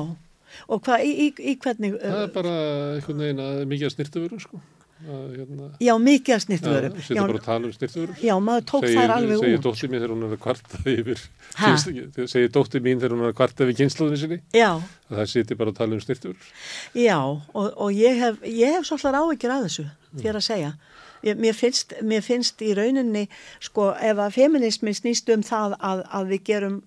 og 0.67 0.81
hvað, 0.87 1.05
í, 1.05 1.13
í, 1.27 1.29
í 1.53 1.59
hvernig, 1.61 1.99
Það 2.01 2.17
er 2.23 2.25
uh, 2.25 2.33
bara 2.33 2.57
einhvern 2.95 3.23
veginn 3.25 3.45
að 3.45 3.61
mikið 3.69 3.89
að 3.89 3.95
snirtuvöru 3.97 4.41
sko. 4.41 4.63
Að, 4.97 5.25
hérna, 5.37 5.67
já, 5.77 5.91
mikið 6.01 6.33
að 6.33 6.39
já, 6.39 6.43
snirtvörum, 6.43 6.95
setja 7.05 7.21
bara 7.27 7.37
að 7.37 7.43
tala 7.45 7.67
um 7.67 7.73
snirtuvöru. 7.75 8.13
já, 8.17 8.31
maður 8.41 8.63
tók 8.71 8.85
þær 8.87 9.11
alveg 9.13 9.41
segir 9.43 9.59
út, 9.59 9.65
dóttir 9.67 9.91
mín 9.91 9.99
þegar 10.01 10.13
hún 10.15 10.23
er 10.25 10.31
að 10.33 10.39
kvarta 10.41 10.79
yfir 10.89 11.21
kynslu, 11.59 12.25
segir 12.31 12.49
dóttir 12.55 12.81
mín 12.81 13.03
þegar 13.03 13.13
hún 13.13 13.21
er 13.21 13.29
að 13.29 13.35
kvarta 13.37 13.67
yfir 13.67 13.77
kynsluðinu 13.83 14.17
sinni 14.23 14.39
já, 14.57 14.71
að 14.81 15.19
það 15.19 15.29
seti 15.35 15.57
bara 15.59 15.73
að 15.75 15.77
tala 15.83 15.93
um 15.93 16.01
snirtuvöru. 16.01 16.49
já, 16.97 17.19
og, 17.21 17.67
og 17.77 17.93
ég 17.93 18.17
hef, 18.23 18.41
ég 18.49 18.73
hef 18.73 18.89
svolítið 18.89 19.19
áhyggjur 19.21 19.53
af 19.53 19.67
þessu, 19.67 19.87
þér 20.23 20.41
að 20.41 20.47
segja. 20.49 20.73
Mér, 21.27 21.53
finnst, 21.57 21.93
mér 22.01 22.25
finnst 22.25 22.61
í 22.65 22.73
rauninni, 22.77 23.27
sko, 23.61 23.91
ef 24.01 24.17
að 24.21 24.33
feminismi 24.33 24.97
snýst 24.97 25.29
um 25.33 25.45
það 25.45 25.77
að, 25.77 26.03
að 26.09 26.33
við 26.33 26.43
gerum, 26.49 26.81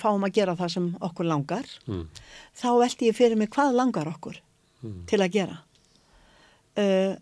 fáum 0.00 0.24
að 0.26 0.32
gera 0.38 0.54
það 0.56 0.70
sem 0.74 0.88
okkur 1.00 1.26
langar, 1.28 1.64
Mm. 1.88 2.08
þá 2.56 2.66
velti 2.80 3.08
ég 3.10 3.16
fyrir 3.16 3.36
mig 3.36 3.50
hvað 3.50 3.74
langar 3.74 4.06
okkur 4.12 4.40
Mm. 4.84 5.06
til 5.06 5.18
að 5.20 5.30
gera. 5.32 5.58
Uh, 6.76 7.14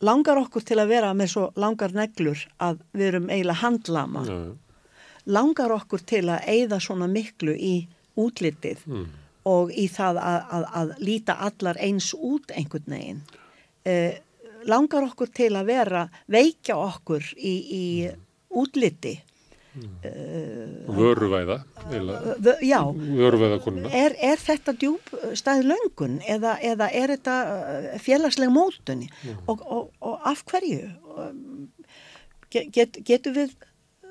langar 0.00 0.38
okkur 0.40 0.64
til 0.64 0.78
að 0.80 0.88
vera 0.88 1.12
með 1.14 1.28
svo 1.34 1.46
langar 1.60 1.92
neglur 1.92 2.40
að 2.60 2.78
við 2.96 3.06
erum 3.10 3.28
eiginlega 3.28 3.60
handlama. 3.60 4.22
Já. 4.24 4.38
Langar 5.26 5.70
okkur 5.76 6.00
til 6.08 6.22
að 6.32 6.46
eigða 6.48 6.78
svona 6.80 7.06
miklu 7.06 7.52
í 7.54 7.86
útlitið 8.16 8.86
Mm. 8.86 9.06
og 9.46 9.70
í 9.70 9.86
það 9.88 10.16
að, 10.22 10.40
að, 10.56 10.64
að 10.80 10.94
líta 11.04 11.36
allar 11.38 11.76
eins 11.78 12.14
út 12.14 12.50
einhvern 12.56 12.88
veginn. 12.88 13.20
Uh, 13.86 14.12
langar 14.64 15.04
okkur 15.06 15.30
til 15.32 15.50
að 15.56 15.66
vera, 15.66 16.08
veikja 16.28 16.74
okkur 16.76 17.22
í, 17.36 17.54
í 17.72 18.10
útliti. 18.50 19.20
Vöruvæða, 20.90 21.60
eiginlega. 21.86 22.34
V 22.42 22.54
já, 22.66 22.80
vöruvæða 22.90 23.60
konuna. 23.62 23.90
er, 23.94 24.16
er 24.18 24.42
þetta 24.42 24.74
djúb 24.74 25.12
stæð 25.38 25.68
löngun 25.70 26.18
eða, 26.26 26.56
eða 26.58 26.90
er 26.90 27.14
þetta 27.14 27.36
félagsleg 28.02 28.50
mótun? 28.50 29.06
Og, 29.46 29.62
og, 29.62 29.90
og 30.02 30.26
af 30.26 30.42
hverju? 30.50 30.90
Get, 32.50 32.72
get, 32.74 32.98
getur 33.06 33.36
við 33.36 33.54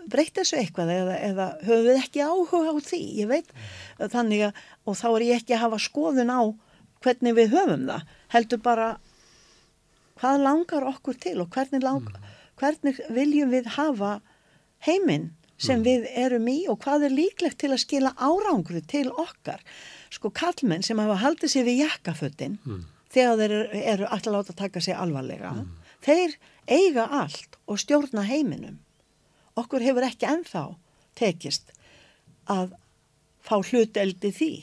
breytt 0.10 0.40
þessu 0.40 0.58
eitthvað 0.62 0.94
eða, 0.94 1.18
eða 1.28 1.48
höfum 1.66 1.86
við 1.90 2.00
ekki 2.00 2.24
áhuga 2.24 2.72
á 2.72 2.76
því, 2.80 3.02
ég 3.20 3.30
veit 3.30 3.52
þannig 4.00 4.48
að, 4.48 4.64
og 4.88 4.98
þá 4.98 5.08
er 5.10 5.26
ég 5.28 5.42
ekki 5.42 5.58
að 5.58 5.64
hafa 5.66 5.82
skoðun 5.84 6.32
á 6.32 6.42
hvernig 7.04 7.36
við 7.38 7.54
höfum 7.54 7.86
það, 7.90 8.08
heldur 8.34 8.62
bara 8.64 8.88
hvað 10.20 10.46
langar 10.46 10.88
okkur 10.90 11.20
til 11.20 11.36
og 11.44 11.52
hvernig, 11.54 11.84
lang, 11.84 12.08
hvernig 12.60 13.00
viljum 13.16 13.52
við 13.54 13.70
hafa 13.76 14.18
heiminn 14.88 15.30
sem 15.60 15.84
við 15.84 16.08
erum 16.16 16.48
í 16.48 16.60
og 16.72 16.80
hvað 16.84 17.10
er 17.10 17.16
líklegt 17.16 17.60
til 17.62 17.72
að 17.74 17.84
skila 17.84 18.14
árangri 18.16 18.82
til 18.88 19.10
okkar. 19.12 19.62
Sko 20.10 20.32
kallmenn 20.34 20.86
sem 20.86 21.00
hafa 21.00 21.20
haldið 21.22 21.54
sér 21.54 21.68
við 21.68 21.84
jakkaföttin 21.84 22.58
þegar 23.14 23.38
þeir 23.42 23.52
eru, 23.52 23.82
eru 23.94 24.08
alltaf 24.10 24.34
láta 24.34 24.54
að 24.54 24.62
taka 24.64 24.82
sig 24.82 24.96
alvarlega, 24.96 25.54
þeir 26.06 26.38
eiga 26.70 27.08
allt 27.22 27.58
og 27.68 27.80
stjórna 27.82 28.24
heiminum. 28.26 28.80
Okkur 29.58 29.84
hefur 29.84 30.06
ekki 30.06 30.30
ennþá 30.30 30.66
tekist 31.20 31.74
að 32.50 32.76
fá 33.44 33.58
hluteldi 33.60 34.32
því. 34.32 34.54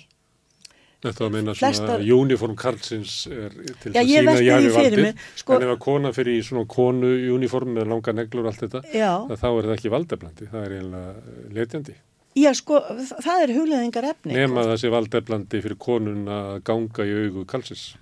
Þetta 1.06 1.26
að 1.26 1.32
minna 1.36 1.54
Flestar- 1.54 2.00
svona 2.02 2.16
uniform 2.20 2.56
Karlsins 2.58 3.14
er 3.30 3.52
til 3.82 3.92
Já, 3.94 4.00
að 4.02 4.10
sína 4.10 4.34
jæfi 4.42 4.72
valdið. 4.76 5.22
sko- 5.36 5.54
En 5.56 5.62
ef 5.68 5.72
að 5.76 5.78
kona 5.86 6.12
fyrir 6.16 6.40
í 6.40 6.42
svona 6.42 6.66
konu 6.66 7.12
uniform 7.36 7.74
með 7.76 7.88
langa 7.92 8.12
neglur 8.16 8.46
og 8.46 8.52
allt 8.52 8.64
þetta, 8.66 8.82
þá 8.90 9.46
er 9.46 9.68
það 9.70 9.76
ekki 9.76 9.92
valdeblandi, 9.94 10.48
það 10.50 10.66
er 10.66 10.76
eiginlega 10.76 11.14
letjandi. 11.60 11.94
Já, 12.36 12.50
sko, 12.52 12.80
það 13.24 13.42
er 13.46 13.52
hugleðingar 13.56 14.04
efni. 14.10 14.34
Nema 14.36 14.64
það 14.66 14.80
sé 14.82 14.90
valdeblandi 14.92 15.62
fyrir 15.64 15.78
konun 15.80 16.26
að 16.28 16.58
ganga 16.68 17.06
í 17.08 17.14
augu 17.24 17.46
Karlsins. 17.46 17.94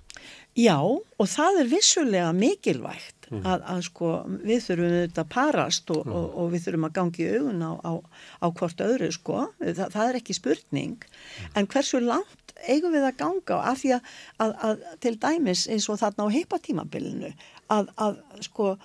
Já, 0.55 0.77
og 0.79 1.27
það 1.27 1.57
er 1.63 1.71
vissulega 1.73 2.31
mikilvægt 2.35 3.11
Mm. 3.25 3.41
að, 3.41 3.61
að 3.73 3.79
sko 3.87 4.09
við 4.45 4.59
þurfum 4.61 4.91
auðvitað 4.93 5.21
að 5.23 5.29
parast 5.33 5.89
og, 5.95 6.03
og, 6.05 6.25
og 6.37 6.51
við 6.53 6.61
þurfum 6.67 6.83
að 6.85 6.91
gangi 6.93 7.25
augun 7.33 7.63
á, 7.65 7.71
á, 7.81 7.93
á 8.37 8.47
hvort 8.53 8.83
öðru 8.85 9.07
sko, 9.15 9.39
Þa, 9.57 9.87
það 9.95 10.09
er 10.11 10.19
ekki 10.19 10.35
spurning, 10.37 10.99
Mm. 11.01 11.47
en 11.57 11.67
hversu 11.73 12.01
langt 12.05 12.53
eigum 12.69 12.93
við 12.93 13.07
að 13.09 13.17
ganga 13.17 13.57
af 13.71 13.81
því 13.81 13.95
að, 13.97 14.11
að, 14.45 14.53
að 14.69 14.83
til 15.01 15.15
dæmis 15.25 15.65
eins 15.73 15.89
og 15.89 15.97
þarna 16.03 16.27
á 16.29 16.35
heipatímabilinu 16.37 17.33
að 17.73 18.21
sko 18.45 18.75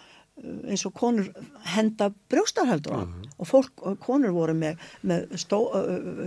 eins 0.41 0.85
og 0.89 0.95
konur 0.97 1.29
henda 1.75 2.11
brjóstarhaldur 2.33 2.95
á. 2.97 3.03
Og 3.41 3.49
fólk, 3.49 3.73
og 3.85 3.99
konur 4.05 4.33
voru 4.37 4.55
með, 4.57 4.81
með 5.07 5.37
stó, 5.41 5.61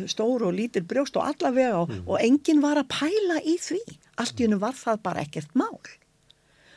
stór 0.10 0.46
og 0.48 0.56
lítil 0.58 0.86
brjóst 0.90 1.18
og 1.18 1.28
allavega 1.32 1.84
og, 1.84 1.92
og 2.06 2.18
enginn 2.22 2.62
var 2.64 2.82
að 2.82 2.90
pæla 2.94 3.42
í 3.46 3.58
því. 3.62 3.82
Allt 4.22 4.40
í 4.40 4.48
hennu 4.48 4.60
var 4.62 4.78
það 4.78 5.02
bara 5.06 5.26
ekkert 5.26 5.54
mál. 5.58 5.78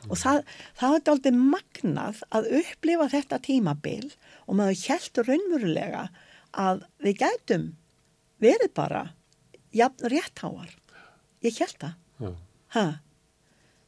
Og 0.06 0.14
það, 0.20 0.44
það 0.78 0.92
var 0.94 1.10
aldrei 1.12 1.34
magnað 1.36 2.20
að 2.30 2.50
upplifa 2.60 3.08
þetta 3.10 3.40
tímabil 3.42 4.12
og 4.46 4.58
maður 4.60 4.82
heldur 4.86 5.30
raunverulega 5.32 6.04
að 6.56 6.84
við 7.02 7.18
gætum 7.24 7.64
verið 8.44 8.72
bara 8.76 9.02
jafn 9.76 10.08
réttháar 10.12 10.70
ég 11.44 11.58
held 11.58 11.80
það. 11.82 12.36
Ha. 12.76 12.84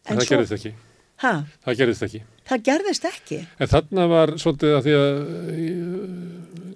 En, 0.08 0.18
það 0.18 0.28
gerðist 0.32 0.56
ekki. 0.56 0.74
ha, 1.22 1.32
Það 1.64 1.78
gerðist 1.82 2.04
ekki. 2.08 2.20
Það 2.48 2.64
gerðist 2.70 3.08
ekki 3.08 3.40
En 3.58 3.70
þarna 3.70 4.08
var 4.10 4.34
svolítið 4.40 4.76
að 4.76 4.86
því 4.88 4.98
að 4.98 5.16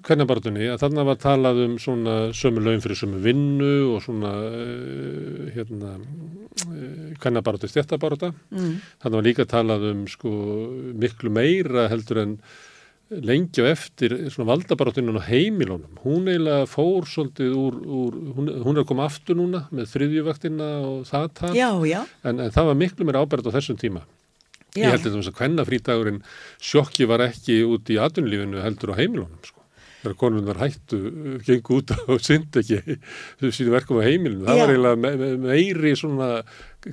hvernig 0.03 0.27
að 0.73 0.81
þarna 0.81 1.05
var 1.07 1.19
talað 1.21 1.61
um 1.63 1.77
svona 1.79 2.15
sömu 2.35 2.63
laun 2.63 2.81
fyrir 2.83 2.99
sömu 2.99 3.21
vinnu 3.23 3.71
og 3.93 4.03
svona 4.03 4.33
uh, 4.35 5.47
hérna 5.55 5.95
hvernig 7.23 7.45
baráttu 7.45 7.69
stjættabaráta. 7.71 8.33
mm. 8.51 8.75
Þarna 9.03 9.19
var 9.19 9.25
líka 9.25 9.47
talað 9.49 9.89
um 9.93 10.05
sko 10.11 10.33
miklu 10.99 11.31
meira 11.33 11.87
heldur 11.91 12.23
en 12.23 12.37
lengi 13.13 13.61
og 13.61 13.69
eftir 13.69 14.15
svona 14.33 14.49
valdabaráttunum 14.49 15.19
á 15.21 15.27
heimilunum. 15.27 15.99
Hún 16.03 16.27
eiginlega 16.31 16.65
fór 16.71 17.05
svolítið 17.09 17.53
úr, 17.59 17.77
úr 17.83 18.17
hún, 18.37 18.49
hún 18.65 18.79
er 18.79 18.87
koma 18.89 19.05
aftur 19.05 19.37
núna 19.37 19.67
með 19.71 19.91
þriðjuvaktina 19.93 20.69
og 20.87 21.05
það 21.09 21.29
tal. 21.39 21.53
já, 21.55 21.69
já, 21.85 22.01
En, 22.23 22.39
en 22.39 22.51
það 22.55 22.71
var 22.71 22.79
miklu 22.79 23.07
meira 23.07 23.23
ábært 23.23 23.47
á 23.47 23.55
þessum 23.55 23.79
tíma. 23.79 24.03
Já. 24.73 24.83
Ég 24.85 24.93
held 24.95 25.03
þetta 25.05 25.23
að 25.31 25.41
hvenna 25.41 25.65
frítagurinn 25.67 26.21
sjokki 26.61 27.07
var 27.09 27.25
ekki 27.27 27.59
út 27.67 27.91
í 27.93 27.99
atvinnulífinu 28.01 28.63
heldur 28.63 28.93
á 28.93 28.99
heimilunum 28.99 29.43
sko. 29.45 29.59
Þegar 30.03 30.17
konunar 30.19 30.57
hættu, 30.59 30.97
uh, 31.07 31.35
gengu 31.47 31.77
út 31.79 31.93
og 32.11 32.19
synd 32.27 32.57
ekki 32.59 32.81
síðu 33.55 33.71
verkum 33.71 34.01
á 34.01 34.07
heimilinu. 34.07 34.43
Það 34.47 34.59
Já. 34.59 34.63
var 34.65 34.73
eiginlega 34.73 34.99
me 34.99 35.13
me 35.21 35.29
meiri 35.45 35.93
svona 35.95 36.29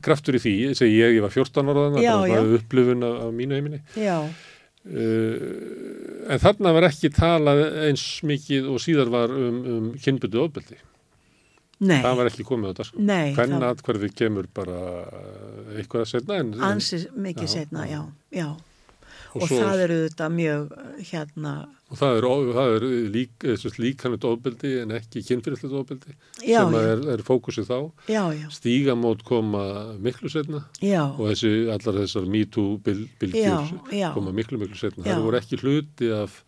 kraftur 0.05 0.39
í 0.39 0.43
því, 0.45 0.55
segi 0.79 1.01
ég, 1.01 1.17
ég 1.19 1.25
var 1.25 1.35
14 1.35 1.73
ára 1.73 1.89
þannig, 1.89 2.05
Já, 2.07 2.15
það 2.21 2.37
var 2.37 2.55
upplifun 2.61 3.03
á, 3.03 3.11
á 3.11 3.27
mínu 3.35 3.59
heiminni. 3.59 3.83
já. 3.99 4.17
Uh, 4.81 6.31
en 6.33 6.41
þarna 6.41 6.71
var 6.73 6.87
ekki 6.87 7.11
talað 7.13 7.59
eins 7.89 8.05
mikið 8.25 8.71
og 8.73 8.79
síðar 8.81 9.11
var 9.13 9.35
um, 9.35 9.59
um 9.75 9.91
kynbyttu 10.01 10.41
ofbeldi. 10.41 10.79
Nei, 11.81 12.03
Það 12.05 12.17
var 12.19 12.29
ekki 12.29 12.45
komið 12.45 12.71
á 12.71 12.75
dag. 12.77 12.87
Sko. 12.91 12.99
Nei, 13.01 13.35
Hvenna 13.35 13.59
það- 13.61 13.71
atkvarði 13.77 14.09
kemur 14.15 14.47
bara 14.53 14.81
eitthvað 15.79 16.03
að 16.05 16.11
setna 16.13 16.41
en, 16.43 16.51
en 16.55 16.67
ansi 16.75 17.07
mikið 17.17 17.47
Já, 17.49 17.53
setna, 17.55 17.87
já, 17.89 18.03
já. 18.37 18.49
og 19.31 19.43
Og, 19.43 19.49
svo- 19.49 19.61
það 19.63 19.81
eru 19.87 19.97
þetta 20.09 20.27
mjög 20.35 20.73
hérna, 21.11 21.53
Og 21.91 21.99
það 21.99 22.17
er, 22.19 22.25
það 22.55 22.75
er 22.77 22.85
lík, 23.11 23.47
líkanut 23.83 24.25
ofbeldi 24.29 24.71
en 24.83 24.91
ekki 24.95 25.23
kynfyrirslegt 25.27 25.73
ofbeldi 25.75 26.13
já, 26.47 26.61
sem 26.63 26.75
er, 26.79 27.01
er 27.17 27.23
fókusið 27.27 27.67
þá. 27.67 27.79
já, 28.07 28.23
já, 28.37 28.47
Stígamót 28.55 29.25
koma 29.27 29.65
miklu 29.99 30.29
setna 30.31 30.65
já, 30.83 31.03
og 31.19 31.33
þessi, 31.33 31.51
allar 31.73 31.99
þessar 32.05 32.29
MeToo 32.31 32.79
bylgjur 32.85 34.15
koma 34.15 34.31
miklu 34.37 34.59
miklu 34.61 34.77
setna. 34.79 35.03
Það 35.05 35.25
voru 35.25 35.41
ekki 35.41 35.59
hluti 35.65 36.13
af 36.15 36.45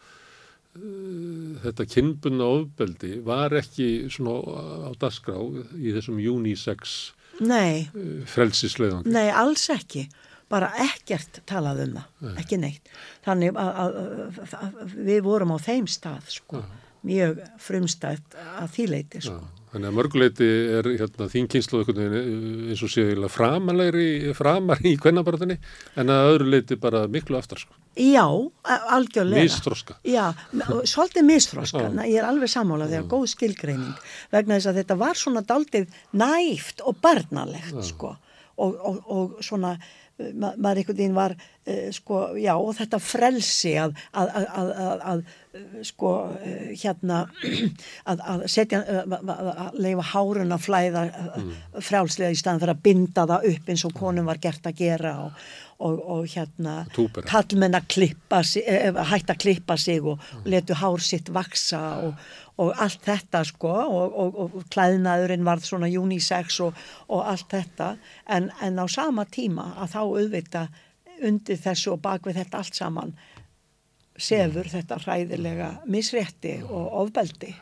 þetta 0.72 1.86
kynbunna 1.88 2.46
ofbeldi 2.48 3.18
var 3.26 3.52
ekki 3.60 4.08
svona 4.12 4.88
á 4.88 4.90
dasgrá 5.00 5.36
í 5.76 5.92
þessum 5.92 6.20
unisex 6.32 7.12
nei, 7.44 7.88
uh, 7.92 8.22
frelsisleiðan. 8.28 9.04
nei, 9.04 9.28
alls 9.28 9.66
ekki, 9.72 10.06
bara 10.52 10.70
ekkert 10.84 11.42
talað 11.48 11.84
um 11.86 11.98
það, 11.98 12.38
ekki 12.42 12.60
neitt. 12.60 12.92
Þannig 13.24 13.56
að, 13.60 13.72
að, 13.84 14.40
að, 14.58 14.80
við 14.96 15.20
vorum 15.24 15.54
á 15.56 15.58
þeim 15.64 15.88
stað, 15.90 16.28
sko, 16.32 16.62
mjög 17.08 17.40
frumstætt 17.60 18.36
að 18.40 18.72
þýleiti, 18.76 19.24
sko. 19.28 19.40
Þannig 19.72 19.88
að 19.88 19.96
mörguleiti 19.96 20.48
er 20.78 20.88
hérna, 21.00 21.26
þín 21.32 21.46
kynslu 21.48 21.80
eins 21.88 22.82
og 22.84 22.90
séu 22.92 23.28
framalegri, 23.32 24.34
framar 24.36 24.82
í 24.84 24.98
kvennabarðinni 25.00 25.56
en 25.96 26.12
að 26.12 26.32
öðru 26.34 26.50
leiti 26.52 26.76
bara 26.80 27.06
miklu 27.08 27.38
aftar 27.38 27.62
sko. 27.62 27.72
Já, 27.96 28.26
algjörlega. 28.64 29.46
Místroska. 29.46 29.96
Já, 30.04 30.34
svolítið 30.92 31.26
misfroska, 31.28 31.86
Já. 31.88 32.04
ég 32.04 32.20
er 32.20 32.28
alveg 32.28 32.52
sammála 32.52 32.90
þegar 32.90 33.08
góð 33.14 33.26
skilgreining 33.32 34.04
vegna 34.32 34.58
þess 34.58 34.72
að 34.72 34.82
þetta 34.82 34.98
var 35.06 35.22
svona 35.22 35.44
daldið 35.48 35.98
næft 36.20 36.84
og 36.84 37.00
barnalegt 37.04 37.80
sko 37.88 38.14
og, 38.60 38.76
og, 38.76 39.02
og 39.08 39.44
svona 39.44 39.76
ma 40.18 40.52
maður 40.56 40.82
einhvern 40.82 40.98
veginn 40.98 41.16
var 41.16 41.34
uh, 41.36 41.88
sko, 41.94 42.20
já 42.40 42.52
og 42.54 42.74
þetta 42.78 43.00
frelsi 43.02 43.72
að, 43.80 43.96
að, 44.12 44.32
að, 44.38 44.46
að, 44.52 44.70
að, 44.86 45.02
að 45.12 45.86
sko 45.88 46.12
uh, 46.28 46.68
hérna 46.82 47.24
að, 48.10 48.24
að 48.34 48.46
setja 48.52 48.82
uh, 48.82 49.18
að 49.32 49.82
leifa 49.82 50.06
hárun 50.12 50.56
að 50.56 50.64
flæða 50.68 51.04
uh, 51.08 51.50
frjálslega 51.80 52.32
í 52.34 52.40
staðan 52.40 52.64
fyrir 52.64 52.76
að 52.76 52.86
binda 52.86 53.26
það 53.34 53.50
upp 53.52 53.74
eins 53.74 53.86
og 53.88 53.98
konum 53.98 54.30
var 54.30 54.42
gert 54.42 54.68
að 54.68 54.80
gera 54.82 55.16
og, 55.26 55.44
og, 55.82 55.98
og 56.14 56.26
hérna 56.30 56.76
kallmenn 57.28 57.76
að 57.78 57.88
klippa 57.96 58.42
sig, 58.46 58.66
eh, 58.68 58.94
hætta 59.12 59.36
að 59.36 59.42
klippa 59.46 59.76
sig 59.80 60.02
og, 60.02 60.22
og 60.42 60.48
letu 60.48 60.76
hár 60.78 61.02
sitt 61.02 61.30
vaksa 61.34 61.82
og, 62.06 62.28
og 62.60 62.72
allt 62.76 63.04
þetta 63.06 63.42
sko 63.48 63.72
og, 63.72 64.16
og, 64.22 64.40
og 64.44 64.64
klæðnaðurinn 64.72 65.46
varð 65.46 65.66
svona 65.66 65.88
unisex 65.88 66.60
og, 66.64 66.78
og 67.08 67.24
allt 67.32 67.48
þetta. 67.52 67.94
En, 68.28 68.50
en 68.60 68.80
á 68.82 68.86
sama 68.92 69.24
tíma 69.24 69.72
að 69.82 69.94
þá 69.94 70.00
auðvita 70.02 70.66
undir 71.22 71.60
þessu 71.62 71.94
og 71.94 72.02
bak 72.04 72.26
við 72.26 72.42
þetta 72.42 72.62
allt 72.62 72.78
saman 72.78 73.14
sefur 74.18 74.68
þetta 74.68 74.98
hræðilega 75.00 75.68
misrétti 75.90 76.58
og 76.68 76.98
ofbeldi. 77.04 77.54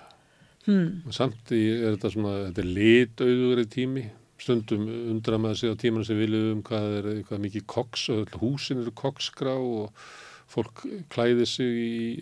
Hmm. 0.67 1.13
Samt 1.15 1.53
í 1.57 1.61
er 1.73 1.95
þetta 1.95 2.11
svona, 2.13 2.33
þetta 2.49 2.65
er 2.65 2.73
litauðugri 2.79 3.67
tími, 3.71 4.03
stundum 4.41 4.89
undra 5.13 5.39
maður 5.41 5.61
sig 5.61 5.73
á 5.73 5.81
tíman 5.81 6.05
sem 6.07 6.19
viljum 6.21 6.59
um 6.59 6.65
hvað 6.67 6.97
er 6.99 7.09
hvað 7.29 7.45
mikið 7.47 7.65
koks, 7.71 8.09
öll 8.13 8.41
húsin 8.43 8.83
eru 8.83 8.93
koksgrá 8.97 9.55
og 9.57 9.95
fólk 10.51 10.81
klæði 11.15 11.45
sig 11.47 11.75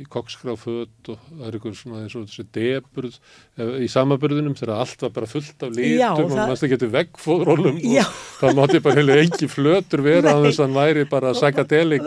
í 0.02 0.06
koksgrá 0.12 0.52
föt 0.60 1.08
og 1.14 1.20
það 1.30 1.46
er 1.48 1.56
ykkur 1.58 1.76
svona 1.78 2.02
eins 2.04 2.16
og 2.18 2.26
þessi 2.28 2.44
deburð 2.52 3.14
eh, 3.56 3.70
í 3.84 3.88
samaburðunum 3.88 4.56
þegar 4.58 4.82
allt 4.84 5.04
var 5.06 5.14
bara 5.16 5.28
fullt 5.30 5.64
af 5.64 5.72
litum 5.72 5.96
Já, 6.02 6.10
og 6.12 6.34
það- 6.34 6.52
það 6.60 6.72
getur 6.74 6.92
veggfóðrólum 6.98 7.78
Já. 7.80 8.04
og 8.04 8.42
það 8.42 8.58
mátti 8.60 8.82
bara 8.84 8.98
heilu 9.00 9.16
engi 9.22 9.48
flötur 9.48 10.04
vera 10.04 10.34
að 10.36 10.44
þess 10.48 10.60
að 10.60 10.66
hann 10.66 10.76
væri 10.76 11.06
bara 11.08 11.32
psychedelic 11.38 12.04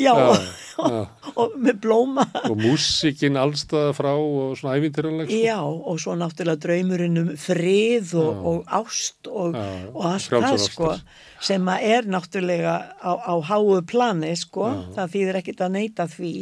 Já, 0.00 0.14
já. 0.80 1.06
og 1.36 1.54
með 1.60 1.80
blóma 1.84 2.24
og 2.48 2.56
músikinn 2.58 3.36
allstaða 3.38 3.94
frá 3.94 4.10
og 4.16 4.56
svona 4.58 4.74
æfintyranleg 4.80 5.30
Já, 5.38 5.58
og 5.62 5.98
svo 6.02 6.14
náttúrulega 6.18 6.62
draumurinn 6.66 7.18
um 7.22 7.32
frið 7.38 8.14
og, 8.18 8.30
Já. 8.34 8.44
og 8.50 8.76
ást 8.80 9.28
og, 9.30 9.54
Já, 9.54 9.66
og 9.94 10.06
allt 10.16 10.30
það 10.34 10.62
sko 10.66 10.90
ástir. 10.96 11.04
Sem 11.40 11.68
að 11.72 11.86
er 11.88 12.08
náttúrulega 12.10 12.74
á, 13.00 13.12
á 13.16 13.34
háu 13.48 13.80
plani 13.88 14.34
sko, 14.36 14.68
Já. 14.68 14.82
það 14.98 15.14
þýðir 15.14 15.40
ekkit 15.40 15.64
að 15.64 15.74
neyta 15.78 16.06
því. 16.10 16.34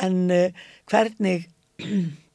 En 0.00 0.18
uh, 0.32 0.66
hvernig 0.90 1.48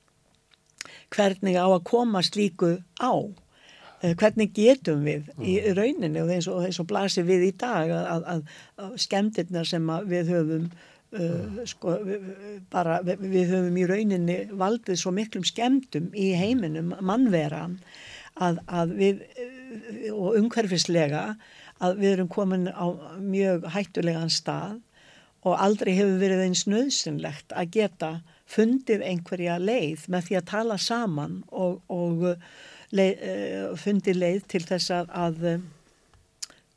hvernig 1.16 1.58
á 1.58 1.68
að 1.68 1.84
koma 1.88 2.24
slíku 2.26 2.78
á? 3.00 3.14
Uh, 4.04 4.14
hvernig 4.20 4.52
getum 4.56 5.06
við 5.08 5.30
í 5.40 5.58
rauninni 5.74 6.22
og 6.22 6.34
eins 6.34 6.50
og, 6.52 6.66
eins 6.68 6.82
og 6.82 6.90
blasir 6.90 7.26
við 7.28 7.48
í 7.50 7.54
dag 7.58 7.92
að, 7.92 8.28
að, 8.34 8.44
að 8.84 8.98
skemmtirna 9.06 9.64
sem 9.68 9.90
að 9.90 10.10
við 10.12 10.32
höfum 10.36 10.66
uh, 11.16 11.62
sko, 11.70 11.98
við, 12.06 12.30
bara 12.74 13.00
við, 13.06 13.28
við 13.34 13.54
höfum 13.54 13.80
í 13.80 13.88
rauninni 13.90 14.40
valdið 14.52 15.00
svo 15.02 15.16
miklum 15.16 15.48
skemmtum 15.48 16.12
í 16.14 16.34
heiminum 16.38 16.94
mannveran 17.00 17.80
að, 18.36 18.60
að 18.68 18.98
við 19.00 19.24
uh, 19.24 19.54
og 20.16 20.42
umhverfislega 20.42 21.30
að 21.84 22.02
við 22.02 22.12
erum 22.14 22.32
komin 22.32 22.70
á 22.72 22.88
mjög 23.20 23.68
hættulegan 23.74 24.32
stað 24.32 24.80
og 25.46 25.60
aldrei 25.62 25.94
hefur 25.98 26.20
verið 26.22 26.46
eins 26.48 26.66
nöðsynlegt 26.70 27.54
að 27.54 27.72
geta 27.76 28.12
fundið 28.50 29.04
einhverja 29.06 29.58
leið 29.62 30.08
með 30.12 30.30
því 30.30 30.38
að 30.40 30.48
tala 30.52 30.78
saman 30.82 31.40
og, 31.52 31.82
og 31.92 32.26
leið, 32.96 33.26
uh, 33.26 33.74
fundið 33.80 34.22
leið 34.22 34.46
til 34.56 34.64
þess 34.66 34.94
að, 34.96 35.12
að 35.12 35.48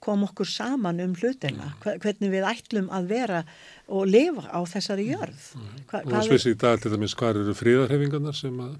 kom 0.02 0.22
okkur 0.24 0.46
saman 0.46 1.00
um 1.02 1.14
hlutina, 1.18 1.72
hvernig 1.82 2.30
við 2.32 2.46
ætlum 2.46 2.86
að 2.94 3.08
vera 3.10 3.40
og 3.90 4.06
lifa 4.08 4.46
á 4.46 4.60
þessari 4.68 5.08
jörð. 5.10 5.48
Hva, 5.90 6.04
og 6.04 6.12
það 6.12 6.28
svissi 6.28 6.54
í 6.54 6.60
dag 6.60 6.78
til 6.82 6.92
dæmis 6.94 7.16
hvað 7.18 7.42
eru 7.42 7.56
fríðarhefingarnar 7.58 8.38
sem 8.38 8.60
að 8.62 8.76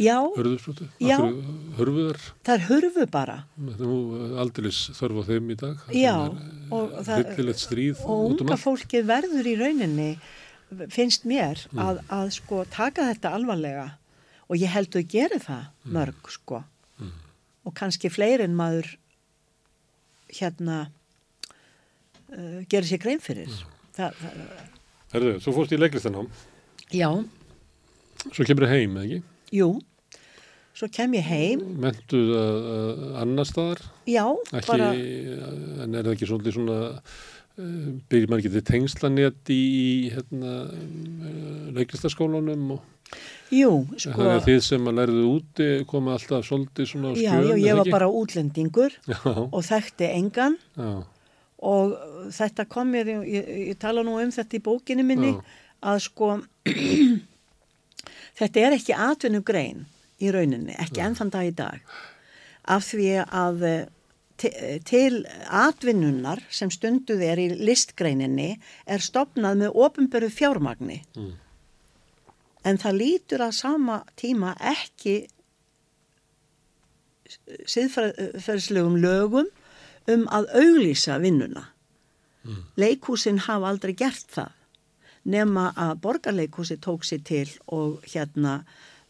já, 0.00 0.16
hörðursprötu? 0.36 0.88
Já, 1.00 1.18
hörfuðar? 1.78 2.20
Það 2.46 2.54
er 2.54 2.64
hörfu 2.70 3.06
bara. 3.12 3.36
Það 3.56 3.84
er 3.86 4.40
aldrei 4.44 4.70
þörf 4.72 5.20
á 5.20 5.22
þeim 5.30 5.52
í 5.52 5.58
dag. 5.60 5.84
Já. 5.96 6.16
Og, 6.76 6.96
stríð, 7.60 8.02
og 8.04 8.34
unga 8.34 8.58
fólkið 8.60 9.06
verður 9.08 9.50
í 9.52 9.54
rauninni, 9.60 10.10
finnst 10.92 11.28
mér, 11.28 11.62
mm. 11.70 11.82
að, 11.82 12.02
að 12.12 12.34
sko 12.40 12.64
taka 12.72 13.06
þetta 13.12 13.36
alvarlega 13.38 13.92
og 14.46 14.60
ég 14.60 14.70
held 14.70 14.94
að 14.98 15.08
gera 15.10 15.38
það 15.42 15.92
mörg 15.94 16.18
mm. 16.18 16.34
sko 16.34 16.60
mm. 17.00 17.14
og 17.66 17.76
kannski 17.78 18.10
fleiri 18.12 18.46
en 18.46 18.56
maður 18.58 18.92
hérna 20.32 20.78
uh, 22.34 22.60
gerir 22.70 22.88
sér 22.88 23.02
grein 23.02 23.22
fyrir 23.22 23.50
Þa, 23.96 24.10
Herðu, 25.14 25.38
svo 25.40 25.54
fórst 25.56 25.72
í 25.72 25.80
leiklistanám 25.80 26.28
Já 26.92 27.08
Svo 28.26 28.44
kemur 28.46 28.66
þið 28.66 28.74
heim, 28.74 28.96
eða 28.96 29.06
ekki? 29.06 29.35
Jú, 29.54 29.68
svo 30.76 30.88
kem 30.92 31.14
ég 31.18 31.26
heim 31.30 31.62
Mentuð 31.82 32.34
að 32.40 33.06
annar 33.22 33.48
staðar? 33.48 33.84
Já, 34.10 34.24
ekki, 34.50 34.66
bara 34.68 34.90
En 34.94 35.94
er 35.94 36.02
það 36.02 36.12
ekki 36.16 36.30
svolítið 36.30 36.58
svona 36.58 36.80
uh, 36.90 37.86
byrjir 38.10 38.28
maður 38.30 38.42
ekki 38.42 38.54
til 38.56 38.66
tengslanét 38.72 39.54
í 39.54 39.62
hérna, 40.16 40.58
uh, 40.66 41.72
leiklistaskólanum 41.78 42.76
og 42.76 42.84
Jú, 43.54 43.84
sko. 43.94 44.10
Þannig 44.16 44.32
að 44.32 44.46
þið 44.48 44.56
sem 44.66 44.88
að 44.90 44.96
lærðu 44.98 45.26
úti 45.30 45.66
komið 45.86 46.14
alltaf 46.16 46.46
svolítið 46.48 46.88
svona 46.90 47.10
á 47.10 47.14
skjöðun. 47.14 47.44
Já, 47.44 47.52
já, 47.52 47.60
ég 47.62 47.78
var 47.78 47.90
bara 47.94 48.08
útlendingur 48.10 48.96
já. 49.12 49.20
og 49.44 49.60
þekkti 49.68 50.08
engan 50.10 50.56
já. 50.74 50.90
og 51.70 51.94
þetta 52.34 52.66
kom 52.72 52.90
mér, 52.90 53.12
ég, 53.22 53.52
ég 53.70 53.78
tala 53.78 54.02
nú 54.06 54.16
um 54.18 54.34
þetta 54.34 54.58
í 54.58 54.62
bókinu 54.66 55.06
minni, 55.06 55.36
já. 55.36 55.62
að 55.92 56.02
sko 56.08 56.32
þetta 58.38 58.64
er 58.66 58.76
ekki 58.76 58.96
atvinnugrein 58.96 59.86
í 60.22 60.30
rauninni, 60.32 60.76
ekki 60.80 61.02
ennþann 61.04 61.32
dag 61.34 61.48
í 61.48 61.54
dag, 61.56 61.96
af 62.64 62.86
því 62.90 63.10
að 63.24 63.66
til 64.84 65.22
atvinnunar 65.48 66.42
sem 66.52 66.68
stunduð 66.68 67.22
er 67.24 67.40
í 67.40 67.46
listgreininni 67.56 68.50
er 68.84 69.00
stopnað 69.00 69.62
með 69.62 69.78
ofinböru 69.86 70.28
fjármagni. 70.28 71.00
Mm 71.16 71.34
en 72.66 72.80
það 72.82 72.98
lítur 73.00 73.44
að 73.46 73.56
sama 73.60 74.00
tíma 74.18 74.54
ekki 74.58 75.16
siðferðslegum 77.66 78.98
lögum 79.02 79.48
um 80.10 80.26
að 80.34 80.50
auglýsa 80.60 81.18
vinnuna. 81.22 81.66
Mm. 82.46 82.62
Leikúsin 82.78 83.40
hafa 83.46 83.72
aldrei 83.72 83.94
gert 83.98 84.28
það 84.34 84.52
nema 85.26 85.70
að 85.76 85.94
borgarleikúsi 86.04 86.78
tók 86.82 87.06
sér 87.06 87.22
til 87.26 87.46
og 87.66 88.04
hérna 88.06 88.60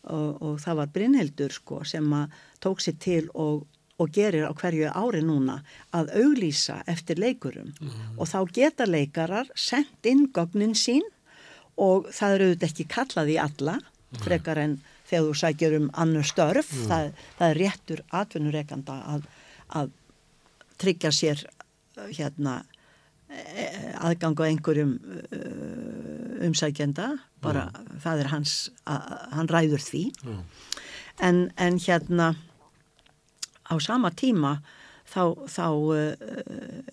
og, 0.07 0.43
og 0.43 0.61
það 0.63 0.79
var 0.81 0.93
Brynhildur 0.95 1.55
sko 1.55 1.83
sem 1.85 2.07
að 2.15 2.37
tók 2.63 2.83
sér 2.85 2.99
til 3.03 3.25
og, 3.35 3.67
og 4.01 4.13
gerir 4.15 4.49
á 4.49 4.53
hverju 4.57 4.93
ári 4.93 5.23
núna 5.25 5.61
að 5.97 6.15
auglýsa 6.23 6.81
eftir 6.91 7.21
leikurum 7.21 7.73
mm. 7.75 8.17
og 8.17 8.31
þá 8.31 8.39
geta 8.53 8.89
leikarar 8.89 9.51
sendt 9.55 10.07
inn 10.09 10.29
gögnin 10.33 10.77
sín 10.79 11.05
og 11.77 12.09
það 12.15 12.37
eru 12.37 12.51
auðvitað 12.51 12.71
ekki 12.71 12.89
kallað 12.93 13.33
í 13.35 13.41
alla 13.43 13.79
frekar 14.23 14.61
en 14.63 14.79
þegar 15.07 15.27
þú 15.27 15.35
sækjur 15.41 15.77
um 15.81 15.91
annar 16.03 16.27
störf, 16.27 16.71
mm. 16.73 16.87
það, 16.91 17.11
það 17.39 17.51
er 17.51 17.61
réttur 17.61 18.03
atvinnureikanda 18.21 18.97
að, 19.15 19.29
að 19.81 19.93
tryggja 20.81 21.13
sér 21.15 21.45
hérna 21.97 22.59
e, 23.31 23.67
aðgang 24.03 24.41
á 24.43 24.45
einhverjum 24.49 24.97
uh, 24.97 25.96
umsækjenda 26.47 27.11
bara 27.45 27.69
mm. 27.71 28.01
það 28.05 28.23
er 28.23 28.33
hans, 28.33 28.57
að, 28.85 29.13
hann 29.37 29.51
ræður 29.53 29.85
því 29.85 30.03
mm. 30.25 30.43
en, 31.29 31.45
en 31.57 31.79
hérna 31.83 32.35
á 33.67 33.75
sama 33.83 34.13
tíma 34.15 34.59
þá, 35.07 35.23
þá 35.49 35.67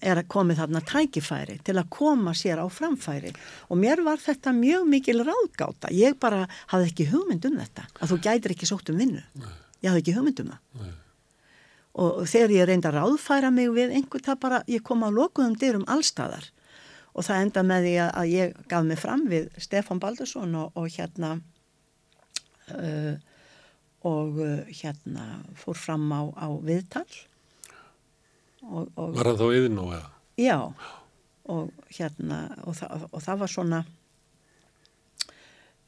er 0.02 0.22
að 0.22 0.30
komið 0.32 0.62
þarna 0.62 0.82
tækifæri 0.90 1.60
til 1.66 1.78
að 1.80 1.90
koma 1.94 2.34
sér 2.38 2.62
á 2.62 2.68
framfæri 2.70 3.34
og 3.70 3.80
mér 3.82 4.04
var 4.06 4.22
þetta 4.22 4.54
mjög 4.58 4.88
mikil 4.90 5.20
ráðgáta 5.26 5.92
ég 5.94 6.18
bara 6.22 6.46
hafði 6.72 6.92
ekki 6.92 7.10
hugmynd 7.14 7.48
um 7.50 7.60
þetta 7.62 7.88
að 8.00 8.14
þú 8.14 8.20
gætir 8.28 8.56
ekki 8.56 8.70
sótt 8.70 8.92
um 8.94 9.00
vinnu 9.02 9.24
Nei. 9.40 9.54
ég 9.84 9.92
hafði 9.92 10.04
ekki 10.04 10.18
hugmynd 10.18 10.44
um 10.44 10.52
það 10.54 10.84
Nei. 10.84 10.92
og 12.06 12.20
þegar 12.30 12.58
ég 12.58 12.70
reynda 12.70 12.92
að 12.92 13.00
ráðfæra 13.00 13.54
mig 13.54 13.72
við 13.74 13.96
einhvern 13.98 14.28
það 14.30 14.44
bara, 14.46 14.62
ég 14.70 14.86
kom 14.86 15.06
á 15.06 15.10
lokuðum 15.14 15.58
dyrum 15.60 15.88
allstæðar 15.90 16.50
og 17.14 17.26
það 17.28 17.44
enda 17.46 17.64
með 17.68 17.88
því 17.88 17.94
að 18.06 18.32
ég 18.32 18.56
gaf 18.72 18.88
mig 18.88 19.00
fram 19.02 19.28
við 19.30 19.52
Stefan 19.62 20.02
Baldursson 20.02 20.56
og, 20.58 20.74
og 20.80 20.90
hérna 20.94 21.36
uh, 22.74 23.14
og 24.04 24.42
uh, 24.42 24.66
hérna 24.68 25.28
fór 25.60 25.78
fram 25.80 26.10
á, 26.12 26.22
á 26.36 26.48
viðtal 26.64 27.08
Og, 28.64 28.88
og, 28.96 29.10
var 29.18 29.28
það 29.28 29.42
þá 29.42 29.48
yfir 29.58 29.74
nú 29.76 29.90
eða? 29.92 30.10
Já 30.40 30.58
og 31.52 31.72
hérna 31.92 32.38
og, 32.64 32.78
þa 32.78 32.88
og 33.10 33.20
það 33.20 33.42
var 33.42 33.52
svona 33.52 33.80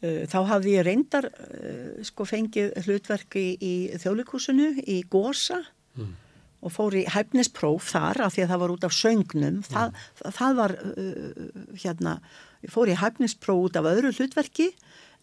uh, 0.04 0.24
þá 0.28 0.40
hafði 0.50 0.74
ég 0.74 0.84
reyndar 0.84 1.30
uh, 1.32 2.04
sko 2.04 2.28
fengið 2.28 2.76
hlutverki 2.84 3.46
í, 3.56 3.56
í 3.56 3.74
þjóðlikúsinu 4.02 4.68
í 4.84 4.98
Gósa 5.08 5.62
mm. 5.96 6.12
Og 6.66 6.74
fór 6.74 6.98
í 6.98 7.06
hæfnispróf 7.14 7.92
þar 7.94 8.26
af 8.26 8.36
því 8.36 8.46
að 8.46 8.52
það 8.54 8.62
var 8.64 8.76
út 8.76 8.88
af 8.88 8.98
söngnum. 8.98 9.62
Mm. 9.62 9.66
það, 9.70 10.04
það, 10.20 10.36
það 10.40 10.60
var 10.60 10.76
uh, 10.82 11.48
hérna, 11.86 12.18
ég 12.66 12.76
fór 12.76 12.92
í 12.92 13.00
hæfnispróf 13.02 13.70
út 13.70 13.80
af 13.80 13.90
öðru 13.94 14.14
hlutverki 14.18 14.72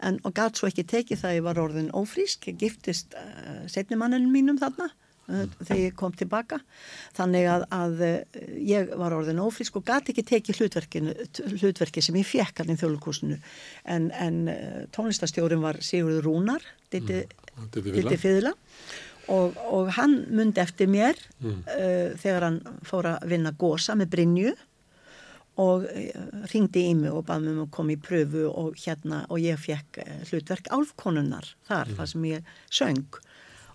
en 0.03 0.19
og 0.27 0.35
gæt 0.35 0.59
svo 0.59 0.71
ekki 0.71 0.87
tekið 0.91 1.21
það 1.21 1.37
ég 1.37 1.47
var 1.47 1.63
orðin 1.63 1.93
ófrísk, 1.95 2.51
ég 2.51 2.59
giftist 2.63 3.15
uh, 3.19 3.63
setnimanninu 3.71 4.31
mínum 4.31 4.59
þarna 4.63 4.91
Eh, 5.31 5.47
þegar 5.63 5.79
ég 5.79 5.95
kom 5.99 6.15
tilbaka. 6.19 6.59
Þannig 7.15 7.47
að, 7.47 7.65
að 7.77 8.01
eh, 8.07 8.49
ég 8.67 8.91
var 8.99 9.15
orðin 9.15 9.41
ófrísk 9.43 9.79
og 9.79 9.85
gæti 9.87 10.11
ekki 10.11 10.25
tekið 10.33 10.61
hlutverki 11.61 12.03
sem 12.03 12.19
ég 12.19 12.27
fekk 12.27 12.63
allir 12.63 12.75
í 12.75 12.81
þjóðlugkúsinu 12.81 13.39
en, 13.95 14.11
en 14.11 14.41
eh, 14.51 14.81
tónlistastjórin 14.95 15.63
var 15.63 15.79
Sigurður 15.85 16.27
Rúnar 16.27 16.67
Ditti 16.91 17.23
mm, 17.23 18.11
Fyðla 18.19 18.53
og, 19.31 19.57
og 19.71 19.93
hann 19.99 20.23
myndi 20.35 20.63
eftir 20.63 20.91
mér 20.91 21.19
mm. 21.39 21.63
uh, 21.69 22.13
þegar 22.19 22.49
hann 22.49 22.61
fór 22.87 23.13
að 23.15 23.27
vinna 23.31 23.55
gósa 23.59 23.97
með 23.99 24.15
Brynju 24.17 24.55
og 25.63 25.85
ringdi 26.49 26.87
í 26.89 26.95
mig 26.97 27.13
og 27.13 27.27
baði 27.29 27.45
mig 27.45 27.57
um 27.59 27.65
að 27.67 27.75
koma 27.77 27.93
í 27.93 28.01
pröfu 28.01 28.47
og 28.49 28.79
hérna 28.81 29.19
og 29.29 29.43
ég 29.43 29.61
fekk 29.61 30.01
hlutverk 30.31 30.71
álfkonunnar 30.73 31.51
þar, 31.69 31.91
mm. 31.91 31.99
þar 31.99 32.09
sem 32.09 32.25
ég 32.31 32.55
söng 32.73 33.21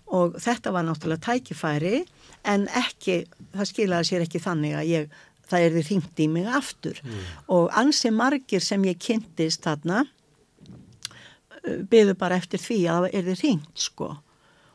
og 0.08 0.38
þetta 0.42 0.72
var 0.74 0.86
náttúrulega 0.88 1.24
tækifæri 1.28 2.02
en 2.48 2.66
ekki, 2.80 3.22
það 3.54 3.70
skilaði 3.70 4.10
sér 4.10 4.24
ekki 4.24 4.42
þannig 4.42 4.76
að 4.78 4.90
ég, 4.90 5.18
það 5.48 5.64
er 5.64 5.74
því 5.74 5.82
ringt 5.88 6.22
í 6.22 6.28
mig 6.32 6.48
aftur 6.58 7.02
mm. 7.04 7.18
og 7.56 7.68
ansi 7.78 8.12
margir 8.14 8.64
sem 8.64 8.86
ég 8.88 9.00
kynntist 9.02 9.66
þarna 9.66 10.04
uh, 10.06 11.82
byðu 11.90 12.16
bara 12.18 12.40
eftir 12.40 12.62
því 12.62 12.80
að 12.88 13.04
það 13.04 13.20
er 13.20 13.28
því 13.28 13.38
ringt 13.44 13.86
sko 13.88 14.16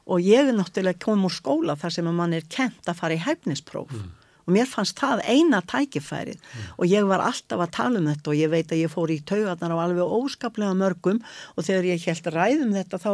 og 0.05 0.19
ég 0.23 0.49
er 0.49 0.57
náttúrulega 0.57 1.01
komið 1.03 1.29
úr 1.29 1.35
skóla 1.37 1.77
þar 1.79 1.95
sem 1.95 2.11
mann 2.11 2.35
er 2.35 2.45
kent 2.49 2.89
að 2.89 2.99
fara 2.99 3.17
í 3.17 3.23
hæfnispróf. 3.23 3.91
Mm. 3.93 4.11
Og 4.43 4.51
mér 4.57 4.67
fannst 4.67 4.99
það 4.99 5.21
eina 5.31 5.61
tækifærið. 5.63 6.39
Mm. 6.39 6.71
og 6.77 6.85
ég 6.91 7.05
var 7.07 7.23
alltaf 7.23 7.61
að 7.63 7.75
tala 7.77 7.99
um 8.01 8.09
þetta 8.11 8.31
og 8.31 8.39
ég 8.41 8.51
veit 8.51 8.71
að 8.71 8.81
ég 8.81 8.91
fór 8.91 9.13
í 9.13 9.21
taugarnar 9.23 9.71
á 9.71 9.83
alveg 9.85 10.15
óskaplega 10.17 10.75
mörgum. 10.75 11.21
Og 11.55 11.63
þegar 11.63 11.87
ég 11.87 12.07
held 12.09 12.27
ræðum 12.35 12.73
þetta 12.75 12.99
þá 12.99 13.13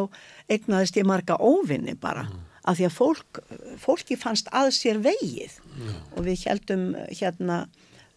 egnaðist 0.49 0.97
ég 0.97 1.05
marga 1.05 1.37
óvinni 1.37 1.93
bara. 1.93 2.25
Mm. 2.29 2.45
af 2.69 2.75
því 2.77 2.85
að 2.85 2.93
fólk, 2.93 3.37
fólki 3.81 4.15
fannst 4.19 4.49
að 4.53 4.73
sér 4.75 4.97
vegið. 5.01 5.53
Og 6.17 6.25
við 6.25 6.43
heldum 6.45 6.91
hérna 7.07 7.67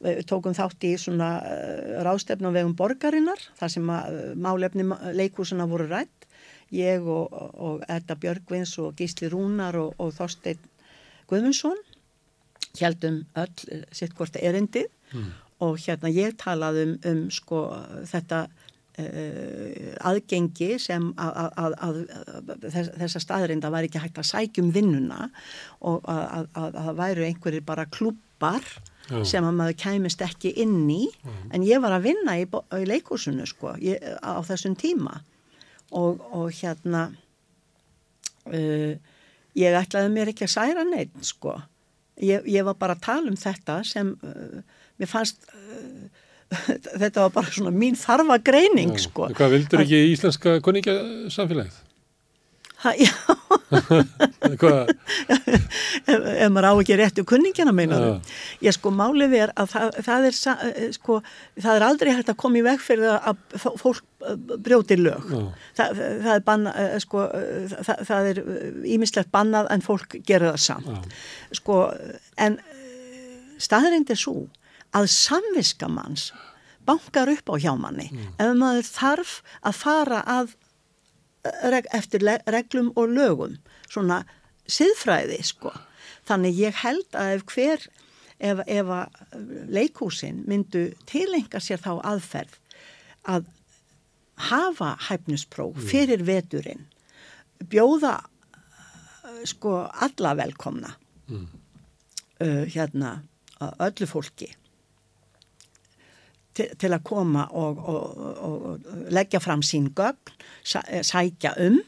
við 0.02 0.24
tókum 0.28 0.54
þátt 0.56 0.84
í 0.86 0.96
svona 0.98 1.30
uh, 1.46 2.02
rástefn 2.06 2.48
á 2.48 2.50
vegum 2.54 2.74
borgarinnar 2.78 3.40
þar 3.58 3.72
sem 3.76 3.86
uh, 3.86 4.34
málefni 4.34 4.86
leikúsuna 5.14 5.68
voru 5.70 5.88
rætt 5.90 6.26
ég 6.72 7.06
og, 7.06 7.32
og 7.32 7.86
Edda 7.92 8.16
Björgvins 8.18 8.74
og 8.82 8.96
Gísli 8.98 9.30
Rúnar 9.32 9.76
og, 9.80 9.94
og 10.00 10.12
Þorstein 10.16 10.60
Guðmundsson 11.30 11.78
heldum 12.80 13.22
öll 13.36 13.70
eh, 13.70 13.86
sitt 13.92 14.14
hvort 14.16 14.36
erindi 14.40 14.84
mm. 15.12 15.30
og 15.64 15.80
hérna 15.82 16.12
ég 16.12 16.36
talaði 16.40 16.86
um, 16.88 16.94
um 17.10 17.24
sko 17.32 17.64
þetta 18.08 18.46
uh, 18.46 19.90
aðgengi 20.08 20.76
sem 20.82 21.10
að, 21.20 21.50
að, 21.64 21.76
að, 21.86 21.98
að 22.38 22.94
þessa 23.00 23.22
staðrinda 23.22 23.72
var 23.72 23.88
ekki 23.88 24.02
hægt 24.02 24.20
að 24.22 24.30
sækjum 24.30 24.72
vinnuna 24.74 25.28
og 25.80 26.08
að 26.08 26.48
það 26.54 26.96
væru 27.02 27.28
einhverjir 27.28 27.66
bara 27.66 27.88
klubbar 27.92 28.64
Já. 29.10 29.18
sem 29.26 29.44
að 29.44 29.58
maður 29.58 29.78
kæmist 29.82 30.22
ekki 30.24 30.54
inn 30.62 30.86
í 30.90 31.04
Já. 31.10 31.32
en 31.52 31.66
ég 31.66 31.82
var 31.82 31.96
að 31.96 32.08
vinna 32.08 32.38
í, 32.40 32.46
í 32.46 32.88
leikúsinu 32.88 33.46
sko 33.50 33.76
ég, 33.82 34.00
á 34.22 34.40
þessum 34.46 34.78
tíma 34.78 35.20
og, 35.92 36.22
og 36.32 36.48
hérna 36.56 37.06
uh, 38.48 38.92
ég 39.58 39.78
ætlaði 39.82 40.12
mér 40.14 40.32
ekki 40.32 40.48
að 40.48 40.54
særa 40.56 40.86
neitt 40.88 41.14
sko 41.26 41.58
ég, 42.20 42.44
ég 42.48 42.66
var 42.66 42.78
bara 42.80 42.96
að 42.96 43.04
tala 43.06 43.32
um 43.32 43.38
þetta 43.38 43.80
sem 43.86 44.14
uh, 44.24 44.58
mér 45.00 45.10
fannst 45.10 45.48
uh, 45.52 46.10
þetta 47.02 47.26
var 47.26 47.32
bara 47.38 47.52
svona 47.52 47.72
mín 47.74 47.96
þarfa 47.98 48.38
greining 48.44 48.96
Já, 48.96 49.06
sko. 49.06 49.30
Hvað 49.36 49.56
vildur 49.56 49.84
ekki 49.84 50.02
í 50.02 50.12
íslenska 50.12 50.58
koningasamfélagið? 50.64 51.80
Ha, 52.82 52.92
já. 52.98 53.12
Ef 56.42 56.48
maður 56.50 56.66
á 56.66 56.72
ekki 56.82 56.96
réttu 56.98 57.22
kunningina 57.28 57.72
meina 57.74 57.98
ég 58.64 58.74
sko 58.74 58.90
málið 58.94 59.36
er 59.38 59.52
að 59.54 59.70
það, 59.70 59.98
það 60.08 60.26
er 60.28 60.38
eh, 60.52 60.88
sko, 60.96 61.18
það 61.62 61.74
er 61.76 61.86
aldrei 61.86 62.10
hægt 62.16 62.32
að 62.32 62.40
koma 62.42 62.58
í 62.58 62.64
veg 62.66 62.82
fyrir 62.82 63.14
að 63.14 63.36
fólk 63.62 64.02
eh, 64.26 64.36
brjóti 64.66 64.98
lög. 64.98 65.30
Það, 65.78 66.02
það 66.26 66.32
er 66.34 66.44
banna 66.48 66.74
eh, 66.82 66.96
sko, 67.04 67.26
það, 67.72 68.02
það 68.10 68.30
er 68.32 68.42
ímislegt 68.96 69.30
bannað 69.34 69.70
en 69.76 69.86
fólk 69.86 70.18
gerur 70.26 70.56
það 70.56 70.64
samt. 70.66 71.14
Sko 71.62 71.78
en 72.42 72.58
staðrind 73.62 74.10
er 74.10 74.18
svo 74.18 74.48
að 74.92 75.06
samviskamanns 75.12 76.32
bankar 76.82 77.30
upp 77.30 77.54
á 77.54 77.54
hjá 77.62 77.72
manni. 77.78 78.08
Mm. 78.10 78.34
ef 78.42 78.56
maður 78.58 78.88
þarf 78.90 79.38
að 79.62 79.78
fara 79.78 80.24
að 80.26 80.56
eftir 81.42 82.22
reglum 82.46 82.92
og 82.96 83.10
lögum 83.10 83.56
svona 83.90 84.22
siðfræði 84.70 85.40
sko 85.44 85.72
þannig 86.28 86.60
ég 86.60 86.78
held 86.84 87.18
að 87.18 87.34
ef 87.36 87.44
hver 87.50 87.86
ef, 88.38 88.62
ef 88.66 88.92
leikúsin 89.72 90.44
myndu 90.46 90.90
tilenga 91.10 91.60
sér 91.60 91.82
þá 91.82 91.98
aðferð 92.12 92.58
að 93.26 93.50
hafa 94.50 94.94
hæfnuspróf 95.08 95.76
mm. 95.76 95.88
fyrir 95.90 96.24
veturinn 96.26 96.86
bjóða 97.70 98.18
sko 99.48 99.82
alla 99.92 100.34
velkomna 100.38 100.94
mm. 101.28 101.46
uh, 102.42 102.64
hérna 102.70 103.20
öllu 103.82 104.08
fólki 104.10 104.50
til, 106.56 106.68
til 106.78 106.92
að 106.92 107.04
koma 107.06 107.46
og, 107.58 107.80
og, 107.88 108.20
og 108.48 109.08
leggja 109.14 109.40
fram 109.42 109.64
sín 109.66 109.90
gögn, 109.96 110.34
sækja 110.64 111.54
um, 111.64 111.80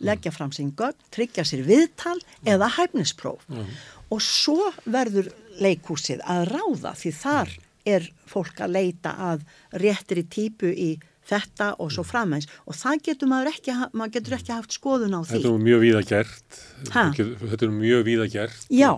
leggja 0.00 0.32
fram 0.34 0.52
sín 0.56 0.72
gögn, 0.76 0.98
tryggja 1.14 1.44
sér 1.48 1.64
viðtal 1.68 2.18
eða 2.48 2.70
hæfnispróf. 2.78 3.44
Mm. 3.50 3.74
Og 4.10 4.22
svo 4.24 4.70
verður 4.90 5.30
leikúsið 5.60 6.24
að 6.26 6.48
ráða 6.54 6.96
því 6.98 7.12
þar 7.20 7.54
er 7.90 8.10
fólk 8.28 8.60
að 8.64 8.74
leita 8.76 9.14
að 9.30 9.46
réttir 9.80 10.20
í 10.22 10.26
típu 10.30 10.72
í 10.72 10.90
þetta 11.30 11.74
og 11.82 11.92
svo 11.94 12.04
framhengis 12.06 12.48
og 12.66 12.76
það 12.78 13.06
getur 13.06 13.30
maður 13.30 13.52
ekki, 13.52 13.76
maður 13.94 14.14
getur 14.16 14.36
ekki 14.40 14.54
haft 14.56 14.76
skoðun 14.76 15.16
á 15.16 15.20
því. 15.22 15.36
Þetta 15.36 15.52
er 15.52 15.64
mjög 15.68 15.82
víða 15.84 16.02
gert, 16.10 16.60
þetta 16.90 17.66
er 17.66 17.74
mjög 17.76 18.06
víða 18.08 18.28
gert. 18.32 18.68
Já. 18.72 18.92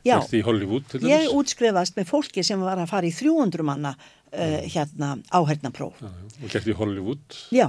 Já, 0.00 0.16
ég 0.32 1.28
útskrifast 1.36 1.98
með 1.98 2.06
fólki 2.08 2.40
sem 2.46 2.60
var 2.64 2.78
að 2.80 2.88
fara 2.88 3.04
í 3.04 3.12
300 3.12 3.66
manna 3.68 3.90
uh, 4.32 4.58
hérna 4.66 5.14
áhernapróf. 5.30 6.02
Og 6.02 6.50
gert 6.50 6.68
í 6.68 6.76
Hollywood. 6.76 7.40
Já. 7.54 7.68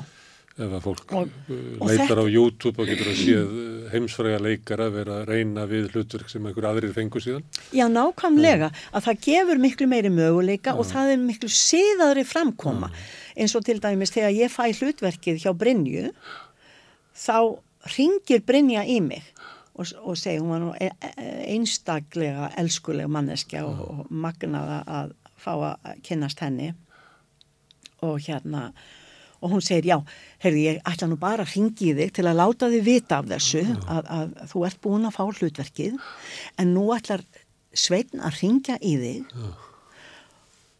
Ef 0.61 0.73
að 0.75 0.83
fólk 0.83 1.13
og, 1.15 1.29
og 1.79 1.88
leitar 1.88 2.09
þetta... 2.09 2.23
á 2.27 2.27
YouTube 2.27 2.83
og 2.83 2.89
getur 2.89 3.07
að 3.07 3.19
séð 3.21 3.53
heimsfræga 3.93 4.41
leikara 4.43 4.89
vera 4.91 5.21
að 5.21 5.31
reyna 5.31 5.63
við 5.69 5.88
hlutverk 5.93 6.29
sem 6.29 6.43
einhver 6.45 6.67
aðrir 6.67 6.91
fengur 6.95 7.23
síðan. 7.23 7.45
Já, 7.71 7.85
nákvæmlega. 7.91 8.67
Ja. 8.67 8.89
Að 8.91 9.07
það 9.07 9.21
gefur 9.27 9.63
miklu 9.63 9.88
meiri 9.89 10.11
möguleika 10.11 10.73
ja. 10.73 10.77
og 10.77 10.89
það 10.91 11.13
er 11.13 11.23
miklu 11.23 11.51
síðaðri 11.55 12.25
framkoma. 12.27 12.91
Ja. 12.91 13.07
Eins 13.41 13.55
og 13.55 13.63
til 13.65 13.79
dæmis 13.81 14.11
þegar 14.11 14.35
ég 14.35 14.51
fæ 14.51 14.65
hlutverkið 14.75 15.39
hjá 15.45 15.53
Brynju, 15.55 16.11
þá 17.15 17.38
ringir 17.95 18.43
Brynja 18.45 18.83
í 18.83 18.99
mig 19.03 19.23
og, 19.71 19.88
og 20.03 20.17
segi, 20.19 20.41
hún 20.41 20.51
var 20.51 20.61
nú 20.61 20.71
e, 20.75 20.91
e, 20.91 21.27
einstaklega 21.55 22.51
elskuleg 22.59 23.09
manneskja 23.11 23.63
og, 23.65 23.81
og 23.88 24.11
magnaða 24.11 24.81
að 24.99 25.15
fá 25.41 25.53
að 25.57 26.01
kynast 26.05 26.41
henni. 26.43 26.73
Og 28.01 28.18
hérna 28.26 28.69
og 29.41 29.49
hún 29.55 29.63
segir 29.65 29.89
já, 29.89 29.97
heyrði 30.43 30.65
ég 30.68 30.81
ætla 30.85 31.07
nú 31.09 31.18
bara 31.22 31.45
að 31.45 31.55
ringi 31.55 31.95
þig 31.97 32.13
til 32.13 32.27
að 32.30 32.38
láta 32.38 32.69
þig 32.69 32.84
vita 32.85 33.18
af 33.22 33.30
þessu 33.31 33.63
að, 33.89 34.09
að 34.18 34.35
þú 34.51 34.65
ert 34.68 34.80
búin 34.84 35.07
að 35.09 35.15
fá 35.18 35.23
hlutverkið 35.26 35.97
en 36.61 36.76
nú 36.76 36.85
ætlar 36.95 37.26
Sveitn 37.72 38.19
að 38.19 38.41
ringja 38.41 38.76
í 38.84 38.97
þig 38.99 39.31
já. 39.31 39.49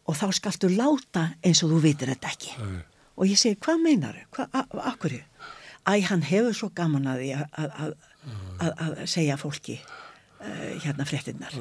og 0.04 0.18
þá 0.18 0.26
skaltu 0.36 0.68
láta 0.68 1.30
eins 1.40 1.62
og 1.64 1.72
þú 1.72 1.78
vitir 1.86 2.12
þetta 2.12 2.32
ekki. 2.34 2.52
Já. 2.52 2.82
og 3.16 3.30
ég 3.30 3.40
segi 3.40 3.58
hvað 3.64 3.82
meinar 3.86 4.18
þau, 4.36 4.46
akkur 4.92 5.16
æ, 5.16 5.94
hann 6.10 6.26
hefur 6.28 6.54
svo 6.54 6.68
gaman 6.76 7.08
að 7.10 7.24
því 7.24 7.30
að, 7.38 7.78
að, 7.86 8.74
að 8.84 9.00
segja 9.10 9.40
fólki 9.40 9.80
uh, 9.80 10.76
hérna 10.84 11.08
fréttinnar 11.08 11.56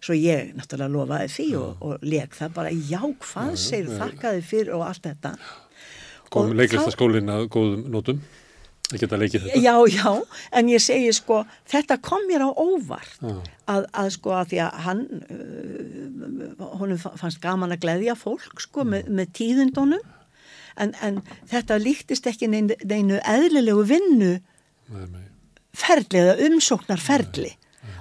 svo 0.00 0.16
ég 0.16 0.52
náttúrulega 0.56 0.92
lofaði 0.94 1.30
því 1.34 1.48
og, 1.60 1.86
og 1.86 2.04
leik 2.06 2.36
það 2.36 2.54
bara 2.56 2.74
já 2.74 3.00
hvað 3.00 3.56
segir 3.60 3.96
þakkaði 4.00 4.44
fyrir 4.50 4.76
og 4.76 4.84
allt 4.88 5.08
þetta. 5.08 5.34
Kom 6.30 6.54
leiklistaskólinn 6.56 7.32
að 7.32 7.48
góðum 7.52 7.88
nótum. 7.92 8.22
Að 8.90 9.04
geta 9.04 9.18
leikið 9.20 9.44
þetta. 9.44 9.60
Já, 9.62 9.74
já, 9.86 10.38
en 10.58 10.70
ég 10.72 10.82
segi 10.82 11.10
sko 11.14 11.44
þetta 11.70 12.00
kom 12.02 12.24
mér 12.26 12.42
á 12.42 12.50
óvart 12.50 13.20
að, 13.22 13.84
að 13.86 14.08
sko 14.16 14.32
að 14.34 14.48
því 14.50 14.62
að 14.64 14.80
hann 14.86 15.02
uh, 15.20 16.64
honum 16.80 16.98
fannst 16.98 17.38
gaman 17.44 17.70
að 17.70 17.84
gleyðja 17.84 18.16
fólk 18.18 18.64
sko 18.64 18.82
með, 18.88 19.06
með 19.14 19.30
tíðundunum 19.38 20.02
en, 20.80 20.94
en 21.06 21.20
þetta 21.50 21.78
líktist 21.78 22.26
ekki 22.30 22.50
neinu, 22.50 22.74
neinu 22.82 23.20
eðlilegu 23.22 23.86
vinnu 23.92 24.32
ferli 25.76 26.22
eða 26.24 26.36
umsóknar 26.48 27.02
ferli 27.02 27.54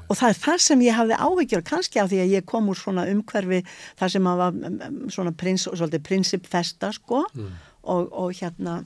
og 0.10 0.18
það 0.18 0.31
er 0.31 0.40
það 0.41 0.61
sem 0.65 0.84
ég 0.84 0.98
hafði 0.98 1.18
áhyggjur 1.22 1.65
kannski 1.68 2.02
af 2.02 2.10
því 2.10 2.22
að 2.23 2.31
ég 2.34 2.45
kom 2.49 2.69
úr 2.72 2.77
svona 2.80 3.06
umhverfi 3.11 3.60
þar 3.99 4.14
sem 4.15 4.30
að 4.30 4.40
var 4.41 4.56
mm, 4.56 4.77
mm, 4.80 5.02
svona 5.14 5.34
prins, 5.38 5.68
svolítið 5.68 6.06
prinsipfesta 6.07 6.90
sko. 6.98 7.26
Mm. 7.38 7.52
og, 7.94 8.10
og 8.10 8.34
hérna 8.40 8.81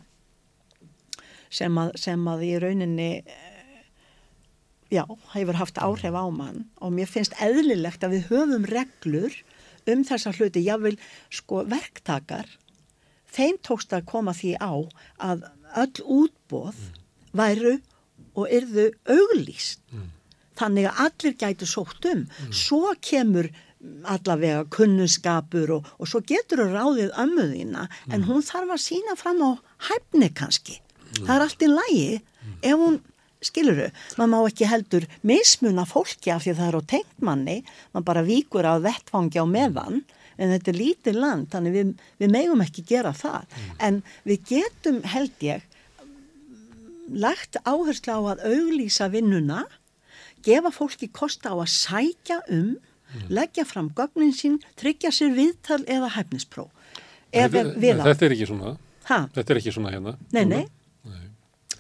sem 1.54 1.78
að, 1.80 1.94
sem 2.02 2.28
að 2.28 2.44
í 2.48 2.52
rauninni 2.62 3.10
já, 4.91 5.04
hefur 5.34 5.60
haft 5.60 5.80
áhrif 5.82 6.18
á 6.18 6.26
mann. 6.34 6.66
Og 6.84 6.91
mér 6.95 7.10
finnst 7.10 7.38
eðlilegt 7.41 8.04
að 8.04 8.18
við 8.18 8.28
höfum 8.34 8.68
reglur 8.70 9.38
um 9.90 10.04
þessa 10.08 10.34
hluti, 10.36 10.64
jável 10.64 10.98
sko 11.34 11.64
verktakar. 11.72 12.50
Þeim 13.34 13.58
tókst 13.66 13.95
að 13.95 14.08
koma 14.12 14.36
því 14.36 14.58
á 14.60 14.74
að 15.24 15.48
öll 15.80 16.04
útbóð 16.20 16.76
mm. 16.76 17.00
væru 17.40 17.78
og 18.34 18.52
yrðu 18.52 18.91
auglýst. 19.08 19.80
Mm 19.94 20.12
þannig 20.60 20.90
að 20.90 21.06
allir 21.06 21.38
gætu 21.44 21.70
sótt 21.70 22.10
um 22.10 22.26
mm. 22.26 22.52
svo 22.64 22.94
kemur 23.02 23.50
allavega 24.08 24.64
kunnuskapur 24.72 25.74
og, 25.78 25.88
og 26.00 26.10
svo 26.10 26.22
getur 26.28 26.64
þú 26.64 26.68
ráðið 26.72 27.16
ömmuðina 27.20 27.88
mm. 27.88 28.14
en 28.16 28.28
hún 28.30 28.46
þarf 28.46 28.78
að 28.78 28.86
sína 28.86 29.18
fram 29.20 29.42
á 29.44 29.52
hæfni 29.90 30.30
kannski 30.36 30.78
mm. 30.80 31.26
það 31.26 31.34
er 31.36 31.48
allt 31.48 31.66
í 31.66 31.72
lægi 31.72 32.06
ef 32.64 32.78
hún 32.80 33.02
skiluru, 33.44 33.90
maður 34.16 34.32
má 34.32 34.38
ekki 34.48 34.68
heldur 34.72 35.06
mismuna 35.28 35.84
fólki 35.88 36.32
af 36.32 36.46
því 36.46 36.56
það 36.60 36.70
er 36.70 36.78
á 36.80 36.90
tengmanni 36.94 37.58
maður 37.92 38.08
bara 38.08 38.26
víkur 38.28 38.68
á 38.68 38.80
vettfangi 38.84 39.44
á 39.44 39.46
meðan 39.48 40.04
en 40.38 40.54
þetta 40.56 40.72
er 40.72 40.80
lítið 40.80 41.20
land 41.20 41.52
þannig 41.52 41.76
við, 41.76 41.94
við 42.24 42.34
megum 42.34 42.64
ekki 42.64 42.86
gera 42.88 43.14
það 43.16 43.44
mm. 43.44 43.78
en 43.88 44.02
við 44.24 44.48
getum 44.54 45.02
held 45.12 45.46
ég 45.46 45.68
lagt 47.12 47.60
áherslu 47.68 48.16
á 48.16 48.22
að 48.34 48.46
auglýsa 48.48 49.10
vinnuna 49.12 49.66
gefa 50.45 50.72
fólki 50.74 51.10
kosta 51.14 51.53
á 51.53 51.56
að 51.56 51.72
sækja 51.74 52.40
um, 52.52 52.76
mm. 52.76 53.28
leggja 53.34 53.65
fram 53.68 53.90
gögnin 53.95 54.34
sín, 54.36 54.60
tryggja 54.80 55.14
sér 55.15 55.34
viðtal 55.38 55.82
eða 55.88 56.14
hæfnispróf. 56.18 56.72
Þetta, 57.34 57.65
þetta 57.82 58.26
er 58.28 58.36
ekki 58.36 58.48
svona, 58.48 58.76
ha? 59.10 59.20
þetta 59.34 59.53
er 59.53 59.60
ekki 59.61 59.74
svona 59.74 59.94
hérna. 59.94 60.18
Nei, 60.36 60.44
nei. 60.45 60.65
Nei. 61.10 61.30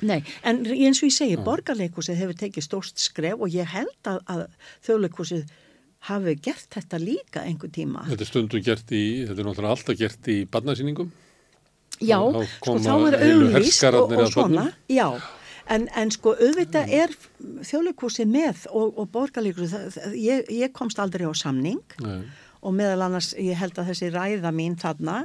Nei, 0.03 0.19
en 0.43 0.63
eins 0.65 0.99
og 1.03 1.07
ég 1.07 1.15
segi, 1.15 1.35
ja. 1.37 1.43
borgarleikúsið 1.45 2.17
hefur 2.19 2.39
tekið 2.39 2.65
stórst 2.65 2.99
skref 2.99 3.43
og 3.43 3.53
ég 3.53 3.69
held 3.69 4.09
að, 4.09 4.17
að 4.33 4.41
þjóðleikúsið 4.87 5.53
hafi 6.09 6.33
gert 6.43 6.67
þetta 6.73 6.99
líka 6.99 7.43
einhver 7.47 7.71
tíma. 7.71 8.03
Þetta 8.09 8.25
er 8.25 8.29
stundu 8.31 8.63
gert 8.63 8.91
í, 8.91 9.03
þetta 9.29 9.39
er 9.39 9.47
náttúrulega 9.47 9.77
alltaf 9.77 9.99
gert 9.99 10.31
í 10.33 10.39
barnasýningum. 10.51 11.13
Já, 12.03 12.17
sko 12.57 12.75
þá 12.81 12.93
er 13.11 13.17
auðvist 13.21 13.85
og, 13.93 14.11
og 14.17 14.33
svona, 14.33 14.65
já. 14.91 15.07
En, 15.71 15.87
en 15.95 16.11
sko 16.11 16.33
auðvitað 16.35 16.89
mm. 16.89 17.01
er 17.03 17.65
þjóðleikúsið 17.69 18.31
með 18.31 18.65
og, 18.71 18.97
og 18.99 19.11
borgarleikúsið, 19.13 19.99
ég, 20.19 20.47
ég 20.51 20.73
komst 20.75 20.99
aldrei 20.99 21.23
á 21.23 21.33
samning 21.37 21.97
Nei. 22.03 22.25
og 22.59 22.75
meðal 22.75 23.05
annars 23.07 23.31
ég 23.39 23.59
held 23.59 23.79
að 23.79 23.93
þessi 23.93 24.11
ræða 24.11 24.51
mín 24.55 24.75
þarna 24.79 25.23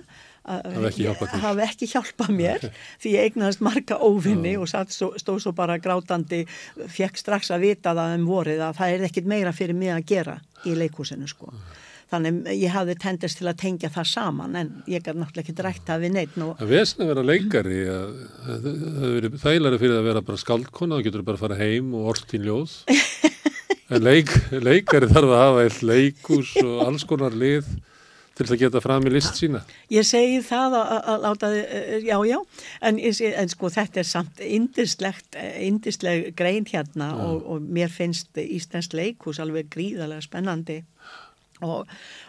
hafi 0.49 0.87
ekki 0.89 1.05
hjálpað 1.05 1.33
til. 1.33 1.41
hafi 1.43 1.65
ekki 1.67 1.89
hjálpað 1.93 2.31
mér 2.39 2.65
því 3.03 3.15
ég 3.15 3.27
eignaðist 3.29 3.65
marga 3.65 3.99
óvinni 4.01 4.55
og 4.61 4.71
satt, 4.71 4.95
stó, 4.95 5.11
stóð 5.21 5.43
svo 5.45 5.53
bara 5.57 5.79
grátandi 5.83 6.45
fekk 6.79 7.21
strax 7.21 7.53
að 7.55 7.67
vita 7.67 7.95
það 7.97 8.15
um 8.17 8.31
vorið 8.31 8.65
að 8.69 8.81
það 8.81 8.95
er 8.95 9.07
ekkit 9.11 9.29
meira 9.29 9.53
fyrir 9.57 9.79
mig 9.79 9.93
að 9.95 10.07
gera 10.09 10.39
í 10.65 10.77
leikúsinu 10.79 11.29
sko 11.29 11.53
þannig 12.13 12.51
ég 12.57 12.73
hafði 12.73 12.97
tendist 13.03 13.41
til 13.41 13.49
að 13.51 13.59
tengja 13.63 13.91
það 13.93 14.11
saman 14.13 14.57
en 14.59 14.71
ég 14.89 15.03
er 15.03 15.19
náttúrulega 15.19 15.45
ekki 15.45 15.57
drækt 15.59 15.93
að 15.93 16.07
við 16.07 16.15
neitt 16.17 16.39
nú 16.41 16.53
Það 16.59 16.73
vesna 16.75 17.05
að 17.05 17.13
vera 17.13 17.27
leikari, 17.29 17.81
að, 17.93 18.15
að, 18.45 18.69
það 18.69 18.79
hefur 18.79 19.17
verið 19.19 19.37
þægilega 19.45 19.83
fyrir 19.83 19.99
að 19.99 20.09
vera 20.09 20.25
bara 20.31 20.43
skaldkona, 20.45 20.99
þá 20.99 21.07
getur 21.09 21.23
þú 21.23 21.29
bara 21.29 21.41
að 21.41 21.45
fara 21.45 21.61
heim 21.61 21.93
og 21.99 22.13
orst 22.15 22.33
þín 22.33 22.49
ljóð. 22.49 22.79
En 23.89 24.03
leik, 24.05 24.29
leikari 24.53 25.07
þarf 25.09 25.31
að 25.33 25.39
hafa 25.41 25.61
eitt 25.65 25.79
leikús 25.81 26.51
og 26.61 26.83
alls 26.85 27.07
konar 27.09 27.33
lið 27.33 27.71
til 28.39 28.47
að 28.47 28.61
geta 28.61 28.83
fram 28.85 29.07
í 29.09 29.13
list 29.13 29.39
sína. 29.41 29.63
Ég 29.93 30.07
segi 30.07 30.43
það 30.47 30.77
að, 30.79 31.09
láta, 31.25 31.51
eh, 31.57 31.95
já, 32.07 32.17
já, 32.29 32.37
en, 32.85 33.01
en 33.01 33.53
sko 33.53 33.71
þetta 33.73 34.03
er 34.03 34.09
samt 34.11 34.43
indislegt, 34.45 35.39
indisleg 35.65 36.31
grein 36.39 36.69
hérna 36.69 37.15
og, 37.17 37.41
og 37.49 37.65
mér 37.65 37.91
finnst 37.93 38.39
Íslands 38.39 38.93
leikhús 38.93 39.41
alveg 39.43 39.73
gríðarlega 39.75 40.27
spennandi 40.29 40.83
og 41.65 41.87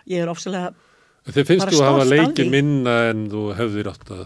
ég 0.10 0.24
er 0.24 0.32
ofsalega 0.32 0.74
Þeir 1.30 1.46
finnst 1.46 1.70
þú 1.70 1.80
að 1.84 1.90
hafa 1.90 2.06
því. 2.46 2.52
minna 2.54 2.94
en 3.12 3.26
þú 3.30 3.42
hefðir 3.58 3.90
átt 3.92 4.12
að, 4.16 4.22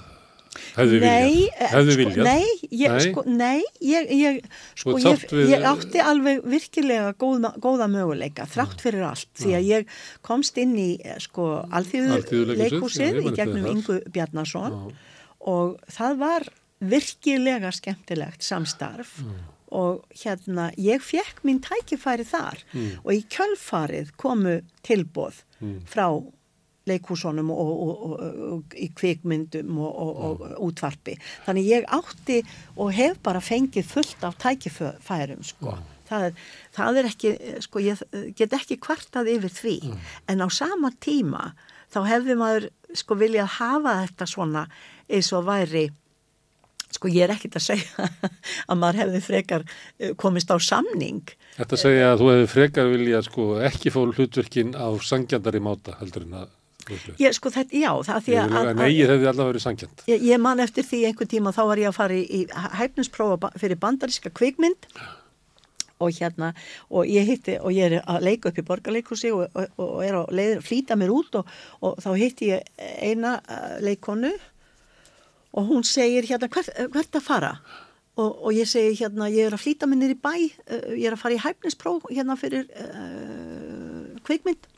hefði 0.78 1.00
viljað. 1.02 1.24
eh, 1.58 1.72
sko, 1.90 1.98
viljað. 1.98 2.28
nei, 2.30 2.70
ég. 2.80 2.98
Sko, 3.08 3.24
nei, 3.28 3.64
ég, 3.84 4.12
ég, 4.20 4.40
sko, 4.80 4.96
ég, 5.02 5.66
átti 5.74 6.04
alveg 6.04 6.44
virkilega 6.54 7.14
góða, 7.20 7.52
góða 7.60 7.90
möguleika, 7.92 8.46
þrátt 8.54 8.84
fyrir 8.86 9.04
allt, 9.10 9.28
því 9.42 9.56
að 9.58 9.68
ég 9.72 9.98
komst 10.22 10.58
inn 10.64 10.76
í 10.80 10.90
eh, 11.04 11.18
sko, 11.20 11.50
alþjóðu 11.74 12.14
man 12.14 13.26
í 13.26 13.36
gegnum. 13.42 13.68
Ingu 13.74 14.00
Bjarnason 14.14 14.78
og 15.44 15.76
það 15.92 16.22
var 16.24 16.48
virkilega 16.84 17.72
skemmtilegt 17.76 18.44
samstarf 18.44 19.18
og 19.74 20.04
hérna, 20.22 20.70
ég 20.78 21.02
fekk 21.02 21.42
mín 21.48 21.60
tækifæri 21.66 22.26
þar 22.30 22.62
Mm. 22.74 22.92
og 23.04 23.12
í 23.14 23.22
kjölfarið 23.34 24.14
komu 24.18 24.60
tilbóð 24.86 25.42
frá 25.90 26.08
leikhúsunum 26.90 27.48
og, 27.54 27.70
og, 27.72 28.00
og, 28.04 28.24
og 28.54 28.74
í 28.76 28.90
kvikmyndum 28.92 29.78
og, 29.80 29.94
og, 30.04 30.42
og 30.42 30.42
útvarpi. 30.68 31.14
Þannig 31.46 31.70
ég 31.70 31.86
átti 31.96 32.42
og 32.76 32.92
hef 32.92 33.22
bara 33.24 33.40
fengið 33.40 33.88
fullt 33.88 34.26
af 34.28 34.36
tækifærum 34.44 35.44
sko. 35.48 35.78
Það 36.10 36.26
er, 36.28 36.34
það 36.76 36.98
er 37.00 37.08
ekki, 37.08 37.32
sko, 37.64 37.80
ég 37.80 38.02
get 38.36 38.54
ekki 38.58 38.76
kvartað 38.84 39.32
yfir 39.38 39.54
því, 39.56 39.78
en 40.28 40.44
á 40.44 40.48
sama 40.52 40.92
tíma 41.02 41.54
þá 41.94 42.02
hefði 42.10 42.36
maður 42.42 42.68
sko 43.00 43.16
viljað 43.16 43.56
hafa 43.62 43.96
þetta 44.04 44.28
svona 44.30 44.66
eins 45.08 45.32
og 45.34 45.48
væri 45.48 45.86
sko 46.94 47.12
ég 47.12 47.26
er 47.28 47.34
ekkit 47.36 47.58
að 47.60 47.66
segja 47.68 48.10
að 48.70 48.80
maður 48.82 49.00
hefði 49.04 49.22
frekar 49.28 49.66
eh, 50.00 50.14
komist 50.20 50.52
á 50.54 50.58
samning 50.62 51.24
Þetta 51.54 51.78
segja 51.78 52.12
að 52.14 52.20
þú 52.24 52.28
hefði 52.34 52.50
frekar 52.56 52.88
viljað 52.90 53.28
sko 53.30 53.48
ekki 53.68 53.92
fá 53.94 54.02
hlutverkin 54.08 54.76
á 54.78 54.88
sangjandari 55.06 55.62
máta 55.62 55.98
heldur 56.00 56.26
en 56.28 56.38
að 56.44 56.52
hlutverk. 56.88 57.20
ég, 57.22 57.36
sko 57.38 57.52
þetta, 57.54 57.78
já, 57.80 57.92
það 58.10 58.24
því 58.26 58.38
að, 58.42 58.56
að, 58.60 58.86
eigið 58.88 59.12
hefði 59.14 59.28
alltaf 59.32 59.50
verið 59.52 59.66
sangjand. 59.68 60.06
ég, 60.10 60.24
ég 60.34 60.42
man 60.42 60.64
eftir 60.64 60.88
því 60.88 61.02
einhvern 61.10 61.32
tíma 61.36 61.54
þá 61.56 61.62
var 61.70 61.82
ég 61.84 61.92
að 61.92 62.00
fara 62.00 62.18
í, 62.18 62.24
í 62.26 62.42
hæfnisprófa 62.80 63.38
ba- 63.46 63.54
fyrir 63.62 63.80
bandaríska 63.86 64.34
kvikmynd 64.36 64.90
og 66.04 66.12
hérna 66.18 66.50
og 66.92 67.08
ég 67.08 67.28
hitti 67.30 67.56
og 67.62 67.72
ég 67.72 67.94
er 67.94 68.02
að 68.10 68.26
leika 68.28 68.50
upp 68.52 68.60
í 68.60 68.66
borgarleikursi 68.68 69.32
og, 69.32 69.46
og, 69.56 69.70
og 69.80 70.02
er 70.04 70.18
að 70.20 70.34
leið, 70.36 70.56
flýta 70.66 70.98
mér 71.00 71.14
út 71.16 71.38
og, 71.40 71.54
og 71.86 72.02
þá 72.04 72.10
hitti 72.20 72.50
ég 72.50 72.66
eina 73.06 73.38
uh, 73.40 73.78
leikonu 73.86 74.34
og 75.54 75.70
hún 75.70 75.86
segir 75.86 76.26
hérna 76.28 76.50
hvert, 76.52 76.70
hvert 76.94 77.18
að 77.18 77.26
fara? 77.26 77.56
Og, 78.14 78.30
og 78.46 78.54
ég 78.54 78.70
segi 78.70 78.94
hérna 79.00 79.26
ég 79.34 79.48
er 79.48 79.56
að 79.56 79.64
flýta 79.64 79.90
niður 79.90 80.14
í 80.14 80.20
bæ 80.22 80.34
uh, 80.34 80.94
ég 80.94 81.08
er 81.10 81.16
að 81.16 81.22
fara 81.24 81.38
í 81.38 81.42
hæfnispróf 81.42 82.06
hérna 82.12 82.38
fyrir 82.38 82.68
uh, 82.78 84.14
kvikmynd. 84.26 84.70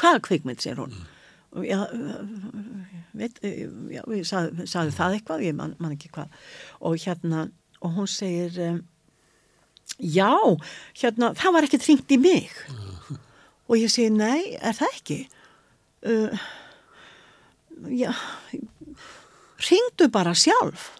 Hvaða 0.00 0.22
kvikmynd? 0.26 0.60
segir 0.60 0.82
hún. 0.82 0.94
Og 1.52 1.66
ég 1.68 1.80
veit, 3.16 3.40
já, 3.92 4.00
ég 4.00 4.24
sagði, 4.28 4.64
sagði 4.68 4.94
það 4.96 5.16
eitthvað, 5.18 5.44
ég 5.44 5.56
man, 5.56 5.74
man 5.80 5.92
ekki 5.96 6.08
hvað. 6.14 6.32
Og 6.80 6.96
hérna, 7.00 7.46
og 7.84 7.96
hún 7.96 8.08
segir 8.08 8.56
um, 8.64 8.78
já, 10.00 10.32
hérna 11.00 11.32
það 11.36 11.56
var 11.56 11.68
ekkert 11.68 11.88
hringt 11.88 12.12
í 12.16 12.20
mig. 12.20 12.56
Og 13.70 13.78
ég 13.78 13.92
segi, 13.92 14.10
nei, 14.12 14.52
er 14.60 14.74
það 14.76 14.96
ekki? 14.98 15.18
Uh, 16.04 16.40
já 17.88 18.10
ringdu 19.68 20.08
bara 20.12 20.32
sjálf 20.34 20.90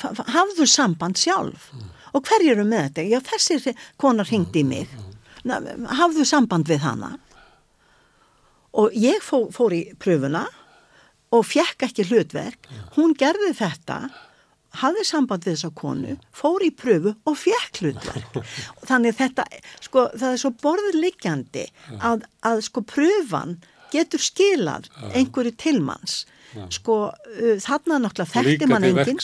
fa- 0.00 0.14
hafðu 0.34 0.66
samband 0.70 1.18
sjálf. 1.20 1.70
Og 2.14 2.22
hverju 2.24 2.52
eru 2.54 2.64
með 2.64 2.86
þetta? 2.88 3.04
Já, 3.10 3.18
þessi 3.26 3.74
konar 4.00 4.28
ringdi 4.30 4.62
í 4.62 4.64
mig. 4.64 4.88
Na, 5.44 5.58
hafðu 5.98 6.24
samband 6.26 6.68
við 6.70 6.80
hana. 6.86 7.10
Og 8.78 8.94
ég 8.94 9.20
fó, 9.24 9.48
fór 9.52 9.74
í 9.74 9.82
pröfuna 9.98 10.44
og 11.34 11.44
fekk 11.44 11.84
ekki 11.88 12.06
hlutverk. 12.08 12.68
Hún 12.96 13.14
gerði 13.18 13.52
þetta 13.58 13.98
hafði 14.78 15.04
samband 15.08 15.44
við 15.46 15.54
þessa 15.56 15.70
konu 15.74 16.14
fór 16.36 16.62
í 16.66 16.70
pröfu 16.76 17.14
og 17.26 17.36
fekk 17.40 17.80
hlutverk. 17.82 18.38
Þannig 18.88 19.16
þetta, 19.18 19.46
sko, 19.84 20.06
það 20.14 20.34
er 20.36 20.42
svo 20.44 20.52
borðliggjandi 20.62 21.64
að, 21.98 22.24
að 22.46 22.62
sko 22.68 22.84
pröfan 22.86 23.56
getur 23.92 24.22
skilað 24.22 24.90
einhverju 25.14 25.54
tilmanns 25.60 26.24
sko, 26.72 26.96
uh, 27.12 27.56
þarna 27.60 27.98
náttúrulega 28.02 28.32
þekkti 28.32 28.68
mann 28.70 28.86
enginn. 28.88 29.18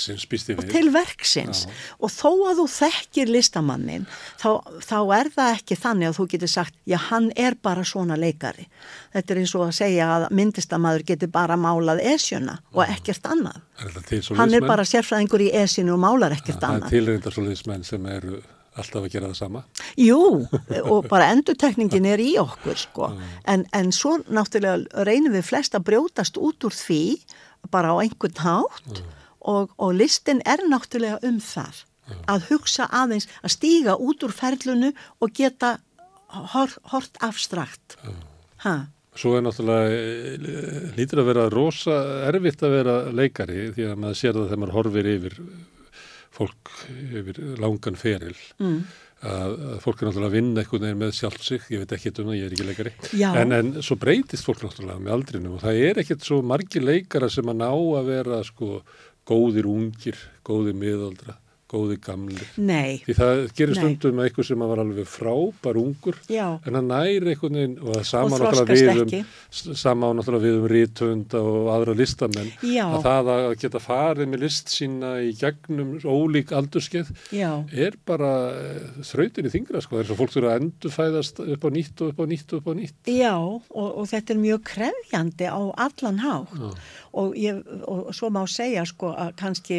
og 0.59 0.67
til 0.71 0.91
verksins. 0.93 1.65
Og 1.99 2.13
þó 2.13 2.31
að 2.51 2.61
þú 2.61 2.67
þekkir 2.75 3.33
listamannin 3.33 4.07
þá, 4.41 4.61
þá 4.85 4.97
er 5.19 5.31
það 5.35 5.53
ekki 5.57 5.79
þannig 5.81 6.11
að 6.11 6.19
þú 6.19 6.27
getur 6.35 6.53
sagt 6.53 6.75
já 6.89 6.99
hann 7.09 7.31
er 7.37 7.57
bara 7.63 7.85
svona 7.85 8.19
leikari. 8.21 8.69
Þetta 9.15 9.35
er 9.35 9.43
eins 9.43 9.55
og 9.57 9.67
að 9.69 9.77
segja 9.81 10.11
að 10.19 10.27
myndistamæður 10.37 11.07
getur 11.13 11.33
bara 11.35 11.57
málað 11.57 12.03
esjuna 12.15 12.59
og 12.75 12.85
ekkert 12.87 13.31
annað. 13.31 13.63
Er 13.81 14.37
hann 14.37 14.55
er 14.55 14.67
bara 14.67 14.85
sérfræðingur 14.87 15.49
í 15.49 15.53
esjunu 15.65 15.97
og 15.97 16.03
málar 16.05 16.37
ekkert 16.37 16.61
Það 16.61 16.69
er 16.69 16.77
annað. 16.77 16.93
tilreynda 16.95 17.35
svo 17.35 17.47
liðsmenn 17.49 17.89
sem 17.89 18.07
eru 18.13 18.43
alltaf 18.75 19.05
að 19.05 19.13
gera 19.13 19.31
það 19.31 19.39
sama. 19.39 19.65
Jú, 20.01 20.21
og 20.83 21.09
bara 21.11 21.31
endurtekningin 21.35 22.09
er 22.11 22.23
í 22.23 22.35
okkur 22.43 22.79
sko, 22.79 23.11
en, 23.51 23.67
en 23.77 23.93
svo 23.95 24.17
náttúrulega 24.27 25.07
reynum 25.07 25.37
við 25.37 25.49
flest 25.51 25.77
að 25.79 25.89
brjótast 25.91 26.39
út 26.41 26.67
úr 26.67 26.75
því 26.75 27.03
bara 27.73 27.95
á 27.95 28.03
einhvern 28.03 28.41
hátt 28.45 29.03
og, 29.45 29.73
og 29.77 29.95
listin 29.97 30.43
er 30.49 30.65
náttúrulega 30.69 31.21
um 31.27 31.41
það 31.43 31.85
að 32.29 32.49
hugsa 32.51 32.89
aðeins, 32.93 33.29
að 33.41 33.55
stíga 33.55 33.95
út 33.97 34.25
úr 34.27 34.35
ferlunu 34.35 34.91
og 35.25 35.33
geta 35.37 35.79
hor, 36.53 36.73
hort 36.93 37.17
abstrakt. 37.25 37.97
Ha? 38.65 38.75
Svo 39.15 39.37
er 39.39 39.45
náttúrulega, 39.47 39.95
eh, 39.95 40.91
lítur 40.99 41.23
að 41.23 41.31
vera 41.31 41.47
rosa 41.53 42.01
erfitt 42.29 42.65
að 42.67 42.75
vera 42.75 42.97
leikari 43.13 43.71
því 43.77 43.87
að 43.93 44.01
maður 44.03 44.21
sér 44.21 44.35
það 44.35 44.49
þegar 44.49 44.63
maður 44.63 44.77
horfir 44.79 45.11
yfir 45.15 45.39
fólk, 46.35 46.75
yfir 47.15 47.41
langan 47.63 47.99
feril. 47.99 48.37
Mm. 48.63 48.85
Að, 49.25 49.55
að 49.71 49.79
fólk 49.81 50.03
er 50.03 50.09
náttúrulega 50.09 50.29
að 50.29 50.35
vinna 50.37 50.61
einhvern 50.61 50.85
veginn 50.85 51.01
með 51.01 51.15
sjálf 51.17 51.45
sig, 51.47 51.63
ég 51.73 51.81
veit 51.81 51.95
ekki 51.97 52.11
um 52.13 52.29
það, 52.29 52.37
ég 52.37 52.45
er 52.45 52.57
ekki 52.57 52.67
leikari. 52.69 52.93
En, 53.31 53.55
en 53.57 53.71
svo 53.87 53.97
breytist 54.01 54.45
fólk 54.45 54.65
náttúrulega 54.67 55.01
með 55.01 55.15
aldrinum 55.17 55.57
og 55.57 55.65
það 55.65 55.81
er 55.87 56.01
ekkert 56.03 56.27
svo 56.27 56.43
margir 56.45 56.85
leikara 56.85 57.31
sem 57.33 57.49
að 57.49 57.61
ná 57.63 57.71
að 57.71 58.11
vera 58.11 58.43
sko 58.45 58.83
góðir 59.25 59.71
ungir, 59.71 60.19
góðir 60.45 60.77
miðaldra, 60.77 61.39
góðir 61.71 62.01
gamlir. 62.05 62.49
Nei, 62.61 63.01
Því 63.07 63.17
það 63.19 63.43
gerir 63.57 63.79
stundum 63.79 64.19
með 64.19 64.29
eitthvað 64.29 64.49
sem 64.51 64.65
að 64.65 64.71
var 64.73 64.83
alveg 64.83 65.09
frábær 65.11 65.79
ungur 65.81 66.19
Já. 66.31 66.47
en 66.61 66.79
hann 66.79 66.91
næri 66.91 67.33
einhvern 67.33 67.59
veginn 67.59 67.77
og 67.81 67.91
það 67.95 68.05
sama 68.11 68.25
Og 68.25 68.43
náttúrulega 68.45 68.67
þroskast 68.69 69.71
við 69.71 69.85
um, 69.95 70.05
náttúrulega 70.19 70.45
við 70.45 70.59
um 70.59 70.69
rítöfunda 70.75 71.43
og 71.55 71.71
aðra 71.75 71.97
listamenn 71.99 72.51
Já. 72.61 72.85
að 72.89 73.07
það 73.09 73.31
að 73.35 73.57
geta 73.65 73.83
farið 73.83 74.31
með 74.33 74.45
list 74.45 74.75
sína 74.75 75.15
í 75.25 75.33
gegnum 75.41 75.95
ólík 76.05 76.53
aldurskeið 76.55 77.13
já, 77.35 77.51
er 77.73 77.99
bara 78.07 78.33
eh, 78.55 79.01
þrautin 79.07 79.49
í 79.49 79.53
þingra 79.55 79.83
sko, 79.85 80.01
þess 80.01 80.15
að 80.15 80.21
fólk 80.21 80.35
þurfa 80.35 80.53
að 80.53 80.61
endurfæðast 80.63 81.43
upp 81.45 81.65
á 81.65 81.71
nýtt 81.75 82.05
og 82.05 82.13
upp 82.13 82.23
á 82.23 82.27
nýtt 82.31 82.53
og 82.55 82.61
upp 82.61 82.71
á 82.71 82.75
nýtt. 82.79 83.13
Já, 83.15 83.35
og, 83.41 83.89
og 83.89 84.09
þetta 84.11 84.35
er 84.35 84.43
mjög 84.45 84.65
krefjandi 84.71 85.49
á 85.51 85.63
allan 85.87 86.23
hátt 86.25 86.55
og, 87.15 87.37
ég, 87.39 87.61
og 87.91 88.11
svo 88.17 88.31
má 88.35 88.43
segja 88.51 88.83
sko 88.89 89.13
að 89.15 89.35
kannski 89.41 89.79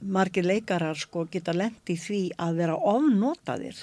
margir 0.00 0.46
leikarar 0.48 0.96
sko 0.98 1.26
geta 1.32 1.52
lent 1.56 1.92
í 1.92 1.98
því 2.00 2.22
að 2.40 2.56
vera 2.62 2.76
ofnotaðir. 2.78 3.76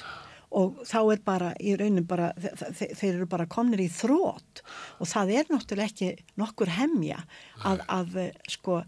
Og 0.58 0.80
þá 0.90 0.98
er 1.14 1.20
bara 1.22 1.52
í 1.62 1.76
raunin 1.78 2.08
bara, 2.10 2.32
þe- 2.42 2.56
þe- 2.80 2.94
þeir 2.98 3.12
eru 3.20 3.28
bara 3.30 3.46
komnir 3.46 3.84
í 3.84 3.90
þrótt 3.94 4.64
og 4.98 5.06
það 5.12 5.34
er 5.38 5.52
náttúrulega 5.54 5.92
ekki 5.92 6.08
nokkur 6.42 6.72
hemja 6.74 7.20
að, 7.62 7.84
að 7.86 8.18
sko 8.50 8.80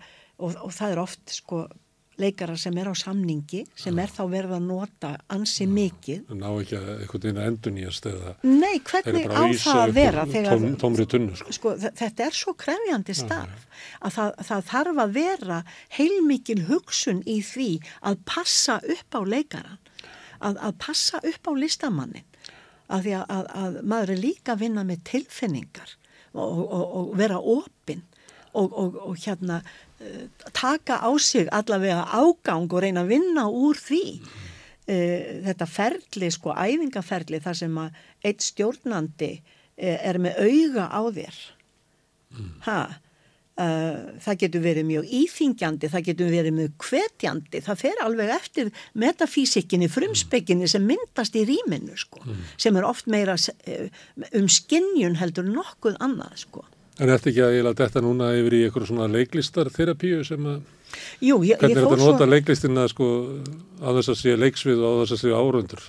og, 0.42 0.56
og 0.58 0.72
það 0.74 0.96
er 0.96 1.02
oft 1.04 1.36
sko 1.36 1.60
leikara 2.22 2.56
sem 2.60 2.78
er 2.82 2.90
á 2.92 2.96
samningi 2.98 3.64
sem 3.78 4.00
er 4.02 4.12
þá 4.14 4.22
verið 4.32 4.56
að 4.58 4.66
nota 4.68 5.12
ansi 5.34 5.68
mikið. 5.70 6.24
Það 6.30 6.40
ná 6.42 6.48
ekki 6.52 6.80
að 6.80 6.90
eitthvað 6.96 7.28
inn 7.32 7.42
að 7.42 7.50
endur 7.52 7.76
nýjast 7.76 8.10
eða 8.12 8.34
Nei, 8.48 8.76
hvernig 8.92 9.30
á 9.32 9.44
það 9.66 9.82
að 9.82 9.94
vera 9.98 10.26
þegar 10.32 10.56
tóm, 10.56 10.68
tómri 10.86 11.08
tunnu 11.14 11.38
sko. 11.40 11.56
sko, 11.58 11.76
þetta 12.02 12.28
er 12.28 12.40
svo 12.42 12.56
krefjandi 12.66 13.18
starf 13.18 13.68
að 14.02 14.18
það, 14.18 14.34
það 14.50 14.66
þarf 14.72 15.04
að 15.06 15.16
vera 15.20 15.62
heilmikil 15.98 16.60
hugsun 16.70 17.24
í 17.26 17.40
því 17.46 17.72
að 18.02 18.20
passa 18.30 18.80
upp 18.82 19.18
á 19.18 19.22
leikaran 19.26 19.80
að, 20.42 20.58
að 20.58 20.78
passa 20.82 21.22
upp 21.22 21.50
á 21.50 21.54
listamannin 21.58 22.28
að 22.92 23.06
því 23.06 23.18
að, 23.18 23.26
að, 23.36 23.52
að 23.64 23.82
maður 23.94 24.14
er 24.16 24.24
líka 24.26 24.56
að 24.56 24.64
vinna 24.66 24.86
með 24.88 25.04
tilfinningar 25.12 25.96
og, 26.34 26.64
og, 26.66 26.84
og 26.84 27.14
vera 27.20 27.40
opinn 27.40 28.04
og, 28.52 28.68
og, 28.68 28.98
og 29.08 29.16
hérna 29.22 29.62
taka 30.54 31.02
á 31.02 31.12
sig 31.20 31.50
allavega 31.52 32.06
ágang 32.12 32.70
og 32.72 32.82
reyna 32.84 33.06
að 33.06 33.14
vinna 33.16 33.48
úr 33.50 33.78
því. 33.78 34.06
Uh, 34.92 35.46
þetta 35.46 35.68
ferli, 35.70 36.32
sko, 36.34 36.56
æfingaferli 36.58 37.42
þar 37.44 37.60
sem 37.60 37.78
að 37.78 38.02
eitt 38.26 38.44
stjórnandi 38.44 39.32
uh, 39.38 40.00
er 40.02 40.20
með 40.20 40.42
auga 40.42 40.90
á 40.90 41.02
þér. 41.14 41.40
Ha? 42.66 42.82
Uh, 43.62 44.18
það 44.24 44.38
getur 44.42 44.64
verið 44.64 44.86
mjög 44.88 45.10
íþingjandi 45.14 45.90
það 45.92 46.06
getur 46.08 46.30
verið 46.34 46.56
mjög 46.58 46.86
hvetjandi. 46.88 47.62
Það 47.62 47.82
fer 47.84 48.04
alveg 48.04 48.34
eftir 48.34 48.72
metafísikinni 48.98 49.92
frumspekinni 49.92 50.70
sem 50.72 50.86
myndast 50.88 51.36
í 51.38 51.46
rýminu 51.46 51.98
sko, 52.00 52.24
sem 52.58 52.80
er 52.80 52.88
oft 52.88 53.12
meira 53.12 53.36
um 54.32 54.48
skinnjun 54.50 55.20
heldur 55.22 55.46
nokkuð 55.52 56.00
annað 56.02 56.40
sko 56.48 56.66
En 57.02 57.10
ertu 57.10 57.32
ekki 57.32 57.42
að 57.42 57.56
ég 57.58 57.66
laði 57.66 57.82
þetta 57.82 58.04
núna 58.06 58.30
yfir 58.38 58.54
í 58.54 58.62
eitthvað 58.68 58.92
svona 58.92 59.08
leiklistarþerapíu 59.10 60.22
sem 60.28 60.48
að 60.52 60.62
Jú, 61.24 61.38
ég, 61.46 61.56
Hvernig 61.56 61.72
ég 61.72 61.80
er 61.80 61.86
fór 61.86 61.94
þetta 61.96 62.04
að 62.04 62.10
nota 62.10 62.28
leiklistina 62.28 62.84
sko 62.92 63.06
á 63.80 63.90
þess 63.96 64.12
að 64.12 64.18
sé 64.20 64.34
leiksvið 64.40 64.82
og 64.84 64.92
á 64.92 65.00
þess 65.02 65.14
að 65.16 65.22
sé 65.22 65.32
árundur? 65.38 65.84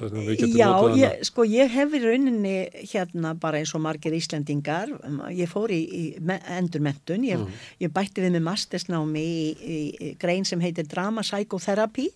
Já, 0.55 0.69
ég, 1.01 1.17
sko 1.27 1.47
ég 1.49 1.73
hef 1.75 1.97
í 1.97 2.03
rauninni 2.05 2.55
hérna 2.93 3.33
bara 3.43 3.59
eins 3.59 3.73
og 3.75 3.83
margir 3.83 4.15
Íslendingar, 4.17 4.93
um, 5.09 5.19
ég 5.35 5.51
fór 5.51 5.75
í, 5.75 5.81
í 5.83 6.05
me- 6.23 6.39
endurmenntun, 6.55 7.27
ég, 7.27 7.43
ég 7.83 7.93
bætti 7.95 8.23
við 8.25 8.37
með 8.37 8.47
mastersnámi 8.53 9.27
í, 9.27 9.51
í, 9.59 9.81
í 9.91 10.15
grein 10.23 10.47
sem 10.49 10.63
heitir 10.63 10.87
Drama 10.91 11.27
Psychotherapy 11.27 12.09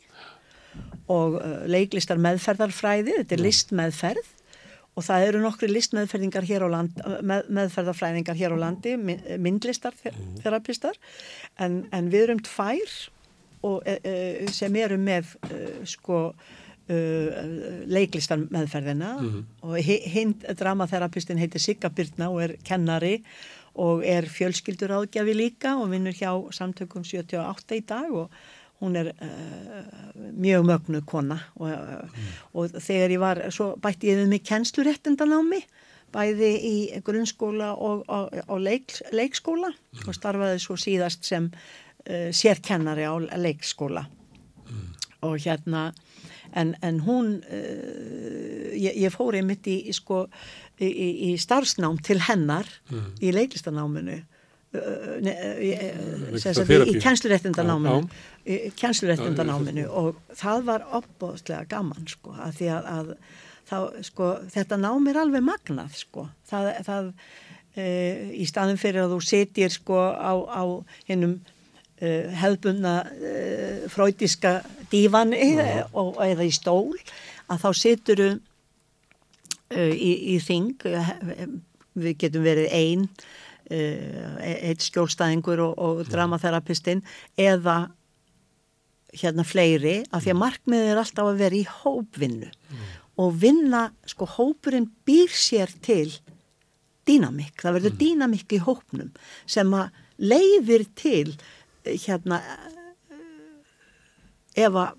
og 1.10 1.40
uh, 1.40 1.59
leiklistar 1.66 2.23
meðferðarfræði, 2.23 3.18
þetta 3.23 3.39
er 3.39 3.47
listmeðferð 3.48 4.32
og 4.97 5.05
það 5.05 5.27
eru 5.28 5.40
nokkri 5.44 5.68
listmeðferðingar 5.70 6.47
hér 6.48 6.64
á 6.64 6.68
land, 6.73 7.01
með, 7.23 7.51
meðferðarfræðingar 7.59 8.39
hér 8.40 8.55
á 8.56 8.59
landi, 8.64 8.94
my- 8.97 9.18
myndlistar 9.44 9.93
þerapistar, 10.43 10.97
en, 11.60 11.82
en 11.93 12.09
við 12.12 12.23
erum 12.31 12.40
tvær 12.47 12.94
og, 13.66 13.82
e, 13.85 13.98
e, 14.01 14.47
sem 14.56 14.74
eru 14.81 14.97
með 15.01 15.35
e, 15.51 15.60
sko 15.89 16.23
leiklistar 17.90 18.39
meðferðina 18.47 19.09
og 19.66 19.77
hi- 19.82 20.05
hinn 20.06 20.35
dramaterapistin 20.55 21.39
heitir 21.40 21.59
Sigga 21.60 21.90
Byrna 21.90 22.28
og 22.31 22.43
er 22.44 22.56
kennari 22.62 23.16
og 23.74 24.05
er 24.06 24.23
fjölskyldur 24.31 24.94
áðgjafi 24.94 25.35
líka 25.35 25.74
og 25.81 25.90
vinnur 25.90 26.14
hjá 26.14 26.31
samtökum 26.55 27.02
78 27.05 27.74
í 27.77 27.82
dag 27.90 28.12
og 28.14 28.31
hún 28.82 28.96
er 29.00 29.12
uh, 29.14 29.82
mjög 30.36 30.66
mögnu 30.68 31.02
kona 31.08 31.38
og, 31.56 31.70
uh, 31.70 32.22
og 32.52 32.76
þegar 32.76 33.14
ég 33.14 33.22
var, 33.22 33.42
svo 33.54 33.72
bætti 33.80 34.10
ég 34.10 34.20
við 34.20 34.32
mig 34.32 34.44
kennsluréttindanámi 34.48 35.62
bæði 36.14 36.50
í 36.60 36.76
grunnskóla 37.04 37.72
og, 37.74 38.04
og, 38.08 38.36
og 38.46 38.62
leik, 38.62 38.94
leikskóla 39.16 39.72
og 40.04 40.12
starfaði 40.14 40.60
svo 40.62 40.78
síðast 40.80 41.26
sem 41.28 41.48
uh, 41.50 42.30
sérkennari 42.32 43.08
á 43.08 43.14
leikskóla. 43.40 44.06
Og 45.24 45.40
hérna 45.42 45.88
en, 46.54 46.74
en 46.84 47.00
hún 47.04 47.38
uh, 47.40 48.70
ég, 48.76 48.92
ég 49.06 49.12
fór 49.14 49.38
einmitt 49.38 49.66
í, 49.70 49.80
í, 49.90 49.96
sko, 49.96 50.26
í, 50.78 50.90
í, 51.30 51.34
starfsnám 51.40 51.98
til 52.04 52.20
hennar 52.28 52.68
í 53.20 53.32
leiklistanáminu 53.34 54.20
í, 54.76 55.72
uh, 55.74 56.36
sem 56.40 56.54
sagt, 56.56 56.70
í, 58.46 58.52
í 58.52 58.70
kennsluréttindanáminu 58.78 59.88
og 59.88 60.22
það 60.36 60.64
var 60.70 60.86
opbóðslega 61.00 61.66
gaman 61.70 62.06
sko 62.10 62.36
að 62.36 62.60
því 62.60 62.72
að, 62.76 62.88
að 62.92 63.12
þá, 63.66 63.76
sko, 64.06 64.30
þetta 64.54 64.78
nám 64.80 65.10
er 65.10 65.20
alveg 65.22 65.44
magnað 65.44 65.98
sko. 65.98 66.26
Það, 66.48 66.70
það 66.86 67.10
e, 67.74 67.86
í 68.38 68.46
staðin 68.48 68.80
fyrir 68.80 69.04
að 69.04 69.16
þú 69.16 69.20
sitir 69.26 69.74
sko 69.74 70.00
á, 70.14 70.32
á 70.46 70.62
hennum 71.10 71.38
e, 71.98 72.10
hefðbunna 72.42 72.96
e, 73.10 73.36
fröydiska 73.92 74.58
dífani 74.92 75.54
og, 75.92 76.16
eða 76.24 76.46
í 76.46 76.52
stól 76.54 76.94
að 77.50 77.64
þá 77.64 77.70
situru 77.82 78.28
e, 79.70 79.88
í, 79.92 80.12
í 80.36 80.38
þing 80.42 80.86
við 81.96 82.16
getum 82.20 82.46
verið 82.46 82.70
einn 82.76 83.08
eitt 83.70 84.84
skjólstæðingur 84.86 85.62
og, 85.64 85.78
og 85.78 86.02
dramaþerapistinn 86.10 87.02
eða 87.40 87.78
hérna 89.16 89.47
fleiri 89.47 90.01
af 90.12 90.24
því 90.24 90.34
að 90.34 90.40
markmiðið 90.43 90.93
er 90.93 91.01
alltaf 91.01 91.30
að 91.30 91.40
vera 91.40 91.59
í 91.59 91.66
hópvinnu. 91.82 92.51
Og 93.22 93.36
vinna, 93.40 93.86
sko 94.05 94.28
hópurinn 94.28 94.90
býr 95.09 95.32
sér 95.32 95.72
til 95.84 96.10
dýnamikk, 97.09 97.62
það 97.62 97.78
verður 97.78 97.94
mm. 97.94 98.01
dýnamikk 98.02 98.56
í 98.56 98.62
hópnum 98.66 99.12
sem 99.48 99.72
að 99.78 100.02
leiðir 100.18 100.84
til 100.98 101.36
eh, 101.86 101.97
hérna 102.02 102.40
eh, 102.43 103.16
ef 104.66 104.78
að 104.82 104.97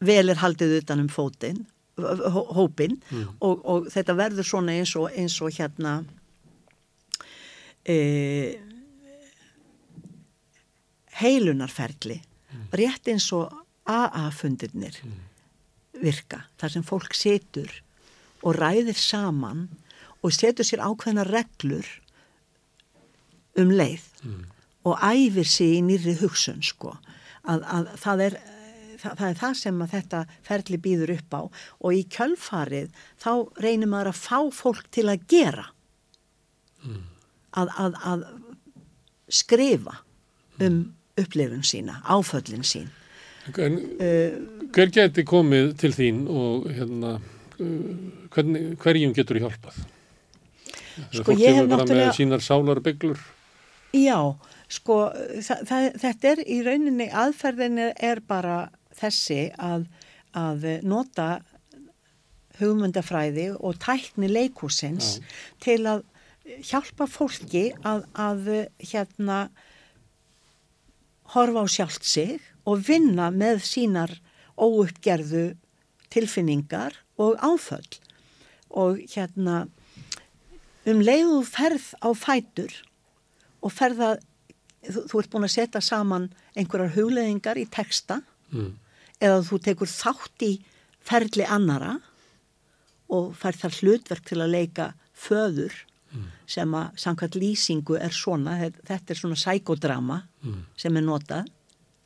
vel 0.00 0.32
er 0.32 0.40
haldið 0.40 0.78
utan 0.80 1.04
um 1.04 1.10
fótinn 1.12 1.66
hó- 2.00 2.48
hópinn. 2.56 2.96
Og, 3.44 3.60
og 3.64 3.90
þetta 3.92 4.16
verður 4.16 4.46
svona 4.48 4.76
eins 4.78 4.94
og, 4.96 5.10
eins 5.12 5.36
og 5.44 5.52
hérna 5.54 6.00
e, 7.84 8.60
heilunarferli 11.20 12.20
rétt 12.76 13.10
eins 13.10 13.28
og 13.36 13.52
AA-fundirnir 13.90 15.00
virka, 16.00 16.44
þar 16.60 16.74
sem 16.74 16.86
fólk 16.86 17.16
setur 17.16 17.72
og 18.40 18.56
ræðir 18.56 18.96
saman 18.96 19.66
og 20.24 20.32
setur 20.32 20.66
sér 20.66 20.84
ákveðna 20.84 21.26
reglur 21.28 21.88
um 23.60 23.72
leið 23.74 24.06
og 24.88 24.96
æfir 25.04 25.48
sig 25.48 25.76
í 25.76 25.82
nýri 25.84 26.16
hugsun 26.20 26.62
sko. 26.64 26.94
Að, 27.44 27.64
að 27.64 27.90
það 28.00 28.24
er 28.26 28.36
það, 29.00 29.14
það 29.18 29.26
er 29.28 29.38
það 29.40 29.54
sem 29.60 29.82
að 29.82 29.92
þetta 29.96 30.22
ferli 30.46 30.80
býður 30.84 31.14
upp 31.16 31.36
á 31.36 31.42
og 31.42 31.96
í 31.96 32.02
kjölfarið 32.16 33.04
þá 33.20 33.32
reynir 33.64 33.90
maður 33.90 34.12
að 34.12 34.20
fá 34.20 34.38
fólk 34.54 34.90
til 34.94 35.06
að 35.08 35.26
gera 35.30 35.66
að, 37.58 37.72
að, 37.78 37.98
að 38.12 38.24
skrifa 39.30 40.00
um 40.60 40.80
upplifun 41.20 41.62
sína, 41.66 42.00
áföllin 42.06 42.64
sín 42.66 42.88
En 43.58 43.76
uh, 43.98 44.34
hver 44.74 44.90
geti 44.94 45.24
komið 45.26 45.72
til 45.80 45.90
þín 45.96 46.20
og 46.30 46.68
hérna, 46.76 47.14
uh, 47.58 47.70
hvernig, 48.34 48.74
hverjum 48.82 49.14
getur 49.16 49.40
hjálpað? 49.40 49.78
Sko, 51.10 51.32
fólk 51.32 51.40
ég 51.40 51.56
hef 51.56 51.62
kemur 51.62 51.70
bara 51.72 51.82
náttúrulega- 51.82 52.10
með 52.10 52.18
sínar 52.18 52.44
sálarbyglur. 52.44 53.22
Já, 53.96 54.18
sko, 54.68 54.98
það, 55.40 55.64
það, 55.70 55.88
þetta 56.04 56.30
er 56.34 56.42
í 56.44 56.58
rauninni, 56.66 57.08
aðferðin 57.24 57.80
er, 57.88 57.94
er 57.96 58.20
bara 58.20 58.58
þessi 59.00 59.40
að, 59.58 59.88
að 60.36 60.68
nota 60.84 61.30
hugmyndafræði 62.60 63.48
og 63.56 63.78
tækni 63.80 64.28
leikúsins 64.28 65.16
til 65.64 65.80
að 65.88 66.04
hjálpa 66.64 67.06
fólki 67.10 67.70
að, 67.86 68.04
að 68.14 68.48
hérna 68.82 69.40
horfa 71.34 71.62
á 71.62 71.66
sjálft 71.70 72.06
sig 72.06 72.40
og 72.66 72.82
vinna 72.88 73.30
með 73.30 73.62
sínar 73.66 74.16
óuppgerðu 74.60 75.52
tilfinningar 76.10 76.96
og 77.20 77.38
áföll 77.38 78.00
og 78.70 78.98
hérna 79.12 79.66
um 80.90 81.00
leiðu 81.04 81.42
ferð 81.46 81.92
á 82.02 82.08
fætur 82.16 82.74
og 83.60 83.72
ferða, 83.76 84.16
þú, 84.86 85.06
þú 85.10 85.20
ert 85.20 85.32
búin 85.32 85.46
að 85.46 85.54
setja 85.54 85.82
saman 85.84 86.30
einhverjar 86.56 86.96
hugleðingar 86.96 87.60
í 87.60 87.68
texta 87.70 88.22
Mm. 88.50 88.72
eða 89.22 89.42
þú 89.46 89.56
tekur 89.62 89.86
þátt 89.86 90.42
í 90.42 90.48
ferli 91.06 91.44
annara 91.46 92.00
og 93.06 93.28
fær 93.38 93.54
þar 93.54 93.76
hlutverk 93.78 94.24
til 94.26 94.40
að 94.42 94.50
leika 94.56 94.86
föður 95.14 95.76
sem 96.50 96.72
að 96.74 96.98
samkvæmt 97.04 97.36
lýsingu 97.38 97.96
er 98.02 98.10
svona, 98.14 98.56
þe- 98.64 98.82
þetta 98.90 99.14
er 99.14 99.18
svona 99.22 99.38
sækodrama 99.38 100.16
sem 100.76 100.96
er 100.98 101.04
notað 101.06 101.48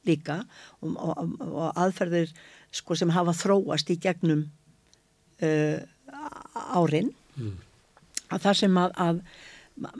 líka 0.04 0.40
og, 0.84 0.96
og, 1.00 1.34
og 1.48 1.78
aðferðir 1.80 2.32
sko, 2.74 2.94
sem 2.98 3.08
hafa 3.14 3.32
þróast 3.32 3.88
í 3.94 3.96
gegnum 4.04 4.42
uh, 5.40 5.78
árin 6.76 7.08
að 8.34 8.40
það 8.44 8.56
sem 8.60 8.76
að, 8.82 8.92
að 9.06 9.22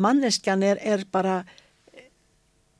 manneskjan 0.05 0.63
er, 0.67 0.79
er 0.83 1.05
bara 1.13 1.39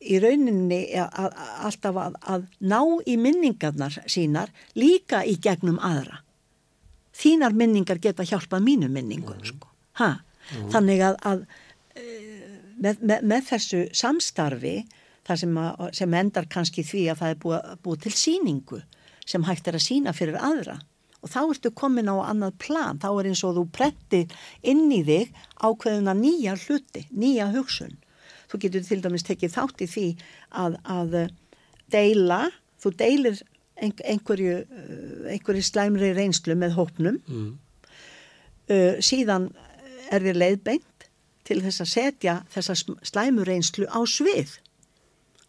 í 0.05 0.19
rauninni 0.21 0.83
að, 1.01 1.09
að, 1.17 1.39
alltaf 1.71 1.97
að, 2.03 2.45
ná 2.61 2.79
í 3.09 3.17
minningarnar 3.17 3.97
sínar 4.11 4.51
líka 4.77 5.23
í 5.25 5.39
gegnum 5.41 5.79
aðra. 5.81 6.21
Þínar 7.15 7.55
minningar 7.57 8.01
geta 8.03 8.27
hjálpað 8.27 8.65
mínu 8.67 8.89
minningum, 8.93 9.39
sko. 9.47 9.71
Ha? 10.03 10.11
Þannig 10.73 11.05
að, 11.09 11.21
að 11.31 11.45
eh, 11.97 12.57
með, 12.81 13.01
með, 13.01 13.29
með 13.33 13.47
þessu 13.53 13.85
samstarfi, 13.97 14.77
það 15.25 15.41
sem, 15.41 15.61
að, 15.61 15.85
sem 16.01 16.17
endar 16.21 16.49
kannski 16.53 16.85
því 16.85 17.05
að 17.13 17.23
það 17.23 17.35
er 17.35 17.39
búið, 17.45 17.71
búið 17.85 18.03
til 18.05 18.17
síningu 18.23 18.83
sem 19.25 19.47
hægt 19.49 19.71
er 19.71 19.79
að 19.79 19.87
sína 19.87 20.13
fyrir 20.17 20.37
aðra 20.37 20.79
og 21.25 21.33
þá 21.33 21.41
ertu 21.47 21.73
komin 21.73 22.11
á 22.13 22.21
annað 22.21 22.59
plan, 22.61 23.01
þá 23.01 23.09
er 23.15 23.31
eins 23.31 23.43
og 23.47 23.57
þú 23.57 23.65
prentir 23.73 24.33
inn 24.61 24.91
í 24.93 25.01
þig 25.07 25.33
ákveðuna 25.57 26.13
nýja 26.19 26.57
hluti, 26.67 27.07
nýja 27.17 27.49
hugsun. 27.55 27.97
Þú 28.53 28.61
getur 28.67 28.85
til 28.85 29.01
dæmis 29.03 29.25
tekið 29.25 29.55
þátt 29.57 29.81
í 29.81 29.89
því 29.89 30.07
að, 30.61 30.77
að 30.85 31.17
deila, 31.95 32.43
þú 32.83 32.93
deilir 33.01 33.41
einhverju, 33.81 34.59
einhverju 35.33 35.65
slæmri 35.65 36.13
reynslu 36.15 36.57
með 36.61 36.77
hópnum, 36.77 37.17
mm. 37.25 37.49
uh, 38.69 39.01
síðan 39.03 39.49
er 40.11 40.25
þér 40.25 40.41
leiðbeint 40.41 41.09
til 41.45 41.61
þess 41.65 41.83
að 41.85 41.91
setja 41.93 42.35
þessa 42.53 42.77
slæmu 43.05 43.45
reynslu 43.47 43.89
á 43.89 44.01
svið 44.09 44.59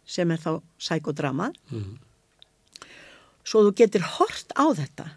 sem 0.06 0.30
er 0.30 0.40
þá 0.42 0.50
sækodramað. 0.78 1.56
Mm. 1.72 1.96
Svo 3.46 3.64
þú 3.66 3.72
getur 3.78 4.04
hort 4.16 4.52
á 4.54 4.66
þetta 4.76 5.08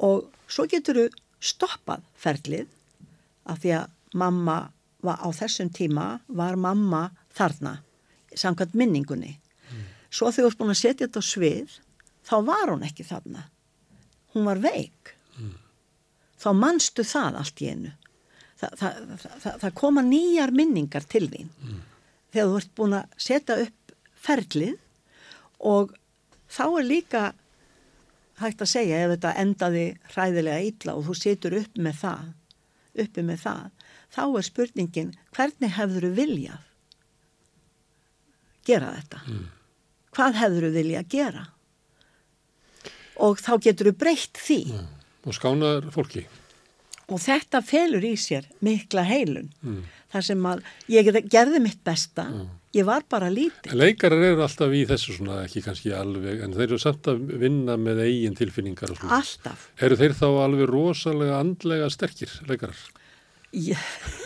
og 0.00 0.28
svo 0.50 0.66
getur 0.68 0.98
þú 0.98 1.06
stoppað 1.40 2.04
ferlið 2.20 2.68
af 3.48 3.62
því 3.62 3.74
að 3.78 4.18
mamma 4.20 4.58
var, 5.00 5.20
á 5.20 5.28
þessum 5.32 5.70
tíma 5.72 6.06
var 6.28 6.58
mamma 6.60 7.08
þarna 7.36 7.78
samkvæmt 8.36 8.76
minningunni. 8.76 9.36
Mm. 9.70 9.86
Svo 10.10 10.30
þegar 10.32 10.50
þú 10.50 10.50
ert 10.50 10.60
búin 10.60 10.74
að 10.74 10.82
setja 10.82 11.06
þetta 11.06 11.22
á 11.22 11.30
svið 11.30 11.78
þá 12.26 12.36
var 12.46 12.72
hún 12.72 12.84
ekki 12.86 13.06
þarna. 13.06 13.46
Hún 14.34 14.46
var 14.46 14.60
veik. 14.62 15.14
Mm. 15.38 15.56
Þá 16.40 16.50
mannstu 16.56 17.04
það 17.06 17.40
allt 17.40 17.64
í 17.64 17.70
einu. 17.72 17.94
Þa, 18.60 18.68
það, 18.76 18.96
það, 19.24 19.54
það 19.62 19.76
koma 19.80 20.04
nýjar 20.04 20.52
minningar 20.52 21.06
til 21.08 21.26
þín. 21.32 21.50
Mm. 21.64 21.82
Þegar 22.30 22.50
þú 22.50 22.58
ert 22.60 22.72
búin 22.76 22.96
að 22.98 23.14
setja 23.26 23.56
upp 23.64 23.94
ferlið 24.20 24.74
og 25.70 25.94
þá 26.52 26.64
er 26.66 26.86
líka 26.86 27.22
hægt 28.40 28.64
að 28.64 28.72
segja 28.72 29.00
ef 29.04 29.14
þetta 29.14 29.36
endaði 29.40 29.86
hræðilega 30.12 30.66
illa 30.68 30.96
og 30.96 31.06
þú 31.08 31.16
situr 31.18 31.56
upp 31.60 31.80
með 31.80 32.02
það, 32.02 32.26
uppi 33.04 33.24
með 33.26 33.42
það, 33.46 33.64
þá 34.10 34.22
er 34.26 34.46
spurningin 34.48 35.14
hvernig 35.36 35.74
hefur 35.76 36.06
þú 36.08 36.12
viljað 36.20 36.66
gera 38.70 38.92
þetta? 38.98 39.22
Mm. 39.26 39.48
Hvað 40.16 40.38
hefur 40.40 40.66
þú 40.66 40.70
viljað 40.74 41.10
gera? 41.14 41.46
Og 43.20 43.40
þá 43.40 43.52
getur 43.66 43.90
þú 43.90 43.96
breytt 44.00 44.40
því. 44.40 44.60
Mm. 44.76 44.88
Og 45.28 45.36
skánaður 45.36 45.90
fólki. 45.94 46.24
Og 47.10 47.20
þetta 47.22 47.60
felur 47.66 48.04
í 48.06 48.14
sér 48.20 48.46
mikla 48.64 49.04
heilun. 49.08 49.50
Mm. 49.66 49.82
Þar 50.10 50.26
sem 50.26 50.48
að 50.50 50.64
ég 50.90 51.12
gerði 51.30 51.60
mitt 51.62 51.84
besta 51.86 52.24
mm. 52.30 52.48
Ég 52.70 52.86
var 52.86 53.02
bara 53.10 53.26
lítið. 53.34 53.72
Leikarar 53.74 54.22
eru 54.28 54.44
alltaf 54.44 54.70
í 54.78 54.84
þessu 54.86 55.16
svona, 55.16 55.40
ekki 55.42 55.62
kannski 55.64 55.90
alveg, 55.90 56.44
en 56.46 56.54
þeir 56.54 56.68
eru 56.68 56.78
samt 56.78 57.08
að 57.10 57.24
vinna 57.42 57.74
með 57.74 58.04
eigin 58.04 58.38
tilfinningar 58.38 58.92
og 58.94 59.00
svona. 59.00 59.18
Alltaf. 59.18 59.64
Eru 59.82 59.98
þeir 59.98 60.14
þá 60.20 60.26
alveg 60.44 60.70
rosalega 60.70 61.40
andlega 61.42 61.90
sterkir, 61.90 62.36
leikarar? 62.46 62.78
Já. 63.50 63.74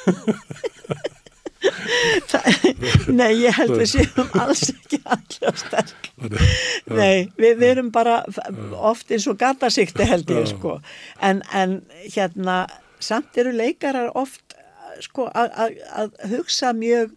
Nei, 3.18 3.30
ég 3.40 3.54
held 3.56 3.74
við 3.78 3.90
séum 3.94 4.32
alls 4.40 4.66
ekki 4.72 5.00
andlega 5.04 5.52
sterk. 5.60 6.10
Nei, 6.90 7.30
við, 7.38 7.56
við 7.60 7.68
erum 7.70 7.92
bara 7.94 8.20
oft 8.78 9.12
eins 9.14 9.28
og 9.30 9.38
gatasíkti 9.40 10.06
held 10.08 10.30
ég, 10.34 10.48
sko. 10.52 10.78
En, 11.24 11.42
en 11.52 11.78
hérna, 12.04 12.64
samt 13.02 13.36
eru 13.40 13.54
leikarar 13.56 14.12
oft, 14.18 14.56
sko, 15.04 15.28
að 15.34 16.18
hugsa 16.32 16.74
mjög 16.76 17.14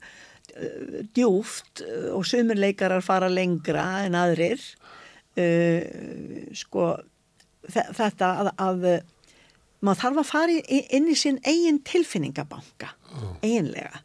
djúft 1.14 1.84
uh, 1.86 2.16
og 2.18 2.26
sumirleikarar 2.26 3.04
fara 3.06 3.30
lengra 3.30 3.86
en 4.08 4.18
aðrir. 4.18 4.64
Uh, 5.38 5.84
sko 6.58 6.96
þetta 7.68 8.32
að, 8.42 8.50
að 8.58 8.86
maður 9.86 10.02
þarf 10.02 10.22
að 10.22 10.30
fara 10.32 10.60
inn 10.98 11.10
í 11.12 11.16
sinn 11.20 11.40
eigin 11.46 11.82
tilfinningabanka 11.86 12.94
eiginlega 13.44 14.02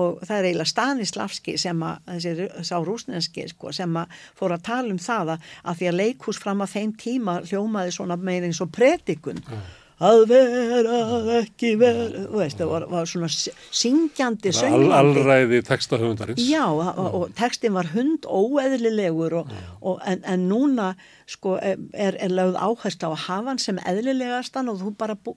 og 0.00 0.22
það 0.24 0.36
er 0.38 0.48
eiginlega 0.48 0.70
Stanislavski 0.72 1.56
sem 1.60 1.84
að, 1.84 2.08
þessi 2.08 2.48
sá 2.68 2.76
rúsneski 2.80 3.44
sko, 3.50 3.74
sem 3.76 4.00
að 4.00 4.16
fór 4.38 4.56
að 4.56 4.64
tala 4.70 4.94
um 4.94 5.02
það 5.02 5.36
að, 5.36 5.52
að 5.68 5.78
því 5.80 5.90
að 5.90 6.00
leikhús 6.00 6.40
fram 6.40 6.64
að 6.64 6.74
þeim 6.76 6.96
tíma 7.02 7.38
hljómaði 7.44 7.94
svona 7.98 8.16
meira 8.16 8.48
eins 8.48 8.62
og 8.64 8.72
predikun. 8.72 9.44
Oh 9.52 9.70
að 10.02 10.22
vera 10.30 10.98
ekki 11.38 11.72
vera 11.80 12.24
veist, 12.32 12.58
það 12.58 12.70
var, 12.70 12.86
var 12.90 13.08
svona 13.08 13.28
syngjandi 13.30 14.52
söngandi 14.56 14.96
Allræði 14.98 15.60
textahöfundarins 15.66 16.42
Já, 16.42 16.64
og, 16.70 17.00
og 17.18 17.34
textin 17.38 17.74
var 17.76 17.90
hund 17.92 18.26
óeðlilegur 18.26 19.38
og, 19.42 19.52
og, 19.80 20.00
en, 20.08 20.24
en 20.28 20.48
núna 20.50 20.92
sko, 21.30 21.54
er, 21.62 21.78
er 21.92 22.34
lögð 22.34 22.58
áherslu 22.58 23.08
á 23.08 23.12
að 23.12 23.22
hafa 23.26 23.52
hann 23.52 23.62
sem 23.62 23.78
eðlilegastan 23.78 24.72
og 24.72 24.82
þú 24.82 24.94
bara 24.98 25.16
bú, 25.16 25.36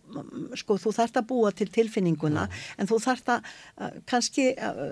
sko, 0.58 0.80
þú 0.82 0.96
þarft 0.98 1.22
að 1.22 1.30
búa 1.30 1.54
til 1.56 1.70
tilfinninguna 1.76 2.48
Já. 2.50 2.66
en 2.82 2.92
þú 2.92 3.02
þarft 3.06 3.32
að 3.36 3.54
kannski 4.10 4.50
að, 4.58 4.84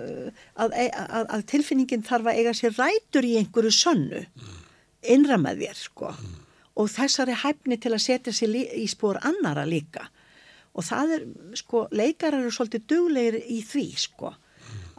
að, 0.56 0.78
að, 0.78 1.28
að 1.40 1.48
tilfinningin 1.56 2.06
þarf 2.06 2.30
að 2.32 2.42
eiga 2.42 2.56
sér 2.58 2.78
rætur 2.78 3.28
í 3.28 3.38
einhverju 3.42 3.74
sönnu 3.74 4.26
innra 5.04 5.36
með 5.42 5.66
þér 5.66 5.80
sko. 5.82 6.14
Mm 6.14 6.42
og 6.80 6.90
þessari 6.90 7.36
hæfni 7.44 7.78
til 7.82 7.94
að 7.94 8.04
setja 8.06 8.34
sér 8.34 8.56
í 8.58 8.86
spór 8.90 9.20
annara 9.26 9.66
líka. 9.68 10.08
Og 10.74 10.86
það 10.88 11.18
er, 11.18 11.26
sko, 11.60 11.86
leikarar 11.94 12.42
eru 12.42 12.54
svolítið 12.54 12.88
duglegir 12.90 13.38
í 13.46 13.60
því, 13.66 13.86
sko. 14.08 14.34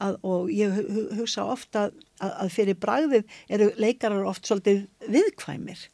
Að, 0.05 0.19
og 0.27 0.51
ég 0.51 0.75
hugsa 1.19 1.47
ofta 1.51 1.89
að, 1.89 2.33
að 2.45 2.53
fyrir 2.55 2.79
bræðið 2.83 3.37
eru 3.57 3.71
leikarar 3.79 4.27
oft 4.31 4.47
svolítið 4.47 4.85
viðkvæmir. 5.11 5.87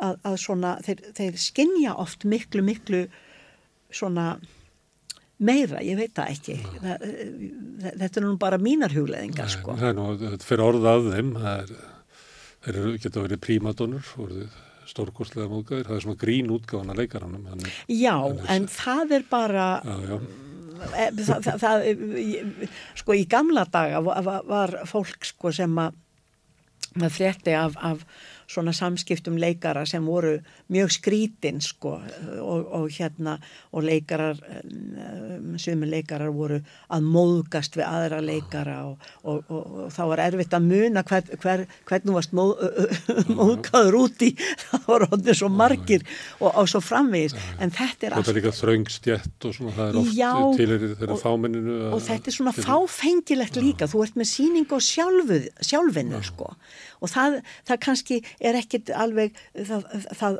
Að, 0.00 0.16
að 0.26 0.38
svona, 0.42 0.76
þeir, 0.86 1.04
þeir 1.18 1.38
skinja 1.42 1.94
oft 2.02 2.26
miklu, 2.26 2.64
miklu 2.66 3.04
svona 3.94 4.32
meira, 5.40 5.82
ég 5.84 5.98
veit 5.98 6.14
það 6.16 6.32
ekki. 6.34 6.56
Það, 6.80 7.06
þetta 8.02 8.10
er 8.10 8.26
nú 8.26 8.32
bara 8.40 8.58
mínar 8.62 8.94
hugleðingar, 8.94 9.52
sko. 9.52 9.76
er 9.78 9.94
nú, 9.98 10.08
fyrir 10.42 10.64
orðað 10.66 11.12
þeim 11.14 11.30
það 11.38 11.62
er, 11.62 11.72
þeir 12.64 12.74
eru, 12.74 12.96
geta 13.04 13.24
verið 13.26 13.42
prímadónur, 13.46 14.10
voruð 14.16 14.58
stórkostlega 14.90 15.48
móðgæðir, 15.50 15.88
það 15.88 15.96
er 15.96 16.04
svona 16.06 16.20
grín 16.20 16.52
útgáðan 16.54 16.94
að 16.94 17.02
leikaranum. 17.02 17.48
Hann, 17.50 17.66
já, 17.88 18.14
hann 18.14 18.54
en 18.56 18.68
það 18.74 19.16
er 19.18 19.26
bara, 19.30 19.66
já, 19.86 19.96
já. 20.10 20.16
E, 20.80 21.06
það, 21.20 21.46
það, 21.46 21.64
það, 21.64 21.88
sko 23.02 23.16
í 23.18 23.24
gamla 23.30 23.66
daga 23.68 24.00
var, 24.04 24.30
var 24.48 24.76
fólk 24.88 25.28
sko 25.28 25.52
sem 25.54 25.80
að 25.80 25.98
maður 26.96 27.16
frétti 27.16 27.54
af, 27.54 27.76
af 27.76 28.04
svona 28.50 28.72
samskiptum 28.74 29.38
leikara 29.40 29.84
sem 29.86 30.04
voru 30.06 30.36
mjög 30.72 30.94
skrítinn 30.96 31.60
sko 31.62 31.96
og, 32.42 32.66
og 32.80 32.88
hérna 32.90 33.36
og 33.70 33.84
leikarar 33.86 34.40
um, 34.60 35.54
sumi 35.60 35.88
leikarar 35.90 36.32
voru 36.34 36.60
að 36.90 37.06
móðgast 37.06 37.78
við 37.78 37.86
aðra 37.86 38.20
leikara 38.24 38.78
og, 38.88 39.10
og, 39.22 39.50
og 39.50 39.94
þá 39.94 40.02
var 40.12 40.24
erfitt 40.26 40.56
að 40.56 40.66
muna 40.66 41.04
hver, 41.06 41.30
hver, 41.42 41.64
hvern 41.88 42.08
þú 42.08 42.16
varst 42.16 42.34
móð, 42.36 42.52
móðgaður 43.38 43.98
úti 44.02 44.32
það 44.64 44.86
voru 44.88 45.10
hodnið 45.14 45.40
svo 45.40 45.50
margir 45.52 46.06
og 46.40 46.68
svo 46.70 46.82
framvegis. 46.84 47.36
En 47.60 47.72
þetta 47.74 48.08
er 48.08 48.16
alltaf 48.16 48.30
Þetta 48.30 48.34
er 48.34 48.40
líka 48.40 48.54
þraungstjett 48.58 49.48
og 49.48 49.56
svona 49.56 49.74
það 49.76 49.90
er 49.90 50.00
oft 50.00 50.16
Já, 50.18 50.32
til 50.58 50.68
þeirra 51.00 51.18
fáminninu 51.20 51.80
og 51.94 52.04
þetta 52.04 52.30
er 52.32 52.36
svona 52.36 52.54
fáfengilegt 52.56 53.60
líka. 53.60 53.90
Þú 53.90 54.04
ert 54.06 54.20
með 54.20 54.30
síning 54.34 54.76
og 54.76 54.84
sjálfinu 54.84 56.22
sko 56.26 56.54
og 57.00 57.12
það, 57.12 57.40
það 57.68 57.80
kannski 57.86 58.20
er 58.38 58.58
ekkit 58.60 58.92
alveg 58.96 59.36
það, 59.54 59.86
það, 60.20 60.38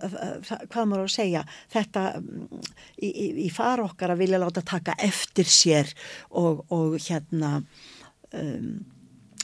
hvað 0.70 0.90
maður 0.90 1.04
að 1.06 1.14
segja? 1.16 1.44
Þetta 1.72 2.04
mm, 2.20 2.62
í, 3.00 3.10
í, 3.10 3.26
í 3.46 3.48
far 3.54 3.84
okkar 3.84 4.14
að 4.14 4.24
vilja 4.24 4.42
láta 4.42 4.64
taka 4.66 4.96
eftir 5.00 5.48
sér 5.50 5.92
og, 6.30 6.64
og 6.72 6.96
hérna 7.00 7.58
um, 8.36 8.72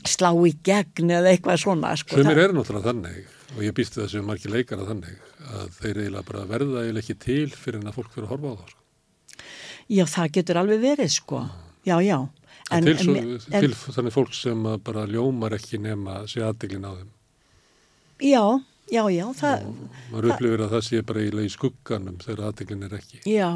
slá 0.06 0.30
í 0.47 0.55
gegn 0.66 1.12
eða 1.18 1.32
eitthvað 1.32 1.62
svona 1.64 1.94
sko, 1.98 2.20
Sumir 2.20 2.44
eru 2.44 2.59
náttúrulega 2.59 2.93
þannig 2.93 3.22
og 3.56 3.62
ég 3.64 3.76
býstu 3.76 4.02
þessu 4.02 4.22
margir 4.26 4.52
leikara 4.55 4.86
þannig 4.88 5.22
að 5.47 5.68
þeir 5.78 6.01
eiginlega 6.02 6.26
bara 6.30 6.48
verða 6.51 6.82
eiginlega 6.82 7.05
ekki 7.05 7.18
til 7.22 7.55
fyrir 7.55 7.80
en 7.80 7.90
að 7.90 8.01
fólk 8.01 8.12
fyrir 8.14 8.26
að 8.28 8.34
horfa 8.34 8.52
á 8.52 8.59
það 8.60 8.74
sko. 8.74 8.82
Já, 9.86 10.02
það 10.10 10.32
getur 10.34 10.59
alveg 10.59 10.80
verið 10.82 11.12
sko. 11.14 11.44
Já, 11.86 11.97
já 12.02 12.18
En, 12.74 12.82
til, 12.82 13.16
en, 13.16 13.36
til 13.62 13.74
þannig 13.78 14.12
fólk 14.14 14.32
sem 14.34 14.64
bara 14.82 15.05
ljómar 15.06 15.55
ekki 15.55 15.78
nema 15.78 16.20
að 16.22 16.30
sé 16.32 16.40
aðdeglin 16.43 16.86
á 16.88 16.93
þeim. 16.98 17.10
Já, 18.26 18.43
já, 18.90 19.02
já 19.14 19.26
það, 19.38 19.66
maður 20.10 20.30
upplifir 20.32 20.64
að 20.64 20.72
það 20.74 20.84
sé 20.88 21.02
bara 21.06 21.22
í 21.47 21.51
skugganum 21.52 22.16
þegar 22.24 22.48
aðdeglin 22.48 22.82
er 22.88 22.97
ekki. 22.98 23.20
Já, 23.30 23.51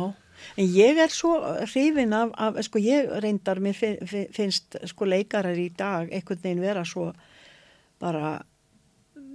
En 0.56 0.64
ég 0.72 0.96
er 0.96 1.10
svo 1.12 1.34
hrifin 1.68 2.14
af, 2.16 2.30
af 2.40 2.54
sko 2.64 2.80
ég 2.80 3.10
reyndar, 3.20 3.58
mér 3.60 3.74
fin- 3.76 3.98
fin- 4.08 4.30
finnst 4.32 4.78
sko 4.88 5.04
leikarar 5.04 5.58
í 5.60 5.66
dag 5.76 6.08
einhvern 6.08 6.40
veginn 6.40 6.62
vera 6.64 6.80
svo 6.88 7.10
bara 8.00 8.38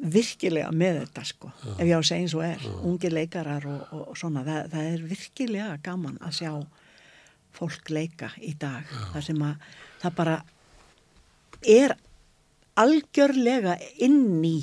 virkilega 0.05 0.71
með 0.73 0.97
þetta 1.03 1.23
sko, 1.29 1.51
ef 1.77 1.83
ég 1.85 1.93
á 1.93 1.99
að 2.01 2.07
segja 2.09 2.23
eins 2.23 2.33
og 2.35 2.43
er, 2.47 2.65
ungir 2.89 3.13
leikarar 3.13 3.67
og, 3.69 3.83
og, 3.93 4.01
og 4.11 4.17
svona, 4.17 4.41
það, 4.47 4.65
það 4.73 4.89
er 4.95 5.05
virkilega 5.13 5.77
gaman 5.85 6.17
að 6.25 6.33
sjá 6.39 6.51
fólk 7.55 7.91
leika 7.93 8.31
í 8.43 8.53
dag, 8.59 8.87
það 9.13 9.27
sem 9.29 9.43
að 9.45 9.69
það 10.03 10.17
bara 10.17 10.39
er 11.75 11.95
algjörlega 12.75 13.77
inn 14.03 14.43
í 14.45 14.57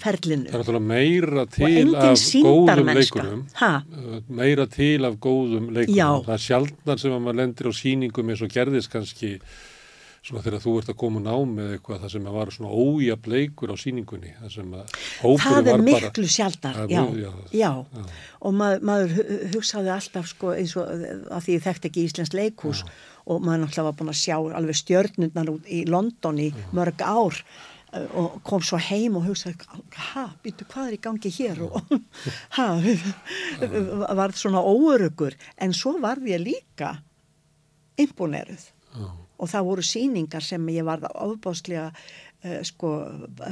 ferlinu 0.00 0.48
Það 0.48 0.54
er 0.54 0.62
náttúrulega 0.62 0.88
meira 0.88 1.44
til 1.52 1.94
af 1.98 2.20
góðum 2.46 2.90
leikurum. 2.96 3.40
Ha? 3.60 3.70
Uh, 3.92 4.18
Meira 4.38 4.66
til 4.70 5.08
af 5.08 5.16
góðum 5.22 5.70
leikurum. 5.74 5.98
Já. 5.98 6.08
Það 6.26 6.34
er 6.36 6.44
sjaldnar 6.44 7.02
sem 7.02 7.16
að 7.16 7.24
maður 7.24 7.38
lendir 7.40 7.68
á 7.68 7.72
sýningum 7.80 8.30
eins 8.32 8.44
og 8.46 8.52
gerðist 8.54 8.92
kannski 8.92 9.32
svona 10.26 10.42
þegar 10.42 10.62
þú 10.64 10.72
ert 10.80 10.88
að 10.90 10.96
koma 11.02 11.20
ná 11.22 11.34
með 11.46 11.68
eitthvað 11.76 12.00
það 12.04 12.12
sem 12.16 12.24
að 12.30 12.36
var 12.36 12.50
svona 12.56 12.70
ójafn 12.82 13.30
leikur 13.34 13.70
á 13.70 13.76
sýningunni. 13.78 14.32
Það 14.40 14.50
sem 14.56 14.72
að 14.74 14.96
hópurinn 15.22 15.44
það 15.46 15.58
er 15.60 15.66
var 15.70 15.84
bara... 15.86 15.86
miklu 16.06 16.30
sjaldnar, 16.36 16.74
Það 16.80 16.86
er 16.86 16.94
já, 16.96 17.02
mjög- 17.04 17.20
já, 17.20 17.30
já, 17.60 17.70
já. 18.00 18.16
og 18.40 18.56
maður, 18.60 18.82
maður 18.90 19.14
hu- 19.20 19.38
hugsaði 19.54 19.92
alltaf 19.96 20.26
sko 20.32 20.50
eins 20.56 20.74
og 20.76 20.90
að 20.90 21.46
því 21.46 21.56
ég 21.58 21.64
þekkti 21.68 21.90
ekki 21.92 22.04
Íslands 22.10 22.34
leikhús 22.34 22.82
og 23.26 23.40
maður 23.46 23.62
náttúrulega 23.64 23.86
var 23.90 23.96
búin 24.02 24.12
að 24.12 24.20
sjá 24.24 24.36
alveg 24.60 24.80
stjörnundnar 24.82 25.48
út 25.54 25.70
í 25.70 25.80
London 25.90 26.42
í 26.42 26.50
mörg 26.76 27.02
ár 27.06 27.40
og 27.96 28.40
kom 28.44 28.60
svo 28.66 28.76
heim 28.82 29.14
og 29.16 29.24
hugsaði, 29.24 29.62
ha, 30.12 30.26
býtu 30.44 30.66
hvað 30.68 30.88
er 30.90 30.96
í 30.98 31.00
gangi 31.06 31.30
hér 31.32 31.62
og 31.64 31.78
ha, 32.58 32.66
varð 34.18 34.36
svona 34.36 34.60
óörugur 34.60 35.36
en 35.62 35.72
svo 35.72 35.94
varð 36.02 36.26
ég 36.28 36.42
líka 36.42 36.96
imponeruð 37.96 38.66
Já. 38.96 39.06
Og 39.36 39.50
það 39.52 39.68
voru 39.70 39.84
síningar 39.86 40.44
sem 40.44 40.68
ég 40.72 40.86
varð 40.86 41.08
ofbáslega 41.12 41.88
uh, 41.90 42.60
sko 42.66 42.92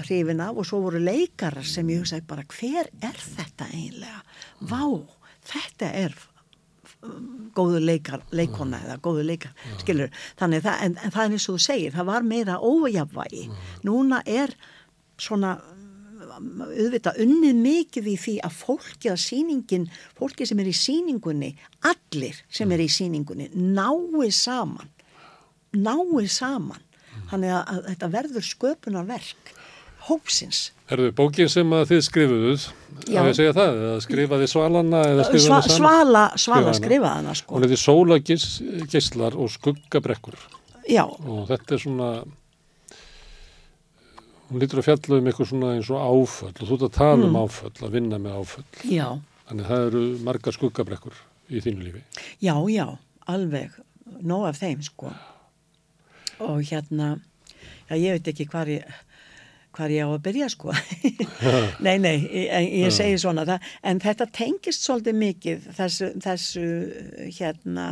hrifin 0.04 0.42
af 0.44 0.60
og 0.60 0.68
svo 0.68 0.82
voru 0.84 1.02
leikarar 1.02 1.66
sem 1.66 1.88
ég 1.92 2.04
hugsaði 2.04 2.28
bara 2.28 2.46
hver 2.48 2.92
er 3.04 3.18
þetta 3.18 3.68
eiginlega? 3.72 4.22
Vá, 4.70 4.84
þetta 5.50 5.90
er 6.04 6.16
góðu 7.54 7.80
leikar, 7.84 8.22
leikona 8.34 8.80
eða 8.84 8.96
góðu 9.04 9.24
leikar, 9.28 9.52
skilur, 9.80 10.12
þannig 10.40 10.64
það, 10.64 10.80
en, 10.86 10.96
en 11.04 11.14
það 11.14 11.24
er 11.24 11.36
eins 11.36 11.48
og 11.48 11.58
þú 11.58 11.64
segir, 11.66 11.94
það 11.94 12.08
var 12.10 12.26
meira 12.28 12.56
ójafvægi, 12.64 13.44
núna 13.84 14.22
er 14.24 14.54
svona 15.20 15.58
auðvitað 16.34 17.20
unnið 17.22 17.60
mikið 17.60 18.08
í 18.10 18.16
því 18.18 18.34
að 18.46 18.56
fólki 18.58 19.12
að 19.12 19.20
sýningin, 19.22 19.86
fólki 20.18 20.48
sem 20.48 20.62
er 20.62 20.70
í 20.70 20.74
sýningunni, 20.74 21.52
allir 21.90 22.40
sem 22.48 22.72
er 22.74 22.82
í 22.82 22.88
sýningunni, 22.90 23.50
nái 23.54 24.32
saman 24.34 24.90
nái 25.76 26.28
saman 26.28 26.80
þannig 27.30 27.50
að, 27.54 27.62
að 27.74 27.84
þetta 27.90 28.08
verður 28.14 28.46
sköpunarverk 28.48 29.52
hópsins 30.08 30.70
Herðu, 30.90 31.12
bókin 31.16 31.48
sem 31.48 31.70
að 31.72 31.86
þið 31.94 32.00
skrifuðuð, 32.04 32.64
Já. 33.08 33.20
að 33.22 33.28
ég 33.30 33.36
segja 33.38 33.52
það, 33.56 33.78
eða 33.86 34.00
skrifaði 34.04 34.48
Svalanna 34.52 34.98
eða 35.08 35.24
skrifaði 35.30 35.46
Sva? 35.48 35.76
Svala, 35.78 36.24
Svala 36.36 36.36
Skrifaði 36.36 36.66
hana. 36.66 36.74
skrifaði 36.80 37.14
hana 37.14 37.34
sko 37.40 37.54
Hún 37.56 37.64
heiti 37.64 37.78
Sólageislar 37.80 39.38
og 39.40 39.48
skuggabrekkur 39.54 40.36
já, 40.92 41.04
og 41.08 41.46
þetta 41.48 41.74
er 41.78 41.80
svona, 41.80 42.10
hún 44.50 44.60
lítur 44.60 44.82
að 44.82 44.88
fjalla 44.90 45.18
um 45.22 45.30
eitthvað 45.30 45.48
svona 45.50 45.70
eins 45.78 45.88
og 45.90 46.02
áföll 46.04 46.52
og 46.52 46.68
þú 46.68 46.76
ert 46.76 46.86
að 46.90 46.96
tala 46.98 47.22
Mm. 47.24 47.30
um 47.30 47.40
áföll, 47.48 47.72
að 47.80 47.90
vinna 47.96 48.18
með 48.18 48.36
áföll. 48.42 48.64
já, 48.84 49.08
Þannig 49.48 49.66
það 49.68 49.86
eru 49.88 50.02
margar 50.24 50.52
skuggabrekkur 50.52 51.14
í 51.50 51.60
þínu 51.64 51.82
lífi. 51.84 52.02
já, 52.40 52.54
já 52.68 52.86
alveg, 53.26 53.70
nóg 54.22 54.46
af 54.48 54.60
þeim 54.60 54.82
sko 54.84 55.12
og 56.42 56.62
hérna 56.64 57.16
já, 57.88 57.96
ég 57.96 58.16
veit 58.16 58.30
ekki 58.32 58.48
hvar 58.50 58.70
ég 58.72 58.86
hvar 59.74 59.90
ég 59.90 60.06
á 60.06 60.08
að 60.08 60.22
byrja 60.22 60.48
sko. 60.52 60.74
Nei, 61.84 61.96
nei, 61.98 62.14
ég, 62.30 62.68
ég 62.84 62.92
segi 62.94 63.18
svona 63.18 63.42
það, 63.48 63.72
en 63.90 64.00
þetta 64.04 64.28
tengist 64.34 64.86
svolítið 64.86 65.18
mikið 65.18 65.66
þessu, 65.74 66.10
þessu 66.22 66.68
hérna 67.40 67.88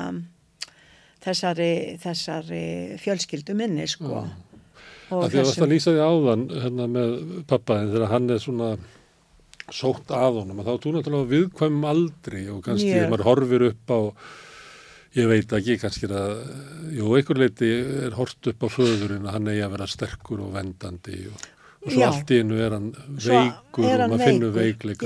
þessari, 1.23 1.73
þessari 2.03 2.65
fjölskyldu 3.03 3.57
minni 3.59 3.89
sko. 3.91 4.23
Og 5.13 5.27
Það 5.27 5.35
því 5.35 5.41
að 5.43 5.51
það 5.59 5.73
lýsa 5.75 5.93
því 5.93 6.05
áðan 6.09 6.45
hérna, 6.63 6.85
með 6.89 7.17
pappaðin 7.51 7.91
þegar 7.93 8.13
hann 8.15 8.31
er 8.33 8.39
svona 8.41 8.69
sótt 9.73 10.13
að 10.15 10.39
honum 10.41 10.61
og 10.61 10.67
þá 10.67 10.71
er 10.73 10.81
þú 10.85 10.93
náttúrulega 10.95 11.31
viðkvæmum 11.33 11.85
aldri 11.91 12.47
og 12.53 12.63
kannski 12.65 12.95
ef 12.97 13.11
maður 13.13 13.29
horfir 13.29 13.67
upp 13.71 13.93
á 13.93 14.01
ég 15.19 15.29
veit 15.29 15.53
ekki 15.59 15.79
kannski 15.83 16.09
að 16.09 16.37
jú, 16.97 17.09
einhver 17.17 17.41
leiti 17.43 17.69
er 18.07 18.15
hort 18.17 18.49
upp 18.53 18.65
á 18.65 18.69
föðurinn 18.73 19.27
að 19.27 19.35
hann 19.37 19.51
eigi 19.53 19.65
að 19.67 19.75
vera 19.77 19.89
sterkur 19.91 20.45
og 20.47 20.53
vendandi 20.57 21.19
og, 21.29 21.47
og 21.83 21.89
svo 21.93 22.01
Já. 22.01 22.07
allt 22.09 22.33
í 22.33 22.39
einu 22.41 22.61
er 22.65 22.77
hann 22.77 22.91
veikur 23.19 23.89
er 23.89 23.93
og 23.93 24.05
hann 24.05 24.15
maður 24.15 24.27
finnur 24.29 24.55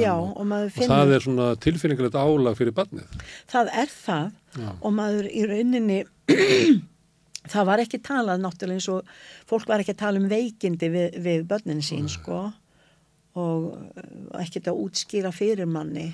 Já, 0.05 0.13
og, 0.15 0.29
og 0.37 0.53
og 0.53 0.75
finnur- 0.77 0.93
það 0.93 1.15
er 1.17 1.25
svona 1.27 1.49
tilfinningalegt 1.67 2.19
álag 2.23 2.59
fyrir 2.61 2.77
barnið 2.77 3.17
það 3.55 3.73
er 3.85 3.95
það 3.95 4.29
Já. 4.61 4.69
og 4.81 4.95
maður 5.01 5.31
í 5.33 5.47
rauninni 5.51 5.99
það 7.53 7.67
var 7.71 7.83
ekki 7.83 8.03
talað 8.03 8.43
náttúrulega 8.43 8.79
eins 8.81 8.89
og 8.93 9.11
fólk 9.51 9.67
var 9.71 9.83
ekki 9.83 9.95
að 9.97 10.03
tala 10.05 10.23
um 10.23 10.31
veikindi 10.31 10.93
við, 10.93 11.19
við 11.23 11.45
börnin 11.51 11.83
sín 11.85 12.09
sko 12.11 12.45
og 13.37 13.67
ekki 14.41 14.63
að 14.65 14.79
útskýra 14.87 15.33
fyrir 15.35 15.69
manni 15.69 16.09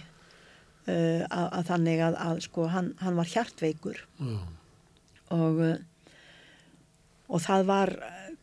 uh, 0.88 1.22
að, 1.30 1.46
að 1.58 1.66
þannig 1.70 2.00
að, 2.08 2.16
að 2.26 2.40
sko 2.48 2.66
hann, 2.72 2.92
hann 3.02 3.16
var 3.20 3.30
hjartveikur 3.32 4.00
Já. 4.18 4.38
og 5.36 5.62
uh, 5.62 5.76
og 7.32 7.40
það 7.40 7.62
var 7.68 7.92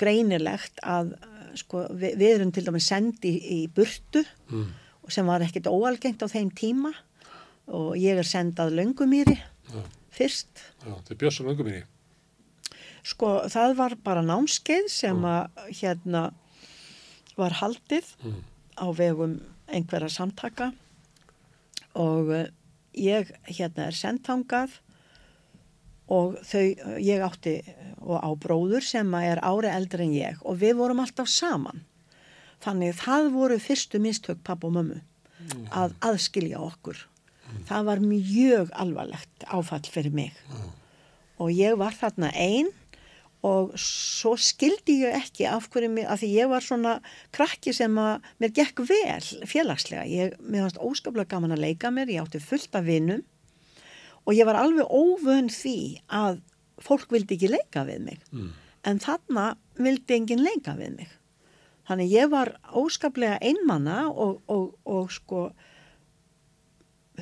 greinilegt 0.02 0.80
að 0.82 1.12
sko 1.60 1.84
við, 1.92 2.16
við 2.22 2.32
erum 2.38 2.52
til 2.56 2.64
dæmis 2.66 2.88
sendi 2.90 3.36
í, 3.36 3.64
í 3.64 3.68
burtu 3.74 4.24
Mm. 4.50 4.72
sem 5.14 5.26
var 5.30 5.42
ekkit 5.46 5.68
óalgengt 5.70 6.22
á 6.26 6.28
þeim 6.30 6.50
tíma 6.58 6.90
og 7.70 7.92
ég 8.02 8.18
er 8.18 8.26
sendað 8.26 8.72
löngumýri 8.78 9.36
Já. 9.38 9.82
fyrst 10.14 10.64
Já, 10.82 10.90
þetta 10.96 11.14
er 11.14 11.20
Björnsson 11.22 11.50
öngum 11.52 11.68
minni 11.70 11.84
sko 13.06 13.30
það 13.50 13.76
var 13.78 13.96
bara 14.06 14.24
námskeið 14.26 14.90
sem 14.94 15.22
að 15.26 15.70
hérna 15.82 16.24
var 17.38 17.54
haldið 17.62 18.10
Mm. 18.26 18.42
á 18.82 18.86
vegum 18.98 19.38
einhverja 19.70 20.10
samtaka 20.10 20.72
og 21.98 22.32
uh, 22.34 22.46
ég 22.94 23.32
hérna 23.50 23.90
er 23.90 23.98
sendtangað 23.98 24.80
og 26.10 26.40
þau, 26.46 26.66
ég 26.98 27.22
átti 27.22 27.60
og 28.02 28.18
á 28.18 28.30
bróður 28.42 28.86
sem 28.86 29.14
er 29.20 29.42
ári 29.46 29.70
eldri 29.70 30.08
en 30.08 30.16
ég 30.16 30.42
og 30.42 30.58
við 30.64 30.80
vorum 30.80 31.04
alltaf 31.04 31.30
saman. 31.30 31.84
Þannig 32.64 32.98
það 33.00 33.30
voru 33.36 33.60
fyrstu 33.62 34.02
mistök 34.04 34.42
papp 34.44 34.66
og 34.68 34.74
mömmu 34.76 35.00
að 35.72 35.94
aðskilja 36.04 36.60
okkur. 36.60 36.98
Það 37.70 37.86
var 37.88 38.02
mjög 38.04 38.74
alvarlegt 38.78 39.46
áfall 39.48 39.86
fyrir 39.90 40.14
mig. 40.14 40.34
Og 41.40 41.54
ég 41.56 41.78
var 41.80 41.96
þarna 41.96 42.34
einn 42.36 42.70
og 43.46 43.72
svo 43.80 44.34
skildi 44.40 44.98
ég 45.06 45.16
ekki 45.16 45.46
af 45.48 45.70
hverju 45.72 45.90
mig, 45.94 46.06
af 46.06 46.20
því 46.20 46.30
ég 46.36 46.50
var 46.52 46.66
svona 46.66 46.98
krakki 47.36 47.74
sem 47.76 47.96
að 48.02 48.26
mér 48.44 48.56
gekk 48.58 48.84
vel 48.90 49.48
félagslega, 49.48 50.04
ég, 50.10 50.36
mér 50.44 50.66
fannst 50.68 50.82
óskaplega 50.84 51.30
gaman 51.36 51.56
að 51.56 51.64
leika 51.64 51.92
mér, 51.94 52.12
ég 52.12 52.26
átti 52.26 52.42
fullt 52.44 52.76
af 52.76 52.88
vinum. 52.88 53.24
Og 54.28 54.36
ég 54.36 54.46
var 54.46 54.60
alveg 54.60 54.92
óvön 54.92 55.48
því 55.50 56.02
að 56.12 56.42
fólk 56.84 57.14
vildi 57.16 57.38
ekki 57.38 57.54
leika 57.54 57.86
við 57.88 58.04
mig. 58.10 58.20
Mm. 58.36 58.52
en 58.88 59.00
þarna 59.04 59.46
vildi 59.80 60.16
enginn 60.16 60.44
leika 60.44 60.76
við 60.78 61.00
mig. 61.00 61.16
Þannig 61.90 62.14
ég 62.14 62.30
var 62.32 62.54
óskaplega 62.78 63.40
einmanna 63.42 64.06
og, 64.10 64.42
og, 64.48 64.76
og 64.86 65.10
sko 65.14 65.50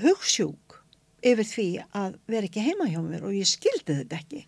hugsjúk 0.01 0.81
yfir 1.25 1.47
því 1.47 1.67
að 1.97 2.17
vera 2.29 2.49
ekki 2.49 2.65
heima 2.65 2.89
hjá 2.91 2.99
mér 3.01 3.25
og 3.25 3.35
ég 3.35 3.49
skildi 3.49 4.01
þetta 4.01 4.19
ekki. 4.19 4.43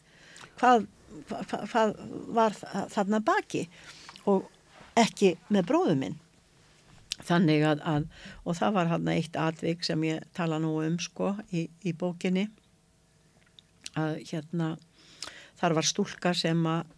Hvað, 0.60 0.86
hvað, 1.30 1.96
var 2.36 2.56
þa- 2.58 2.88
þarna 2.94 3.20
baki 3.26 3.66
og 4.30 4.48
ekki 5.00 5.36
með 5.50 5.68
bróðum 5.72 6.04
minn. 6.04 6.18
Þannig 7.20 7.66
að, 7.68 7.82
að 7.84 8.06
og 8.48 8.56
það 8.56 8.76
var 8.78 8.92
hann 8.94 9.10
eitt 9.12 9.36
atvik 9.36 9.84
sem 9.84 10.04
ég 10.08 10.24
tala 10.38 10.60
nú 10.64 10.78
um 10.86 10.96
sko 11.04 11.34
í, 11.52 11.66
í 11.84 11.92
bókinni. 11.94 12.48
Að 14.00 14.22
hérna 14.30 14.78
þar 15.60 15.76
var 15.80 15.88
stúlka 15.90 16.34
sem 16.38 16.64
að 16.70 16.96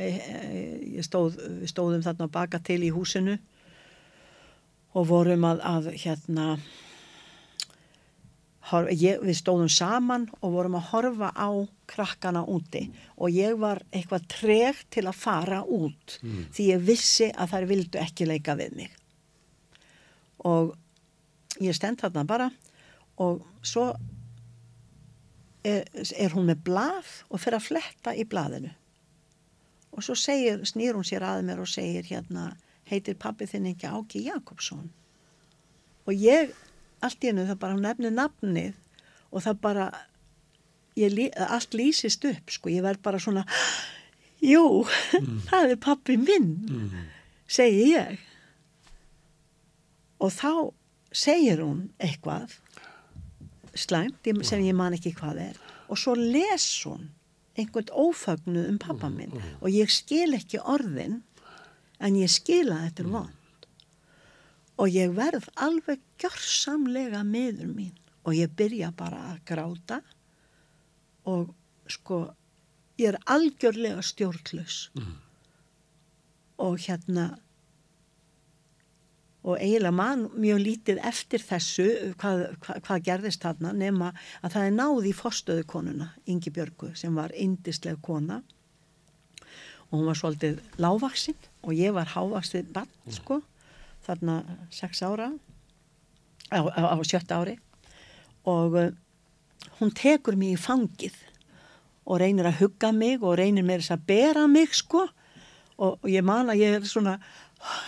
ég 0.00 1.04
stóð, 1.04 1.36
við 1.60 1.68
stóðum 1.70 2.04
þarna 2.04 2.28
baka 2.32 2.58
til 2.64 2.80
í 2.86 2.92
húsinu 2.94 3.36
og 4.96 5.06
vorum 5.10 5.44
að, 5.46 5.60
að 5.62 5.90
hérna 6.00 6.46
ég, 8.94 9.18
við 9.24 9.36
stóðum 9.38 9.70
saman 9.72 10.28
og 10.40 10.54
vorum 10.54 10.76
að 10.78 10.88
horfa 10.92 11.30
á 11.34 11.50
krakkana 11.90 12.44
úti. 12.46 12.86
Og 13.18 13.34
ég 13.34 13.58
var 13.58 13.82
eitthvað 13.90 14.28
treg 14.30 14.84
til 14.92 15.06
að 15.10 15.18
fara 15.18 15.60
út 15.64 16.18
því 16.54 16.68
ég 16.70 16.86
vissi 16.86 17.30
að 17.34 17.54
þær 17.54 17.68
vildu 17.72 18.02
ekki 18.02 18.28
leika 18.30 18.56
við 18.58 18.76
mig. 18.78 18.96
Og 20.46 20.74
ég 21.60 21.76
stend 21.76 22.00
þarna 22.00 22.24
bara 22.24 22.50
og 23.20 23.42
svo 23.66 23.90
er, 25.64 25.84
er 26.16 26.32
hún 26.32 26.48
með 26.48 26.62
blað 26.70 27.10
og 27.28 27.42
fer 27.42 27.56
að 27.58 27.66
fletta 27.68 28.14
í 28.16 28.24
blaðinu. 28.28 28.72
Og 29.90 30.06
svo 30.06 30.14
segir, 30.14 30.62
snýr 30.64 30.94
hún 30.96 31.06
sér 31.06 31.26
að 31.26 31.44
mér 31.48 31.60
og 31.60 31.68
segir 31.68 32.06
hérna, 32.06 32.52
heitir 32.88 33.18
pappi 33.18 33.48
þinn 33.50 33.72
ekki 33.72 33.90
Áki 33.90 34.24
Jakobsson? 34.28 34.86
Og 36.06 36.14
ég, 36.14 36.54
allt 37.06 37.24
í 37.24 37.30
hennu 37.30 37.46
það 37.48 37.58
bara 37.62 37.76
nefnir 37.80 38.12
nafnið 38.16 38.74
og 39.30 39.44
það 39.44 39.60
bara 39.62 39.86
ég, 40.98 41.16
allt 41.46 41.76
lýsist 41.78 42.24
upp 42.28 42.50
sko, 42.52 42.68
ég 42.72 42.82
verð 42.84 43.02
bara 43.02 43.18
svona 43.22 43.44
jú, 44.42 44.64
það 45.50 45.70
er 45.74 45.80
pappi 45.80 46.16
minn 46.20 46.50
Mm. 46.70 47.06
segi 47.50 47.86
ég. 47.94 48.18
Og 50.20 50.30
þá 50.34 50.50
segir 51.12 51.62
hún 51.64 51.88
eitthvað 51.98 52.52
slæmt 53.74 54.28
sem 54.46 54.62
ég 54.66 54.76
man 54.76 54.94
ekki 54.96 55.12
hvað 55.16 55.40
er 55.48 55.58
og 55.90 55.98
svo 55.98 56.14
les 56.18 56.66
hún 56.86 57.08
einhvern 57.58 57.90
ófagnu 57.90 58.62
um 58.70 58.78
pappa 58.78 59.08
minn. 59.10 59.32
og 59.60 59.68
ég 59.70 59.90
skil 59.90 60.34
ekki 60.38 60.60
orðin 60.62 61.22
en 62.00 62.14
ég 62.18 62.30
skil 62.30 62.68
að 62.70 62.84
þetta 62.86 63.02
er 63.04 63.10
vond 63.14 63.66
og 64.80 64.88
ég 64.94 65.14
verð 65.16 65.48
alveg 65.56 66.00
gjörsamlega 66.20 67.22
miður 67.26 67.72
mín. 67.72 67.96
Og 68.28 68.36
ég 68.36 68.52
byrja 68.56 68.92
bara 68.96 69.22
að 69.32 69.42
gráta. 69.48 70.00
Og 71.28 71.54
sko 71.90 72.26
ég 73.00 73.14
er 73.14 73.20
algjörlega 73.30 74.02
stjórnlaus. 74.04 74.90
Og 76.60 76.76
hérna 76.84 77.30
og 79.40 79.56
eiginlega 79.56 79.96
mann 79.96 80.26
mjög 80.36 80.58
lítið 80.60 80.98
eftir 81.08 81.40
þessu 81.40 81.86
hvað, 82.20 82.42
hvað, 82.60 82.80
hvað 82.84 83.04
gerðist 83.06 83.44
þarna 83.44 83.70
nema 83.72 84.10
að 84.42 84.56
það 84.56 84.66
er 84.66 84.74
náð 84.76 85.06
í 85.08 85.12
forstöðu 85.16 85.66
konuna 85.70 86.10
Ingi 86.28 86.52
Björgu 86.52 86.90
sem 86.94 87.16
var 87.16 87.32
indisleg 87.32 88.02
kona. 88.04 88.42
Og 89.88 89.96
hún 89.96 90.10
var 90.10 90.20
svolítið 90.20 90.60
lágvaksinn 90.76 91.48
og 91.64 91.72
ég 91.72 91.96
var 91.96 92.12
hávaksinn 92.12 92.68
bann 92.74 92.92
sko 93.08 93.40
þarna 94.04 94.42
sex 94.74 95.00
ára 95.02 95.32
á, 96.50 96.60
á, 96.66 96.82
á 96.92 96.96
sjötta 97.06 97.40
ári. 97.40 97.56
Og 98.48 98.76
uh, 98.76 98.90
hún 99.80 99.92
tekur 99.96 100.36
mig 100.38 100.56
í 100.56 100.60
fangið 100.60 101.16
og 102.10 102.20
reynir 102.22 102.48
að 102.48 102.64
hugga 102.64 102.90
mig 102.96 103.22
og 103.22 103.38
reynir 103.38 103.66
með 103.66 103.84
þess 103.84 103.96
að 103.96 104.06
bera 104.10 104.46
mig 104.50 104.74
sko. 104.74 105.06
Og, 105.80 105.96
og 106.02 106.08
ég 106.10 106.24
man 106.26 106.50
að 106.52 106.62
ég 106.64 106.80
er 106.80 106.88
svona 106.88 107.18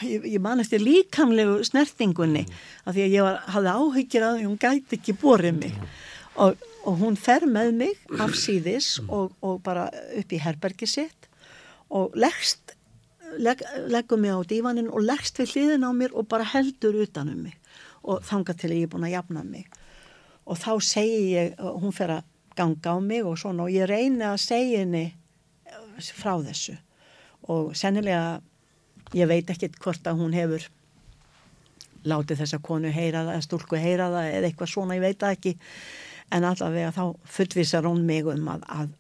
ég, 0.06 0.26
ég 0.34 0.40
man 0.42 0.62
eftir 0.62 0.82
líkamlegu 0.82 1.60
snertingunni 1.66 2.44
af 2.84 2.94
því 2.94 3.06
að 3.06 3.16
ég 3.16 3.26
var, 3.26 3.40
hafði 3.54 3.74
áhyggjur 3.78 4.28
að 4.28 4.44
hún 4.44 4.60
gæti 4.60 4.98
ekki 4.98 5.16
borið 5.20 5.58
mig. 5.58 5.80
Og, 6.40 6.68
og 6.88 7.00
hún 7.02 7.18
fer 7.20 7.44
með 7.48 7.74
mig 7.82 7.98
af 8.22 8.36
síðis 8.38 8.94
og, 9.08 9.34
og 9.44 9.60
bara 9.64 9.88
upp 10.18 10.32
í 10.32 10.40
herbergi 10.40 10.88
sitt 10.88 11.28
og 11.92 12.14
leggst 12.16 12.72
leg, 13.38 13.60
leggur 13.92 14.20
mig 14.20 14.32
á 14.32 14.40
dívanin 14.48 14.88
og 14.90 15.04
leggst 15.04 15.40
við 15.40 15.56
hliðin 15.56 15.84
á 15.84 15.90
mér 15.92 16.14
og 16.16 16.28
bara 16.30 16.46
heldur 16.48 16.96
utan 17.04 17.28
um 17.32 17.42
mig 17.48 17.58
og 18.02 18.22
þanga 18.26 18.56
til 18.58 18.72
ég 18.74 18.86
er 18.86 18.92
búin 18.92 19.06
að 19.06 19.16
jafna 19.16 19.42
mig. 19.46 19.66
Og 20.46 20.58
þá 20.58 20.72
segi 20.82 21.24
ég, 21.36 21.58
hún 21.58 21.94
fer 21.94 22.16
að 22.18 22.28
ganga 22.58 22.94
á 22.94 22.98
mig 23.00 23.24
og 23.24 23.38
svona 23.40 23.66
og 23.66 23.72
ég 23.72 23.88
reyni 23.88 24.24
að 24.26 24.40
segja 24.42 24.82
henni 24.82 25.06
frá 26.12 26.34
þessu. 26.42 26.76
Og 27.52 27.72
sennilega 27.78 28.40
ég 29.16 29.28
veit 29.28 29.50
ekkert 29.50 29.78
hvort 29.82 30.06
að 30.08 30.22
hún 30.22 30.34
hefur 30.36 30.66
látið 32.08 32.42
þessa 32.42 32.58
konu 32.64 32.90
heyra 32.90 33.22
það, 33.28 33.44
stúlku 33.46 33.78
heyra 33.78 34.08
það 34.10 34.32
eða 34.32 34.48
eitthvað 34.48 34.72
svona, 34.72 34.96
ég 34.98 35.04
veit 35.04 35.20
það 35.20 35.36
ekki. 35.36 35.54
En 36.32 36.46
allavega 36.48 36.92
þá 36.96 37.04
fullvisar 37.36 37.86
hún 37.86 38.06
mig 38.08 38.26
um 38.26 38.48
að, 38.50 38.64
að 38.66 38.92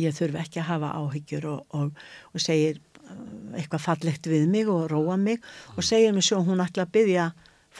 ég 0.00 0.16
þurfi 0.16 0.40
ekki 0.40 0.62
að 0.62 0.70
hafa 0.70 0.94
áhyggjur 0.96 1.46
og, 1.50 1.76
og, 1.76 2.00
og 2.32 2.42
segir 2.42 2.80
uh, 2.80 3.58
eitthvað 3.58 3.84
fallegt 3.84 4.28
við 4.30 4.48
mig 4.50 4.70
og 4.72 4.88
róa 4.90 5.18
mig 5.20 5.44
og 5.76 5.84
segir 5.86 6.14
mér 6.16 6.26
svo 6.26 6.40
hún 6.46 6.62
ætla 6.64 6.86
að 6.86 6.94
byggja 6.96 7.30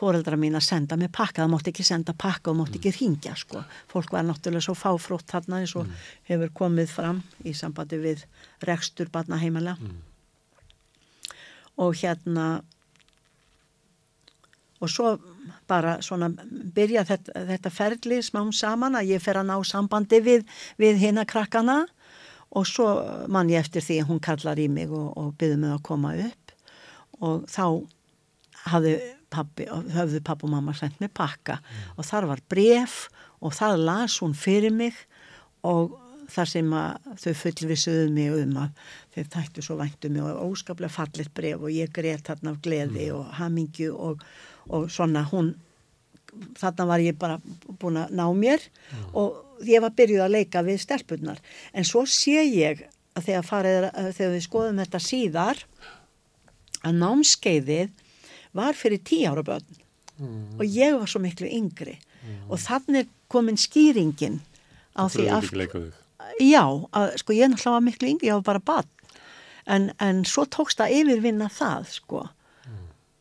fóreldra 0.01 0.39
mín 0.41 0.57
að 0.57 0.67
senda 0.67 0.97
mig 0.97 1.11
pakka, 1.13 1.45
það 1.45 1.53
mátti 1.53 1.73
ekki 1.75 1.87
senda 1.87 2.15
pakka 2.17 2.53
og 2.53 2.61
mátti 2.61 2.81
ekki 2.81 2.95
ringja 2.97 3.35
sko. 3.39 3.65
Fólk 3.91 4.15
var 4.15 4.25
náttúrulega 4.27 4.65
svo 4.65 4.77
fáfrótt 4.79 5.29
þarna 5.31 5.61
eins 5.61 5.77
og 5.77 5.91
hefur 6.31 6.53
komið 6.63 6.95
fram 6.95 7.23
í 7.45 7.55
sambandi 7.57 8.01
við 8.01 8.25
rekstur 8.65 9.13
barna 9.13 9.41
heimala. 9.41 9.77
Og 11.81 11.97
hérna 12.01 12.63
og 14.81 14.89
svo 14.89 15.15
bara 15.69 15.99
svona 16.05 16.31
byrja 16.75 17.05
þetta, 17.09 17.45
þetta 17.53 17.73
ferli 17.73 18.21
smám 18.25 18.53
saman 18.57 18.97
að 18.97 19.13
ég 19.15 19.23
fer 19.23 19.41
að 19.41 19.51
ná 19.51 19.57
sambandi 19.67 20.21
við, 20.25 20.47
við 20.81 21.01
hina 21.05 21.27
krakkana. 21.29 21.83
Og 22.57 22.67
svo 22.67 22.89
man 23.31 23.51
ég 23.53 23.63
eftir 23.63 23.85
því 23.85 24.01
að 24.03 24.09
hún 24.09 24.23
kallar 24.25 24.59
í 24.59 24.67
mig 24.73 24.91
og, 24.91 25.13
og 25.21 25.35
byrði 25.39 25.61
mig 25.61 25.75
að 25.77 25.83
koma 25.87 26.17
upp. 26.19 26.55
Og 27.21 27.45
þá 27.53 27.65
hafði 28.73 28.97
pappi, 29.33 29.67
höfðu 29.71 30.21
pappi 30.27 30.47
og 30.49 30.55
mamma 30.55 30.75
sendt 30.77 31.01
mig 31.03 31.13
pakka. 31.17 31.61
Og 31.97 32.07
þar 32.07 32.29
var 32.33 32.45
bref 32.51 33.09
og 33.41 33.57
það 33.57 33.85
las 33.87 34.21
hún 34.23 34.37
fyrir 34.37 34.75
mig 34.75 34.97
og 35.67 35.97
þar 36.31 36.51
sem 36.51 36.75
að 36.77 37.09
þau 37.23 37.33
fullvisuðu 37.41 38.11
mig 38.15 38.35
um 38.37 38.59
að 38.63 38.85
þau 39.15 39.25
þættu 39.35 39.65
svo 39.65 39.77
væntu 39.81 40.11
mig 40.13 40.23
og 40.25 40.53
óskaplega 40.53 40.95
fallit 40.95 41.33
bref 41.35 41.65
og 41.65 41.75
ég 41.75 41.91
greit 41.95 42.23
þarna 42.27 42.55
af 42.55 42.61
gleði 42.65 43.09
og 43.17 43.33
hamingju 43.41 43.91
og, 43.97 44.23
og 44.71 44.87
svona 44.93 45.25
hún 45.31 45.55
þarna 46.59 46.87
var 46.87 47.03
ég 47.03 47.19
bara 47.19 47.41
búin 47.81 47.99
að 48.01 48.15
ná 48.15 48.25
mér 48.37 48.63
og 49.19 49.65
ég 49.67 49.83
var 49.83 49.95
byrjuð 49.99 50.27
að 50.27 50.37
leika 50.37 50.63
við 50.67 50.83
stelpunnar 50.85 51.41
en 51.73 51.87
svo 51.87 52.05
sé 52.07 52.45
ég 52.47 52.85
að 53.19 53.27
þegar, 53.27 53.47
farið, 53.47 53.89
að 53.91 54.13
þegar 54.19 54.37
við 54.37 54.47
skoðum 54.47 54.85
þetta 54.85 55.03
síðar 55.03 55.65
að 56.87 57.01
námskeiðið 57.03 58.00
var 58.57 58.77
fyrir 58.79 59.01
tí 59.07 59.23
ára 59.29 59.43
börn. 59.47 59.67
Og 60.59 60.65
ég 60.67 60.99
var 60.99 61.09
svo 61.09 61.21
miklu 61.23 61.49
yngri. 61.49 61.97
Og 62.51 62.59
þannig 62.61 63.09
komin 63.33 63.57
skýringin 63.57 64.41
á 64.99 65.09
því 65.09 65.29
ekki 65.33 65.57
leikað 65.63 65.87
þig. 65.87 65.95
já, 66.45 66.65
að, 66.93 67.15
sko 67.23 67.33
ég 67.33 67.49
náttúrulega 67.49 67.77
var 67.77 67.87
miklu 67.87 68.09
yngri, 68.11 68.29
ég 68.29 68.41
var 68.41 68.43
bara 68.43 68.61
barn. 68.61 68.91
En, 69.67 69.91
en 70.01 70.25
svo 70.25 70.45
tókst 70.45 70.81
að 70.83 70.97
yfirvinna 70.99 71.49
það 71.53 71.89
sko 71.95 72.27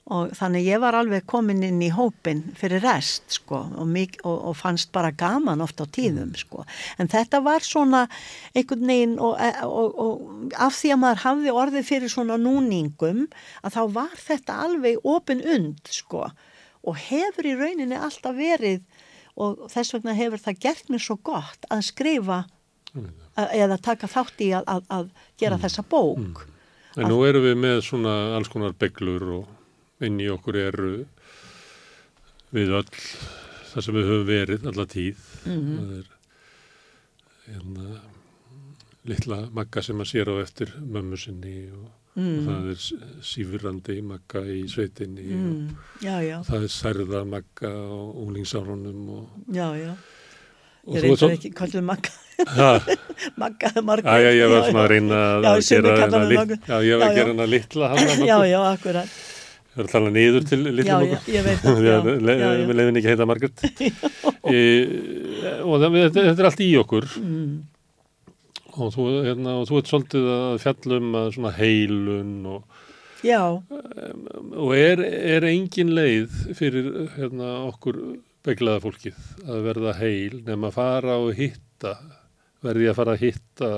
og 0.10 0.31
þannig 0.38 0.65
ég 0.65 0.80
var 0.81 0.95
alveg 0.98 1.26
komin 1.30 1.61
inn 1.64 1.81
í 1.86 1.91
hópin 1.94 2.40
fyrir 2.57 2.81
rest 2.81 3.36
sko 3.38 3.60
og, 3.77 3.98
og, 4.23 4.38
og 4.49 4.56
fannst 4.57 4.90
bara 4.95 5.11
gaman 5.14 5.61
oft 5.61 5.77
á 5.81 5.86
tíðum 5.86 6.31
sko. 6.38 6.65
En 6.98 7.07
þetta 7.11 7.41
var 7.45 7.61
svona 7.65 8.07
einhvern 8.57 8.88
veginn 8.90 9.18
og, 9.22 9.38
og, 9.65 9.99
og 10.02 10.56
af 10.57 10.73
því 10.80 10.94
að 10.95 11.02
maður 11.03 11.23
hafði 11.26 11.53
orðið 11.64 11.88
fyrir 11.91 12.14
svona 12.14 12.40
núningum 12.41 13.27
að 13.61 13.76
þá 13.77 13.81
var 13.99 14.15
þetta 14.18 14.57
alveg 14.65 15.06
opin 15.06 15.44
und 15.45 15.94
sko 15.94 16.26
og 16.80 16.95
hefur 17.10 17.45
í 17.45 17.53
rauninni 17.60 17.98
alltaf 17.99 18.34
verið 18.38 18.81
og 19.40 19.68
þess 19.72 19.94
vegna 19.95 20.18
hefur 20.18 20.41
það 20.41 20.61
gert 20.65 20.90
mér 20.91 21.03
svo 21.06 21.19
gott 21.23 21.68
að 21.72 21.86
skrifa 21.91 22.41
að- 23.38 23.53
eða 23.56 23.77
taka 23.77 24.07
þátt 24.10 24.41
í 24.41 24.49
að, 24.57 24.65
að, 24.68 24.84
að 24.90 25.10
gera 25.40 25.57
þessa 25.61 25.84
bók. 25.86 26.41
En 26.98 27.06
nú 27.07 27.19
erum 27.27 27.45
við 27.45 27.56
með 27.61 27.84
svona 27.86 28.14
alls 28.36 28.49
konar 28.52 28.73
beglur 28.73 29.23
og 29.38 29.48
inn 30.05 30.19
í 30.23 30.30
okkur 30.31 30.55
eru 30.61 30.91
við 32.55 32.71
öll 32.80 32.88
það 33.69 33.84
sem 33.85 33.97
við 33.99 34.07
höfum 34.09 34.27
verið 34.30 34.67
alla 34.71 34.85
tíð. 34.89 35.26
Mhm. 35.45 35.76
Það 35.80 35.91
er 35.99 36.07
hérna, 37.49 37.88
litla 39.09 39.39
magga 39.55 39.81
sem 39.85 39.97
að 40.03 40.09
sér 40.11 40.30
á 40.34 40.35
eftir 40.43 40.73
mömmu 40.81 41.17
sinni 41.17 41.55
og, 41.73 41.88
Mm. 42.19 42.39
og 42.39 42.47
það 42.49 42.69
er 42.71 42.80
sífurandi 43.23 43.95
magga 44.03 44.41
í 44.49 44.63
sveitinni 44.67 45.27
mm, 45.30 45.67
já, 46.01 46.15
já, 46.26 46.39
og 46.41 46.47
það 46.49 46.63
er 46.65 46.71
særða 46.73 47.19
magga 47.30 47.69
á 47.69 47.95
unglingsárunum 48.26 49.03
og, 49.13 49.27
já, 49.53 49.67
já. 49.77 49.93
Og 50.89 50.95
ég 50.97 51.05
reyndar 51.05 51.35
ekki 51.38 51.51
kallið 51.53 51.85
magga. 51.85 52.11
Ha, 52.49 52.69
magga 53.43 53.71
marga. 53.85 54.17
Já, 54.17 54.26
já, 54.26 54.31
ég 54.41 54.51
var 54.51 54.65
svona 54.67 54.84
að 54.84 54.89
reyna 54.89 55.19
að 55.38 55.61
gera 55.69 57.30
hana 57.30 57.45
litla 57.45 57.91
já, 58.31 58.38
já, 58.49 58.59
akkurat 58.73 59.07
Það 59.70 59.82
er 59.84 59.88
að 59.88 59.91
tala 59.94 60.12
niður 60.14 60.46
til 60.50 60.60
já, 60.66 60.96
möggu. 61.00 61.18
já, 61.18 61.34
ég 61.36 61.46
veit 61.46 61.60
það. 61.66 62.08
Við 62.10 62.74
leiðum 62.80 63.00
ekki 63.00 63.10
að 63.10 63.14
heita 63.14 63.28
Margaret. 63.30 63.66
e, 64.54 64.62
og 65.64 65.76
það, 65.84 65.98
þetta, 66.10 66.24
er 66.34 66.50
allt 66.50 66.64
í 66.66 66.70
okkur 66.82 67.10
Mm, 67.20 67.52
og 68.80 68.94
þú, 68.96 69.06
hérna, 69.28 69.56
og 69.60 69.68
þú 69.70 69.80
ert 69.82 69.91
svolítið 69.91 70.28
að 70.34 70.58
fjallum 70.64 71.16
að 71.20 71.30
svona 71.36 71.52
heilun 71.58 72.34
og, 72.48 72.84
já, 73.26 73.41
og 73.50 74.74
er, 74.78 75.02
er 75.04 75.48
engin 75.50 75.91
leið 75.98 76.38
fyrir 76.58 76.90
hérna, 77.18 77.50
okkur 77.70 77.98
beglaða 78.48 78.84
fólkið 78.86 79.18
að 79.50 79.66
verða 79.66 79.96
heil 80.00 80.38
nema 80.48 80.70
að 80.70 80.78
fara 80.78 81.18
og 81.20 81.34
hitta, 81.36 81.98
verði 82.64 82.88
að 82.91 82.98
fara 83.02 83.18
að 83.18 83.26
hitta 83.26 83.72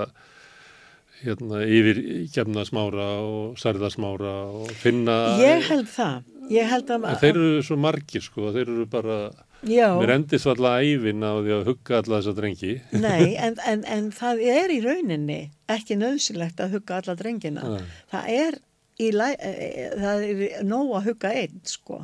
hérna, 1.24 1.62
yfir 1.66 2.02
gefna 2.34 2.64
smára 2.68 3.08
og 3.22 3.58
særða 3.62 3.90
smára 3.94 4.34
og 4.62 4.72
finna 4.82 5.16
ég 5.42 5.64
held 5.70 5.88
það 5.92 6.24
ég 6.52 6.68
held 6.72 6.90
að 6.98 7.08
þeir 7.22 7.32
eru 7.38 7.64
svo 7.64 7.78
margir 7.80 8.24
sko, 8.26 8.50
þeir 8.56 8.68
eru 8.68 8.86
bara 8.92 9.18
Já. 9.62 9.92
mér 10.02 10.16
endist 10.16 10.48
alltaf 10.50 10.82
æfin 10.82 11.22
á 11.22 11.32
því 11.38 11.52
að 11.60 11.68
hugga 11.70 12.00
alla 12.02 12.18
þessa 12.20 12.34
drengi 12.40 12.72
Nei, 12.98 13.36
en, 13.46 13.56
en, 13.70 13.84
en 13.86 14.10
það 14.18 14.42
er 14.56 14.74
í 14.74 14.80
rauninni 14.84 15.40
ekki 15.70 16.00
nöðsilegt 16.02 16.60
að 16.66 16.74
hugga 16.80 16.98
alla 17.00 17.16
drengina. 17.20 17.62
Nei. 17.78 17.84
Það 18.12 18.32
er, 18.40 18.58
í, 19.00 19.12
læ- 19.16 19.38
eh, 19.38 19.94
það 20.02 20.26
er 20.26 20.42
nóg 20.68 20.90
að 20.98 21.06
hugga 21.12 21.32
einn, 21.44 21.62
sko. 21.64 22.02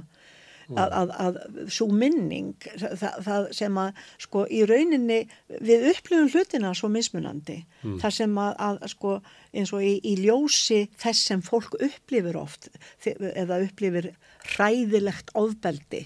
Að, 0.76 0.94
að, 1.00 1.12
að 1.24 1.38
svo 1.72 1.86
minning, 1.96 2.50
það, 2.76 3.20
það 3.24 3.46
sem 3.56 3.78
að, 3.80 4.00
sko, 4.20 4.42
í 4.52 4.64
rauninni 4.68 5.20
við 5.64 5.86
upplifum 5.94 6.28
hlutina 6.34 6.74
svo 6.76 6.90
mismunandi. 6.92 7.62
Það 8.02 8.16
sem 8.18 8.40
að, 8.44 8.56
að, 8.66 8.82
sko, 8.92 9.14
eins 9.56 9.72
og 9.78 9.86
í, 9.88 9.94
í 10.04 10.18
ljósi 10.26 10.82
þess 11.00 11.30
sem 11.30 11.44
fólk 11.46 11.78
upplifir 11.80 12.36
oft, 12.40 12.68
eða 13.08 13.62
upplifir 13.64 14.10
hræðilegt 14.58 15.32
ofbeldi, 15.40 16.04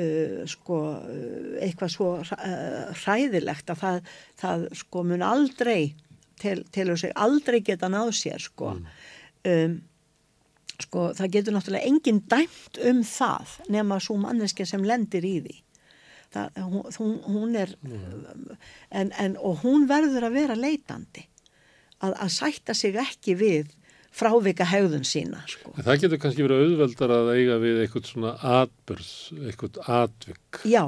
uh, 0.00 0.40
sko, 0.48 0.80
eitthvað 1.60 1.94
svo 1.98 2.10
hræðilegt 3.04 3.74
að 3.74 3.84
það, 3.84 4.12
það 4.40 4.66
sko 4.86 5.04
mun 5.10 5.26
aldrei 5.26 5.92
til, 6.40 6.62
til 6.72 6.88
þess 6.94 7.10
að 7.10 7.16
aldrei 7.28 7.60
geta 7.66 7.92
náð 7.92 8.14
sér 8.22 8.42
sko. 8.42 8.78
Um, 9.48 9.80
sko 10.84 11.08
það 11.18 11.32
getur 11.36 11.56
náttúrulega 11.56 11.88
engin 11.90 12.20
dæmt 12.30 12.78
um 12.90 13.00
það 13.06 13.56
nema 13.72 13.98
svo 14.02 14.18
manneski 14.20 14.66
sem 14.68 14.84
lendir 14.86 15.26
í 15.26 15.38
því 15.46 15.56
það, 16.34 16.60
hún, 16.98 17.16
hún, 17.24 17.56
er 17.56 17.74
en, 18.90 19.10
en, 19.10 19.36
og 19.40 19.64
hún 19.64 19.88
verður 19.90 20.28
að 20.28 20.38
vera 20.38 20.58
leitandi 20.58 21.26
að, 22.04 22.14
að 22.14 22.32
sætta 22.36 22.76
sig 22.76 22.98
ekki 23.00 23.36
við 23.38 23.74
frávika 24.18 24.66
hegðun 24.66 25.06
sína 25.06 25.44
sko. 25.50 25.74
Það 25.76 26.02
getur 26.02 26.20
kannski 26.22 26.44
verið 26.46 26.64
auðveldar 26.64 27.14
að 27.14 27.30
eiga 27.36 27.58
við 27.62 27.82
eitthvað 27.84 28.08
svona 28.08 28.34
atbörð, 28.40 29.12
eitthvað 29.44 29.80
atvik. 29.84 30.62
já, 30.64 30.84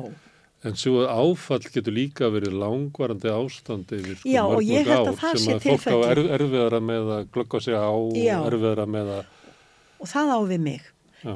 En 0.60 0.74
svo 0.76 1.06
áfall 1.08 1.62
getur 1.72 1.94
líka 1.96 2.28
verið 2.28 2.52
langvarandi 2.60 3.30
ástand 3.32 3.92
yfir 3.96 4.18
sko 4.20 4.28
mörg 4.28 4.66
mörg 4.68 5.22
ár 5.24 5.38
sem 5.40 5.54
að 5.54 5.62
fólk 5.64 5.86
á 5.88 5.98
erfiðara 6.36 6.80
með 6.84 7.12
að 7.14 7.30
glöggva 7.32 7.60
sig 7.64 7.78
á, 7.80 7.88
erfiðara 8.44 8.84
með 8.84 9.12
að, 9.14 9.30
og 10.00 10.08
það 10.10 10.32
á 10.32 10.38
við 10.50 10.64
mig 10.68 10.88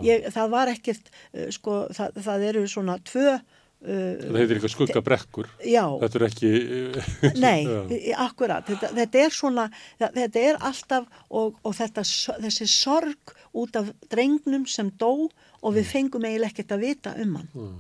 ég, 0.05 0.25
það 0.33 0.49
var 0.57 0.73
ekkert 0.73 1.11
uh, 1.13 1.51
sko, 1.53 1.85
það, 1.93 2.19
það 2.25 2.45
eru 2.49 2.65
svona 2.73 2.97
tvö 3.05 3.27
uh, 3.35 3.43
það 3.85 4.39
heitir 4.41 4.57
eitthvað 4.57 4.73
skuggabrekkur. 4.75 5.49
já, 5.69 5.83
Þetta 6.01 6.19
er 6.21 6.27
ekki... 6.31 6.53
Nei, 7.45 7.65
Já. 7.69 7.81
í- 7.93 8.15
akkurat, 8.25 8.65
þetta, 8.71 8.93
þetta 8.97 9.23
er 9.27 9.35
svona, 9.37 9.67
þetta 10.01 10.45
er 10.49 10.61
alltaf 10.65 11.09
og, 11.29 11.59
og 11.61 11.77
þetta, 11.77 12.05
þessi 12.47 12.69
sorg 12.73 13.35
út 13.55 13.77
af 13.77 13.91
drengnum 14.11 14.65
sem 14.67 14.89
dó 14.99 15.29
og 15.65 15.77
við 15.77 15.91
fengum 15.93 16.25
eiginlega 16.25 16.55
ekkert 16.55 16.73
að 16.79 16.87
vita 16.89 17.13
um 17.21 17.37
hann. 17.39 17.51
Mm. 17.55 17.77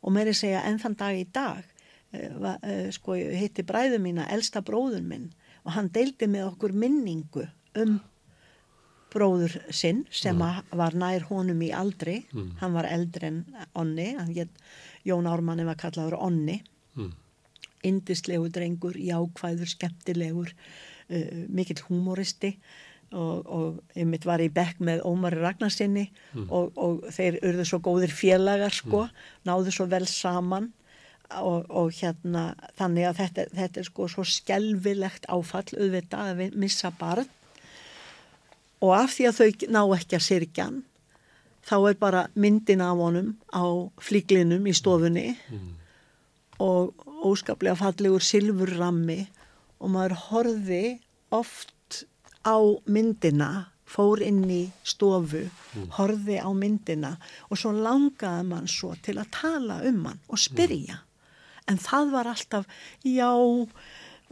Og 0.00 0.12
meiri 0.16 0.34
segja 0.36 0.64
enn 0.68 0.78
þann 0.82 0.94
dag 0.98 1.16
í 1.18 1.24
dag, 1.34 1.62
eh, 2.16 2.26
eh, 2.66 2.86
sko 2.94 3.14
ég 3.18 3.34
hitti 3.38 3.64
bræðu 3.66 3.98
mína, 4.02 4.26
elsta 4.34 4.62
bróður 4.66 5.02
minn 5.04 5.30
og 5.64 5.74
hann 5.76 5.90
deildi 5.92 6.26
með 6.30 6.46
okkur 6.54 6.72
minningu 6.72 7.46
um 7.78 7.98
bróður 9.12 9.56
sinn 9.74 10.04
sem 10.10 10.38
að 10.44 10.60
var 10.80 10.96
nær 10.98 11.26
honum 11.30 11.60
í 11.62 11.70
aldri, 11.76 12.20
hann 12.60 12.76
var 12.76 12.88
eldri 12.90 13.30
en 13.30 13.40
Onni, 13.78 14.12
get, 14.34 14.50
Jón 15.06 15.28
Ármanni 15.30 15.66
var 15.68 15.78
kallaður 15.80 16.18
Onni. 16.20 16.60
Mm. 16.98 17.12
indislegu 17.86 18.50
drengur, 18.52 18.96
jákvæður, 18.98 19.68
skemmtilegur, 19.70 20.50
uh, 21.08 21.44
mikill 21.48 21.80
húmoristi 21.86 22.56
og, 23.10 23.46
og 23.46 23.96
einmitt 23.98 24.26
var 24.28 24.42
í 24.42 24.50
bekk 24.52 24.82
með 24.86 25.02
Ómari 25.08 25.40
Ragnarsinni 25.40 26.04
og, 26.48 26.76
og 26.78 27.06
þeir 27.14 27.40
urðu 27.46 27.66
svo 27.66 27.80
góðir 27.82 28.12
félagar 28.14 28.74
sko, 28.74 29.06
náðu 29.48 29.74
svo 29.74 29.88
vel 29.90 30.06
saman 30.06 30.70
og, 31.38 31.66
og 31.70 31.90
hérna 31.94 32.52
þannig 32.78 33.08
að 33.08 33.18
þetta, 33.22 33.46
þetta 33.58 33.82
er 33.82 33.88
sko 33.88 34.08
svo 34.10 34.26
skelvilegt 34.26 35.28
áfall 35.30 35.66
auðvitað 35.74 36.32
að 36.34 36.56
missa 36.58 36.92
barn 37.00 37.28
og 38.80 38.94
af 38.96 39.16
því 39.16 39.28
að 39.28 39.40
þau 39.40 39.72
ná 39.76 39.82
ekki 39.96 40.18
að 40.18 40.26
syrkja 40.28 40.68
hann 40.68 40.80
þá 41.66 41.76
er 41.90 41.98
bara 42.00 42.22
myndin 42.34 42.82
af 42.84 42.96
honum 42.98 43.34
á 43.52 43.64
flíklinum 44.00 44.66
í 44.66 44.74
stofunni 44.76 45.26
og 46.60 47.04
óskaplega 47.24 47.76
fallegur 47.78 48.24
silfurrammi 48.24 49.20
og 49.80 49.92
maður 49.92 50.16
horfi 50.28 50.84
oft 51.30 52.04
á 52.44 52.56
myndina 52.86 53.50
fór 53.90 54.22
inn 54.22 54.44
í 54.50 54.62
stofu 54.86 55.44
horfi 55.98 56.38
á 56.38 56.48
myndina 56.54 57.16
og 57.48 57.60
svo 57.60 57.72
langaði 57.74 58.46
mann 58.48 58.68
svo 58.70 58.94
til 59.02 59.18
að 59.18 59.32
tala 59.34 59.80
um 59.88 60.04
hann 60.06 60.20
og 60.28 60.40
spyrja. 60.40 61.00
En 61.68 61.78
það 61.78 62.12
var 62.14 62.30
alltaf 62.30 62.66
já, 63.06 63.30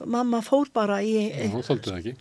mamma 0.06 0.40
fór 0.46 0.68
bara 0.74 1.00
í 1.02 1.14
Já, 1.32 1.48
hún 1.52 1.64
þóldi 1.66 1.90
það 1.90 1.98
ekki. 1.98 2.14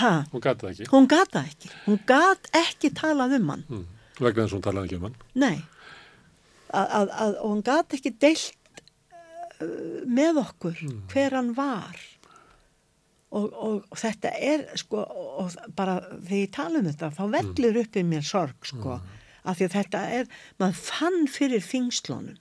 ha, 0.00 0.12
Hún 0.32 0.40
gati 0.44 0.66
það 0.66 0.70
ekki. 0.74 0.88
hún 0.92 1.06
gata 1.10 1.42
ekki. 1.46 1.70
Hún 1.86 1.98
gat 2.08 2.48
ekki 2.58 2.90
talað 2.96 3.36
um 3.38 3.48
hann. 3.54 3.64
Mm. 3.68 3.84
Vegna 4.20 4.44
þess 4.44 4.52
að 4.52 4.56
hún 4.58 4.64
talaði 4.66 4.88
ekki 4.90 4.98
um 5.00 5.06
hann. 5.08 5.14
Nei, 5.34 5.58
að, 6.70 6.86
að, 7.00 7.12
að, 7.24 7.36
og 7.44 7.52
hann 7.54 7.62
gat 7.70 7.94
ekki 7.98 8.12
deilt 8.20 8.82
uh, 9.60 9.68
með 10.06 10.42
okkur 10.44 10.82
hver 11.12 11.36
hann 11.38 11.52
var. 11.58 12.00
Og, 13.30 13.44
og, 13.54 13.74
og 13.94 13.98
þetta 14.00 14.32
er 14.42 14.64
sko, 14.80 15.04
og, 15.06 15.26
og 15.44 15.74
bara 15.78 16.00
þegar 16.26 16.40
ég 16.40 16.50
tala 16.56 16.80
um 16.82 16.86
þetta 16.90 17.12
þá 17.14 17.24
vellir 17.36 17.76
upp 17.84 17.98
í 18.00 18.02
mér 18.10 18.24
sorg 18.26 18.66
sko, 18.66 18.96
af 19.46 19.56
því 19.60 19.68
að 19.68 19.76
þetta 19.76 20.00
er, 20.16 20.32
maður 20.58 20.80
fann 20.88 21.20
fyrir 21.30 21.62
þingslónum 21.62 22.40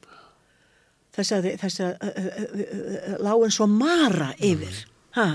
þess 1.20 1.36
að 1.38 1.50
þess 1.64 1.84
að 1.86 1.92
uh, 1.92 2.08
uh, 2.08 2.64
uh, 2.64 3.20
lágin 3.28 3.54
svo 3.60 3.70
mara 3.72 4.32
yfir 4.40 4.86
ha? 5.18 5.28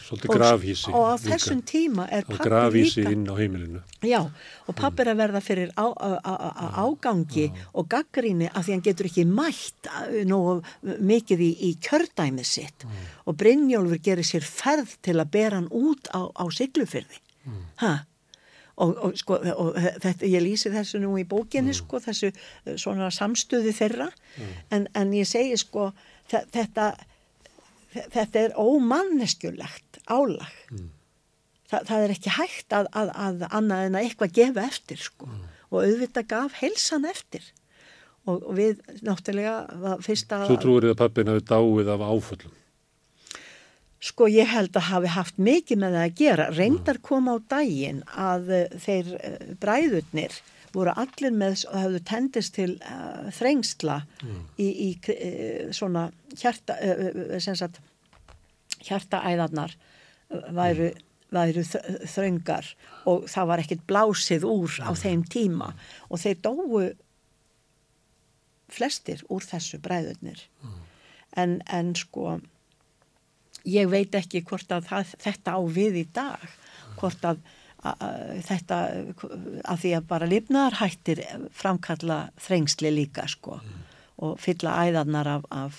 Svolítið 0.00 0.32
grafhísi. 0.34 0.92
og 0.92 1.06
á 1.06 1.14
þessum 1.20 1.62
tíma 1.66 2.06
er 2.12 2.26
grafhísi 2.28 3.04
líka 3.04 3.14
inn 3.14 3.26
á 3.28 3.34
heimilinu. 3.36 3.82
Já, 4.06 4.20
og 4.66 4.76
pappi 4.78 5.04
er 5.04 5.12
að 5.12 5.20
verða 5.20 5.42
fyrir 5.44 5.72
á, 5.76 5.86
á, 5.92 6.10
á, 6.24 6.66
ágangi 6.84 7.48
og 7.74 7.88
gaggríni 7.92 8.50
af 8.50 8.66
því 8.66 8.76
hann 8.76 8.84
getur 8.86 9.10
ekki 9.10 9.26
mætt 9.28 9.90
uh, 9.90 10.20
nógu 10.28 10.60
mikið 10.82 11.44
í, 11.46 11.50
í 11.68 11.72
kjördæmið 11.84 12.48
sitt 12.48 12.86
og 13.24 13.36
Brynjólfur 13.40 14.00
gerir 14.04 14.26
sér 14.26 14.46
ferð 14.46 14.96
til 15.04 15.18
að 15.18 15.32
bera 15.36 15.60
hann 15.60 15.70
út 15.70 16.10
á, 16.12 16.44
siglufyrði. 16.54 17.20
Ha? 17.80 17.94
Og, 18.76 18.94
og, 19.04 19.16
sko, 19.18 19.36
og 19.56 19.74
þetta, 19.76 20.24
ég 20.30 20.40
lýsi 20.44 20.70
þessu 20.72 21.00
nú 21.02 21.10
í 21.20 21.24
bókinni 21.28 21.74
sko, 21.76 21.98
þessu 22.00 22.30
uh, 22.32 22.76
svona 22.80 23.10
samstöði 23.12 23.72
þeirra. 23.76 24.06
En, 24.70 24.86
en 24.96 25.12
ég 25.12 25.26
segi 25.28 25.56
sko 25.60 25.90
þe- 26.30 26.46
þetta, 26.54 26.86
þetta 28.14 28.44
er 28.46 28.54
ómanneskjulegt 28.60 30.00
álag. 30.08 30.50
Þa, 31.70 31.82
það 31.86 32.04
er 32.06 32.14
ekki 32.16 32.32
hægt 32.34 32.74
að, 32.74 32.88
að, 32.98 33.10
að 33.14 33.44
annað 33.50 33.84
en 33.88 33.98
að 34.00 34.06
eitthvað 34.08 34.32
gefa 34.40 34.64
eftir 34.66 35.02
sko. 35.04 35.28
og 35.70 35.84
auðvitað 35.84 36.26
gaf 36.32 36.56
heilsan 36.62 37.04
eftir. 37.06 37.44
Og, 38.28 38.40
og 38.42 38.56
við 38.58 38.80
náttúrulega 39.06 39.98
fyrsta 40.04 40.42
Svo 40.48 40.56
trúir 40.60 40.84
þið 40.88 40.94
að 40.94 40.98
pappin 41.00 41.30
hafi 41.30 41.44
dáið 41.48 41.92
af 41.94 42.02
áföllum. 42.04 42.56
Sko 44.00 44.28
ég 44.32 44.48
held 44.48 44.76
að 44.80 44.86
hafi 44.90 45.10
haft 45.12 45.36
mikið 45.38 45.80
með 45.82 45.96
það 45.98 46.06
að 46.06 46.14
gera. 46.22 46.46
Reyndar 46.56 46.98
kom 47.04 47.28
á 47.28 47.36
daginn 47.52 48.00
að 48.16 48.48
uh, 48.56 48.62
þeir 48.86 49.10
uh, 49.18 49.36
bræðurnir 49.60 50.38
voru 50.72 50.92
allir 51.02 51.34
með, 51.34 51.64
hafðu 51.74 52.00
tendist 52.06 52.54
til 52.56 52.70
uh, 52.86 53.26
þrengsla 53.34 53.98
í, 54.56 54.68
í 54.70 54.90
uh, 54.96 55.70
svona 55.74 56.06
hjarta 56.38 56.76
uh, 56.80 57.38
sem 57.42 57.58
sagt 57.58 57.80
hjartaæðarnar 58.86 59.74
væru 60.54 60.92
væru 61.30 61.62
þ- 61.66 62.06
þröngar 62.10 62.66
og 63.10 63.26
það 63.30 63.48
var 63.50 63.60
ekkert 63.62 63.82
blásið 63.86 64.46
úr 64.48 64.78
á 64.82 64.90
þeim 64.98 65.20
tíma. 65.30 65.68
Og 66.10 66.18
þeir 66.22 66.40
dóu 66.42 66.80
flestir 68.70 69.22
úr 69.30 69.44
þessu 69.46 69.78
bræðurnir. 69.82 70.42
En, 71.38 71.60
en 71.70 71.92
sko 71.98 72.38
ég 73.68 73.90
veit 73.90 74.14
ekki 74.16 74.44
hvort 74.46 74.70
að 74.72 74.88
það, 74.90 75.14
þetta 75.24 75.56
á 75.56 75.60
við 75.78 75.98
í 76.02 76.06
dag 76.14 76.46
hvort 77.00 77.26
að, 77.26 77.42
að, 77.82 78.06
að 78.06 78.40
þetta 78.48 78.80
að 79.64 79.84
því 79.84 79.92
að 79.98 80.08
bara 80.14 80.30
lifnaðarhættir 80.30 81.22
framkalla 81.56 82.18
þrengsli 82.40 82.92
líka 82.94 83.28
sko 83.30 83.60
og 84.20 84.34
fylla 84.40 84.76
æðarnar 84.84 85.30
af, 85.38 85.46
af 85.48 85.78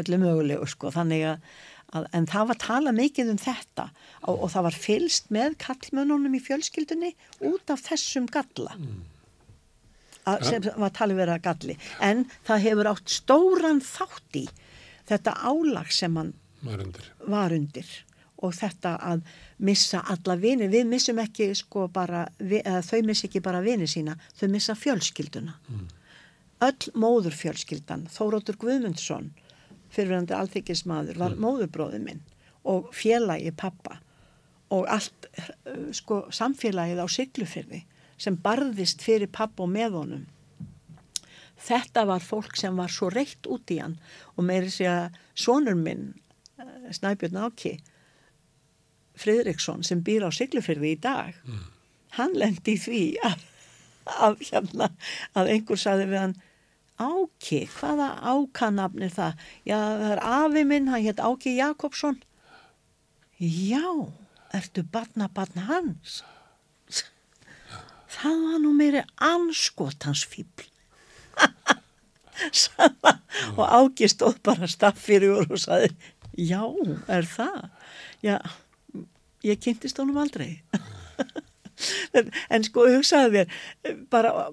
öllu 0.00 0.20
mögulegu 0.22 0.68
sko 0.72 0.92
þannig 0.94 1.26
að, 1.34 1.50
að 1.92 2.08
en 2.16 2.30
það 2.30 2.48
var 2.52 2.62
tala 2.64 2.94
mikið 2.96 3.34
um 3.34 3.42
þetta 3.42 3.90
og, 4.22 4.34
og 4.34 4.48
það 4.54 4.66
var 4.70 4.80
fylst 4.86 5.30
með 5.34 5.60
kallmönunum 5.66 6.38
í 6.38 6.42
fjölskyldunni 6.44 7.14
út 7.50 7.74
af 7.74 7.84
þessum 7.90 8.28
galla 8.32 8.76
að, 10.28 10.44
sem 10.48 10.68
var 10.80 10.92
talið 10.96 11.22
vera 11.22 11.38
galli. 11.42 11.76
En 12.04 12.24
það 12.46 12.64
hefur 12.66 12.90
átt 12.92 13.12
stóran 13.12 13.82
þátt 13.84 14.40
í 14.40 14.44
þetta 15.08 15.36
álag 15.48 15.92
sem 15.94 16.16
hann 16.20 16.34
Maður 16.62 16.84
undir. 16.86 17.08
var 17.26 17.52
undir. 17.52 17.86
Og 18.42 18.52
þetta 18.54 18.92
að 19.02 19.22
missa 19.58 20.00
alla 20.06 20.36
vini, 20.38 20.68
við 20.70 20.86
missum 20.86 21.18
ekki 21.18 21.48
sko 21.58 21.88
bara, 21.88 22.28
vi- 22.38 22.62
eða 22.62 22.82
þau 22.86 23.02
missa 23.06 23.26
ekki 23.26 23.40
bara 23.42 23.60
vini 23.60 23.86
sína, 23.90 24.14
þau 24.38 24.48
missa 24.52 24.74
fjölskylduna. 24.78 25.54
Öll 26.60 26.92
móðurfjölskyldan, 26.94 28.06
Þóróttur 28.10 28.56
Guðmundsson, 28.58 29.30
fyrirverandi 29.90 30.34
alþykismadur, 30.34 31.16
var 31.18 31.34
móðurbróðið 31.38 32.02
minn 32.04 32.20
og 32.64 32.90
félagi 32.92 33.52
pappa 33.56 34.00
og 34.70 34.86
allt 34.90 35.26
sko, 35.92 36.26
samfélagið 36.30 36.98
á 37.02 37.06
Siglufyrði 37.08 37.84
sem 38.18 38.36
barðist 38.36 39.00
fyrir 39.02 39.30
pappa 39.32 39.62
og 39.62 39.70
með 39.70 39.92
honum. 39.92 40.26
Þetta 41.58 42.04
var 42.06 42.20
fólk 42.22 42.56
sem 42.58 42.76
var 42.78 42.88
svo 42.92 43.08
reitt 43.10 43.46
út 43.50 43.70
í 43.74 43.80
hann 43.80 43.96
og 44.36 44.44
meiri 44.46 44.70
að 44.86 45.16
sonur 45.34 45.74
minn, 45.78 46.14
Snæbjörn 46.90 47.38
Áki, 47.46 47.78
Fridriksson 49.18 49.84
sem 49.86 50.02
býr 50.04 50.26
á 50.26 50.30
Siglufyrði 50.34 50.94
í 50.94 51.00
dag, 51.02 51.38
hann 52.18 52.34
lendi 52.38 52.76
í 52.76 52.82
því 52.82 53.02
að, 53.26 53.42
að, 54.18 54.38
hérna, 54.50 54.90
að 55.38 55.52
einhver 55.54 55.80
saði 55.80 56.08
við 56.10 56.22
hann 56.24 56.38
Áki, 56.98 57.60
hvaða 57.70 58.08
ákanafn 58.26 59.04
er 59.06 59.12
það? 59.14 59.42
Já, 59.62 59.76
það 59.78 60.14
er 60.16 60.22
afi 60.26 60.62
minn, 60.66 60.88
hann 60.90 61.04
hétt 61.04 61.20
Áki 61.22 61.52
Jakobsson. 61.54 62.16
Já, 63.38 63.84
ertu 64.58 64.82
barna 64.82 65.28
barna 65.30 65.68
hans? 65.68 66.24
Það 68.18 68.42
var 68.48 68.58
nú 68.64 68.72
meiri 68.74 69.04
anskotans 69.22 70.24
fíbl. 70.26 70.66
og 73.58 73.62
Áki 73.62 74.10
stóð 74.10 74.42
bara 74.42 74.66
staff 74.66 74.98
fyrir 75.06 75.38
úr 75.38 75.54
og 75.54 75.62
saði, 75.62 75.94
já, 76.38 76.62
er 77.10 77.28
það? 77.28 77.68
Já, 78.24 78.38
ég 79.46 79.60
kynntist 79.62 79.98
honum 80.00 80.20
aldrei. 80.22 80.60
en, 82.18 82.32
en 82.50 82.66
sko, 82.66 82.86
hugsaði 82.90 83.34
mér, 83.34 83.58
bara 84.12 84.48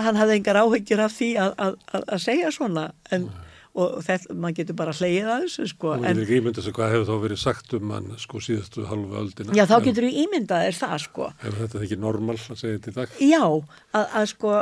hann 0.00 0.18
hafði 0.18 0.38
engar 0.40 0.60
áhyggjur 0.60 1.02
af 1.06 1.16
því 1.16 1.32
að, 1.40 1.52
að, 1.56 1.76
að, 1.92 2.06
að 2.14 2.22
segja 2.26 2.52
svona 2.54 2.86
en, 3.14 3.28
og 3.76 3.98
þetta, 4.04 4.34
maður 4.40 4.58
getur 4.60 4.78
bara 4.78 4.94
hleyið 4.96 5.30
að 5.32 5.44
þessu 5.46 5.68
sko. 5.72 5.92
og 5.94 6.04
En, 6.08 6.18
við 6.18 6.24
ekki 6.26 6.40
ímynda 6.40 6.64
sig 6.64 6.76
hvað 6.76 6.92
hefur 6.94 7.08
þá 7.08 7.22
verið 7.24 7.40
sagt 7.42 7.76
um 7.76 7.94
hann 7.94 8.10
sko 8.20 8.42
síðustu 8.44 8.86
halvu 8.88 9.18
öldina 9.20 9.56
já, 9.56 9.64
þá 9.68 9.76
getur 9.86 10.08
þú 10.08 10.12
ímyndað 10.24 10.66
þér 10.66 10.78
það 10.80 10.96
sko. 11.06 11.30
er 11.40 11.58
þetta 11.62 11.82
ekki 11.84 12.00
normal 12.00 12.36
að 12.38 12.60
segja 12.62 12.76
þetta 12.78 12.92
í 12.92 12.96
dag 13.00 13.18
Já, 13.26 13.42
að, 13.46 14.06
að 14.20 14.28
sko, 14.32 14.54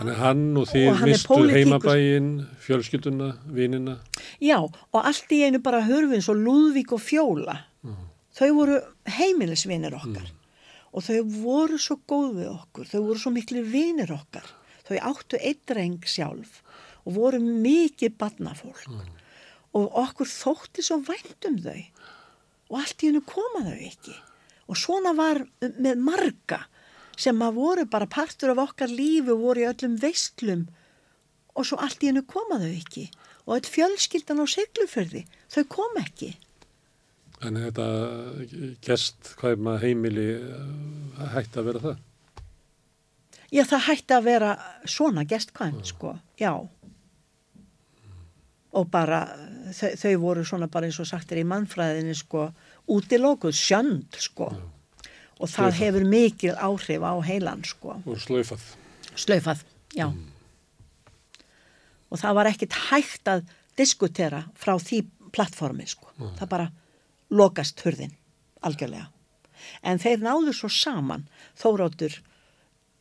Þannig 0.00 0.14
að 0.16 0.20
hann 0.24 0.44
og 0.56 0.62
Og 0.62 0.68
þið 0.70 0.86
er 0.88 1.00
mistu 1.04 1.28
pólitíkus. 1.28 1.56
heimabæin, 1.58 2.28
fjölskylduna, 2.64 3.26
vinina. 3.52 3.98
já, 4.40 4.56
og 4.64 5.00
allt 5.04 5.28
í 5.36 5.42
einu 5.44 5.60
bara 5.60 5.82
hurfins 5.84 6.28
og 6.32 6.38
Lúðvík 6.40 6.94
og 6.96 7.02
Fjóla, 7.04 7.56
þau 8.32 8.48
voru 8.56 8.78
heimilisvinir 9.04 9.92
okkar. 9.98 10.30
Og 10.96 11.04
þau 11.04 11.20
voru 11.44 11.76
svo 11.78 11.98
góð 12.08 12.30
við 12.40 12.48
okkur, 12.48 12.88
þau 12.88 13.00
voru 13.04 13.18
svo 13.20 13.30
miklu 13.30 13.62
vinir 13.62 14.10
okkar, 14.10 14.48
þau 14.88 14.96
áttu 15.12 15.36
eitt 15.38 15.66
dreng 15.68 16.00
sjálf 16.08 16.62
og 17.04 17.14
voru 17.14 17.38
mikið 17.38 18.16
barnafólk. 18.16 18.88
Og 19.76 19.84
okkur 20.00 20.26
þótti 20.26 20.82
svo 20.82 20.96
vænt 21.04 21.44
um 21.46 21.60
þau. 21.60 21.84
Og 22.70 22.80
allt 22.80 23.02
í 23.04 23.10
hennu 23.10 23.20
koma 23.26 23.62
þau 23.68 23.76
ekki. 23.76 24.16
Og 24.66 24.76
svona 24.80 25.12
var 25.14 25.44
með 25.60 25.96
marga 26.00 26.64
sem 27.20 27.42
að 27.44 27.58
voru 27.60 27.86
bara 27.90 28.08
partur 28.08 28.54
af 28.54 28.62
okkar 28.68 28.92
lífi 28.92 29.32
og 29.34 29.42
voru 29.44 29.64
í 29.64 29.68
öllum 29.68 29.96
veistlum 30.00 30.66
og 31.54 31.66
svo 31.66 31.80
allt 31.82 32.02
í 32.02 32.10
hennu 32.10 32.22
koma 32.28 32.60
þau 32.62 32.70
ekki. 32.70 33.08
Og 33.46 33.58
öll 33.58 33.68
fjölskyldan 33.74 34.40
á 34.40 34.46
segluförði 34.48 35.24
þau 35.52 35.64
kom 35.72 35.98
ekki. 36.00 36.34
Þannig 37.40 37.70
þetta 37.70 37.86
gest 38.84 39.32
hvað 39.40 39.64
maður 39.64 39.86
heimili 39.86 40.26
eh, 40.36 41.30
hætti 41.34 41.60
að 41.60 41.70
vera 41.70 41.84
það. 41.86 42.02
já 43.50 43.64
það 43.66 43.86
hætti 43.88 44.16
að 44.16 44.26
vera 44.28 44.50
svona 44.84 45.24
gestkvæmt 45.26 45.88
sko, 45.90 46.14
já. 46.38 46.52
Og 48.70 48.84
bara 48.92 49.24
þau, 49.74 49.88
þau 49.98 50.12
voru 50.22 50.44
svona 50.46 50.68
bara 50.70 50.86
eins 50.86 51.00
og 51.02 51.08
sagt 51.08 51.32
er 51.32 51.40
í 51.42 51.48
mannfræðinni 51.48 52.14
sko 52.14 52.50
útilókuð 52.92 53.56
sjönd 53.56 54.20
sko 54.20 54.52
og 55.40 55.48
það 55.48 55.70
Slaufað. 55.70 55.78
hefur 55.80 56.04
mikil 56.12 56.54
áhrif 56.60 57.02
á 57.02 57.12
heilan 57.24 57.62
sko 57.64 57.94
Og 58.04 58.18
slaufað. 58.20 58.66
Slaufað, 59.16 59.64
já. 59.96 60.06
Og 62.10 62.18
það 62.18 62.36
var 62.36 62.50
ekkit 62.50 62.76
hægt 62.90 63.30
að 63.30 63.44
diskutera 63.78 64.44
frá 64.58 64.74
því 64.82 65.04
plattformi, 65.34 65.86
sko. 65.88 66.10
Það 66.38 66.48
bara 66.50 66.68
lokast 67.30 67.80
hurðin, 67.86 68.12
algjörlega. 68.66 69.08
En 69.86 70.00
þeir 70.02 70.22
náðu 70.24 70.54
svo 70.56 70.70
saman, 70.72 71.26
Þóróttur, 71.60 72.16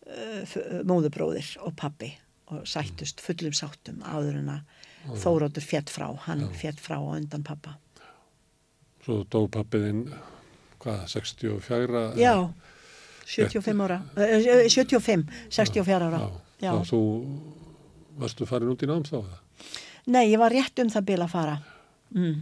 uh, 0.06 0.58
móðubróðir 0.86 1.56
og 1.66 1.74
pappi 1.80 2.12
og 2.50 2.66
sættust 2.70 3.22
fullum 3.22 3.54
sáttum 3.56 4.02
áður 4.06 4.40
en 4.42 4.52
að 4.58 5.16
Þóróttur 5.24 5.64
fjett 5.64 5.90
frá, 5.90 6.10
hann 6.28 6.50
fjett 6.54 6.80
frá 6.84 6.98
og 7.00 7.16
undan 7.16 7.44
pappa. 7.48 7.78
Svo 9.06 9.24
dó 9.32 9.46
pappiðinn, 9.50 10.10
hvað, 10.84 11.04
64? 11.14 12.04
Já, 12.20 12.34
75 13.30 13.84
ára, 13.86 14.00
uh, 14.16 14.68
75, 14.68 15.26
64 15.50 16.08
ára. 16.10 16.22
Já. 16.60 16.74
Og 16.74 16.86
þú 16.90 17.02
varstu 18.20 18.48
farin 18.50 18.72
út 18.74 18.84
í 18.84 18.90
náms 18.90 19.14
þá? 19.14 19.22
Nei, 20.10 20.26
ég 20.32 20.40
var 20.42 20.54
rétt 20.56 20.82
um 20.82 20.90
það 20.92 21.08
bil 21.12 21.20
að 21.24 21.34
fara. 21.34 21.60
Mm. 22.16 22.42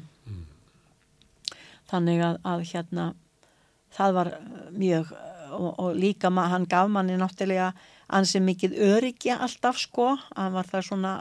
Þannig 1.88 2.24
að, 2.24 2.40
að 2.44 2.64
hérna, 2.72 3.12
það 3.98 4.18
var 4.20 4.34
uh, 4.38 4.66
mjög, 4.76 5.14
og, 5.52 5.70
og 5.72 5.94
líka 5.96 6.32
ma, 6.34 6.50
hann 6.52 6.68
gaf 6.70 6.90
manni 6.92 7.20
náttúrulega 7.20 7.72
ansi 8.08 8.40
mikið 8.40 8.76
öryggi 8.88 9.34
alltaf 9.36 9.80
sko, 9.82 10.14
hann 10.36 10.54
var 10.56 10.68
það 10.70 10.86
svona, 10.88 11.14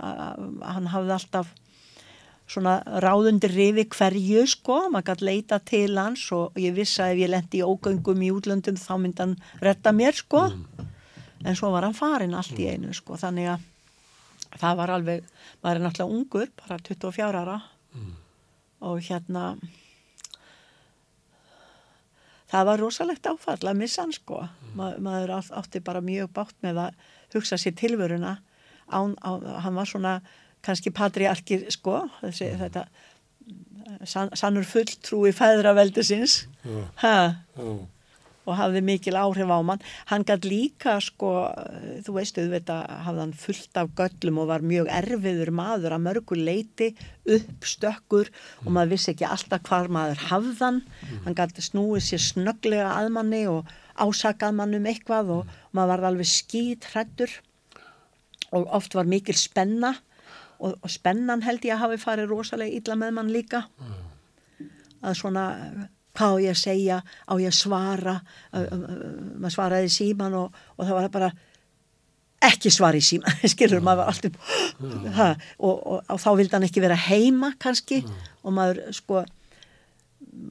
hann 0.63 0.91
hafði 0.93 1.15
alltaf 1.17 1.51
svona 2.47 2.77
ráðundir 3.03 3.51
rifi 3.55 3.85
hverju 3.91 4.45
sko, 4.47 4.77
maður 4.93 5.09
gæti 5.13 5.25
leita 5.27 5.59
til 5.67 5.97
hans 5.99 6.27
og 6.33 6.55
ég 6.63 6.75
vissi 6.77 7.01
að 7.03 7.15
ef 7.17 7.23
ég 7.25 7.31
lendi 7.33 7.59
í 7.59 7.65
ógöngum 7.67 8.23
í 8.23 8.31
útlöndum 8.35 8.77
þá 8.79 8.93
myndi 9.03 9.23
hann 9.25 9.37
retta 9.61 9.93
mér 9.93 10.15
sko, 10.15 10.45
en 11.45 11.57
svo 11.59 11.71
var 11.75 11.83
hann 11.89 11.95
farin 11.99 12.35
allt 12.39 12.55
í 12.59 12.69
einu 12.71 12.95
sko, 12.95 13.17
þannig 13.19 13.51
að 13.57 13.67
það 14.61 14.77
var 14.79 14.93
alveg, 14.95 15.25
maður 15.63 15.77
er 15.81 15.85
náttúrulega 15.89 16.15
ungur, 16.21 16.53
bara 16.63 16.79
24 16.79 17.41
ára. 17.43 17.59
Og 18.87 19.01
hérna 19.09 19.43
það 22.51 22.67
var 22.69 22.81
rosalegt 22.81 23.27
áfall 23.27 23.59
að 23.73 23.79
missa 23.81 24.05
hann 24.05 24.15
sko. 24.15 24.43
Ma, 24.79 24.93
maður 25.03 25.33
átt- 25.41 25.53
átti 25.59 25.81
bara 25.85 26.01
mjög 26.05 26.31
bátt 26.37 26.55
með 26.63 26.79
að 26.87 26.95
hugsa 27.35 27.59
sér 27.59 27.75
tilvöruna 27.75 28.37
án, 28.93 29.17
á, 29.19 29.31
hann 29.65 29.75
var 29.75 29.87
svona 29.91 30.21
kannski 30.67 30.93
patriarkir 30.95 31.67
sko 31.73 32.03
þessi, 32.21 32.53
þetta 32.61 32.87
san, 34.05 34.33
sannur 34.37 34.67
fulltrúi 34.69 35.35
fæðraveldisins 35.37 36.41
og 38.47 38.55
hafði 38.55 38.83
mikil 38.87 39.17
áhrif 39.19 39.51
á 39.51 39.59
mann. 39.67 39.83
Hann 40.11 40.25
gætt 40.27 40.47
líka, 40.47 40.97
sko, 41.03 41.31
þú 42.07 42.15
veist, 42.15 42.39
auðvitað 42.39 42.85
hafði 43.07 43.23
hann 43.25 43.35
fullt 43.43 43.81
af 43.81 43.91
göllum 43.99 44.39
og 44.43 44.51
var 44.53 44.67
mjög 44.67 44.91
erfiður 45.01 45.51
maður 45.59 45.97
að 45.97 46.05
mörgu 46.05 46.39
leiti, 46.39 46.93
uppstökkur 47.27 48.31
og 48.65 48.71
maður 48.71 48.95
vissi 48.95 49.13
ekki 49.15 49.27
alltaf 49.27 49.67
hvar 49.67 49.91
maður 49.91 50.23
hafðan. 50.31 50.81
Hann 51.27 51.39
gætt 51.39 51.59
snúið 51.67 52.07
sér 52.07 52.23
snögglega 52.23 52.93
að 52.95 53.11
manni 53.19 53.43
og 53.51 53.67
ásakað 53.99 54.59
mann 54.61 54.79
um 54.79 54.87
eitthvað 54.87 55.35
og 55.41 55.55
maður 55.75 55.97
var 55.97 56.09
alveg 56.13 56.31
skýt 56.31 56.91
hrættur 56.93 57.41
og 58.55 58.69
oft 58.79 58.95
var 58.95 59.09
mikil 59.11 59.35
spenna 59.35 59.97
og, 60.59 60.79
og 60.81 60.93
spennan 60.93 61.45
held 61.47 61.65
ég 61.67 61.77
að 61.77 61.85
hafi 61.85 62.01
farið 62.03 62.33
rosalega 62.33 62.79
illa 62.79 62.97
með 62.99 63.17
mann 63.19 63.33
líka. 63.35 63.65
Að 65.03 65.19
svona 65.21 65.45
hvað 66.17 66.39
á 66.39 66.43
ég 66.45 66.55
að 66.55 66.63
segja, 66.63 67.01
á 67.03 67.35
ég 67.37 67.51
að 67.51 67.59
svara? 67.59 68.17
Maður 68.53 69.55
svaraði 69.55 69.93
síman 69.93 70.39
og, 70.39 70.57
og 70.77 70.89
það 70.89 70.99
var 70.99 71.13
bara 71.17 71.33
ekki 72.47 72.71
svar 72.73 72.97
í 72.97 73.03
síman, 73.05 73.41
skilur 73.53 73.83
maður 73.85 74.05
var 74.05 74.13
alltaf 74.13 74.57
ha, 75.17 75.29
og, 75.57 75.75
og, 75.75 76.01
og 76.13 76.21
þá 76.21 76.31
vildi 76.39 76.57
hann 76.57 76.67
ekki 76.69 76.85
vera 76.85 76.99
heima 77.07 77.55
kannski 77.63 78.03
og 78.45 78.55
maður 78.57 78.83
sko 78.97 79.25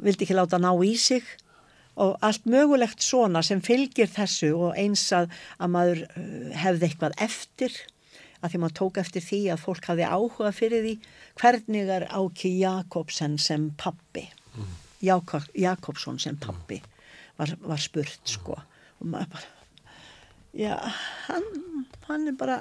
vildi 0.05 0.25
ekki 0.25 0.37
láta 0.37 0.59
ná 0.61 0.71
í 0.85 0.95
sig. 0.99 1.25
Og 2.01 2.17
allt 2.25 2.43
mögulegt 2.51 2.99
svona 3.05 3.39
sem 3.45 3.61
fylgir 3.63 4.09
þessu 4.11 4.49
og 4.57 4.73
eins 4.75 5.05
að, 5.15 5.29
að 5.63 5.69
maður 5.71 6.01
hefði 6.59 6.89
eitthvað 6.89 7.13
eftir 7.23 7.77
að 8.45 8.53
því 8.53 8.61
maður 8.63 8.77
tók 8.79 8.99
eftir 9.01 9.25
því 9.25 9.39
að 9.55 9.63
fólk 9.65 9.89
hafði 9.89 10.07
áhuga 10.13 10.51
fyrir 10.55 10.85
því 10.85 10.93
hvernig 11.41 11.91
er 11.97 12.07
Áki 12.13 12.51
Jakobsen 12.61 13.37
sem 13.41 13.69
pappi 13.81 14.27
Jakob, 15.05 15.43
Jakobsson 15.53 16.17
sem 16.21 16.37
pappi 16.41 16.79
var, 17.37 17.51
var 17.61 17.81
spurt 17.83 18.21
sko. 18.31 18.55
Og 19.01 19.09
maður 19.11 19.35
bara 19.35 19.51
já, 20.55 20.73
hann, 21.27 21.45
hann 22.07 22.27
er 22.31 22.37
bara 22.39 22.55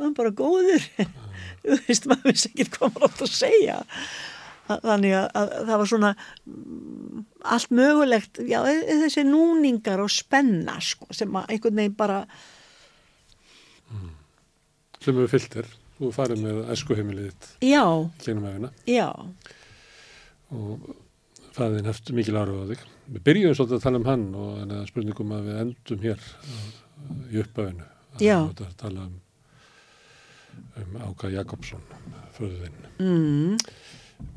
hann 0.00 0.08
er 0.10 0.16
bara 0.16 0.32
góður. 0.32 0.86
Þú 1.62 1.76
veist, 1.86 2.06
maður 2.08 2.30
vissi 2.32 2.50
ekki 2.54 2.66
hvað 2.72 2.94
maður 2.96 3.06
átt 3.10 3.24
að 3.26 3.32
segja. 3.36 3.76
Þa- 4.70 4.80
þannig 4.86 5.14
að, 5.18 5.26
að 5.42 5.52
það 5.68 5.80
var 5.82 5.90
svona 5.92 6.12
mm, 6.16 7.24
allt 7.56 7.74
mögulegt 7.76 8.40
já, 8.48 8.58
e- 8.70 8.98
þessi 9.04 9.26
núningar 9.28 10.02
og 10.02 10.10
spenna 10.14 10.78
sko, 10.82 11.10
sem 11.14 11.36
einhvern 11.44 11.82
veginn 11.84 11.98
bara 12.00 12.22
sem 15.00 15.14
hefur 15.16 15.30
fyllt 15.34 15.54
þér. 15.58 15.70
Þú 16.00 16.10
farið 16.16 16.42
með 16.46 16.58
æskuheimilið 16.72 17.26
þitt 17.28 17.48
Já, 17.68 17.84
já, 18.88 19.08
og 20.50 20.86
fæðin 21.52 21.88
hefst 21.90 22.12
mikil 22.16 22.38
áhrif 22.40 22.56
á 22.56 22.70
þig. 22.70 22.84
Við 23.10 23.24
byrjum 23.26 23.56
svolítið 23.58 23.76
að 23.76 23.84
tala 23.84 24.00
um 24.00 24.06
hann 24.08 24.24
og 24.40 24.72
spurningum 24.88 25.34
að 25.36 25.48
við 25.50 25.58
endum 25.64 26.04
hér 26.06 26.24
í 27.28 27.42
uppöfinu. 27.42 27.88
Já. 28.22 28.38
Að 28.46 28.64
tala 28.80 29.04
um, 29.10 29.20
um 30.80 30.96
Áka 31.10 31.30
Jakobsson, 31.34 31.84
föðuðinn. 32.38 32.80
mm, 33.02 33.60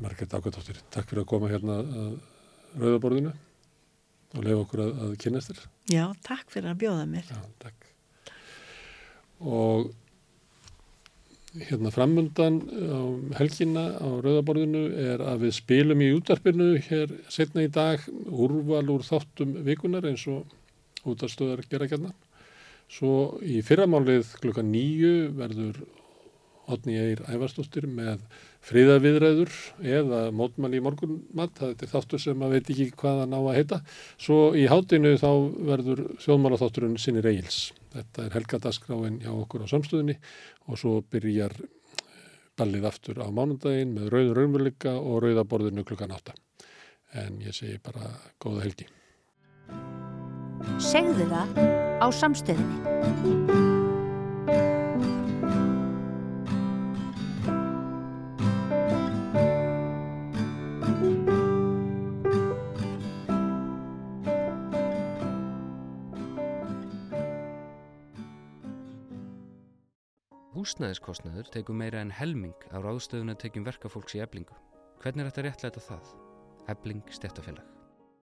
Margrét 0.04 0.36
Ákvæðdóttir, 0.36 0.78
takk 0.92 1.08
fyrir 1.10 1.24
að 1.24 1.30
koma 1.32 1.50
hérna 1.52 1.80
að 1.80 2.14
rauðaborðinu 2.80 3.32
og 4.34 4.44
leiða 4.44 4.60
okkur 4.64 4.84
að, 4.84 4.94
að 5.06 5.16
kynast 5.22 5.52
þér. 5.52 5.66
já, 5.94 6.04
takk 6.26 6.48
fyrir 6.52 6.72
að 6.72 6.80
bjóða 6.84 7.04
mér. 7.10 7.28
Já, 7.30 7.42
takk. 7.62 7.90
Og 9.44 9.92
hérna 11.54 11.90
framundan 11.94 12.58
á 12.66 13.00
helgina 13.38 13.84
á 13.94 14.08
rauðaborðinu 14.24 14.84
er 14.98 15.22
að 15.22 15.46
við 15.46 15.56
spilum 15.60 16.02
í 16.02 16.10
útarpinu 16.16 16.68
hér 16.82 17.12
setna 17.30 17.62
í 17.62 17.70
dag 17.70 18.02
úrval 18.26 18.86
úr 18.96 19.04
þáttum 19.06 19.54
vikunar 19.66 20.06
eins 20.08 20.26
og 20.30 20.50
útarstöðar 21.06 21.62
gera 21.70 21.86
gætna. 21.86 22.10
Svo 22.90 23.38
í 23.42 23.60
fyrramálið 23.64 24.34
klukkan 24.42 24.72
nýju 24.72 25.30
verður 25.38 25.78
Otni 26.74 26.96
Eir 26.98 27.22
Ævarsdóttir 27.28 27.86
með 27.86 28.24
friðaviðræður 28.64 29.52
eða 29.84 30.20
mótmann 30.36 30.76
í 30.76 30.80
morgunmatt, 30.84 31.58
það 31.58 31.84
er 31.84 31.90
þáttur 31.92 32.22
sem 32.22 32.38
maður 32.40 32.58
veit 32.58 32.70
ekki 32.72 32.86
hvað 33.00 33.20
hann 33.22 33.36
á 33.36 33.40
að 33.40 33.56
heita. 33.58 33.80
Svo 34.16 34.38
í 34.56 34.64
hátinu 34.70 35.14
þá 35.20 35.30
verður 35.70 36.04
þjóðmálaþátturinn 36.24 37.00
sinni 37.00 37.24
reyils. 37.24 37.58
Þetta 37.94 38.26
er 38.26 38.36
helgadagskráin 38.38 39.20
hjá 39.22 39.32
okkur 39.34 39.66
á 39.68 39.72
samstöðinni 39.72 40.16
og 40.68 40.80
svo 40.80 40.96
byrjar 41.12 41.56
ballið 42.58 42.88
aftur 42.88 43.20
á 43.20 43.28
mánundaginn 43.34 43.94
með 43.96 44.12
rauður 44.14 44.40
raunveruleika 44.40 44.96
og 44.98 45.22
rauðaborðinu 45.26 45.84
klukkan 45.86 46.14
átta. 46.14 46.36
En 47.14 47.38
ég 47.44 47.54
segi 47.54 47.76
bara 47.82 48.14
góða 48.42 48.64
helgi. 48.64 48.88
Segðu 50.82 51.28
það 51.30 51.60
á 52.00 52.06
samstöðinni. 52.14 53.63
Húsnæðiskostnaður 70.64 71.48
tekur 71.52 71.76
meira 71.76 72.00
en 72.00 72.12
helming 72.14 72.62
á 72.72 72.80
ráðstöðuna 72.80 73.34
tekjum 73.36 73.66
verkafólks 73.66 74.16
í 74.16 74.22
eblingu. 74.24 74.56
Hvernig 75.04 75.26
er 75.26 75.28
þetta 75.28 75.44
réttlæta 75.44 75.84
það? 75.90 76.16
Ebling 76.72 77.04
stjættafélag. 77.12 77.73